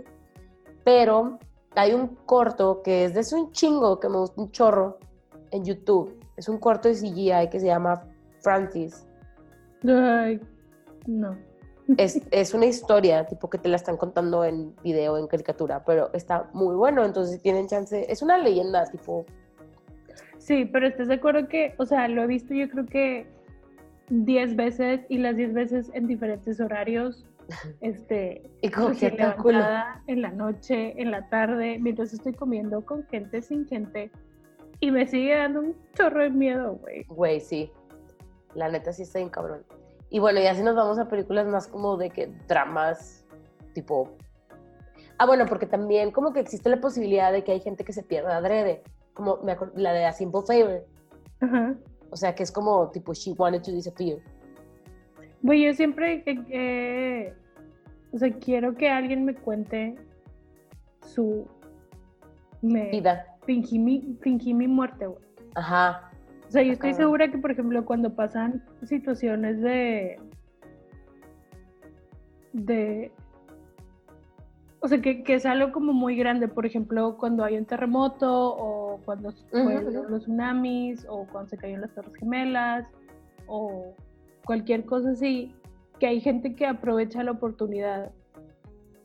Pero 0.86 1.38
hay 1.76 1.94
un 1.94 2.16
corto 2.26 2.82
que 2.82 3.04
es 3.04 3.14
de 3.14 3.36
un 3.36 3.52
chingo, 3.52 4.00
que 4.00 4.08
me 4.08 4.20
gusta 4.20 4.42
un 4.42 4.52
chorro, 4.52 5.00
en 5.52 5.66
YouTube. 5.66 6.18
Es 6.38 6.48
un 6.48 6.60
corto 6.60 6.88
de 6.88 6.96
CGI 6.96 7.50
que 7.52 7.60
se 7.60 7.66
llama 7.66 8.02
Francis. 8.40 9.06
Ay, 9.86 10.40
no. 11.08 11.38
Es, 11.98 12.22
es 12.32 12.54
una 12.54 12.68
historia, 12.68 13.26
tipo 13.26 13.50
que 13.50 13.58
te 13.58 13.68
la 13.68 13.76
están 13.76 13.98
contando 13.98 14.46
en 14.46 14.74
video, 14.82 15.18
en 15.18 15.28
caricatura, 15.28 15.84
pero 15.84 16.10
está 16.14 16.50
muy 16.54 16.74
bueno, 16.74 17.04
entonces 17.04 17.42
tienen 17.42 17.68
chance, 17.68 18.10
es 18.10 18.22
una 18.22 18.38
leyenda, 18.38 18.86
tipo, 18.86 19.26
Sí, 20.46 20.64
pero 20.66 20.86
estás 20.86 21.08
de 21.08 21.16
acuerdo 21.16 21.48
que, 21.48 21.74
o 21.80 21.88
sea, 21.88 22.08
lo 22.08 22.22
he 22.22 22.28
visto 22.28 22.54
yo 22.54 22.70
creo 22.70 22.86
que 22.86 23.26
10 24.10 24.56
veces 24.56 25.02
y 25.10 25.18
las 25.18 25.36
10 25.36 25.54
veces 25.56 25.92
en 25.96 26.06
diferentes 26.06 26.60
horarios. 26.60 27.26
Este, 27.82 28.44
y 28.62 28.70
cool. 28.70 28.96
levantada, 29.00 30.04
en 30.06 30.22
la 30.22 30.30
noche, 30.30 31.00
en 31.02 31.10
la 31.10 31.28
tarde, 31.30 31.80
mientras 31.80 32.14
estoy 32.14 32.34
comiendo 32.34 32.86
con 32.86 33.08
gente, 33.08 33.42
sin 33.42 33.68
gente. 33.68 34.12
Y 34.80 34.92
me 34.92 35.08
sigue 35.08 35.36
dando 35.36 35.62
un 35.62 35.76
chorro 35.96 36.22
de 36.22 36.30
miedo, 36.30 36.76
güey. 36.76 37.06
Güey, 37.06 37.40
sí. 37.40 37.72
La 38.54 38.70
neta 38.70 38.94
sí 38.94 39.02
está 39.02 39.18
bien 39.18 39.30
cabrón. 39.30 39.64
Y 40.12 40.20
bueno, 40.20 40.40
ya 40.42 40.54
si 40.54 40.62
nos 40.62 40.76
vamos 40.76 41.00
a 41.00 41.08
películas 41.08 41.48
más 41.48 41.68
como 41.68 41.98
de 41.98 42.12
que 42.12 42.30
dramas, 42.48 43.26
tipo... 43.74 44.16
Ah, 45.18 45.26
bueno, 45.26 45.48
porque 45.48 45.66
también 45.66 46.12
como 46.12 46.34
que 46.34 46.40
existe 46.40 46.70
la 46.70 46.80
posibilidad 46.80 47.32
de 47.32 47.44
que 47.44 47.52
hay 47.52 47.62
gente 47.62 47.84
que 47.84 47.94
se 47.94 48.04
pierda 48.04 48.38
adrede. 48.38 48.84
Como 49.16 49.38
me 49.38 49.54
acuerdo, 49.54 49.74
la 49.78 49.94
de 49.94 50.06
A 50.06 50.14
Simple 50.14 50.42
Favor. 50.46 50.86
Ajá. 51.40 51.76
O 52.12 52.16
sea, 52.16 52.36
que 52.36 52.44
es 52.44 52.52
como 52.52 52.92
tipo 52.92 53.14
She 53.14 53.32
Wanted 53.32 53.64
to 53.64 53.72
Disappear. 53.72 54.20
Güey, 55.42 55.66
yo 55.66 55.74
siempre, 55.74 56.24
eh, 56.26 56.46
eh, 56.50 57.34
o 58.12 58.18
sea, 58.18 58.32
quiero 58.32 58.76
que 58.76 58.90
alguien 58.90 59.26
me 59.26 59.34
cuente 59.36 59.96
su, 61.02 61.48
me 62.62 62.92
Vida. 62.92 63.26
fingí 63.46 63.80
mi, 63.80 64.18
fingí 64.22 64.54
mi 64.54 64.68
muerte, 64.68 65.08
güey. 65.08 65.24
Ajá. 65.56 66.12
O 66.48 66.52
sea, 66.52 66.62
yo 66.64 66.74
estoy 66.74 66.94
segura 66.94 67.30
que, 67.30 67.38
por 67.38 67.52
ejemplo, 67.52 67.84
cuando 67.86 68.16
pasan 68.16 68.64
situaciones 68.84 69.62
de. 69.62 70.20
de. 72.54 73.12
O 74.86 74.88
sea, 74.88 75.02
que, 75.02 75.24
que 75.24 75.34
es 75.34 75.48
algo 75.48 75.72
como 75.72 75.94
muy 75.94 76.16
grande, 76.16 76.48
por 76.48 76.64
ejemplo, 76.64 77.18
cuando 77.18 77.44
hay 77.44 77.58
un 77.58 77.66
terremoto 77.66 78.56
o 78.56 79.00
cuando 79.04 79.32
fueron 79.50 79.88
Ujú. 79.88 80.12
los 80.12 80.22
tsunamis 80.22 81.08
o 81.10 81.26
cuando 81.26 81.50
se 81.50 81.58
cayeron 81.58 81.82
las 81.82 81.96
Torres 81.96 82.14
Gemelas 82.20 82.86
o 83.48 83.96
cualquier 84.46 84.86
cosa 84.86 85.10
así, 85.10 85.56
que 86.00 86.06
hay 86.06 86.22
gente 86.22 86.54
que 86.54 86.68
aprovecha 86.68 87.24
la 87.24 87.32
oportunidad 87.32 88.12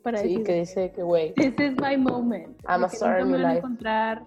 para 0.03 0.19
Sí, 0.19 0.29
decir, 0.29 0.45
que 0.45 0.53
dice 0.53 0.93
que, 0.93 1.03
güey. 1.03 1.33
this 1.37 1.59
is 1.59 1.75
my 1.81 1.97
moment. 1.97 2.61
I'm 2.69 2.85
a 2.85 2.89
star 2.89 3.23
in 3.23 3.31
my 3.31 3.39
life". 3.39 3.57
encontrar. 3.61 4.27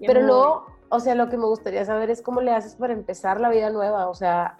Pero 0.00 0.22
luego, 0.22 0.68
o 0.88 1.00
sea, 1.00 1.14
lo 1.14 1.28
que 1.28 1.36
me 1.36 1.44
gustaría 1.44 1.84
saber 1.84 2.08
es 2.08 2.22
cómo 2.22 2.40
le 2.40 2.52
haces 2.52 2.76
para 2.76 2.94
empezar 2.94 3.42
la 3.42 3.50
vida 3.50 3.68
nueva. 3.68 4.08
O 4.08 4.14
sea, 4.14 4.56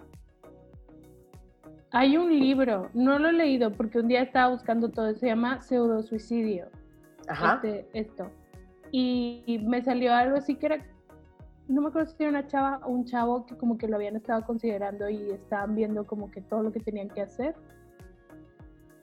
Hay 1.91 2.17
un 2.17 2.31
libro, 2.31 2.91
no 2.93 3.19
lo 3.19 3.29
he 3.29 3.33
leído 3.33 3.73
porque 3.73 3.99
un 3.99 4.09
día 4.09 4.23
estaba 4.23 4.53
buscando 4.53 4.91
todo, 4.91 5.15
se 5.15 5.27
llama 5.27 5.61
Pseudo 5.61 6.03
Suicidio. 6.03 6.67
ajá. 7.29 7.61
Este, 7.63 7.89
esto. 7.95 8.31
Y, 8.93 9.43
y 9.47 9.59
me 9.59 9.83
salió 9.83 10.15
algo 10.15 10.37
así 10.37 10.55
que 10.55 10.67
era, 10.67 10.85
no 11.67 11.83
me 11.83 11.89
acuerdo 11.89 12.11
si 12.11 12.23
era 12.23 12.31
una 12.31 12.47
chava 12.47 12.81
o 12.85 12.91
un 12.91 13.05
chavo 13.05 13.47
que 13.47 13.57
como 13.57 13.79
que 13.79 13.89
lo 13.89 13.97
habían 13.97 14.17
estado 14.17 14.45
considerando 14.45 15.09
y 15.09 15.31
estaban 15.31 15.75
viendo 15.75 16.07
como 16.07 16.31
que 16.31 16.41
todo 16.43 16.63
lo 16.63 16.73
que 16.73 16.81
tenían 16.81 17.09
que 17.09 17.23
hacer. 17.23 17.55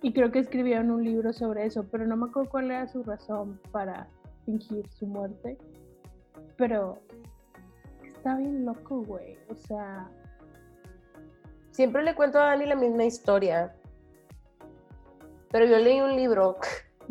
Y 0.02 0.14
creo 0.14 0.32
que 0.32 0.40
escribieron 0.40 0.92
un 0.92 1.04
libro 1.04 1.34
sobre 1.34 1.66
eso, 1.66 1.86
pero 1.90 2.06
no 2.06 2.16
me 2.16 2.28
acuerdo 2.28 2.50
cuál 2.52 2.66
era 2.66 2.88
su 2.88 3.02
razón 3.04 3.60
para 3.72 4.08
fingir 4.46 4.88
su 4.90 5.08
muerte. 5.08 5.58
Pero 6.58 7.00
está 8.04 8.38
bien 8.38 8.66
loco, 8.66 9.04
güey. 9.04 9.38
O 9.50 9.56
sea, 9.56 10.08
Siempre 11.76 12.04
le 12.04 12.16
cuento 12.16 12.40
a 12.40 12.46
Dani 12.46 12.68
la 12.68 12.76
misma 12.76 13.04
historia. 13.04 13.76
Pero 15.52 15.66
yo 15.66 15.78
leí 15.78 16.00
un 16.00 16.16
libro 16.16 16.56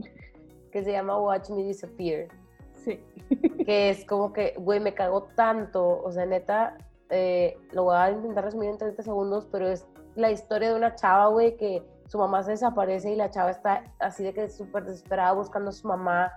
que 0.72 0.82
se 0.82 0.90
llama 0.90 1.20
Watch 1.20 1.50
Me 1.50 1.64
Disappear. 1.64 2.28
sí. 2.72 2.98
que 3.66 3.90
es 3.90 4.06
como 4.06 4.32
que, 4.32 4.54
güey, 4.58 4.80
me 4.80 4.94
cagó 4.94 5.24
tanto, 5.36 6.02
o 6.02 6.10
sea, 6.10 6.24
neta, 6.24 6.78
eh, 7.10 7.58
lo 7.72 7.84
voy 7.84 7.96
a 7.96 8.10
intentar 8.10 8.44
resumir 8.44 8.70
en 8.70 8.78
30 8.78 9.02
segundos, 9.02 9.46
pero 9.52 9.68
es 9.68 9.86
la 10.14 10.30
historia 10.30 10.70
de 10.70 10.76
una 10.76 10.94
chava, 10.94 11.26
güey, 11.26 11.58
que 11.58 11.82
su 12.08 12.16
mamá 12.16 12.42
se 12.42 12.52
desaparece 12.52 13.12
y 13.12 13.16
la 13.16 13.30
chava 13.30 13.50
está 13.50 13.84
así 13.98 14.24
de 14.24 14.32
que 14.32 14.48
súper 14.48 14.86
desesperada 14.86 15.32
buscando 15.32 15.68
a 15.68 15.72
su 15.72 15.86
mamá, 15.86 16.32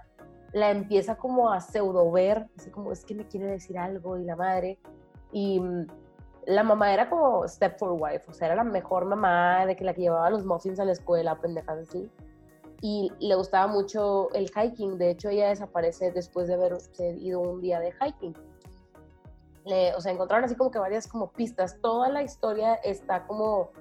la 0.52 0.72
empieza 0.72 1.16
como 1.16 1.50
a 1.50 1.62
pseudo 1.62 2.12
ver, 2.12 2.46
así 2.58 2.72
como, 2.72 2.92
es 2.92 3.06
que 3.06 3.16
me 3.16 3.26
quiere 3.26 3.48
decir 3.48 3.78
algo 3.78 4.18
y 4.18 4.26
la 4.26 4.36
madre, 4.36 4.80
y 5.32 5.62
mm, 5.62 5.88
la 6.48 6.64
mamá 6.64 6.92
era 6.94 7.10
como 7.10 7.48
step 7.48 7.78
for 7.78 7.92
wife, 7.92 8.24
o 8.30 8.34
sea, 8.34 8.48
era 8.48 8.56
la 8.56 8.64
mejor 8.64 9.06
mamá 9.06 9.66
de 9.66 9.76
que 9.76 9.84
la 9.84 9.94
que 9.94 10.02
llevaba 10.02 10.30
los 10.30 10.46
muffins 10.46 10.80
a 10.80 10.86
la 10.86 10.94
escuela, 10.94 11.40
pendejas 11.40 11.78
así 11.80 12.10
y 12.82 13.12
le 13.20 13.36
gustaba 13.36 13.68
mucho 13.68 14.30
el 14.34 14.50
hiking. 14.50 14.98
De 14.98 15.10
hecho, 15.10 15.30
ella 15.30 15.50
desaparece 15.50 16.12
después 16.12 16.48
de 16.48 16.54
haberse 16.54 17.12
ido 17.18 17.42
un 17.42 17.60
día 17.60 17.80
de 17.80 17.92
hiking. 17.92 18.34
Le- 19.66 19.94
o 19.96 20.00
sea, 20.02 20.12
encontraron 20.14 20.46
así 20.46 20.56
como 20.56 20.72
que 20.72 20.80
varias 20.80 21.08
como 21.08 21.32
pistas. 21.32 21.78
Toda 21.82 22.08
la 22.10 22.22
historia 22.24 22.76
está 22.76 23.26
como, 23.26 23.72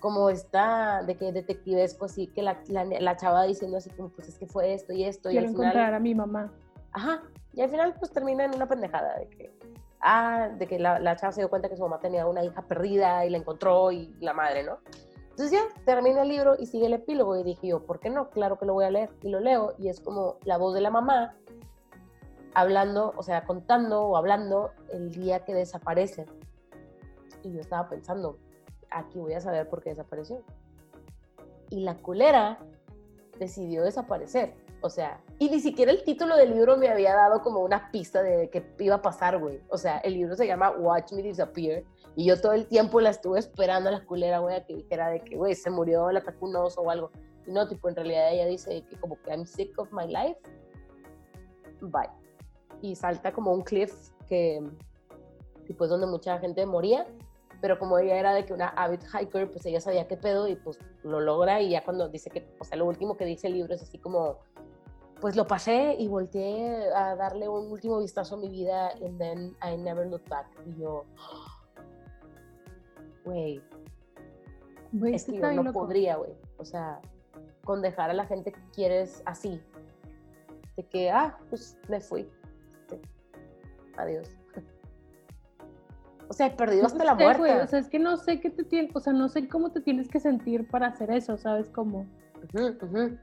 como 0.00 0.28
está 0.28 1.02
de 1.04 1.16
que 1.16 1.32
detectivesco, 1.32 2.06
así 2.06 2.26
que 2.26 2.42
la, 2.42 2.58
la, 2.68 2.84
la 2.84 3.16
chava 3.16 3.44
diciendo 3.44 3.76
así 3.78 3.90
como, 3.90 4.08
pues 4.10 4.28
es 4.28 4.38
que 4.38 4.46
fue 4.46 4.74
esto 4.74 4.92
y 4.92 5.04
esto. 5.04 5.30
Quiero 5.30 5.44
y 5.46 5.48
al 5.48 5.52
final, 5.52 5.66
encontrar 5.68 5.94
a 5.94 6.00
mi 6.00 6.14
mamá. 6.14 6.52
Ajá. 6.92 7.22
Y 7.54 7.60
al 7.60 7.70
final, 7.70 7.94
pues 7.98 8.10
termina 8.10 8.44
en 8.44 8.54
una 8.54 8.66
pendejada 8.66 9.18
de 9.18 9.28
que, 9.28 9.54
ah, 10.02 10.50
de 10.56 10.66
que 10.66 10.78
la, 10.78 10.98
la 10.98 11.16
chava 11.16 11.32
se 11.32 11.40
dio 11.40 11.50
cuenta 11.50 11.68
que 11.68 11.76
su 11.76 11.82
mamá 11.82 11.98
tenía 12.00 12.26
una 12.26 12.44
hija 12.44 12.62
perdida 12.62 13.24
y 13.24 13.30
la 13.30 13.38
encontró 13.38 13.92
y 13.92 14.14
la 14.20 14.32
madre, 14.32 14.64
¿no? 14.64 14.78
Entonces 15.30 15.52
ya, 15.52 15.84
termina 15.86 16.22
el 16.22 16.28
libro 16.28 16.56
y 16.58 16.66
sigue 16.66 16.86
el 16.86 16.92
epílogo 16.92 17.36
y 17.36 17.42
dije 17.42 17.68
yo, 17.68 17.86
¿por 17.86 18.00
qué 18.00 18.10
no? 18.10 18.28
Claro 18.28 18.58
que 18.58 18.66
lo 18.66 18.74
voy 18.74 18.84
a 18.84 18.90
leer. 18.90 19.10
Y 19.22 19.30
lo 19.30 19.40
leo 19.40 19.74
y 19.78 19.88
es 19.88 20.00
como 20.00 20.36
la 20.44 20.58
voz 20.58 20.74
de 20.74 20.82
la 20.82 20.90
mamá 20.90 21.34
hablando, 22.54 23.14
o 23.16 23.22
sea, 23.22 23.44
contando 23.44 24.02
o 24.02 24.16
hablando 24.18 24.72
el 24.90 25.10
día 25.10 25.44
que 25.44 25.54
desaparece. 25.54 26.26
Y 27.42 27.52
yo 27.52 27.60
estaba 27.60 27.88
pensando, 27.88 28.38
aquí 28.90 29.18
voy 29.18 29.32
a 29.32 29.40
saber 29.40 29.70
por 29.70 29.82
qué 29.82 29.90
desapareció. 29.90 30.42
Y 31.70 31.80
la 31.80 31.96
culera 31.96 32.58
decidió 33.38 33.84
desaparecer. 33.84 34.54
O 34.82 34.90
sea, 34.90 35.22
y 35.38 35.48
ni 35.48 35.60
siquiera 35.60 35.92
el 35.92 36.02
título 36.02 36.36
del 36.36 36.50
libro 36.50 36.76
me 36.76 36.88
había 36.88 37.14
dado 37.14 37.40
como 37.40 37.60
una 37.60 37.90
pista 37.92 38.20
de 38.20 38.50
qué 38.50 38.66
iba 38.80 38.96
a 38.96 39.02
pasar, 39.02 39.38
güey. 39.38 39.60
O 39.68 39.78
sea, 39.78 39.98
el 39.98 40.14
libro 40.14 40.34
se 40.34 40.46
llama 40.46 40.70
Watch 40.70 41.12
Me 41.12 41.22
Disappear. 41.22 41.84
Y 42.16 42.26
yo 42.26 42.40
todo 42.40 42.52
el 42.52 42.66
tiempo 42.66 43.00
la 43.00 43.10
estuve 43.10 43.38
esperando 43.38 43.88
a 43.88 43.92
la 43.92 44.04
culera, 44.04 44.40
güey, 44.40 44.56
a 44.56 44.66
que 44.66 44.74
dijera 44.74 45.08
de 45.08 45.20
que, 45.20 45.36
güey, 45.36 45.54
se 45.54 45.70
murió, 45.70 46.10
le 46.10 46.18
atacó 46.18 46.46
un 46.46 46.56
oso 46.56 46.82
o 46.82 46.90
algo. 46.90 47.12
Y 47.46 47.52
no, 47.52 47.66
tipo, 47.68 47.88
en 47.88 47.94
realidad 47.94 48.32
ella 48.32 48.46
dice 48.46 48.84
que 48.90 48.96
como 48.98 49.16
que 49.22 49.30
I'm 49.30 49.46
sick 49.46 49.78
of 49.78 49.92
my 49.92 50.06
life. 50.06 50.38
Bye. 51.80 52.10
Y 52.80 52.96
salta 52.96 53.32
como 53.32 53.52
un 53.52 53.62
cliff 53.62 54.10
que, 54.28 54.68
tipo, 55.64 55.84
es 55.84 55.90
donde 55.90 56.08
mucha 56.08 56.38
gente 56.40 56.66
moría. 56.66 57.06
Pero 57.60 57.78
como 57.78 57.96
ella 57.96 58.18
era 58.18 58.34
de 58.34 58.44
que 58.44 58.52
una 58.52 58.70
avid 58.70 59.00
hiker, 59.14 59.48
pues 59.48 59.64
ella 59.64 59.80
sabía 59.80 60.08
qué 60.08 60.16
pedo 60.16 60.48
y 60.48 60.56
pues 60.56 60.80
lo 61.04 61.20
logra. 61.20 61.60
Y 61.60 61.70
ya 61.70 61.84
cuando 61.84 62.08
dice 62.08 62.28
que, 62.30 62.44
o 62.58 62.64
sea, 62.64 62.76
lo 62.76 62.86
último 62.86 63.16
que 63.16 63.24
dice 63.24 63.46
el 63.46 63.54
libro 63.54 63.72
es 63.74 63.82
así 63.82 63.98
como, 63.98 64.40
pues 65.22 65.36
lo 65.36 65.46
pasé 65.46 65.94
y 66.00 66.08
volteé 66.08 66.92
a 66.92 67.14
darle 67.14 67.48
un 67.48 67.70
último 67.70 68.00
vistazo 68.00 68.34
a 68.34 68.38
mi 68.38 68.48
vida 68.48 68.90
and 69.00 69.18
then 69.18 69.56
I 69.62 69.76
never 69.76 70.04
looked 70.04 70.28
back. 70.28 70.48
Y 70.66 70.80
yo, 70.80 71.04
güey, 73.24 73.62
es 75.14 75.24
que 75.24 75.38
yo 75.38 75.52
no 75.52 75.62
loco. 75.62 75.78
podría, 75.78 76.16
güey. 76.16 76.32
O 76.58 76.64
sea, 76.64 77.00
con 77.62 77.82
dejar 77.82 78.10
a 78.10 78.14
la 78.14 78.26
gente 78.26 78.50
que 78.50 78.60
quieres 78.74 79.22
así. 79.24 79.62
De 80.76 80.88
que, 80.88 81.12
ah, 81.12 81.38
pues 81.48 81.78
me 81.88 82.00
fui. 82.00 82.28
Sí. 82.90 83.00
Adiós. 83.96 84.28
O 86.28 86.32
sea, 86.32 86.46
he 86.46 86.50
perdido 86.50 86.82
No 86.82 86.86
hasta 86.88 87.04
la 87.04 87.14
muerte. 87.14 87.60
o 87.62 87.66
sea, 87.68 87.78
es 87.78 87.88
que 87.88 88.00
no 88.00 88.16
sé 88.16 88.40
qué 88.40 88.50
te 88.50 88.64
tiene, 88.64 88.90
o 88.92 88.98
sea, 88.98 89.12
no 89.12 89.28
sé 89.28 89.48
cómo 89.48 89.70
te 89.70 89.80
tienes 89.82 90.08
que 90.08 90.18
sentir 90.18 90.68
para 90.68 90.88
hacer 90.88 91.12
eso, 91.12 91.36
¿sabes 91.36 91.68
cómo? 91.68 92.08
Ujú, 92.42 92.74
ujú. 92.84 93.18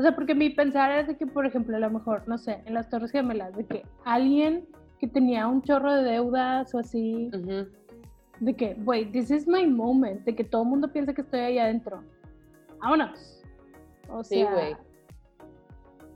O 0.00 0.02
sea, 0.02 0.14
porque 0.14 0.34
mi 0.34 0.48
pensar 0.48 0.90
es 0.92 1.08
de 1.08 1.16
que, 1.18 1.26
por 1.26 1.44
ejemplo, 1.44 1.76
a 1.76 1.78
lo 1.78 1.90
mejor, 1.90 2.26
no 2.26 2.38
sé, 2.38 2.62
en 2.64 2.72
las 2.72 2.88
Torres 2.88 3.10
Gemelas, 3.10 3.54
de 3.54 3.66
que 3.66 3.84
alguien 4.06 4.66
que 4.98 5.06
tenía 5.06 5.46
un 5.46 5.60
chorro 5.60 5.92
de 5.92 6.04
deudas 6.04 6.74
o 6.74 6.78
así, 6.78 7.30
de 8.40 8.56
que, 8.56 8.72
güey, 8.76 9.12
this 9.12 9.30
is 9.30 9.46
my 9.46 9.66
moment, 9.66 10.24
de 10.24 10.34
que 10.34 10.42
todo 10.42 10.62
el 10.62 10.68
mundo 10.70 10.90
piensa 10.90 11.12
que 11.12 11.20
estoy 11.20 11.40
ahí 11.40 11.58
adentro. 11.58 12.02
Vámonos. 12.80 13.42
O 14.08 14.24
Sí, 14.24 14.36
sea, 14.36 14.50
güey. 14.50 14.76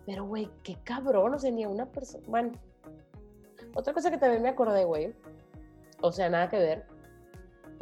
Pero, 0.07 0.25
güey, 0.25 0.49
qué 0.63 0.79
cabrón, 0.83 1.35
o 1.35 1.39
sea, 1.39 1.51
ni 1.51 1.65
a 1.65 1.69
una 1.69 1.85
persona. 1.85 2.25
Bueno, 2.27 2.53
otra 3.75 3.93
cosa 3.93 4.11
que 4.11 4.17
también 4.17 4.41
me 4.41 4.49
acordé, 4.49 4.87
güey. 4.87 5.13
O 6.01 6.11
sea, 6.11 6.31
nada 6.31 6.49
que 6.49 6.57
ver. 6.57 6.87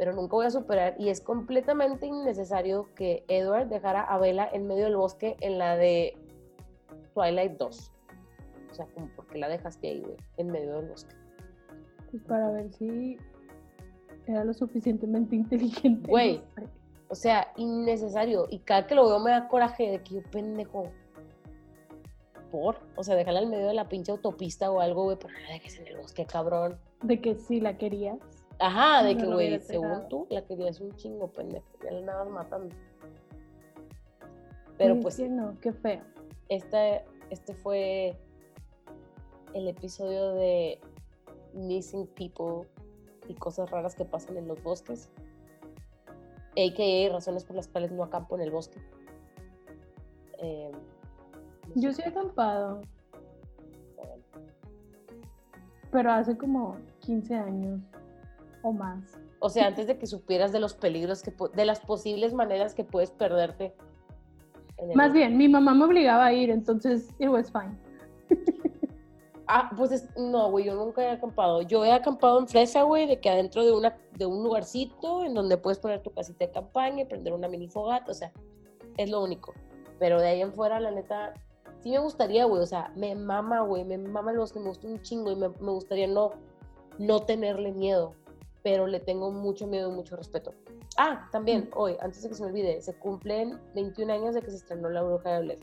Pero 0.03 0.17
nunca 0.17 0.35
voy 0.35 0.45
a 0.45 0.51
superar. 0.51 0.95
Y 0.99 1.07
es 1.07 1.21
completamente 1.21 2.05
innecesario 2.05 2.89
que 2.93 3.23
Edward 3.29 3.69
dejara 3.69 4.01
a 4.01 4.17
Bella 4.17 4.49
en 4.51 4.67
medio 4.67 4.83
del 4.83 4.97
bosque 4.97 5.37
en 5.39 5.57
la 5.57 5.77
de 5.77 6.17
Twilight 7.13 7.53
2. 7.53 7.91
O 8.69 8.73
sea, 8.73 8.85
como, 8.87 9.07
¿por 9.15 9.25
qué 9.27 9.37
la 9.37 9.47
dejaste 9.47 9.87
ahí, 9.87 10.01
güey? 10.01 10.17
En 10.35 10.47
medio 10.47 10.75
del 10.81 10.89
bosque. 10.89 11.15
pues 12.11 12.21
para 12.23 12.51
ver 12.51 12.69
si 12.73 13.15
era 14.27 14.43
lo 14.43 14.53
suficientemente 14.53 15.37
inteligente. 15.37 16.01
no 16.01 16.09
Güey. 16.09 16.41
sé. 16.57 16.63
O 17.07 17.15
sea, 17.15 17.53
innecesario. 17.55 18.47
Y 18.49 18.59
cada 18.59 18.85
que 18.85 18.95
lo 18.95 19.07
veo 19.07 19.19
me 19.21 19.31
da 19.31 19.47
coraje 19.47 19.89
de 19.89 20.01
que 20.03 20.15
yo 20.15 20.21
pendejo. 20.31 20.91
Por. 22.51 22.75
O 22.97 23.05
sea, 23.05 23.15
déjala 23.15 23.39
en 23.39 23.51
medio 23.51 23.67
de 23.67 23.73
la 23.73 23.87
pinche 23.87 24.11
autopista 24.11 24.69
o 24.69 24.81
algo, 24.81 25.05
güey, 25.05 25.15
pero 25.17 25.33
no 25.33 25.39
la 25.39 25.53
dejes 25.53 25.79
en 25.79 25.87
el 25.87 25.95
bosque, 25.95 26.25
cabrón. 26.25 26.77
De 27.03 27.21
que 27.21 27.35
sí 27.35 27.61
la 27.61 27.77
querías. 27.77 28.17
Ajá, 28.59 29.03
de 29.03 29.15
No 29.15 29.21
que, 29.21 29.27
güey, 29.27 29.59
según 29.59 30.07
tú, 30.09 30.27
la 30.29 30.45
querías 30.45 30.79
un 30.79 30.95
chingo, 30.95 31.27
pendejo. 31.31 31.65
Ya 31.83 31.91
la 31.91 31.99
andabas 31.99 32.29
matando. 32.29 32.75
Pero 34.77 34.95
Sí, 34.95 35.01
pues 35.01 35.13
sí, 35.15 35.29
no, 35.29 35.59
qué 35.59 35.73
feo. 35.73 36.01
este, 36.49 37.03
este 37.29 37.53
fue 37.53 38.17
el 39.53 39.67
episodio 39.67 40.33
de 40.33 40.79
Missing 41.53 42.07
People 42.07 42.67
y 43.27 43.33
cosas 43.35 43.69
raras 43.69 43.95
que 43.95 44.05
pasan 44.05 44.37
en 44.37 44.47
los 44.47 44.61
bosques. 44.63 45.09
AKA 46.55 47.11
razones 47.13 47.43
por 47.43 47.55
las 47.55 47.67
cuales 47.67 47.91
no 47.91 48.03
acampo 48.03 48.35
en 48.35 48.41
el 48.43 48.51
bosque. 48.51 48.79
Eh, 50.39 50.71
no 51.75 51.81
Yo 51.81 51.89
sé 51.91 51.95
sí 51.95 52.01
he 52.01 52.11
qué- 52.11 52.19
acampado, 52.19 52.81
pero 55.91 56.11
hace 56.11 56.37
como 56.37 56.77
15 56.99 57.35
años 57.35 57.79
o 58.63 58.71
más. 58.71 59.17
O 59.39 59.49
sea, 59.49 59.67
antes 59.67 59.87
de 59.87 59.97
que 59.97 60.07
supieras 60.07 60.51
de 60.51 60.59
los 60.59 60.73
peligros, 60.73 61.21
que 61.21 61.33
de 61.53 61.65
las 61.65 61.79
posibles 61.81 62.33
maneras 62.33 62.73
que 62.73 62.83
puedes 62.83 63.11
perderte. 63.11 63.75
el 64.77 64.95
Más 64.95 65.13
bien, 65.13 65.37
mi 65.37 65.47
mamá 65.49 65.73
me 65.73 65.85
obligaba 65.85 66.25
a 66.25 66.33
ir, 66.33 66.49
entonces 66.49 67.09
it 67.19 67.29
was 67.29 67.51
fine. 67.51 67.77
Ah, 69.47 69.69
pues 69.75 69.91
es- 69.91 70.09
no, 70.17 70.49
güey, 70.49 70.65
yo 70.65 70.73
nunca 70.75 71.03
he 71.03 71.09
acampado. 71.09 71.61
Yo 71.61 71.83
he 71.83 71.91
acampado 71.91 72.39
en 72.39 72.47
Fresa, 72.47 72.83
güey, 72.83 73.05
de 73.05 73.19
que 73.19 73.29
adentro 73.29 73.65
de, 73.65 73.73
una, 73.73 73.97
de 74.17 74.25
un 74.25 74.41
lugarcito 74.41 75.25
en 75.25 75.33
donde 75.33 75.57
puedes 75.57 75.79
poner 75.79 76.01
tu 76.01 76.11
casita 76.11 76.45
de 76.45 76.51
campaña 76.51 77.01
y 77.03 77.05
prender 77.05 77.33
una 77.33 77.49
mini 77.49 77.67
fogata, 77.67 78.11
o 78.11 78.13
sea, 78.15 78.31
es 78.97 79.09
lo 79.09 79.21
único. 79.21 79.53
Pero 79.99 80.19
de 80.21 80.27
ahí 80.29 80.41
en 80.41 80.53
fuera, 80.53 80.79
la 80.79 80.91
neta, 80.91 81.33
sí 81.81 81.91
me 81.91 81.99
gustaría, 81.99 82.45
güey, 82.45 82.61
o 82.61 82.65
sea, 82.65 82.93
me 82.95 83.13
mama, 83.15 83.59
güey, 83.61 83.83
me 83.83 83.97
mama 83.97 84.31
el 84.31 84.37
bosque, 84.37 84.59
me 84.59 84.69
gusta 84.69 84.87
un 84.87 85.01
chingo 85.01 85.29
y 85.31 85.35
me, 85.35 85.49
me 85.49 85.71
gustaría 85.71 86.07
no, 86.07 86.31
no 86.97 87.19
tenerle 87.23 87.73
miedo, 87.73 88.15
pero 88.63 88.87
le 88.87 88.99
tengo 88.99 89.29
mucho 89.31 89.67
miedo 89.67 89.91
y 89.91 89.95
mucho 89.95 90.15
respeto. 90.15 90.53
Ah, 90.97 91.27
también, 91.31 91.69
hoy, 91.75 91.95
antes 92.01 92.23
de 92.23 92.29
que 92.29 92.35
se 92.35 92.43
me 92.43 92.49
olvide, 92.49 92.81
se 92.81 92.93
cumplen 92.95 93.59
21 93.75 94.09
años 94.13 94.33
de 94.35 94.41
que 94.41 94.49
se 94.51 94.57
estrenó 94.57 94.89
La 94.89 95.01
Bruja 95.03 95.31
de 95.33 95.41
Blair. 95.41 95.59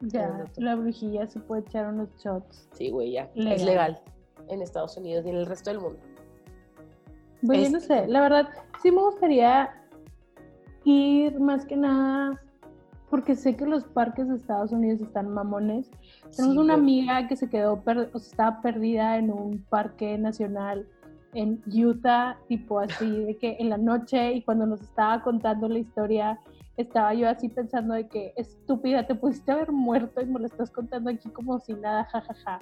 Ya, 0.00 0.44
la 0.56 0.74
brujilla 0.74 1.26
se 1.28 1.38
puede 1.38 1.62
echar 1.62 1.86
unos 1.86 2.08
shots. 2.18 2.68
Sí, 2.72 2.90
güey, 2.90 3.12
ya. 3.12 3.30
Legal. 3.34 3.52
Es 3.54 3.64
legal 3.64 4.00
en 4.48 4.60
Estados 4.62 4.96
Unidos 4.96 5.24
y 5.24 5.28
en 5.30 5.36
el 5.36 5.46
resto 5.46 5.70
del 5.70 5.78
mundo. 5.80 6.00
Pues 7.46 7.62
yo 7.64 7.70
no 7.70 7.78
Este- 7.78 8.00
sé, 8.02 8.08
la 8.08 8.20
verdad, 8.20 8.48
sí 8.82 8.90
me 8.90 9.00
gustaría 9.00 9.70
ir 10.84 11.38
más 11.38 11.64
que 11.66 11.76
nada, 11.76 12.40
porque 13.10 13.36
sé 13.36 13.54
que 13.56 13.64
los 13.66 13.84
parques 13.84 14.28
de 14.28 14.36
Estados 14.36 14.72
Unidos 14.72 15.00
están 15.00 15.28
mamones. 15.28 15.88
Tenemos 16.36 16.54
Sí, 16.54 16.58
una 16.58 16.74
güey. 16.74 16.80
amiga 16.80 17.28
que 17.28 17.36
se 17.36 17.48
quedó, 17.48 17.80
per- 17.82 18.10
o 18.12 18.18
sea, 18.18 18.30
estaba 18.30 18.62
perdida 18.62 19.18
en 19.18 19.30
un 19.30 19.62
parque 19.68 20.18
nacional 20.18 20.88
en 21.34 21.62
Utah, 21.66 22.38
tipo 22.48 22.80
así, 22.80 23.06
de 23.24 23.36
que 23.36 23.56
en 23.58 23.70
la 23.70 23.78
noche 23.78 24.32
y 24.32 24.42
cuando 24.42 24.66
nos 24.66 24.80
estaba 24.82 25.22
contando 25.22 25.68
la 25.68 25.78
historia, 25.78 26.38
estaba 26.76 27.14
yo 27.14 27.28
así 27.28 27.48
pensando 27.48 27.94
de 27.94 28.08
que 28.08 28.32
estúpida, 28.36 29.06
te 29.06 29.14
pudiste 29.14 29.52
haber 29.52 29.72
muerto 29.72 30.20
y 30.20 30.26
me 30.26 30.40
lo 30.40 30.46
estás 30.46 30.70
contando 30.70 31.10
aquí 31.10 31.28
como 31.30 31.58
si 31.58 31.74
nada, 31.74 32.04
jajaja. 32.04 32.60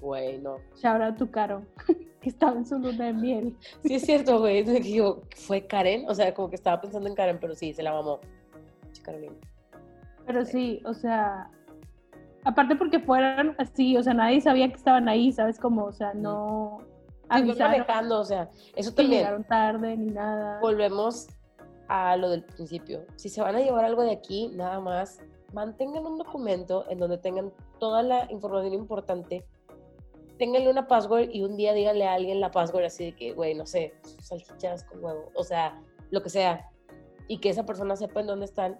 Güey, 0.00 0.38
no. 0.38 0.58
Shout 0.76 1.02
out 1.02 1.16
to 1.16 1.30
Caro, 1.30 1.62
que 2.20 2.28
estaba 2.28 2.56
en 2.56 2.64
su 2.64 2.78
luna 2.78 3.06
de 3.06 3.12
miel. 3.12 3.56
Sí 3.84 3.94
es 3.94 4.02
cierto, 4.02 4.38
güey. 4.38 4.62
digo, 4.62 5.22
¿Fue 5.34 5.66
Karen? 5.66 6.04
O 6.08 6.14
sea, 6.14 6.32
como 6.34 6.48
que 6.48 6.56
estaba 6.56 6.80
pensando 6.80 7.08
en 7.08 7.14
Karen, 7.14 7.38
pero 7.40 7.54
sí, 7.54 7.72
se 7.72 7.82
la 7.82 7.92
mamó. 7.92 8.20
Carolina. 9.02 9.34
Pero 10.26 10.44
sí, 10.44 10.82
o 10.84 10.92
sea, 10.92 11.50
aparte 12.44 12.76
porque 12.76 13.00
fueron 13.00 13.54
así, 13.58 13.96
o 13.96 14.02
sea, 14.02 14.14
nadie 14.14 14.40
sabía 14.40 14.68
que 14.68 14.76
estaban 14.76 15.08
ahí, 15.08 15.32
¿sabes? 15.32 15.58
Como, 15.58 15.84
o 15.84 15.92
sea, 15.92 16.12
no 16.14 16.80
avisaron 17.28 17.72
manejando, 17.72 18.20
o 18.20 18.24
sea, 18.24 18.50
eso 18.74 18.92
también. 18.92 19.22
llegaron 19.22 19.44
tarde 19.44 19.96
ni 19.96 20.10
nada. 20.10 20.60
Volvemos 20.60 21.28
a 21.88 22.16
lo 22.16 22.30
del 22.30 22.44
principio. 22.44 23.04
Si 23.16 23.28
se 23.28 23.40
van 23.40 23.56
a 23.56 23.60
llevar 23.60 23.84
algo 23.84 24.02
de 24.02 24.12
aquí, 24.12 24.48
nada 24.54 24.80
más, 24.80 25.20
mantengan 25.52 26.06
un 26.06 26.18
documento 26.18 26.84
en 26.88 26.98
donde 26.98 27.18
tengan 27.18 27.52
toda 27.78 28.02
la 28.02 28.30
información 28.30 28.74
importante. 28.74 29.44
Ténganle 30.38 30.70
una 30.70 30.86
password 30.86 31.30
y 31.32 31.42
un 31.42 31.56
día 31.56 31.72
díganle 31.72 32.06
a 32.06 32.14
alguien 32.14 32.40
la 32.40 32.50
password 32.50 32.84
así 32.84 33.06
de 33.06 33.16
que, 33.16 33.32
güey, 33.32 33.54
no 33.54 33.66
sé, 33.66 33.94
salchichas 34.20 34.84
con 34.84 35.02
huevo, 35.02 35.30
o 35.34 35.42
sea, 35.42 35.82
lo 36.10 36.22
que 36.22 36.30
sea. 36.30 36.70
Y 37.26 37.38
que 37.38 37.50
esa 37.50 37.66
persona 37.66 37.96
sepa 37.96 38.20
en 38.20 38.28
dónde 38.28 38.44
están. 38.44 38.78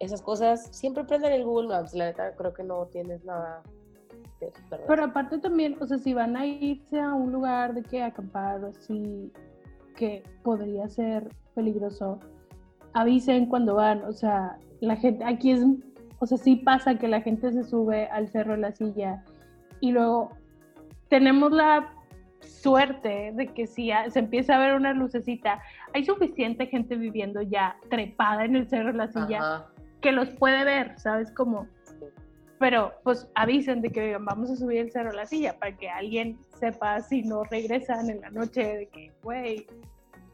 Esas 0.00 0.22
cosas, 0.22 0.68
siempre 0.70 1.04
prendan 1.04 1.32
el 1.32 1.44
Google 1.44 1.68
Maps, 1.68 1.94
la 1.94 2.06
neta, 2.06 2.34
creo 2.36 2.52
que 2.52 2.62
no 2.62 2.86
tienes 2.86 3.24
nada 3.24 3.62
de 4.40 4.52
perder. 4.70 4.86
Pero 4.86 5.04
aparte 5.04 5.38
también, 5.38 5.76
o 5.80 5.86
sea, 5.86 5.98
si 5.98 6.14
van 6.14 6.36
a 6.36 6.46
irse 6.46 6.98
a 7.00 7.12
un 7.14 7.32
lugar 7.32 7.74
de 7.74 7.82
que 7.82 8.02
acampar 8.02 8.62
o 8.64 8.68
así, 8.68 9.32
que 9.96 10.22
podría 10.42 10.88
ser 10.88 11.28
peligroso, 11.54 12.20
avisen 12.92 13.46
cuando 13.46 13.74
van, 13.74 14.04
o 14.04 14.12
sea, 14.12 14.56
la 14.80 14.96
gente, 14.96 15.24
aquí 15.24 15.50
es, 15.52 15.64
o 16.20 16.26
sea, 16.26 16.38
sí 16.38 16.56
pasa 16.56 16.96
que 16.98 17.08
la 17.08 17.20
gente 17.20 17.52
se 17.52 17.64
sube 17.64 18.06
al 18.08 18.28
cerro 18.28 18.52
de 18.52 18.58
la 18.58 18.72
silla 18.72 19.24
y 19.80 19.90
luego 19.92 20.30
tenemos 21.08 21.52
la 21.52 21.92
suerte 22.40 23.32
de 23.34 23.48
que 23.48 23.66
si 23.66 23.90
a- 23.90 24.08
se 24.10 24.18
empieza 24.20 24.56
a 24.56 24.58
ver 24.58 24.74
una 24.74 24.92
lucecita, 24.92 25.60
hay 25.94 26.04
suficiente 26.04 26.66
gente 26.66 26.96
viviendo 26.96 27.42
ya 27.42 27.76
trepada 27.90 28.44
en 28.44 28.56
el 28.56 28.68
cerro 28.68 28.92
de 28.92 28.98
la 28.98 29.08
silla 29.08 29.38
Ajá, 29.38 29.66
que 30.00 30.12
los 30.12 30.28
puede 30.30 30.64
ver, 30.64 30.98
¿sabes? 30.98 31.32
Como. 31.32 31.66
Pero 32.58 32.92
pues 33.04 33.28
avisen 33.34 33.80
de 33.82 33.90
que 33.90 34.02
oigan, 34.02 34.24
vamos 34.24 34.50
a 34.50 34.56
subir 34.56 34.78
el 34.80 34.90
cerro 34.90 35.10
a 35.10 35.14
la 35.14 35.26
silla 35.26 35.58
para 35.58 35.76
que 35.76 35.88
alguien 35.88 36.38
sepa 36.58 37.00
si 37.00 37.22
no 37.22 37.44
regresan 37.44 38.10
en 38.10 38.20
la 38.20 38.30
noche, 38.30 38.62
de 38.78 38.86
que, 38.88 39.12
güey, 39.22 39.66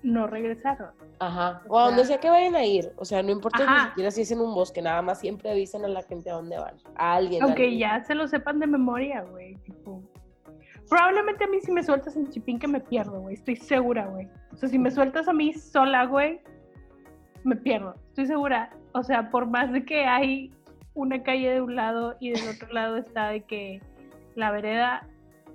no 0.02 0.26
regresaron. 0.26 0.90
Ajá. 1.18 1.62
O 1.68 1.76
O 1.76 1.78
a 1.78 1.84
donde 1.86 2.01
sea- 2.05 2.14
sea 2.16 2.20
que 2.20 2.28
vayan 2.30 2.55
a 2.55 2.64
ir. 2.64 2.92
O 2.96 3.05
sea, 3.05 3.22
no 3.22 3.30
importa 3.30 3.59
ni 3.59 3.64
Ajá. 3.64 3.88
siquiera 3.88 4.10
si 4.10 4.22
es 4.22 4.30
en 4.30 4.40
un 4.40 4.55
bosque, 4.55 4.82
nada 4.82 5.01
más 5.02 5.20
siempre 5.20 5.51
avisen 5.51 5.84
a 5.84 5.88
la 5.88 6.02
gente 6.02 6.30
a 6.30 6.34
dónde 6.34 6.59
van. 6.59 6.74
A 6.96 7.14
alguien. 7.14 7.42
Aunque 7.42 7.76
ya 7.78 8.02
se 8.05 8.14
lo 8.14 8.28
sepan 8.28 8.59
de 8.59 8.66
memoria, 8.66 9.22
güey. 9.22 9.56
Tipo, 9.64 10.02
probablemente 10.88 11.44
a 11.44 11.46
mí 11.46 11.59
si 11.60 11.72
me 11.72 11.82
sueltas 11.82 12.16
en 12.16 12.28
Chipín 12.30 12.59
que 12.59 12.68
me 12.68 12.80
pierdo, 12.80 13.20
güey. 13.20 13.34
Estoy 13.34 13.56
segura, 13.56 14.06
güey. 14.06 14.28
O 14.52 14.56
sea, 14.56 14.68
si 14.68 14.78
me 14.78 14.90
sueltas 14.90 15.26
a 15.28 15.32
mí 15.32 15.52
sola, 15.55 16.05
güey, 16.05 16.40
me 17.44 17.56
pierdo. 17.56 17.94
Estoy 18.09 18.26
segura. 18.26 18.70
O 18.92 19.02
sea, 19.02 19.30
por 19.30 19.46
más 19.46 19.72
de 19.72 19.84
que 19.84 20.05
hay 20.05 20.52
una 20.94 21.22
calle 21.22 21.50
de 21.54 21.60
un 21.60 21.74
lado 21.76 22.16
y 22.20 22.30
del 22.30 22.48
otro 22.48 22.72
lado 22.72 22.96
está 22.96 23.28
de 23.28 23.42
que 23.42 23.80
la 24.36 24.50
vereda, 24.52 25.06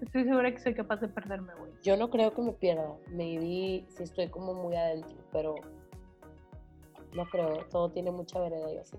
estoy 0.02 0.24
segura 0.26 0.52
que 0.52 0.60
soy 0.60 0.74
capaz 0.74 0.98
de 1.02 1.08
perderme, 1.08 1.54
güey. 1.58 1.72
Yo 1.84 1.96
no 1.98 2.10
creo 2.10 2.34
que 2.34 2.42
me 2.42 2.52
pierda. 2.54 2.94
Maybe 3.12 3.86
si 3.90 4.04
estoy 4.04 4.28
como 4.28 4.54
muy 4.54 4.76
adentro, 4.76 5.16
pero 5.32 5.56
no 7.14 7.26
creo. 7.30 7.66
Todo 7.72 7.90
tiene 7.92 8.12
mucha 8.12 8.40
vereda 8.40 8.72
y 8.74 8.78
así. 8.78 8.98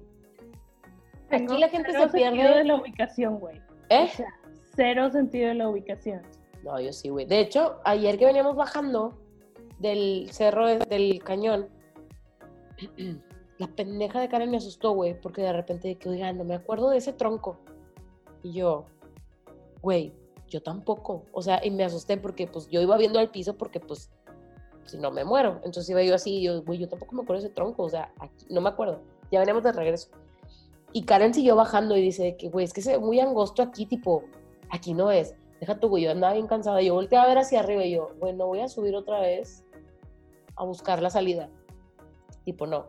Tengo 1.28 1.52
Aquí 1.52 1.60
la 1.60 1.68
gente 1.68 1.92
se 1.92 2.08
pierde. 2.08 2.18
sentido 2.36 2.54
de 2.56 2.64
la 2.64 2.74
ubicación, 2.76 3.38
güey. 3.38 3.58
O 3.58 3.62
¿Eh? 3.90 4.08
sea, 4.08 4.26
cero 4.74 5.10
sentido 5.10 5.48
de 5.48 5.54
la 5.54 5.68
ubicación. 5.68 6.22
No, 6.64 6.80
yo 6.80 6.92
sí, 6.92 7.08
güey. 7.08 7.26
De 7.26 7.40
hecho, 7.40 7.80
ayer 7.84 8.18
que 8.18 8.26
veníamos 8.26 8.56
bajando 8.56 9.18
del 9.78 10.28
cerro 10.30 10.66
de- 10.66 10.78
del 10.78 11.22
cañón, 11.22 11.68
la 13.60 13.66
pendeja 13.66 14.22
de 14.22 14.28
Karen 14.30 14.50
me 14.50 14.56
asustó, 14.56 14.92
güey, 14.92 15.20
porque 15.20 15.42
de 15.42 15.52
repente 15.52 15.88
de 15.88 15.98
que, 15.98 16.08
no 16.32 16.44
me 16.44 16.54
acuerdo 16.54 16.88
de 16.88 16.96
ese 16.96 17.12
tronco. 17.12 17.58
Y 18.42 18.52
yo, 18.52 18.86
güey, 19.82 20.14
yo 20.48 20.62
tampoco. 20.62 21.26
O 21.32 21.42
sea, 21.42 21.60
y 21.62 21.70
me 21.70 21.84
asusté 21.84 22.16
porque 22.16 22.46
pues 22.46 22.68
yo 22.68 22.80
iba 22.80 22.96
viendo 22.96 23.18
al 23.18 23.30
piso 23.30 23.58
porque 23.58 23.78
pues 23.78 24.10
si 24.86 24.96
no 24.96 25.10
me 25.10 25.26
muero. 25.26 25.60
Entonces 25.62 25.90
iba 25.90 26.02
yo 26.02 26.14
así 26.14 26.38
y 26.38 26.42
yo, 26.44 26.62
güey, 26.62 26.78
yo 26.78 26.88
tampoco 26.88 27.14
me 27.14 27.20
acuerdo 27.20 27.42
de 27.42 27.48
ese 27.48 27.54
tronco. 27.54 27.82
O 27.82 27.90
sea, 27.90 28.10
aquí, 28.18 28.46
no 28.48 28.62
me 28.62 28.70
acuerdo. 28.70 29.02
Ya 29.30 29.40
veníamos 29.40 29.62
de 29.62 29.72
regreso. 29.72 30.08
Y 30.94 31.02
Karen 31.02 31.34
siguió 31.34 31.54
bajando 31.54 31.98
y 31.98 32.00
dice 32.00 32.38
que, 32.38 32.48
güey, 32.48 32.64
es 32.64 32.72
que 32.72 32.80
ve 32.80 32.98
muy 32.98 33.20
angosto 33.20 33.62
aquí, 33.62 33.84
tipo, 33.84 34.24
aquí 34.70 34.94
no 34.94 35.10
es. 35.10 35.34
Deja 35.60 35.78
tu 35.78 35.90
güey, 35.90 36.04
yo 36.04 36.12
andaba 36.12 36.32
bien 36.32 36.46
cansada. 36.46 36.80
Yo 36.80 36.94
volteé 36.94 37.18
a 37.18 37.26
ver 37.26 37.36
hacia 37.36 37.60
arriba 37.60 37.84
y 37.84 37.90
yo, 37.90 38.14
bueno, 38.20 38.46
voy 38.46 38.60
a 38.60 38.68
subir 38.68 38.96
otra 38.96 39.20
vez 39.20 39.66
a 40.56 40.64
buscar 40.64 41.02
la 41.02 41.10
salida. 41.10 41.50
Tipo, 42.46 42.66
no. 42.66 42.86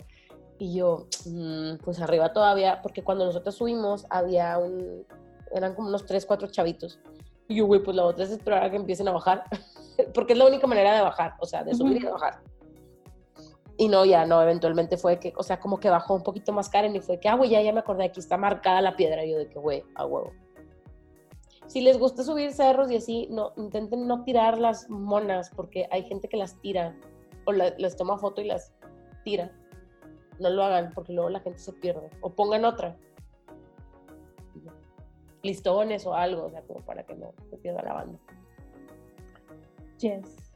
Y 0.62 0.76
yo, 0.76 1.08
"Mm, 1.26 1.78
pues 1.84 2.00
arriba 2.02 2.34
todavía, 2.34 2.84
porque 2.84 3.04
cuando 3.04 3.26
nosotros 3.26 3.56
subimos 3.56 4.06
había 4.12 4.60
un, 4.60 5.08
eran 5.52 5.74
como 5.74 5.88
unos 5.88 6.06
tres, 6.06 6.24
cuatro 6.24 6.48
chavitos. 6.50 7.00
Y 7.48 7.56
yo, 7.56 7.66
güey, 7.66 7.82
pues 7.82 7.98
la 7.98 8.06
otra 8.06 8.26
es 8.26 8.30
esperar 8.30 8.64
a 8.64 8.70
que 8.70 8.76
empiecen 8.76 9.08
a 9.08 9.12
bajar, 9.12 9.44
porque 10.14 10.34
es 10.34 10.38
la 10.40 10.46
única 10.46 10.68
manera 10.68 10.94
de 10.96 11.02
bajar, 11.02 11.34
o 11.40 11.48
sea, 11.48 11.64
de 11.64 11.74
subir 11.74 11.98
y 11.98 12.06
de 12.06 12.12
bajar. 12.12 12.42
Y 13.76 13.88
no, 13.88 14.06
ya 14.06 14.24
no, 14.28 14.40
eventualmente 14.40 14.98
fue 14.98 15.20
que, 15.20 15.34
o 15.36 15.42
sea, 15.42 15.60
como 15.60 15.80
que 15.80 15.90
bajó 15.90 16.14
un 16.14 16.22
poquito 16.22 16.54
más 16.54 16.70
Karen 16.70 16.96
y 16.96 17.00
fue 17.02 17.20
que, 17.20 17.28
ah, 17.28 17.34
güey, 17.34 17.50
ya, 17.50 17.60
ya 17.64 17.74
me 17.74 17.80
acordé, 17.80 18.04
aquí 18.04 18.20
está 18.20 18.38
marcada 18.38 18.82
la 18.82 18.96
piedra. 18.96 19.26
Y 19.26 19.32
yo 19.32 19.40
de 19.40 19.50
que, 19.50 19.58
güey, 19.58 19.84
a 19.96 20.06
huevo. 20.06 20.32
Si 21.66 21.82
les 21.82 21.98
gusta 21.98 22.24
subir 22.24 22.54
cerros 22.54 22.92
y 22.92 22.98
así, 22.98 23.28
no, 23.32 23.54
intenten 23.58 24.06
no 24.06 24.24
tirar 24.24 24.60
las 24.60 24.88
monas, 24.92 25.50
porque 25.56 25.88
hay 25.90 26.04
gente 26.04 26.28
que 26.28 26.38
las 26.38 26.62
tira, 26.62 26.96
o 27.48 27.52
la- 27.52 27.74
les 27.80 27.96
toma 27.96 28.20
foto 28.20 28.42
y 28.42 28.46
las 28.46 28.72
tira. 29.26 29.52
No 30.42 30.50
lo 30.50 30.64
hagan, 30.64 30.92
porque 30.96 31.14
luego 31.14 31.30
la 31.30 31.40
gente 31.40 31.60
se 31.60 31.72
pierde. 31.72 32.10
O 32.22 32.32
pongan 32.32 32.66
otra. 32.66 32.98
Listones 35.44 36.06
o 36.08 36.16
algo, 36.16 36.46
o 36.46 36.50
sea, 36.50 36.62
como 36.64 36.80
para 36.82 37.04
que 37.04 37.14
no 37.16 37.32
se 37.50 37.58
pierda 37.58 37.84
la 37.84 37.94
banda. 37.94 38.20
Yes. 40.00 40.52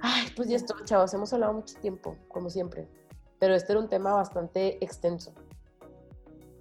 Ay, 0.00 0.28
pues 0.34 0.48
ya 0.48 0.56
estuvo, 0.56 0.82
chavos. 0.84 1.12
Hemos 1.12 1.30
hablado 1.34 1.52
mucho 1.52 1.78
tiempo, 1.80 2.16
como 2.28 2.48
siempre. 2.48 2.88
Pero 3.38 3.54
este 3.54 3.72
era 3.72 3.80
un 3.80 3.88
tema 3.88 4.14
bastante 4.14 4.82
extenso. 4.82 5.32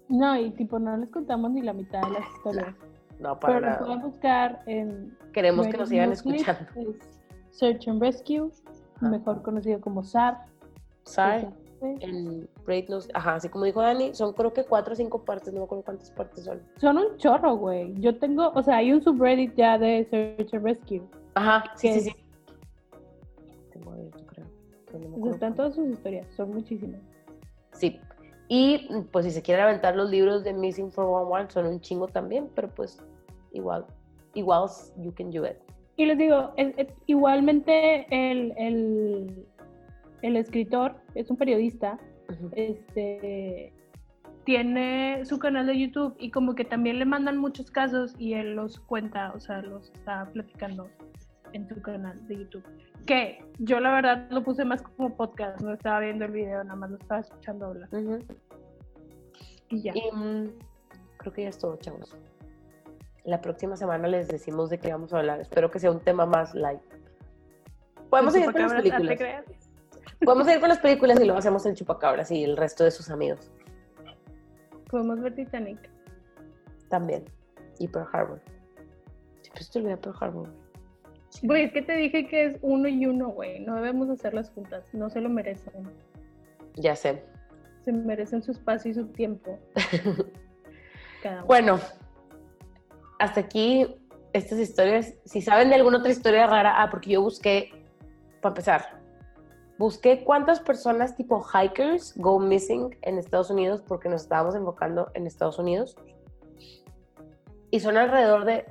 No, 0.09 0.37
y 0.37 0.51
tipo, 0.51 0.77
no 0.79 0.95
les 0.97 1.09
contamos 1.09 1.51
ni 1.51 1.61
la 1.61 1.71
mitad 1.73 2.01
de 2.01 2.11
las 2.19 2.29
historias. 2.35 2.75
No, 3.19 3.39
para 3.39 3.53
Pero 3.55 3.65
nada. 3.65 3.79
pueden 3.79 4.01
buscar 4.01 4.61
en. 4.65 5.17
Queremos 5.31 5.67
que 5.67 5.77
nos 5.77 5.89
sigan 5.89 6.11
escuchando. 6.11 6.61
Es 6.75 7.57
Search 7.57 7.87
and 7.87 8.01
Rescue, 8.01 8.51
Ajá. 8.97 9.09
mejor 9.09 9.41
conocido 9.41 9.79
como 9.79 10.03
SAR. 10.03 10.45
¿Sabe? 11.03 11.47
En 11.81 12.49
Great 12.65 12.89
News. 12.89 13.07
Ajá, 13.13 13.35
así 13.35 13.49
como 13.49 13.65
dijo 13.65 13.81
Dani, 13.81 14.13
son 14.15 14.33
creo 14.33 14.51
que 14.53 14.63
cuatro 14.63 14.93
o 14.93 14.95
cinco 14.95 15.23
partes, 15.23 15.53
no 15.53 15.59
me 15.59 15.65
acuerdo 15.65 15.83
cuántas 15.85 16.09
partes 16.11 16.43
son. 16.45 16.61
Son 16.77 16.97
un 16.97 17.17
chorro, 17.17 17.55
güey. 17.55 17.93
Yo 17.99 18.17
tengo, 18.17 18.51
o 18.55 18.63
sea, 18.63 18.77
hay 18.77 18.91
un 18.91 19.01
subreddit 19.01 19.53
ya 19.55 19.77
de 19.77 20.05
Search 20.09 20.53
and 20.53 20.63
Rescue. 20.63 21.01
Ajá, 21.35 21.63
sí, 21.75 21.93
sí, 21.93 22.01
sí. 22.01 22.11
Tengo 23.71 23.91
abierto, 23.91 24.23
creo. 24.27 24.45
no 25.17 25.31
están 25.31 25.53
todas 25.55 25.75
sus 25.75 25.87
historias, 25.89 26.25
son 26.35 26.51
muchísimas. 26.53 27.01
Sí. 27.73 27.99
Y 28.47 28.87
pues 29.11 29.25
si 29.25 29.31
se 29.31 29.41
quieren 29.41 29.65
aventar 29.65 29.95
los 29.95 30.09
libros 30.09 30.43
de 30.43 30.53
Missing 30.53 30.89
411 30.91 31.53
son 31.53 31.65
un 31.67 31.81
chingo 31.81 32.07
también, 32.07 32.49
pero 32.55 32.69
pues 32.69 32.97
igual, 33.51 33.85
igual 34.33 34.67
you 34.97 35.13
can 35.13 35.29
do 35.31 35.45
it. 35.45 35.57
Y 35.97 36.05
les 36.05 36.17
digo, 36.17 36.53
es- 36.55 36.73
es- 36.77 36.93
igualmente 37.07 38.05
el, 38.09 38.53
el, 38.57 39.45
el 40.21 40.37
escritor 40.37 40.95
es 41.15 41.29
un 41.29 41.37
periodista, 41.37 41.99
este 42.53 43.73
tiene 44.43 45.25
su 45.25 45.39
canal 45.39 45.67
de 45.67 45.77
YouTube 45.77 46.15
y 46.17 46.31
como 46.31 46.55
que 46.55 46.63
también 46.63 46.99
le 46.99 47.05
mandan 47.05 47.37
muchos 47.37 47.69
casos 47.69 48.15
y 48.17 48.33
él 48.33 48.55
los 48.55 48.79
cuenta, 48.79 49.33
o 49.35 49.41
sea, 49.41 49.61
los 49.61 49.89
está 49.91 50.25
platicando 50.31 50.89
en 51.51 51.67
su 51.67 51.81
canal 51.81 52.25
de 52.27 52.37
YouTube. 52.37 52.63
Que 53.05 53.43
yo 53.59 53.81
la 53.81 53.91
verdad 53.91 54.27
lo 54.29 54.43
puse 54.43 54.63
más 54.63 54.81
como 54.81 55.15
podcast, 55.17 55.59
no 55.61 55.73
estaba 55.73 55.99
viendo 55.99 56.23
el 56.23 56.31
video, 56.31 56.63
nada 56.63 56.77
más 56.77 56.91
lo 56.91 56.97
estaba 56.97 57.19
escuchando 57.19 57.65
hablar 57.65 57.89
y 59.69 59.81
ya. 59.81 59.93
Y 59.93 60.15
mm, 60.15 60.45
creo 61.17 61.33
que 61.33 61.43
ya 61.43 61.49
es 61.49 61.57
todo, 61.57 61.75
chavos. 61.77 62.15
La 63.25 63.41
próxima 63.41 63.75
semana 63.75 64.07
les 64.07 64.29
decimos 64.29 64.69
de 64.69 64.77
qué 64.77 64.93
vamos 64.93 65.13
a 65.13 65.19
hablar. 65.19 65.41
Espero 65.41 65.69
que 65.69 65.79
sea 65.79 65.91
un 65.91 65.99
tema 65.99 66.25
más 66.25 66.55
light. 66.55 66.79
Podemos 68.09 68.33
El 68.33 68.43
seguir 68.43 68.53
con 68.53 68.61
las 68.61 68.71
chupacabras, 68.71 68.93
ah, 68.93 68.97
¿te 68.97 69.15
películas. 69.17 69.66
Creas? 70.17 70.25
Podemos 70.25 70.45
seguir 70.45 70.59
con 70.59 70.69
las 70.69 70.79
películas 70.79 71.19
y 71.19 71.23
luego 71.23 71.39
hacemos 71.39 71.65
el 71.65 71.75
chupacabras 71.75 72.31
y 72.31 72.43
el 72.43 72.57
resto 72.57 72.83
de 72.83 72.91
sus 72.91 73.09
amigos 73.09 73.51
Podemos 74.89 75.19
ver 75.21 75.35
Titanic. 75.35 75.89
también. 76.89 77.25
Y 77.79 77.87
Pearl 77.87 78.07
Harbor. 78.11 78.41
Siempre 79.41 79.63
se 79.63 79.71
te 79.71 79.79
olvida 79.79 79.97
Pearl 79.97 80.15
Harbor. 80.19 80.53
Güey, 81.43 81.65
es 81.65 81.73
que 81.73 81.81
te 81.81 81.93
dije 81.93 82.27
que 82.27 82.45
es 82.45 82.57
uno 82.61 82.87
y 82.87 83.05
uno, 83.05 83.29
güey. 83.29 83.59
No 83.59 83.75
debemos 83.75 84.09
hacerlas 84.09 84.49
juntas. 84.51 84.85
No 84.93 85.09
se 85.09 85.21
lo 85.21 85.29
merecen. 85.29 85.73
Ya 86.75 86.95
sé. 86.95 87.23
Se 87.85 87.91
merecen 87.91 88.41
su 88.41 88.51
espacio 88.51 88.91
y 88.91 88.93
su 88.93 89.07
tiempo. 89.07 89.59
Cada 91.21 91.37
uno. 91.37 91.45
Bueno, 91.47 91.79
hasta 93.19 93.41
aquí 93.41 93.95
estas 94.33 94.59
historias. 94.59 95.13
Si 95.25 95.41
saben 95.41 95.69
de 95.69 95.75
alguna 95.75 95.99
otra 95.99 96.11
historia 96.11 96.47
rara, 96.47 96.81
ah, 96.81 96.89
porque 96.89 97.11
yo 97.11 97.21
busqué, 97.21 97.69
para 98.41 98.51
empezar, 98.51 98.96
busqué 99.77 100.23
cuántas 100.23 100.59
personas 100.59 101.15
tipo 101.15 101.41
hikers 101.53 102.13
go 102.17 102.39
missing 102.39 102.95
en 103.03 103.17
Estados 103.17 103.49
Unidos 103.49 103.81
porque 103.87 104.09
nos 104.09 104.23
estábamos 104.23 104.55
enfocando 104.55 105.09
en 105.13 105.27
Estados 105.27 105.59
Unidos. 105.59 105.95
Y 107.69 107.79
son 107.79 107.97
alrededor 107.97 108.45
de 108.45 108.65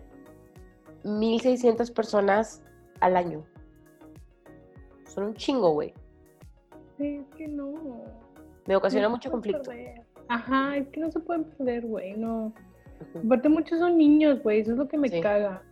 1.600 1.04 1.92
personas 1.92 2.62
al 3.00 3.16
año. 3.16 3.44
Son 5.04 5.24
un 5.24 5.34
chingo, 5.34 5.70
güey. 5.70 5.92
Sí, 6.96 7.16
es 7.28 7.36
que 7.36 7.46
no. 7.46 7.74
Me 8.66 8.74
ocasiona 8.76 9.06
No 9.06 9.10
mucho 9.14 9.30
conflicto. 9.30 9.62
perder. 9.70 10.02
Ajá, 10.28 10.76
es 10.76 10.88
que 10.88 11.00
no 11.00 11.10
se 11.12 11.20
pueden 11.20 11.44
perder, 11.44 11.86
güey. 11.86 12.16
No. 12.16 12.52
Aparte, 13.24 13.48
muchos 13.48 13.78
son 13.78 13.96
niños, 13.98 14.42
güey. 14.42 14.60
Eso 14.60 14.72
es 14.72 14.78
lo 14.78 14.88
que 14.88 14.98
me 14.98 15.08
Sí. 15.08 15.20
caga. 15.20 15.62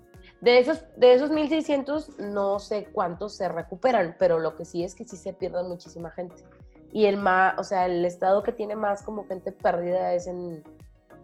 De 0.40 0.58
esos, 0.58 0.84
de 0.96 1.14
esos 1.14 1.30
1600, 1.30 2.18
no 2.18 2.58
sé 2.58 2.86
cuántos 2.92 3.34
se 3.36 3.48
recuperan, 3.48 4.16
pero 4.18 4.38
lo 4.38 4.56
que 4.56 4.64
sí 4.64 4.84
es 4.84 4.94
que 4.94 5.04
sí 5.04 5.16
se 5.16 5.32
pierde 5.32 5.62
muchísima 5.62 6.10
gente. 6.10 6.44
Y 6.92 7.06
el 7.06 7.16
más, 7.16 7.58
o 7.58 7.64
sea, 7.64 7.86
el 7.86 8.04
estado 8.04 8.42
que 8.42 8.52
tiene 8.52 8.76
más 8.76 9.02
como 9.02 9.26
gente 9.26 9.52
perdida 9.52 10.12
es 10.12 10.26
en, 10.26 10.62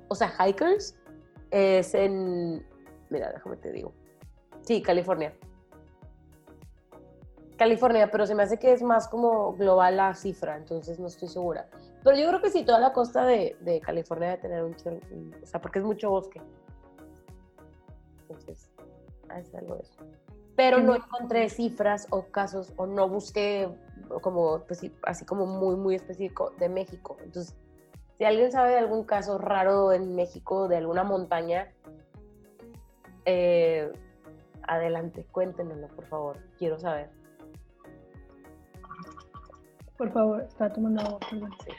o 0.08 0.14
sea, 0.14 0.32
hikers, 0.44 0.96
es 1.50 1.94
en, 1.94 2.66
mira, 3.10 3.30
déjame 3.32 3.56
te 3.58 3.70
digo. 3.72 3.92
Sí, 4.62 4.82
California. 4.82 5.34
California, 7.58 8.10
pero 8.10 8.26
se 8.26 8.34
me 8.34 8.42
hace 8.42 8.58
que 8.58 8.72
es 8.72 8.82
más 8.82 9.06
como 9.06 9.52
global 9.54 9.98
la 9.98 10.14
cifra, 10.14 10.56
entonces 10.56 10.98
no 10.98 11.08
estoy 11.08 11.28
segura. 11.28 11.68
Pero 12.02 12.16
yo 12.16 12.26
creo 12.28 12.40
que 12.40 12.48
sí, 12.50 12.64
toda 12.64 12.78
la 12.80 12.94
costa 12.94 13.26
de, 13.26 13.56
de 13.60 13.80
California 13.80 14.28
debe 14.30 14.40
tener 14.40 14.64
un- 14.64 15.34
o 15.42 15.46
sea, 15.46 15.60
porque 15.60 15.78
es 15.80 15.84
mucho 15.84 16.08
bosque. 16.08 16.40
Entonces, 18.22 18.69
es 19.38 19.54
algo 19.54 19.76
de 19.76 19.82
eso. 19.82 19.96
Pero 20.56 20.80
no 20.80 20.94
encontré 20.94 21.48
cifras 21.48 22.06
o 22.10 22.26
casos, 22.26 22.72
o 22.76 22.86
no 22.86 23.08
busqué 23.08 23.68
como, 24.20 24.60
pues, 24.66 24.80
sí, 24.80 24.92
así 25.02 25.24
como 25.24 25.46
muy, 25.46 25.76
muy 25.76 25.94
específico 25.94 26.52
de 26.58 26.68
México. 26.68 27.16
Entonces, 27.22 27.56
si 28.18 28.24
alguien 28.24 28.52
sabe 28.52 28.72
de 28.72 28.78
algún 28.78 29.04
caso 29.04 29.38
raro 29.38 29.92
en 29.92 30.14
México, 30.14 30.68
de 30.68 30.76
alguna 30.76 31.04
montaña, 31.04 31.72
eh, 33.24 33.90
adelante, 34.62 35.26
cuéntenoslo, 35.30 35.88
por 35.88 36.06
favor. 36.06 36.36
Quiero 36.58 36.78
saber. 36.78 37.10
Por 39.96 40.10
favor, 40.12 40.42
está 40.42 40.72
tomando 40.72 41.00
agua. 41.02 41.20
Sí. 41.64 41.70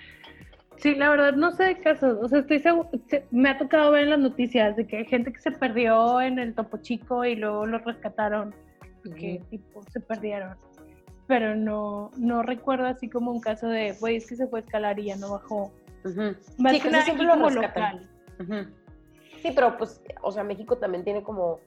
Sí, 0.82 0.96
la 0.96 1.10
verdad 1.10 1.34
no 1.34 1.52
sé 1.52 1.64
de 1.66 1.80
casos. 1.80 2.18
O 2.22 2.28
sea, 2.28 2.40
estoy 2.40 2.60
seguro. 2.60 2.90
Me 3.30 3.50
ha 3.50 3.58
tocado 3.58 3.92
ver 3.92 4.04
en 4.04 4.10
las 4.10 4.20
noticias 4.20 4.76
de 4.76 4.88
que 4.88 4.98
hay 4.98 5.06
gente 5.06 5.32
que 5.32 5.40
se 5.40 5.52
perdió 5.52 6.20
en 6.22 6.40
el 6.40 6.56
Topo 6.56 6.78
Chico 6.78 7.24
y 7.24 7.36
luego 7.36 7.66
lo 7.66 7.78
rescataron 7.80 8.54
tipo 9.50 9.82
se 9.92 10.00
perdieron. 10.00 10.58
Pero 11.28 11.56
no, 11.56 12.12
no 12.18 12.44
recuerdo 12.44 12.88
así 12.88 13.10
como 13.10 13.32
un 13.32 13.40
caso 13.40 13.68
de, 13.68 13.94
güey, 14.00 14.18
es 14.18 14.28
que 14.28 14.36
se 14.36 14.48
fue 14.48 14.60
a 14.60 14.64
escalar 14.64 15.00
y 15.00 15.06
ya 15.06 15.16
no 15.16 15.32
bajó. 15.32 15.72
Más 16.58 16.74
Sí, 16.74 16.82
que 16.82 16.90
nada 16.90 17.04
siempre 17.06 17.28
como 17.28 17.50
rescatan. 17.50 18.10
local. 18.40 18.74
Sí, 19.42 19.52
pero 19.56 19.78
pues, 19.78 20.02
o 20.22 20.32
sea, 20.32 20.44
México 20.44 20.78
también 20.78 21.04
tiene 21.04 21.24
como, 21.24 21.60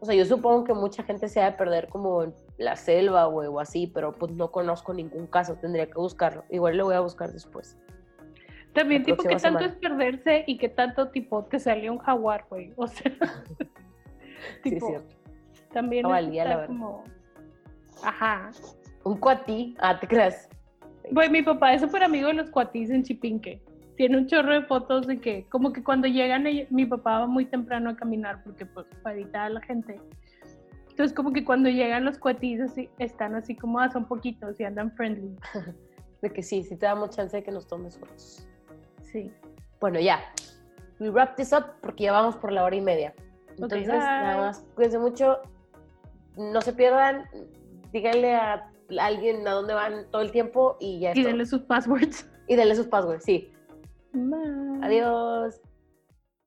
o 0.00 0.04
sea, 0.04 0.14
yo 0.14 0.24
supongo 0.24 0.64
que 0.64 0.74
mucha 0.74 1.02
gente 1.02 1.28
se 1.28 1.40
ha 1.40 1.50
de 1.50 1.56
perder 1.56 1.88
como 1.88 2.24
en 2.24 2.34
la 2.58 2.76
selva 2.76 3.26
güey, 3.26 3.48
o 3.48 3.60
así, 3.60 3.86
pero 3.86 4.12
pues 4.12 4.32
no 4.32 4.50
conozco 4.50 4.92
ningún 4.92 5.26
caso, 5.26 5.54
tendría 5.56 5.86
que 5.86 5.94
buscarlo. 5.98 6.44
Igual 6.50 6.76
lo 6.76 6.86
voy 6.86 6.94
a 6.94 7.00
buscar 7.00 7.32
después. 7.32 7.78
También, 8.76 9.02
tipo, 9.02 9.22
que 9.22 9.30
próxima 9.30 9.58
tanto 9.58 9.58
semana. 9.60 9.74
es 9.74 9.80
perderse 9.80 10.44
y 10.46 10.58
que 10.58 10.68
tanto, 10.68 11.08
tipo, 11.08 11.44
te 11.44 11.58
salió 11.58 11.92
un 11.92 11.98
jaguar, 11.98 12.44
güey. 12.50 12.72
O 12.76 12.86
sea, 12.86 13.10
Sí, 14.62 14.68
es 14.68 14.74
tipo, 14.74 14.88
cierto. 14.88 15.16
también 15.72 16.02
No 16.02 16.10
valía, 16.10 16.44
la 16.44 16.56
verdad. 16.56 16.66
como... 16.68 17.04
Ajá. 18.02 18.50
Un 19.04 19.16
cuatí, 19.16 19.74
ah, 19.78 19.98
te 19.98 20.06
creas. 20.06 20.48
Güey, 21.10 21.30
mi 21.30 21.42
papá 21.42 21.72
es 21.72 21.80
súper 21.80 22.02
amigo 22.02 22.28
de 22.28 22.34
los 22.34 22.50
cuatis 22.50 22.90
en 22.90 23.02
Chipinque. 23.02 23.62
Tiene 23.96 24.18
un 24.18 24.26
chorro 24.26 24.52
de 24.52 24.62
fotos 24.62 25.06
de 25.06 25.18
que, 25.18 25.46
como 25.48 25.72
que 25.72 25.82
cuando 25.82 26.06
llegan, 26.06 26.44
mi 26.68 26.84
papá 26.84 27.20
va 27.20 27.26
muy 27.26 27.46
temprano 27.46 27.90
a 27.90 27.96
caminar 27.96 28.42
porque, 28.44 28.66
pues, 28.66 28.86
para 29.02 29.16
evitar 29.16 29.46
a 29.46 29.50
la 29.50 29.60
gente. 29.62 29.98
Entonces, 30.90 31.14
como 31.14 31.32
que 31.32 31.44
cuando 31.44 31.70
llegan 31.70 32.04
los 32.04 32.18
cuatis, 32.18 32.60
así, 32.60 32.90
están 32.98 33.34
así 33.34 33.54
como, 33.54 33.80
ah, 33.80 33.90
son 33.90 34.06
poquitos 34.06 34.60
y 34.60 34.64
andan 34.64 34.92
friendly. 34.92 35.34
De 36.22 36.30
que 36.30 36.42
sí, 36.42 36.62
sí 36.62 36.76
te 36.76 36.86
damos 36.86 37.10
chance 37.10 37.36
de 37.36 37.42
que 37.42 37.50
nos 37.50 37.66
tomes 37.66 37.98
fotos. 37.98 38.48
Sí. 39.16 39.32
Bueno, 39.80 39.98
ya. 39.98 40.20
We 41.00 41.08
wrap 41.10 41.36
this 41.36 41.52
up 41.52 41.64
porque 41.80 42.04
ya 42.04 42.12
vamos 42.12 42.36
por 42.36 42.52
la 42.52 42.64
hora 42.64 42.76
y 42.76 42.82
media. 42.82 43.14
Entonces, 43.56 43.88
nada 43.88 44.36
más, 44.36 44.66
cuídense 44.74 44.98
mucho. 44.98 45.40
No 46.36 46.60
se 46.60 46.74
pierdan. 46.74 47.24
Díganle 47.92 48.34
a 48.34 48.70
alguien 49.00 49.48
a 49.48 49.52
dónde 49.52 49.72
van 49.72 50.10
todo 50.10 50.20
el 50.20 50.30
tiempo 50.32 50.76
y 50.80 51.00
ya 51.00 51.12
Y 51.14 51.22
denle 51.22 51.46
sus 51.46 51.62
passwords. 51.62 52.28
Y 52.46 52.56
denle 52.56 52.76
sus 52.76 52.88
passwords, 52.88 53.24
sí. 53.24 53.50
Bye. 54.12 54.80
Adiós. 54.82 55.60